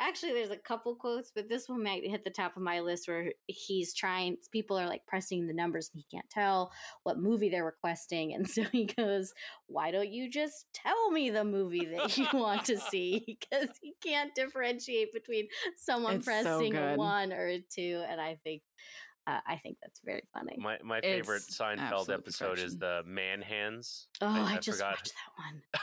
Actually, 0.00 0.32
there's 0.32 0.50
a 0.50 0.56
couple 0.56 0.96
quotes, 0.96 1.30
but 1.32 1.48
this 1.48 1.68
one 1.68 1.84
might 1.84 2.04
hit 2.04 2.24
the 2.24 2.30
top 2.30 2.56
of 2.56 2.62
my 2.62 2.80
list 2.80 3.06
where 3.06 3.32
he's 3.46 3.94
trying. 3.94 4.36
People 4.50 4.76
are 4.76 4.88
like 4.88 5.06
pressing 5.06 5.46
the 5.46 5.52
numbers, 5.52 5.90
and 5.92 6.02
he 6.02 6.16
can't 6.16 6.28
tell 6.30 6.72
what 7.04 7.18
movie 7.18 7.48
they're 7.48 7.64
requesting, 7.64 8.32
and 8.34 8.48
so 8.48 8.62
he 8.72 8.86
goes, 8.86 9.34
"Why 9.66 9.90
don't 9.90 10.10
you 10.10 10.30
just 10.30 10.66
tell 10.72 11.10
me 11.10 11.30
the 11.30 11.44
movie 11.44 11.86
that 11.86 12.16
you 12.16 12.26
want 12.32 12.64
to 12.66 12.78
see?" 12.78 13.24
Because 13.26 13.68
he 13.82 13.94
can't 14.02 14.34
differentiate 14.34 15.12
between 15.12 15.48
someone 15.76 16.16
it's 16.16 16.24
pressing 16.24 16.74
so 16.74 16.82
a 16.82 16.96
one 16.96 17.32
or 17.32 17.46
a 17.46 17.60
two, 17.60 18.02
and 18.08 18.20
I 18.20 18.38
think 18.42 18.62
uh, 19.26 19.38
I 19.46 19.56
think 19.56 19.78
that's 19.82 20.00
very 20.04 20.22
funny. 20.32 20.56
My 20.58 20.78
my 20.84 21.00
favorite 21.00 21.44
it's 21.46 21.58
Seinfeld 21.58 22.10
episode 22.10 22.56
perfection. 22.56 22.66
is 22.66 22.78
the 22.78 23.02
man 23.06 23.40
hands. 23.40 24.08
Oh, 24.20 24.26
I, 24.26 24.38
I, 24.38 24.42
I 24.54 24.56
just 24.58 24.78
forgot. 24.78 24.92
watched 24.92 25.12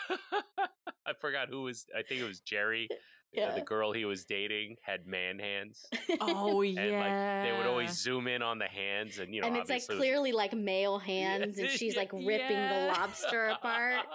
that 0.09 0.17
one. 0.19 0.69
I 1.07 1.13
forgot 1.19 1.49
who 1.49 1.63
was. 1.63 1.85
I 1.97 2.03
think 2.03 2.21
it 2.21 2.27
was 2.27 2.39
Jerry. 2.39 2.87
Yeah. 3.33 3.55
The 3.55 3.61
girl 3.61 3.93
he 3.93 4.03
was 4.03 4.25
dating 4.25 4.75
had 4.81 5.07
man 5.07 5.39
hands. 5.39 5.85
Oh 6.19 6.61
yeah. 6.63 6.99
Like 6.99 7.49
they 7.49 7.57
would 7.57 7.65
always 7.65 7.97
zoom 7.97 8.27
in 8.27 8.41
on 8.41 8.59
the 8.59 8.65
hands, 8.65 9.19
and 9.19 9.33
you 9.33 9.39
know, 9.39 9.47
and 9.47 9.55
it's 9.55 9.69
like 9.69 9.87
clearly 9.87 10.31
was... 10.31 10.37
like 10.37 10.53
male 10.53 10.99
hands, 10.99 11.57
and 11.57 11.69
she's 11.69 11.95
like 11.95 12.11
ripping 12.11 12.27
yeah. 12.27 12.87
the 12.87 12.99
lobster 12.99 13.47
apart. 13.47 14.05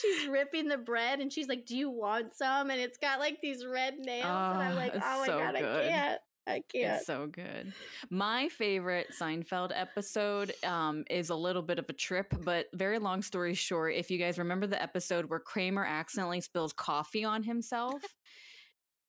she's 0.00 0.28
ripping 0.28 0.68
the 0.68 0.78
bread 0.78 1.18
and 1.18 1.32
she's 1.32 1.48
like, 1.48 1.66
"Do 1.66 1.76
you 1.76 1.90
want 1.90 2.36
some?" 2.36 2.70
And 2.70 2.80
it's 2.80 2.98
got 2.98 3.18
like 3.18 3.40
these 3.42 3.66
red 3.66 3.98
nails, 3.98 4.26
oh, 4.26 4.52
and 4.52 4.62
I'm 4.62 4.76
like, 4.76 4.92
"Oh 4.94 5.18
my 5.18 5.26
so 5.26 5.36
god, 5.36 5.54
good. 5.56 5.64
I 5.64 5.88
can't." 5.88 6.20
I 6.46 6.62
can't. 6.72 6.96
It's 6.96 7.06
so 7.06 7.26
good. 7.26 7.72
My 8.10 8.48
favorite 8.48 9.08
Seinfeld 9.18 9.70
episode 9.74 10.52
um, 10.64 11.04
is 11.08 11.30
a 11.30 11.34
little 11.34 11.62
bit 11.62 11.78
of 11.78 11.86
a 11.88 11.92
trip, 11.94 12.34
but 12.42 12.66
very 12.74 12.98
long 12.98 13.22
story 13.22 13.54
short, 13.54 13.94
if 13.94 14.10
you 14.10 14.18
guys 14.18 14.38
remember 14.38 14.66
the 14.66 14.80
episode 14.82 15.30
where 15.30 15.40
Kramer 15.40 15.84
accidentally 15.84 16.42
spills 16.42 16.72
coffee 16.72 17.24
on 17.24 17.42
himself, 17.42 18.02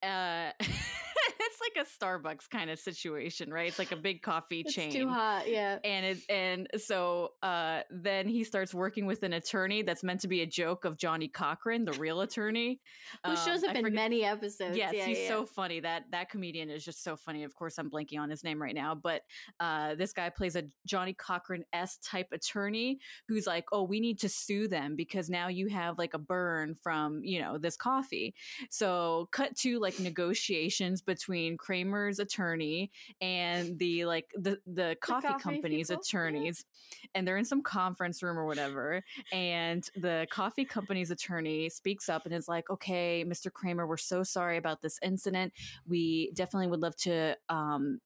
uh, 0.01 0.51
it's 1.39 1.59
like 1.61 1.85
a 1.85 1.89
Starbucks 1.89 2.49
kind 2.49 2.69
of 2.69 2.79
situation, 2.79 3.51
right? 3.51 3.67
It's 3.67 3.79
like 3.79 3.91
a 3.91 3.97
big 3.97 4.21
coffee 4.21 4.63
chain. 4.63 4.65
it's 4.65 4.75
chain. 4.75 4.91
Too 4.91 5.09
hot, 5.09 5.49
yeah. 5.49 5.79
And 5.83 6.05
it's 6.05 6.25
and 6.27 6.67
so 6.77 7.33
uh, 7.43 7.81
then 7.89 8.27
he 8.27 8.43
starts 8.43 8.73
working 8.73 9.05
with 9.05 9.23
an 9.23 9.33
attorney 9.33 9.81
that's 9.81 10.03
meant 10.03 10.21
to 10.21 10.27
be 10.27 10.41
a 10.41 10.45
joke 10.45 10.85
of 10.85 10.97
Johnnie 10.97 11.27
Cochran, 11.27 11.85
the 11.85 11.93
real 11.93 12.21
attorney, 12.21 12.79
who 13.25 13.31
um, 13.31 13.37
shows 13.37 13.63
up 13.63 13.75
in 13.75 13.93
many 13.93 14.23
episodes. 14.23 14.77
Yes, 14.77 14.93
yeah, 14.95 15.05
he's 15.05 15.19
yeah. 15.19 15.27
so 15.27 15.45
funny. 15.45 15.79
That 15.79 16.05
that 16.11 16.29
comedian 16.29 16.69
is 16.69 16.83
just 16.83 17.03
so 17.03 17.15
funny. 17.15 17.43
Of 17.43 17.53
course, 17.55 17.77
I'm 17.77 17.89
blanking 17.89 18.19
on 18.19 18.29
his 18.29 18.43
name 18.43 18.61
right 18.61 18.75
now, 18.75 18.95
but 18.95 19.21
uh, 19.59 19.95
this 19.95 20.13
guy 20.13 20.29
plays 20.29 20.55
a 20.55 20.63
Johnnie 20.85 21.13
Cochran 21.13 21.63
s 21.73 21.97
type 21.97 22.27
attorney 22.31 22.99
who's 23.27 23.45
like, 23.45 23.65
"Oh, 23.71 23.83
we 23.83 23.99
need 23.99 24.19
to 24.19 24.29
sue 24.29 24.67
them 24.67 24.95
because 24.95 25.29
now 25.29 25.47
you 25.47 25.67
have 25.67 25.97
like 25.97 26.13
a 26.13 26.19
burn 26.19 26.75
from 26.75 27.21
you 27.23 27.41
know 27.41 27.57
this 27.57 27.77
coffee." 27.77 28.33
So 28.69 29.27
cut 29.31 29.55
to 29.57 29.79
like 29.79 29.99
negotiations 29.99 31.01
between 31.01 31.24
Kramer's 31.57 32.19
attorney 32.19 32.91
and 33.21 33.77
the 33.79 34.05
like 34.05 34.31
the 34.35 34.59
the 34.65 34.95
coffee, 35.01 35.27
the 35.27 35.33
coffee 35.33 35.43
company's 35.43 35.89
people? 35.89 36.01
attorneys, 36.01 36.65
yeah. 37.01 37.09
and 37.15 37.27
they're 37.27 37.37
in 37.37 37.45
some 37.45 37.61
conference 37.61 38.21
room 38.23 38.37
or 38.37 38.45
whatever. 38.45 39.03
And 39.31 39.87
the 39.95 40.27
coffee 40.29 40.65
company's 40.65 41.11
attorney 41.11 41.69
speaks 41.69 42.09
up 42.09 42.25
and 42.25 42.33
is 42.33 42.47
like, 42.47 42.69
"Okay, 42.69 43.25
Mr. 43.27 43.51
Kramer, 43.51 43.87
we're 43.87 43.97
so 43.97 44.23
sorry 44.23 44.57
about 44.57 44.81
this 44.81 44.99
incident. 45.01 45.53
We 45.87 46.31
definitely 46.33 46.67
would 46.67 46.81
love 46.81 46.95
to." 46.97 47.37
Um, 47.49 47.99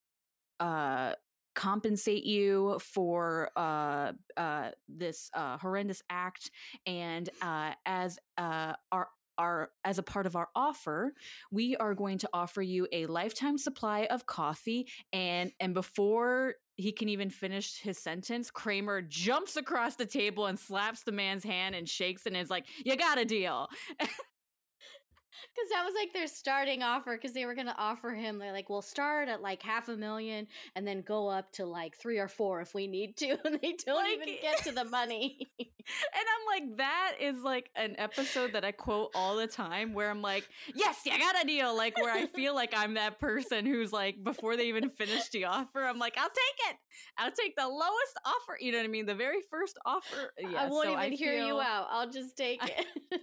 uh, 0.60 1.14
compensate 1.60 2.24
you 2.24 2.80
for 2.80 3.50
uh, 3.58 4.14
uh, 4.38 4.70
this 4.88 5.30
uh, 5.34 5.58
horrendous 5.58 6.02
act. 6.10 6.52
And 6.86 7.30
uh, 7.42 7.72
as 7.86 8.18
uh, 8.38 8.74
our 8.92 9.10
our 9.40 9.72
as 9.84 9.98
a 9.98 10.04
part 10.04 10.28
of 10.28 10.36
our 10.36 10.50
offer, 10.56 11.14
we 11.52 11.76
are 11.78 11.96
going 11.96 12.20
to 12.20 12.30
offer 12.34 12.62
you 12.62 12.88
a 12.92 13.08
lifetime 13.08 13.58
supply 13.58 14.08
of 14.12 14.28
coffee 14.28 14.88
and 15.12 15.52
and 15.60 15.74
before 15.74 16.56
he 16.76 16.92
can 16.94 17.10
even 17.10 17.30
finish 17.30 17.82
his 17.82 17.98
sentence, 17.98 18.50
Kramer 18.50 19.02
jumps 19.02 19.58
across 19.58 19.96
the 19.96 20.06
table 20.06 20.46
and 20.46 20.58
slaps 20.58 21.04
the 21.04 21.12
man's 21.12 21.44
hand 21.44 21.76
and 21.76 21.90
shakes 21.90 22.26
and 22.26 22.38
is 22.38 22.50
like, 22.50 22.66
"You 22.86 22.96
got 22.96 23.18
a 23.18 23.26
deal." 23.26 23.68
because 25.56 25.70
that 25.72 25.84
was 25.84 25.94
like 25.96 26.14
their 26.14 26.28
starting 26.28 26.84
offer 26.84 27.16
because 27.16 27.34
they 27.34 27.46
were 27.46 27.56
going 27.56 27.68
to 27.68 27.78
offer 27.78 28.12
him 28.12 28.40
they're 28.40 28.52
like 28.52 28.70
we'll 28.70 28.82
start 28.82 29.30
at 29.30 29.42
like 29.42 29.62
half 29.62 29.90
a 29.90 29.96
million 29.96 30.48
and 30.76 30.88
then 30.88 31.02
go 31.02 31.28
up 31.28 31.52
to 31.52 31.66
like 31.66 31.96
three 31.98 32.18
or 32.18 32.28
four 32.28 32.62
if 32.62 32.74
we 32.74 32.88
need 32.88 33.16
to 33.18 33.30
and 33.46 33.60
they 33.62 33.76
don't 33.86 34.04
like, 34.04 34.28
even 34.28 34.42
get 34.42 34.64
to 34.64 34.72
the 34.72 34.86
money. 34.90 35.38
And 35.58 36.26
i'm 36.28 36.62
like 36.62 36.78
that 36.78 37.14
is 37.20 37.42
like 37.42 37.70
an 37.76 37.96
episode 37.98 38.54
that 38.54 38.64
i 38.64 38.72
quote 38.72 39.12
all 39.16 39.36
the 39.36 39.48
time 39.48 39.94
where 39.94 40.10
i'm 40.10 40.22
like 40.22 40.48
yes 40.76 41.02
i 41.12 41.18
got 41.18 41.44
a 41.44 41.48
deal 41.48 41.76
like 41.76 41.98
where 41.98 42.14
i 42.14 42.26
feel 42.26 42.54
like 42.54 42.74
i'm 42.76 42.94
that 42.94 43.20
person 43.20 43.66
who's 43.66 43.92
like 43.92 44.24
before 44.24 44.56
they 44.56 44.68
even 44.68 44.90
finish 44.90 45.30
the 45.30 45.46
offer 45.46 45.84
i'm 45.84 45.98
like 45.98 46.16
i'll 46.18 46.30
take 46.30 46.72
it. 46.72 46.78
I'll 47.18 47.32
take 47.32 47.56
the 47.56 47.68
lowest 47.68 48.20
offer 48.26 48.58
you 48.60 48.72
know 48.72 48.78
what 48.78 48.86
i 48.86 48.88
mean? 48.88 49.06
The 49.06 49.16
very 49.16 49.42
first 49.50 49.78
offer. 49.86 50.34
Yeah, 50.38 50.64
i 50.64 50.68
won't 50.68 50.86
so 50.86 50.94
even 50.94 51.00
I 51.00 51.10
hear 51.10 51.34
feel, 51.34 51.48
you 51.48 51.60
out. 51.60 51.88
I'll 51.90 52.10
just 52.10 52.38
take 52.38 52.62
it 52.64 53.22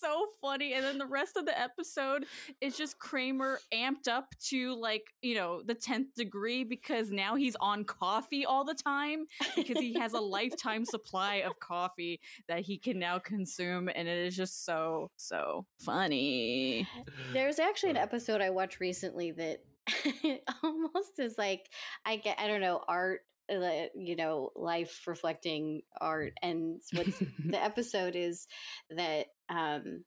so 0.00 0.26
funny. 0.40 0.74
And 0.74 0.84
then 0.84 0.98
the 0.98 1.06
rest 1.06 1.36
of 1.36 1.46
the 1.46 1.58
episode 1.58 2.26
is 2.60 2.76
just 2.76 2.98
Kramer 2.98 3.58
amped 3.72 4.08
up 4.08 4.34
to 4.48 4.74
like, 4.74 5.12
you 5.22 5.34
know, 5.34 5.62
the 5.62 5.74
10th 5.74 6.14
degree 6.16 6.64
because 6.64 7.10
now 7.10 7.36
he's 7.36 7.56
on 7.60 7.84
coffee 7.84 8.44
all 8.44 8.64
the 8.64 8.74
time 8.74 9.26
because 9.56 9.78
he 9.78 9.98
has 9.98 10.12
a 10.12 10.20
lifetime 10.20 10.84
supply 10.84 11.36
of 11.36 11.58
coffee 11.60 12.20
that 12.48 12.60
he 12.60 12.78
can 12.78 12.98
now 12.98 13.18
consume. 13.18 13.88
And 13.94 14.08
it 14.08 14.26
is 14.26 14.36
just 14.36 14.64
so, 14.64 15.10
so 15.16 15.66
funny. 15.78 16.86
There's 17.32 17.58
actually 17.58 17.90
an 17.90 17.96
episode 17.96 18.40
I 18.40 18.50
watched 18.50 18.80
recently 18.80 19.32
that 19.32 19.62
almost 20.62 21.18
is 21.18 21.36
like, 21.36 21.68
I 22.04 22.16
get, 22.16 22.38
I 22.38 22.46
don't 22.46 22.60
know, 22.60 22.82
art 22.86 23.20
uh, 23.50 23.86
you 23.94 24.16
know, 24.16 24.50
life 24.54 25.02
reflecting 25.06 25.82
art. 26.00 26.34
And 26.42 26.80
what's 26.92 27.18
the 27.44 27.62
episode 27.62 28.14
is 28.16 28.46
that 28.90 29.26
um, 29.50 30.04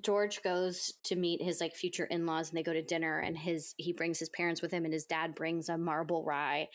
George 0.00 0.42
goes 0.42 0.92
to 1.04 1.16
meet 1.16 1.42
his 1.42 1.60
like 1.60 1.74
future 1.74 2.04
in-laws 2.04 2.48
and 2.48 2.56
they 2.56 2.62
go 2.62 2.72
to 2.72 2.82
dinner 2.82 3.18
and 3.18 3.36
his 3.36 3.74
he 3.76 3.92
brings 3.92 4.20
his 4.20 4.28
parents 4.28 4.62
with 4.62 4.70
him 4.70 4.84
and 4.84 4.94
his 4.94 5.04
dad 5.04 5.34
brings 5.34 5.68
a 5.68 5.76
marble 5.76 6.24
rye 6.24 6.68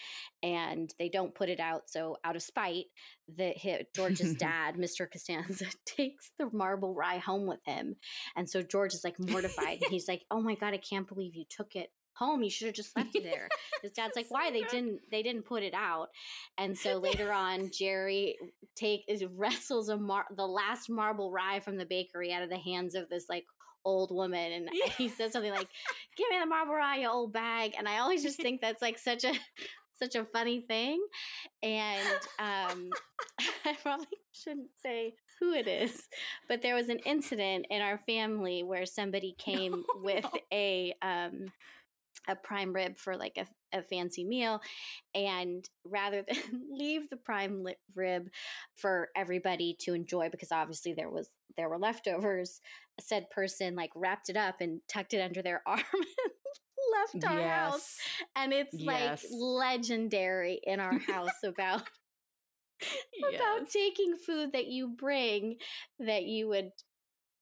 and 0.43 0.93
they 0.99 1.07
don't 1.07 1.33
put 1.33 1.47
it 1.47 1.61
out 1.61 1.83
so 1.87 2.17
out 2.25 2.35
of 2.35 2.43
spite 2.43 2.85
that 3.37 3.55
George's 3.95 4.35
dad 4.39 4.75
Mr. 4.75 5.09
Costanza 5.09 5.65
takes 5.85 6.31
the 6.37 6.49
marble 6.51 6.93
rye 6.93 7.17
home 7.17 7.45
with 7.45 7.61
him 7.65 7.95
and 8.35 8.49
so 8.49 8.61
George 8.61 8.93
is 8.93 9.05
like 9.05 9.15
mortified 9.17 9.81
and 9.81 9.91
he's 9.91 10.09
like 10.09 10.23
oh 10.29 10.41
my 10.41 10.55
god 10.55 10.73
I 10.73 10.77
can't 10.77 11.07
believe 11.07 11.35
you 11.35 11.45
took 11.49 11.75
it 11.75 11.91
home 12.17 12.43
you 12.43 12.49
should 12.49 12.67
have 12.67 12.75
just 12.75 12.95
left 12.95 13.15
it 13.15 13.23
there 13.23 13.47
his 13.81 13.91
dad's 13.91 14.15
like 14.15 14.27
why 14.29 14.51
they 14.51 14.61
didn't 14.71 14.99
they 15.11 15.21
didn't 15.21 15.45
put 15.45 15.63
it 15.63 15.73
out 15.73 16.09
and 16.57 16.77
so 16.77 16.97
later 16.97 17.31
on 17.33 17.69
jerry 17.71 18.35
take 18.75 19.03
wrestles 19.35 19.89
a 19.89 19.97
mar- 19.97 20.27
the 20.35 20.47
last 20.47 20.89
marble 20.89 21.31
rye 21.31 21.59
from 21.59 21.77
the 21.77 21.85
bakery 21.85 22.31
out 22.31 22.43
of 22.43 22.49
the 22.49 22.57
hands 22.57 22.95
of 22.95 23.09
this 23.09 23.25
like 23.29 23.45
old 23.83 24.11
woman 24.11 24.51
and 24.51 24.69
yeah. 24.73 24.91
he 24.97 25.07
says 25.07 25.31
something 25.31 25.51
like 25.51 25.67
give 26.17 26.27
me 26.31 26.39
the 26.39 26.45
marble 26.45 26.73
rye 26.73 26.97
you 26.97 27.09
old 27.09 27.31
bag 27.31 27.73
and 27.77 27.87
i 27.87 27.99
always 27.99 28.23
just 28.23 28.41
think 28.41 28.59
that's 28.59 28.81
like 28.81 28.97
such 28.97 29.23
a 29.23 29.33
such 29.97 30.15
a 30.15 30.25
funny 30.25 30.61
thing 30.61 31.05
and 31.63 32.07
um 32.39 32.89
i 33.65 33.73
probably 33.81 34.07
shouldn't 34.31 34.69
say 34.77 35.13
who 35.39 35.53
it 35.53 35.67
is 35.67 36.07
but 36.47 36.61
there 36.61 36.75
was 36.75 36.89
an 36.89 36.99
incident 37.05 37.65
in 37.69 37.81
our 37.81 37.99
family 38.05 38.63
where 38.63 38.85
somebody 38.85 39.35
came 39.37 39.71
no, 39.71 39.83
with 40.01 40.23
no. 40.23 40.39
a 40.51 40.93
um 41.01 41.45
a 42.27 42.35
prime 42.35 42.73
rib 42.73 42.97
for 42.97 43.15
like 43.15 43.37
a, 43.37 43.77
a 43.77 43.81
fancy 43.81 44.23
meal 44.23 44.61
and 45.13 45.69
rather 45.83 46.23
than 46.27 46.37
leave 46.71 47.09
the 47.09 47.17
prime 47.17 47.65
rib 47.95 48.29
for 48.75 49.09
everybody 49.15 49.75
to 49.79 49.93
enjoy 49.93 50.29
because 50.29 50.51
obviously 50.51 50.93
there 50.93 51.09
was 51.09 51.29
there 51.57 51.69
were 51.69 51.77
leftovers 51.77 52.61
said 52.99 53.29
person 53.29 53.75
like 53.75 53.91
wrapped 53.95 54.29
it 54.29 54.37
up 54.37 54.61
and 54.61 54.81
tucked 54.87 55.13
it 55.13 55.21
under 55.21 55.41
their 55.41 55.61
arm 55.67 55.79
and 55.93 57.23
left 57.23 57.31
our 57.31 57.39
yes. 57.39 57.71
house 57.71 57.97
and 58.35 58.53
it's 58.53 58.73
yes. 58.73 59.23
like 59.23 59.31
legendary 59.31 60.59
in 60.63 60.79
our 60.79 60.97
house 60.99 61.29
about 61.43 61.83
yes. 62.81 63.35
about 63.35 63.69
taking 63.69 64.15
food 64.15 64.51
that 64.53 64.67
you 64.67 64.87
bring 64.87 65.57
that 65.99 66.23
you 66.23 66.47
would 66.47 66.71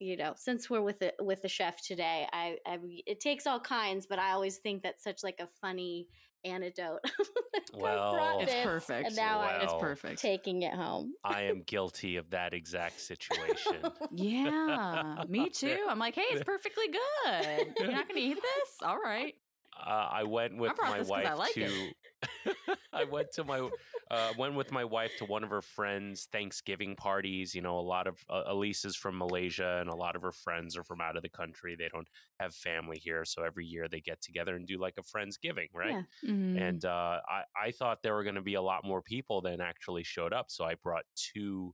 you 0.04 0.18
know, 0.18 0.34
since 0.36 0.70
we're 0.70 0.82
with 0.82 1.00
the 1.00 1.14
with 1.20 1.42
the 1.42 1.48
chef 1.48 1.82
today, 1.82 2.28
I, 2.32 2.58
I 2.66 2.78
it 3.08 3.20
takes 3.20 3.48
all 3.48 3.60
kinds, 3.60 4.06
but 4.06 4.20
I 4.20 4.32
always 4.32 4.58
think 4.58 4.84
that's 4.84 5.04
such 5.04 5.24
like 5.24 5.40
a 5.40 5.48
funny 5.62 6.08
antidote. 6.44 7.00
well, 7.74 8.40
it's 8.42 8.54
perfect. 8.64 9.08
And 9.08 9.16
now 9.16 9.40
well, 9.40 9.62
it's 9.62 9.74
perfect. 9.80 10.20
Taking 10.20 10.64
it 10.64 10.74
home. 10.74 11.14
I 11.24 11.44
am 11.44 11.62
guilty 11.66 12.18
of 12.18 12.30
that 12.32 12.54
exact 12.54 13.00
situation. 13.00 13.82
yeah, 14.12 15.24
me 15.30 15.50
too. 15.50 15.86
I'm 15.88 16.00
like, 16.00 16.16
hey, 16.16 16.26
it's 16.32 16.44
perfectly 16.46 16.88
good. 16.88 17.74
You're 17.80 17.92
not 17.92 18.10
going 18.10 18.20
to 18.20 18.28
eat 18.28 18.36
this? 18.42 18.70
All 18.84 19.00
right. 19.00 19.34
Uh, 19.80 20.10
I 20.12 20.24
went 20.24 20.58
with 20.58 20.74
my 20.82 21.02
wife 21.02 21.38
like 21.38 21.54
to. 21.54 21.92
I 22.94 23.04
went 23.06 23.32
to 23.34 23.44
my 23.44 23.70
uh, 24.12 24.34
went 24.38 24.54
with 24.54 24.72
my 24.72 24.84
wife 24.84 25.12
to 25.18 25.26
one 25.26 25.44
of 25.44 25.50
her 25.50 25.62
friends' 25.62 26.28
Thanksgiving 26.32 26.96
parties. 26.96 27.56
You 27.56 27.62
know, 27.62 27.80
a 27.80 27.82
lot 27.82 28.08
of 28.08 28.24
uh, 28.30 28.44
Elise 28.48 28.86
is 28.86 28.96
from 28.96 29.18
Malaysia, 29.18 29.80
and 29.82 29.90
a 29.90 29.96
lot 29.96 30.16
of 30.16 30.22
her 30.22 30.32
friends 30.32 30.78
are 30.78 30.84
from 30.84 31.02
out 31.02 31.18
of 31.18 31.24
the 31.24 31.30
country. 31.30 31.76
They 31.76 31.90
don't 31.92 32.08
have 32.40 32.54
family 32.54 33.00
here, 33.00 33.26
so 33.26 33.44
every 33.44 33.66
year 33.66 33.88
they 33.88 34.02
get 34.02 34.22
together 34.22 34.56
and 34.56 34.68
do 34.68 34.78
like 34.78 34.96
a 34.98 35.02
friendsgiving, 35.02 35.70
right? 35.74 36.06
Yeah. 36.22 36.30
Mm-hmm. 36.30 36.58
And 36.58 36.86
uh, 36.86 37.20
I 37.28 37.44
I 37.60 37.72
thought 37.72 38.04
there 38.04 38.14
were 38.14 38.24
going 38.24 38.36
to 38.36 38.42
be 38.42 38.56
a 38.56 38.62
lot 38.62 38.86
more 38.86 39.02
people 39.02 39.42
than 39.42 39.62
actually 39.62 40.04
showed 40.04 40.34
up, 40.34 40.52
so 40.52 40.64
I 40.64 40.76
brought 40.76 41.06
two 41.16 41.74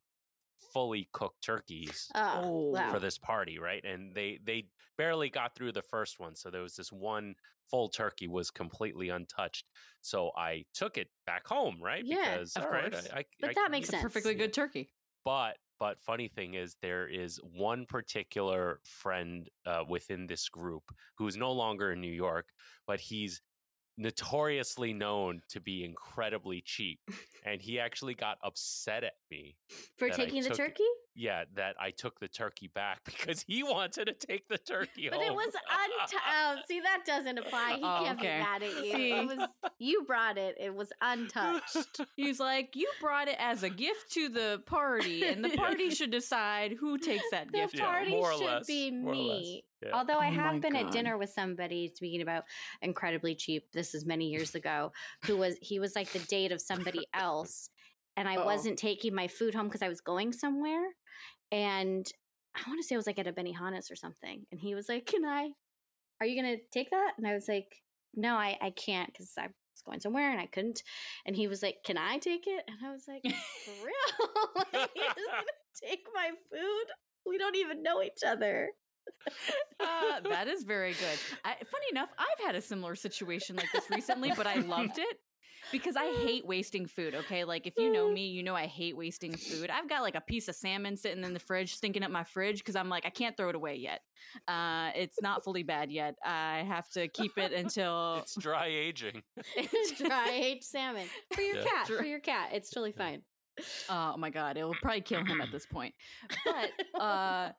fully 0.73 1.09
cooked 1.13 1.43
turkeys 1.43 2.09
oh, 2.15 2.71
wow. 2.71 2.91
for 2.91 2.99
this 2.99 3.17
party, 3.17 3.59
right? 3.59 3.83
And 3.83 4.13
they 4.13 4.39
they 4.43 4.67
barely 4.97 5.29
got 5.29 5.55
through 5.55 5.71
the 5.71 5.81
first 5.81 6.19
one, 6.19 6.35
so 6.35 6.49
there 6.49 6.61
was 6.61 6.75
this 6.75 6.91
one 6.91 7.35
full 7.69 7.89
turkey 7.89 8.27
was 8.27 8.51
completely 8.51 9.09
untouched. 9.09 9.65
So 10.01 10.31
I 10.37 10.65
took 10.73 10.97
it 10.97 11.07
back 11.25 11.47
home, 11.47 11.77
right? 11.81 12.03
Yeah, 12.05 12.37
because 12.37 12.55
of 12.55 12.63
course. 12.63 12.93
Right, 12.93 13.13
I, 13.13 13.19
I, 13.19 13.25
but 13.39 13.49
I, 13.51 13.53
that 13.53 13.71
makes 13.71 13.89
sense. 13.89 14.01
Perfectly 14.01 14.33
good 14.35 14.53
turkey. 14.53 14.89
But 15.25 15.57
but 15.79 16.01
funny 16.01 16.27
thing 16.27 16.55
is, 16.55 16.75
there 16.81 17.07
is 17.07 17.39
one 17.55 17.85
particular 17.85 18.79
friend 18.83 19.47
uh, 19.65 19.83
within 19.87 20.27
this 20.27 20.49
group 20.49 20.83
who 21.17 21.27
is 21.27 21.37
no 21.37 21.51
longer 21.51 21.91
in 21.91 22.01
New 22.01 22.11
York, 22.11 22.47
but 22.85 22.99
he's 22.99 23.41
notoriously 23.97 24.93
known 24.93 25.41
to 25.49 25.59
be 25.59 25.83
incredibly 25.83 26.61
cheap. 26.65 26.99
and 27.45 27.61
he 27.61 27.79
actually 27.79 28.13
got 28.13 28.37
upset 28.43 29.03
at 29.03 29.13
me 29.29 29.55
for 29.97 30.09
taking 30.09 30.43
the 30.43 30.49
turkey. 30.49 30.83
Yeah, 31.15 31.43
that 31.55 31.75
I 31.79 31.91
took 31.91 32.19
the 32.19 32.27
turkey 32.27 32.69
back 32.73 32.99
because 33.05 33.43
he 33.47 33.63
wanted 33.63 34.05
to 34.05 34.13
take 34.13 34.47
the 34.47 34.57
turkey. 34.57 35.09
but 35.09 35.19
home. 35.19 35.31
it 35.31 35.35
was 35.35 35.47
untouched. 35.47 36.23
oh, 36.29 36.55
see, 36.67 36.79
that 36.79 37.01
doesn't 37.05 37.37
apply. 37.37 37.75
He 37.77 37.83
oh, 37.83 38.03
can't 38.03 38.19
okay. 38.19 38.37
be 38.37 38.43
mad 38.43 38.63
at 38.63 38.85
you. 38.85 38.91
See? 38.93 39.11
It 39.11 39.27
was 39.27 39.47
you 39.79 40.03
brought 40.03 40.37
it. 40.37 40.55
It 40.59 40.73
was 40.73 40.91
untouched. 41.01 42.01
He's 42.15 42.39
like, 42.39 42.75
you 42.75 42.89
brought 43.01 43.27
it 43.27 43.37
as 43.39 43.63
a 43.63 43.69
gift 43.69 44.11
to 44.13 44.29
the 44.29 44.61
party, 44.65 45.25
and 45.25 45.43
the 45.43 45.49
party 45.57 45.85
yeah. 45.85 45.93
should 45.93 46.11
decide 46.11 46.75
who 46.79 46.97
takes 46.97 47.23
that 47.31 47.51
the 47.51 47.59
gift. 47.59 47.75
The 47.75 47.81
party 47.81 48.11
yeah, 48.11 48.31
should 48.37 48.45
less, 48.45 48.67
be 48.67 48.91
me. 48.91 49.63
Yeah. 49.81 49.91
Although 49.93 50.19
I 50.19 50.29
oh 50.29 50.33
have 50.33 50.61
been 50.61 50.73
God. 50.73 50.87
at 50.87 50.91
dinner 50.91 51.17
with 51.17 51.29
somebody 51.29 51.91
speaking 51.93 52.21
about 52.21 52.43
incredibly 52.81 53.35
cheap. 53.35 53.71
This 53.71 53.95
is 53.95 54.05
many 54.05 54.27
years 54.27 54.55
ago. 54.55 54.91
Who 55.25 55.37
was 55.37 55.55
he 55.61 55.79
was 55.79 55.95
like 55.95 56.11
the 56.11 56.19
date 56.19 56.51
of 56.51 56.61
somebody 56.61 57.07
else, 57.13 57.69
and 58.19 58.27
I 58.27 58.35
Uh-oh. 58.35 58.45
wasn't 58.45 58.77
taking 58.77 59.15
my 59.15 59.27
food 59.29 59.55
home 59.55 59.67
because 59.67 59.81
I 59.81 59.87
was 59.87 60.01
going 60.01 60.33
somewhere, 60.33 60.85
and 61.53 62.05
I 62.53 62.61
want 62.67 62.81
to 62.81 62.85
say 62.85 62.95
it 62.95 62.97
was 62.97 63.07
like 63.07 63.17
at 63.17 63.27
a 63.27 63.31
Benihana's 63.31 63.89
or 63.89 63.95
something, 63.95 64.45
and 64.51 64.59
he 64.59 64.75
was 64.75 64.89
like, 64.89 65.05
"Can 65.05 65.23
I? 65.23 65.51
Are 66.19 66.27
you 66.27 66.39
gonna 66.39 66.57
take 66.73 66.89
that?" 66.91 67.13
And 67.17 67.25
I 67.25 67.33
was 67.33 67.47
like, 67.47 67.81
"No, 68.13 68.35
I 68.35 68.57
I 68.61 68.71
can't 68.71 69.07
because 69.11 69.33
I." 69.39 69.43
was 69.43 69.53
Going 69.85 70.01
somewhere 70.01 70.29
and 70.29 70.41
I 70.41 70.45
couldn't, 70.45 70.83
and 71.25 71.33
he 71.33 71.47
was 71.47 71.63
like, 71.63 71.77
"Can 71.85 71.97
I 71.97 72.17
take 72.17 72.47
it?" 72.47 72.65
And 72.67 72.77
I 72.85 72.91
was 72.91 73.05
like, 73.07 73.21
"For 73.23 73.71
real? 73.85 74.29
like, 74.57 74.89
he's 74.93 75.13
gonna 75.15 75.57
take 75.81 76.05
my 76.13 76.31
food? 76.51 76.85
We 77.25 77.37
don't 77.37 77.55
even 77.55 77.81
know 77.81 78.03
each 78.03 78.21
other." 78.27 78.71
uh, 79.79 80.19
that 80.29 80.49
is 80.49 80.63
very 80.63 80.91
good. 80.91 81.19
I, 81.45 81.55
funny 81.63 81.85
enough, 81.91 82.09
I've 82.17 82.45
had 82.45 82.55
a 82.55 82.61
similar 82.61 82.95
situation 82.95 83.55
like 83.55 83.71
this 83.71 83.89
recently, 83.89 84.33
but 84.35 84.45
I 84.45 84.55
loved 84.55 84.97
it 84.99 85.17
because 85.71 85.95
I 85.95 86.05
hate 86.23 86.45
wasting 86.45 86.85
food. 86.85 87.15
Okay, 87.15 87.43
like 87.43 87.67
if 87.67 87.73
you 87.77 87.91
know 87.91 88.11
me, 88.11 88.27
you 88.27 88.43
know 88.43 88.55
I 88.55 88.65
hate 88.65 88.95
wasting 88.95 89.35
food. 89.35 89.69
I've 89.69 89.89
got 89.89 90.01
like 90.01 90.15
a 90.15 90.21
piece 90.21 90.47
of 90.47 90.55
salmon 90.55 90.97
sitting 90.97 91.23
in 91.23 91.33
the 91.33 91.39
fridge, 91.39 91.75
stinking 91.75 92.03
up 92.03 92.11
my 92.11 92.23
fridge 92.23 92.59
because 92.59 92.75
I'm 92.75 92.89
like 92.89 93.05
I 93.05 93.09
can't 93.09 93.35
throw 93.35 93.49
it 93.49 93.55
away 93.55 93.75
yet. 93.75 94.01
Uh, 94.47 94.91
it's 94.95 95.21
not 95.21 95.43
fully 95.43 95.63
bad 95.63 95.91
yet. 95.91 96.15
I 96.23 96.63
have 96.67 96.89
to 96.91 97.07
keep 97.07 97.37
it 97.37 97.53
until 97.53 98.15
it's 98.21 98.35
dry 98.35 98.67
aging. 98.67 99.23
it's 99.55 99.99
dry 99.99 100.31
aged 100.31 100.63
salmon 100.63 101.07
for 101.33 101.41
your 101.41 101.57
yeah. 101.57 101.63
cat. 101.63 101.87
For 101.87 102.05
your 102.05 102.19
cat, 102.19 102.49
it's 102.53 102.69
totally 102.69 102.91
fine. 102.91 103.21
Oh 103.89 104.15
my 104.17 104.29
god, 104.29 104.57
it 104.57 104.63
will 104.63 104.75
probably 104.81 105.01
kill 105.01 105.23
him 105.25 105.41
at 105.41 105.51
this 105.51 105.65
point. 105.65 105.93
But 106.45 106.71
uh, 107.01 107.51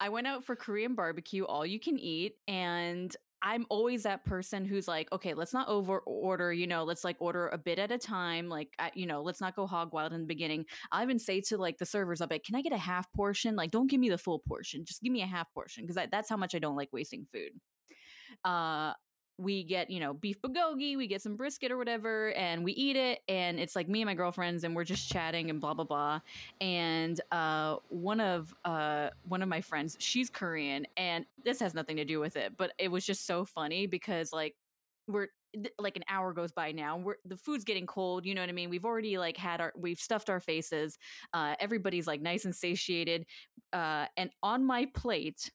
I 0.00 0.08
went 0.08 0.26
out 0.26 0.44
for 0.44 0.56
Korean 0.56 0.94
barbecue, 0.94 1.44
all 1.44 1.64
you 1.64 1.80
can 1.80 1.98
eat, 1.98 2.34
and 2.48 3.14
I'm 3.46 3.66
always 3.68 4.04
that 4.04 4.24
person 4.24 4.64
who's 4.64 4.88
like, 4.88 5.12
okay, 5.12 5.34
let's 5.34 5.52
not 5.52 5.68
over 5.68 5.98
order, 5.98 6.50
you 6.50 6.66
know, 6.66 6.82
let's 6.82 7.04
like 7.04 7.16
order 7.20 7.48
a 7.48 7.58
bit 7.58 7.78
at 7.78 7.92
a 7.92 7.98
time. 7.98 8.48
Like, 8.48 8.70
you 8.94 9.06
know, 9.06 9.22
let's 9.22 9.40
not 9.40 9.54
go 9.54 9.66
hog 9.66 9.92
wild 9.92 10.14
in 10.14 10.22
the 10.22 10.26
beginning. 10.26 10.64
I 10.90 11.02
even 11.02 11.18
say 11.18 11.42
to 11.42 11.58
like 11.58 11.76
the 11.76 11.84
servers, 11.84 12.22
I'll 12.22 12.26
be 12.26 12.36
like, 12.36 12.44
can 12.44 12.56
I 12.56 12.62
get 12.62 12.72
a 12.72 12.78
half 12.78 13.12
portion? 13.12 13.54
Like, 13.54 13.70
don't 13.70 13.86
give 13.86 14.00
me 14.00 14.08
the 14.08 14.16
full 14.16 14.38
portion. 14.38 14.86
Just 14.86 15.02
give 15.02 15.12
me 15.12 15.20
a 15.20 15.26
half 15.26 15.52
portion 15.52 15.86
because 15.86 16.08
that's 16.10 16.30
how 16.30 16.38
much 16.38 16.54
I 16.54 16.58
don't 16.58 16.74
like 16.74 16.88
wasting 16.90 17.26
food. 17.30 17.50
Uh, 18.44 18.94
we 19.38 19.64
get 19.64 19.90
you 19.90 19.98
know 19.98 20.14
beef 20.14 20.40
bulgogi 20.40 20.96
we 20.96 21.06
get 21.06 21.20
some 21.20 21.34
brisket 21.36 21.72
or 21.72 21.76
whatever 21.76 22.32
and 22.34 22.62
we 22.62 22.72
eat 22.72 22.96
it 22.96 23.20
and 23.28 23.58
it's 23.58 23.74
like 23.74 23.88
me 23.88 24.00
and 24.00 24.06
my 24.06 24.14
girlfriends 24.14 24.64
and 24.64 24.76
we're 24.76 24.84
just 24.84 25.08
chatting 25.08 25.50
and 25.50 25.60
blah 25.60 25.74
blah 25.74 25.84
blah 25.84 26.20
and 26.60 27.20
uh, 27.32 27.76
one 27.88 28.20
of 28.20 28.54
uh, 28.64 29.10
one 29.28 29.42
of 29.42 29.48
my 29.48 29.60
friends 29.60 29.96
she's 29.98 30.30
korean 30.30 30.86
and 30.96 31.26
this 31.44 31.58
has 31.58 31.74
nothing 31.74 31.96
to 31.96 32.04
do 32.04 32.20
with 32.20 32.36
it 32.36 32.56
but 32.56 32.72
it 32.78 32.88
was 32.88 33.04
just 33.04 33.26
so 33.26 33.44
funny 33.44 33.86
because 33.86 34.32
like 34.32 34.54
we're 35.08 35.28
like 35.78 35.96
an 35.96 36.04
hour 36.08 36.32
goes 36.32 36.50
by 36.50 36.72
now 36.72 36.96
we're 36.96 37.16
the 37.24 37.36
food's 37.36 37.64
getting 37.64 37.86
cold 37.86 38.26
you 38.26 38.34
know 38.34 38.40
what 38.40 38.48
i 38.48 38.52
mean? 38.52 38.70
We've 38.70 38.84
already 38.84 39.18
like 39.18 39.36
had 39.36 39.60
our 39.60 39.72
we've 39.76 39.98
stuffed 39.98 40.30
our 40.30 40.40
faces 40.40 40.98
uh, 41.32 41.54
everybody's 41.60 42.06
like 42.06 42.20
nice 42.20 42.44
and 42.44 42.54
satiated 42.54 43.26
uh, 43.72 44.06
and 44.16 44.30
on 44.42 44.64
my 44.64 44.86
plate 44.94 45.50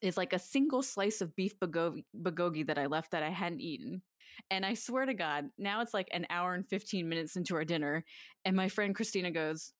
is 0.00 0.16
like 0.16 0.32
a 0.32 0.38
single 0.38 0.82
slice 0.82 1.20
of 1.20 1.34
beef 1.34 1.54
bulgogi 1.60 2.66
that 2.66 2.78
I 2.78 2.86
left 2.86 3.12
that 3.12 3.22
I 3.22 3.30
hadn't 3.30 3.60
eaten. 3.60 4.02
And 4.50 4.64
I 4.64 4.74
swear 4.74 5.04
to 5.06 5.14
God, 5.14 5.46
now 5.58 5.80
it's 5.80 5.94
like 5.94 6.08
an 6.12 6.26
hour 6.30 6.54
and 6.54 6.66
15 6.66 7.08
minutes 7.08 7.36
into 7.36 7.54
our 7.56 7.64
dinner. 7.64 8.04
And 8.44 8.56
my 8.56 8.68
friend 8.68 8.94
Christina 8.94 9.30
goes, 9.30 9.72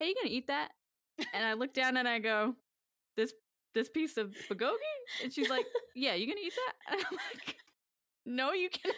Hey, 0.00 0.08
you 0.08 0.14
gonna 0.14 0.34
eat 0.34 0.48
that? 0.48 0.70
and 1.34 1.44
I 1.44 1.52
look 1.52 1.72
down 1.74 1.96
and 1.96 2.08
I 2.08 2.18
go, 2.18 2.54
This 3.16 3.32
this 3.74 3.88
piece 3.88 4.16
of 4.16 4.34
bulgogi? 4.50 4.72
And 5.22 5.32
she's 5.32 5.48
like, 5.48 5.66
Yeah, 5.94 6.14
you 6.14 6.26
gonna 6.26 6.40
eat 6.44 6.54
that? 6.54 6.92
And 6.92 7.04
I'm 7.10 7.16
like, 7.16 7.56
No, 8.26 8.52
you 8.52 8.68
cannot. 8.70 8.96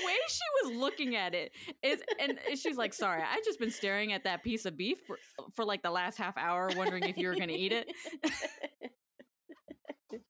The 0.00 0.06
way 0.06 0.16
she 0.28 0.68
was 0.68 0.76
looking 0.78 1.16
at 1.16 1.34
it 1.34 1.52
is, 1.82 2.00
and 2.20 2.38
she's 2.58 2.76
like, 2.76 2.94
"Sorry, 2.94 3.22
I 3.22 3.40
just 3.44 3.58
been 3.58 3.70
staring 3.70 4.12
at 4.12 4.24
that 4.24 4.42
piece 4.42 4.66
of 4.66 4.76
beef 4.76 4.98
for, 5.06 5.18
for 5.54 5.64
like 5.64 5.82
the 5.82 5.90
last 5.90 6.18
half 6.18 6.36
hour, 6.36 6.70
wondering 6.76 7.04
if 7.04 7.16
you 7.16 7.28
were 7.28 7.34
going 7.34 7.48
to 7.48 7.54
eat 7.54 7.72
it." 7.72 7.88
and 10.12 10.20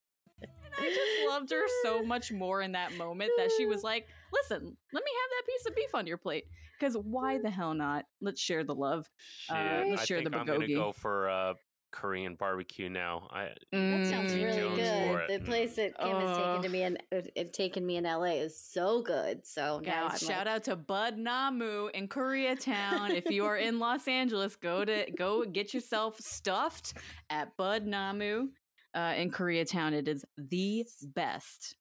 I 0.78 0.88
just 0.88 1.28
loved 1.28 1.50
her 1.50 1.64
so 1.82 2.02
much 2.02 2.32
more 2.32 2.62
in 2.62 2.72
that 2.72 2.96
moment 2.96 3.30
that 3.36 3.50
she 3.56 3.66
was 3.66 3.82
like, 3.82 4.06
"Listen, 4.32 4.76
let 4.92 5.04
me 5.04 5.10
have 5.22 5.30
that 5.30 5.46
piece 5.46 5.66
of 5.66 5.76
beef 5.76 5.94
on 5.94 6.06
your 6.06 6.18
plate." 6.18 6.44
Because 6.78 6.94
why 6.94 7.38
the 7.38 7.50
hell 7.50 7.74
not? 7.74 8.06
Let's 8.22 8.40
share 8.40 8.64
the 8.64 8.74
love. 8.74 9.06
Uh, 9.50 9.82
let's 9.88 10.02
I 10.02 10.04
share 10.06 10.22
the 10.22 10.34
I'm 10.34 10.46
gonna 10.46 10.66
go 10.66 10.92
for 10.92 11.28
uh, 11.28 11.54
Korean 11.92 12.34
barbecue 12.34 12.88
now. 12.88 13.28
I 13.32 13.48
That 13.72 14.06
sounds 14.06 14.34
really 14.34 14.56
Jones 14.56 14.76
good. 14.76 15.30
it. 15.30 15.40
The 15.40 15.44
place 15.46 15.76
that 15.76 15.98
Kim 15.98 16.16
has 16.16 16.36
taken 16.36 16.62
to 16.62 16.68
me 16.68 16.82
and 16.82 17.02
uh, 17.14 17.42
taken 17.52 17.84
me 17.86 17.96
in 17.96 18.04
LA 18.04 18.36
is 18.42 18.58
so 18.58 19.02
good. 19.02 19.46
So 19.46 19.80
now 19.84 20.04
I'm 20.04 20.08
Guys, 20.10 20.20
shout 20.20 20.46
like, 20.46 20.56
out 20.56 20.64
to 20.64 20.76
Bud 20.76 21.18
Namu 21.18 21.88
in 21.94 22.08
Koreatown. 22.08 23.10
if 23.10 23.30
you 23.30 23.44
are 23.44 23.56
in 23.56 23.78
Los 23.78 24.06
Angeles, 24.08 24.56
go 24.56 24.84
to 24.84 25.06
go 25.16 25.44
get 25.44 25.74
yourself 25.74 26.18
stuffed 26.20 26.94
at 27.28 27.56
Bud 27.56 27.86
Namu 27.86 28.48
uh, 28.94 29.14
in 29.16 29.30
Koreatown. 29.30 29.92
It 29.92 30.08
is 30.08 30.24
the 30.36 30.84
best. 31.02 31.76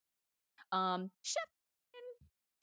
Um, 0.72 1.10
Chef, 1.24 1.44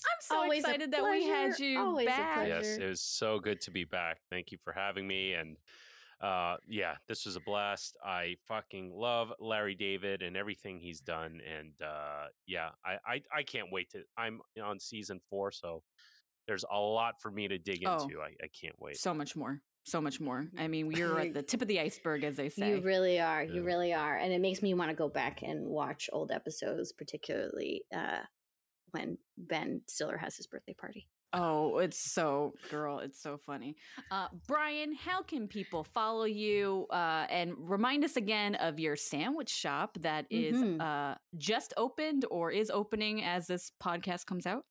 I'm 0.06 0.18
so 0.20 0.36
Always 0.36 0.60
excited 0.60 0.92
that 0.92 1.02
we 1.04 1.26
had 1.26 1.58
you 1.58 1.80
Always 1.80 2.06
back. 2.06 2.46
yes, 2.46 2.76
it 2.78 2.88
was 2.88 3.00
so 3.00 3.40
good 3.40 3.60
to 3.62 3.70
be 3.70 3.84
back. 3.84 4.18
Thank 4.30 4.52
you 4.52 4.58
for 4.62 4.72
having 4.72 5.06
me. 5.06 5.32
And 5.32 5.56
uh, 6.20 6.56
yeah, 6.68 6.94
this 7.08 7.26
was 7.26 7.36
a 7.36 7.40
blast. 7.40 7.96
I 8.04 8.36
fucking 8.48 8.92
love 8.94 9.32
Larry 9.38 9.74
David 9.74 10.22
and 10.22 10.36
everything 10.36 10.78
he's 10.80 11.00
done. 11.00 11.40
And 11.58 11.72
uh, 11.84 12.26
yeah, 12.46 12.70
I, 12.84 12.96
I 13.06 13.22
I 13.38 13.42
can't 13.42 13.68
wait 13.70 13.90
to. 13.90 14.02
I'm 14.16 14.40
on 14.62 14.80
season 14.80 15.20
four, 15.28 15.50
so 15.52 15.82
there's 16.46 16.64
a 16.70 16.78
lot 16.78 17.20
for 17.20 17.30
me 17.30 17.48
to 17.48 17.58
dig 17.58 17.82
Oh. 17.86 18.02
into. 18.02 18.20
I, 18.20 18.28
I 18.42 18.48
can't 18.60 18.76
wait. 18.80 18.96
So 18.98 19.12
much 19.12 19.36
more. 19.36 19.60
So 19.84 20.00
much 20.00 20.20
more. 20.20 20.46
I 20.58 20.66
mean, 20.68 20.90
you're 20.90 21.20
at 21.20 21.32
the 21.34 21.42
tip 21.42 21.62
of 21.62 21.68
the 21.68 21.80
iceberg, 21.80 22.24
as 22.24 22.36
they 22.36 22.48
say. 22.48 22.70
You 22.70 22.80
really 22.80 23.20
are. 23.20 23.44
You 23.44 23.60
Yeah. 23.60 23.66
really 23.66 23.92
are. 23.94 24.16
And 24.16 24.32
it 24.32 24.40
makes 24.40 24.62
me 24.62 24.74
want 24.74 24.90
to 24.90 24.96
go 24.96 25.08
back 25.08 25.42
and 25.42 25.66
watch 25.66 26.08
old 26.12 26.32
episodes, 26.32 26.92
particularly 26.92 27.82
uh, 27.94 28.20
when 28.92 29.18
Ben 29.36 29.82
Stiller 29.86 30.16
has 30.16 30.36
his 30.36 30.46
birthday 30.46 30.74
party. 30.74 31.06
Oh, 31.32 31.78
it's 31.78 32.12
so 32.14 32.54
girl, 32.70 33.00
it's 33.00 33.20
so 33.20 33.36
funny. 33.36 33.76
Uh, 34.10 34.28
Brian, 34.46 34.94
how 34.94 35.22
can 35.22 35.48
people 35.48 35.84
follow 35.84 36.24
you? 36.24 36.86
Uh, 36.90 37.26
and 37.28 37.52
remind 37.58 38.04
us 38.04 38.16
again 38.16 38.54
of 38.54 38.78
your 38.78 38.96
sandwich 38.96 39.50
shop 39.50 39.98
that 40.00 40.26
is 40.30 40.56
Mhm. 40.56 40.80
uh, 40.80 41.16
just 41.36 41.74
opened 41.76 42.24
or 42.30 42.50
is 42.52 42.70
opening 42.70 43.22
as 43.22 43.46
this 43.46 43.70
podcast 43.82 44.24
comes 44.26 44.46
out. 44.46 44.64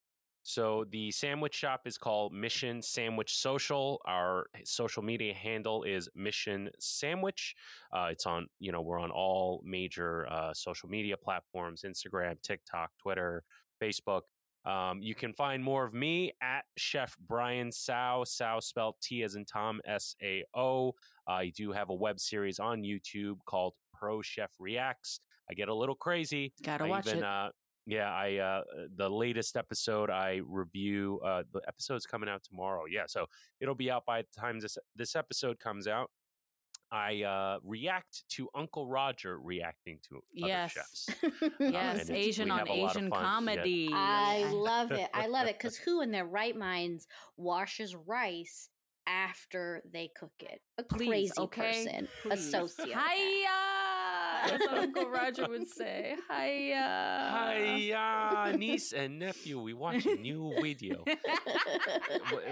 So 0.43 0.85
the 0.91 1.11
sandwich 1.11 1.55
shop 1.55 1.87
is 1.87 1.97
called 1.97 2.31
Mission 2.31 2.81
Sandwich 2.81 3.35
Social. 3.35 3.99
Our 4.05 4.47
social 4.63 5.01
media 5.01 5.33
handle 5.33 5.83
is 5.83 6.07
Mission 6.13 6.69
Sandwich. 6.79 7.55
Uh, 7.91 8.09
it's 8.11 8.27
on, 8.27 8.47
you 8.59 8.71
know, 8.71 8.81
we're 8.81 8.99
on 8.99 9.09
all 9.11 9.61
major 9.65 10.27
uh, 10.31 10.53
social 10.53 10.87
media 10.87 11.17
platforms: 11.17 11.81
Instagram, 11.83 12.39
TikTok, 12.43 12.91
Twitter, 12.99 13.43
Facebook. 13.81 14.21
Um, 14.65 15.01
you 15.01 15.15
can 15.15 15.33
find 15.33 15.63
more 15.63 15.85
of 15.85 15.93
me 15.93 16.33
at 16.41 16.63
Chef 16.77 17.15
Brian 17.27 17.71
Tsao. 17.71 18.23
Tsao 18.23 18.59
spelled 18.59 18.95
T 19.01 19.23
as 19.23 19.35
in 19.35 19.45
Tom, 19.45 19.79
S 19.85 20.15
A 20.21 20.43
O. 20.55 20.93
I 21.27 21.51
do 21.55 21.71
have 21.71 21.89
a 21.89 21.93
web 21.93 22.19
series 22.19 22.59
on 22.59 22.81
YouTube 22.81 23.37
called 23.45 23.73
Pro 23.93 24.21
Chef 24.21 24.51
Reacts. 24.59 25.19
I 25.49 25.53
get 25.53 25.69
a 25.69 25.73
little 25.73 25.95
crazy. 25.95 26.53
Gotta 26.63 26.85
I 26.85 26.87
watch 26.87 27.07
even, 27.07 27.19
it. 27.19 27.23
Uh, 27.23 27.49
yeah, 27.85 28.11
I 28.11 28.37
uh, 28.37 28.61
the 28.95 29.09
latest 29.09 29.55
episode 29.55 30.09
I 30.09 30.41
review. 30.43 31.19
Uh, 31.23 31.43
the 31.53 31.61
episode's 31.67 32.07
coming 32.07 32.27
out 32.27 32.43
tomorrow. 32.43 32.85
Yeah, 32.89 33.03
so 33.07 33.27
it'll 33.61 33.75
be 33.75 33.91
out 33.91 34.05
by 34.05 34.23
the 34.23 34.27
time 34.39 34.59
this 34.59 34.77
this 34.95 35.15
episode 35.15 35.59
comes 35.59 35.87
out. 35.87 36.09
I 36.95 37.23
uh, 37.23 37.59
react 37.63 38.23
to 38.35 38.47
Uncle 38.55 38.87
Roger 38.87 39.37
reacting 39.39 39.99
to 40.09 40.21
Yes. 40.33 40.75
other 40.77 40.81
chefs. 40.81 41.51
yes, 41.59 41.99
and 42.01 42.09
it's- 42.09 42.09
Asian 42.09 42.51
on 42.51 42.59
have 42.59 42.69
a 42.69 42.73
lot 42.73 42.91
of 42.91 42.97
Asian 42.97 43.09
fun. 43.09 43.19
Yeah. 43.19 43.25
comedy. 43.25 43.89
I 43.93 44.49
love 44.51 44.91
it. 44.91 45.09
I 45.13 45.27
love 45.27 45.47
it 45.47 45.57
because 45.57 45.75
who 45.85 46.01
in 46.01 46.11
their 46.11 46.25
right 46.25 46.55
minds 46.55 47.07
washes 47.37 47.95
rice 48.07 48.69
after 49.07 49.81
they 49.91 50.09
cook 50.17 50.31
it? 50.39 50.61
A 50.77 50.83
Please, 50.83 51.07
crazy 51.09 51.31
okay? 51.37 51.61
person, 51.85 52.07
Please. 52.23 52.53
a 52.53 52.57
sociopath. 52.57 52.85
Hiya! 52.85 53.49
That's 54.47 54.65
what 54.67 54.77
Uncle 54.77 55.09
Roger 55.09 55.47
would 55.49 55.67
say. 55.81 56.15
Hiya! 56.29 57.51
hiya, 57.67 58.53
niece 58.57 58.93
and 58.93 59.19
nephew. 59.19 59.59
We 59.59 59.73
watch 59.73 60.05
a 60.05 60.15
new 60.15 60.53
video. 60.61 61.03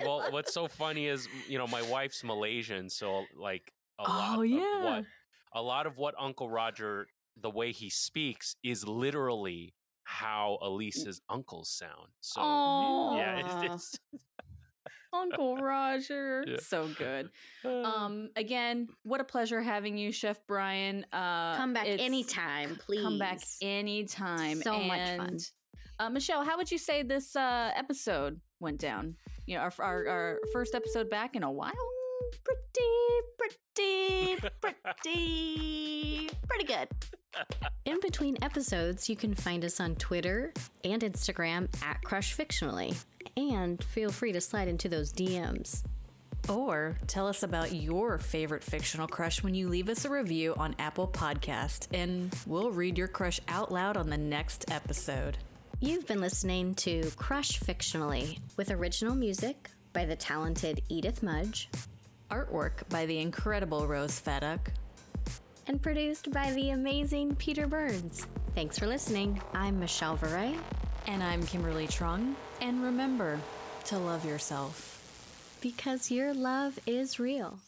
Well, 0.03 0.27
what's 0.31 0.53
so 0.53 0.67
funny 0.67 1.07
is 1.07 1.27
you 1.47 1.57
know 1.57 1.67
my 1.67 1.81
wife's 1.83 2.23
Malaysian, 2.23 2.89
so 2.89 3.25
like 3.35 3.71
a 3.99 4.03
lot 4.03 4.37
Oh, 4.37 4.41
of 4.41 4.47
yeah. 4.49 4.83
what 4.83 5.03
a 5.55 5.61
lot 5.61 5.85
of 5.85 5.97
what 5.97 6.15
Uncle 6.19 6.49
Roger 6.49 7.07
the 7.39 7.49
way 7.49 7.71
he 7.71 7.89
speaks 7.89 8.55
is 8.63 8.87
literally 8.87 9.73
how 10.03 10.57
Elisa's 10.61 11.21
uncles 11.29 11.69
sound. 11.69 12.09
So 12.21 12.41
yeah, 13.15 13.41
Aw. 13.45 13.73
it's, 13.73 13.95
Uncle 15.13 15.57
Roger. 15.57 16.43
Yeah. 16.47 16.57
So 16.59 16.89
good. 16.97 17.29
Um 17.63 18.29
again, 18.35 18.87
what 19.03 19.21
a 19.21 19.23
pleasure 19.23 19.61
having 19.61 19.97
you, 19.97 20.11
Chef 20.11 20.39
Brian. 20.47 21.05
Uh 21.13 21.55
Come 21.55 21.73
back 21.73 21.85
anytime, 21.87 22.77
please. 22.83 23.03
Come 23.03 23.19
back 23.19 23.39
anytime. 23.61 24.61
So 24.61 24.79
much 24.79 25.17
fun. 25.17 25.37
Uh, 25.99 26.09
Michelle, 26.09 26.43
how 26.43 26.57
would 26.57 26.71
you 26.71 26.79
say 26.79 27.03
this 27.03 27.35
uh, 27.35 27.69
episode 27.75 28.41
went 28.59 28.79
down? 28.79 29.15
You 29.45 29.55
know, 29.55 29.61
our, 29.61 29.73
our 29.79 30.07
our 30.07 30.39
first 30.51 30.73
episode 30.73 31.07
back 31.09 31.35
in 31.35 31.43
a 31.43 31.51
while. 31.51 31.71
Pretty, 32.43 34.37
pretty, 34.37 34.37
pretty, 34.61 36.29
pretty 36.47 36.63
good. 36.65 36.87
In 37.85 37.99
between 38.01 38.37
episodes, 38.41 39.09
you 39.09 39.15
can 39.15 39.33
find 39.33 39.65
us 39.65 39.79
on 39.79 39.95
Twitter 39.95 40.53
and 40.83 41.01
Instagram 41.01 41.67
at 41.83 42.01
Crush 42.03 42.35
Fictionally. 42.37 42.95
And 43.35 43.83
feel 43.83 44.11
free 44.11 44.31
to 44.31 44.41
slide 44.41 44.67
into 44.67 44.89
those 44.89 45.11
DMs. 45.11 45.83
Or 46.49 46.97
tell 47.07 47.27
us 47.27 47.43
about 47.43 47.73
your 47.73 48.17
favorite 48.17 48.63
fictional 48.63 49.07
crush 49.07 49.41
when 49.43 49.55
you 49.55 49.69
leave 49.69 49.89
us 49.89 50.03
a 50.05 50.09
review 50.09 50.53
on 50.57 50.75
Apple 50.77 51.07
Podcast, 51.07 51.87
and 51.93 52.35
we'll 52.45 52.69
read 52.69 52.97
your 52.97 53.07
crush 53.07 53.39
out 53.47 53.71
loud 53.71 53.95
on 53.95 54.09
the 54.09 54.17
next 54.17 54.69
episode. 54.69 55.37
You've 55.79 56.05
been 56.05 56.21
listening 56.21 56.75
to 56.75 57.09
Crush 57.15 57.59
Fictionally 57.59 58.39
with 58.57 58.71
original 58.71 59.15
music 59.15 59.69
by 59.93 60.05
the 60.05 60.15
talented 60.15 60.81
Edith 60.89 61.23
Mudge 61.23 61.69
Artwork 62.37 62.87
by 62.89 63.05
the 63.05 63.19
incredible 63.19 63.85
Rose 63.87 64.19
Feduk. 64.19 64.59
and 65.67 65.79
produced 65.81 66.31
by 66.31 66.51
the 66.53 66.71
amazing 66.71 67.35
Peter 67.35 67.67
Burns. 67.67 68.25
Thanks 68.55 68.77
for 68.79 68.87
listening. 68.87 69.39
I'm 69.53 69.79
Michelle 69.79 70.17
Varay. 70.17 70.57
And 71.07 71.21
I'm 71.23 71.43
Kimberly 71.45 71.87
Trung. 71.87 72.33
And 72.59 72.81
remember 72.83 73.39
to 73.85 73.97
love 73.99 74.25
yourself. 74.25 75.57
Because 75.61 76.09
your 76.11 76.33
love 76.33 76.79
is 76.87 77.19
real. 77.19 77.59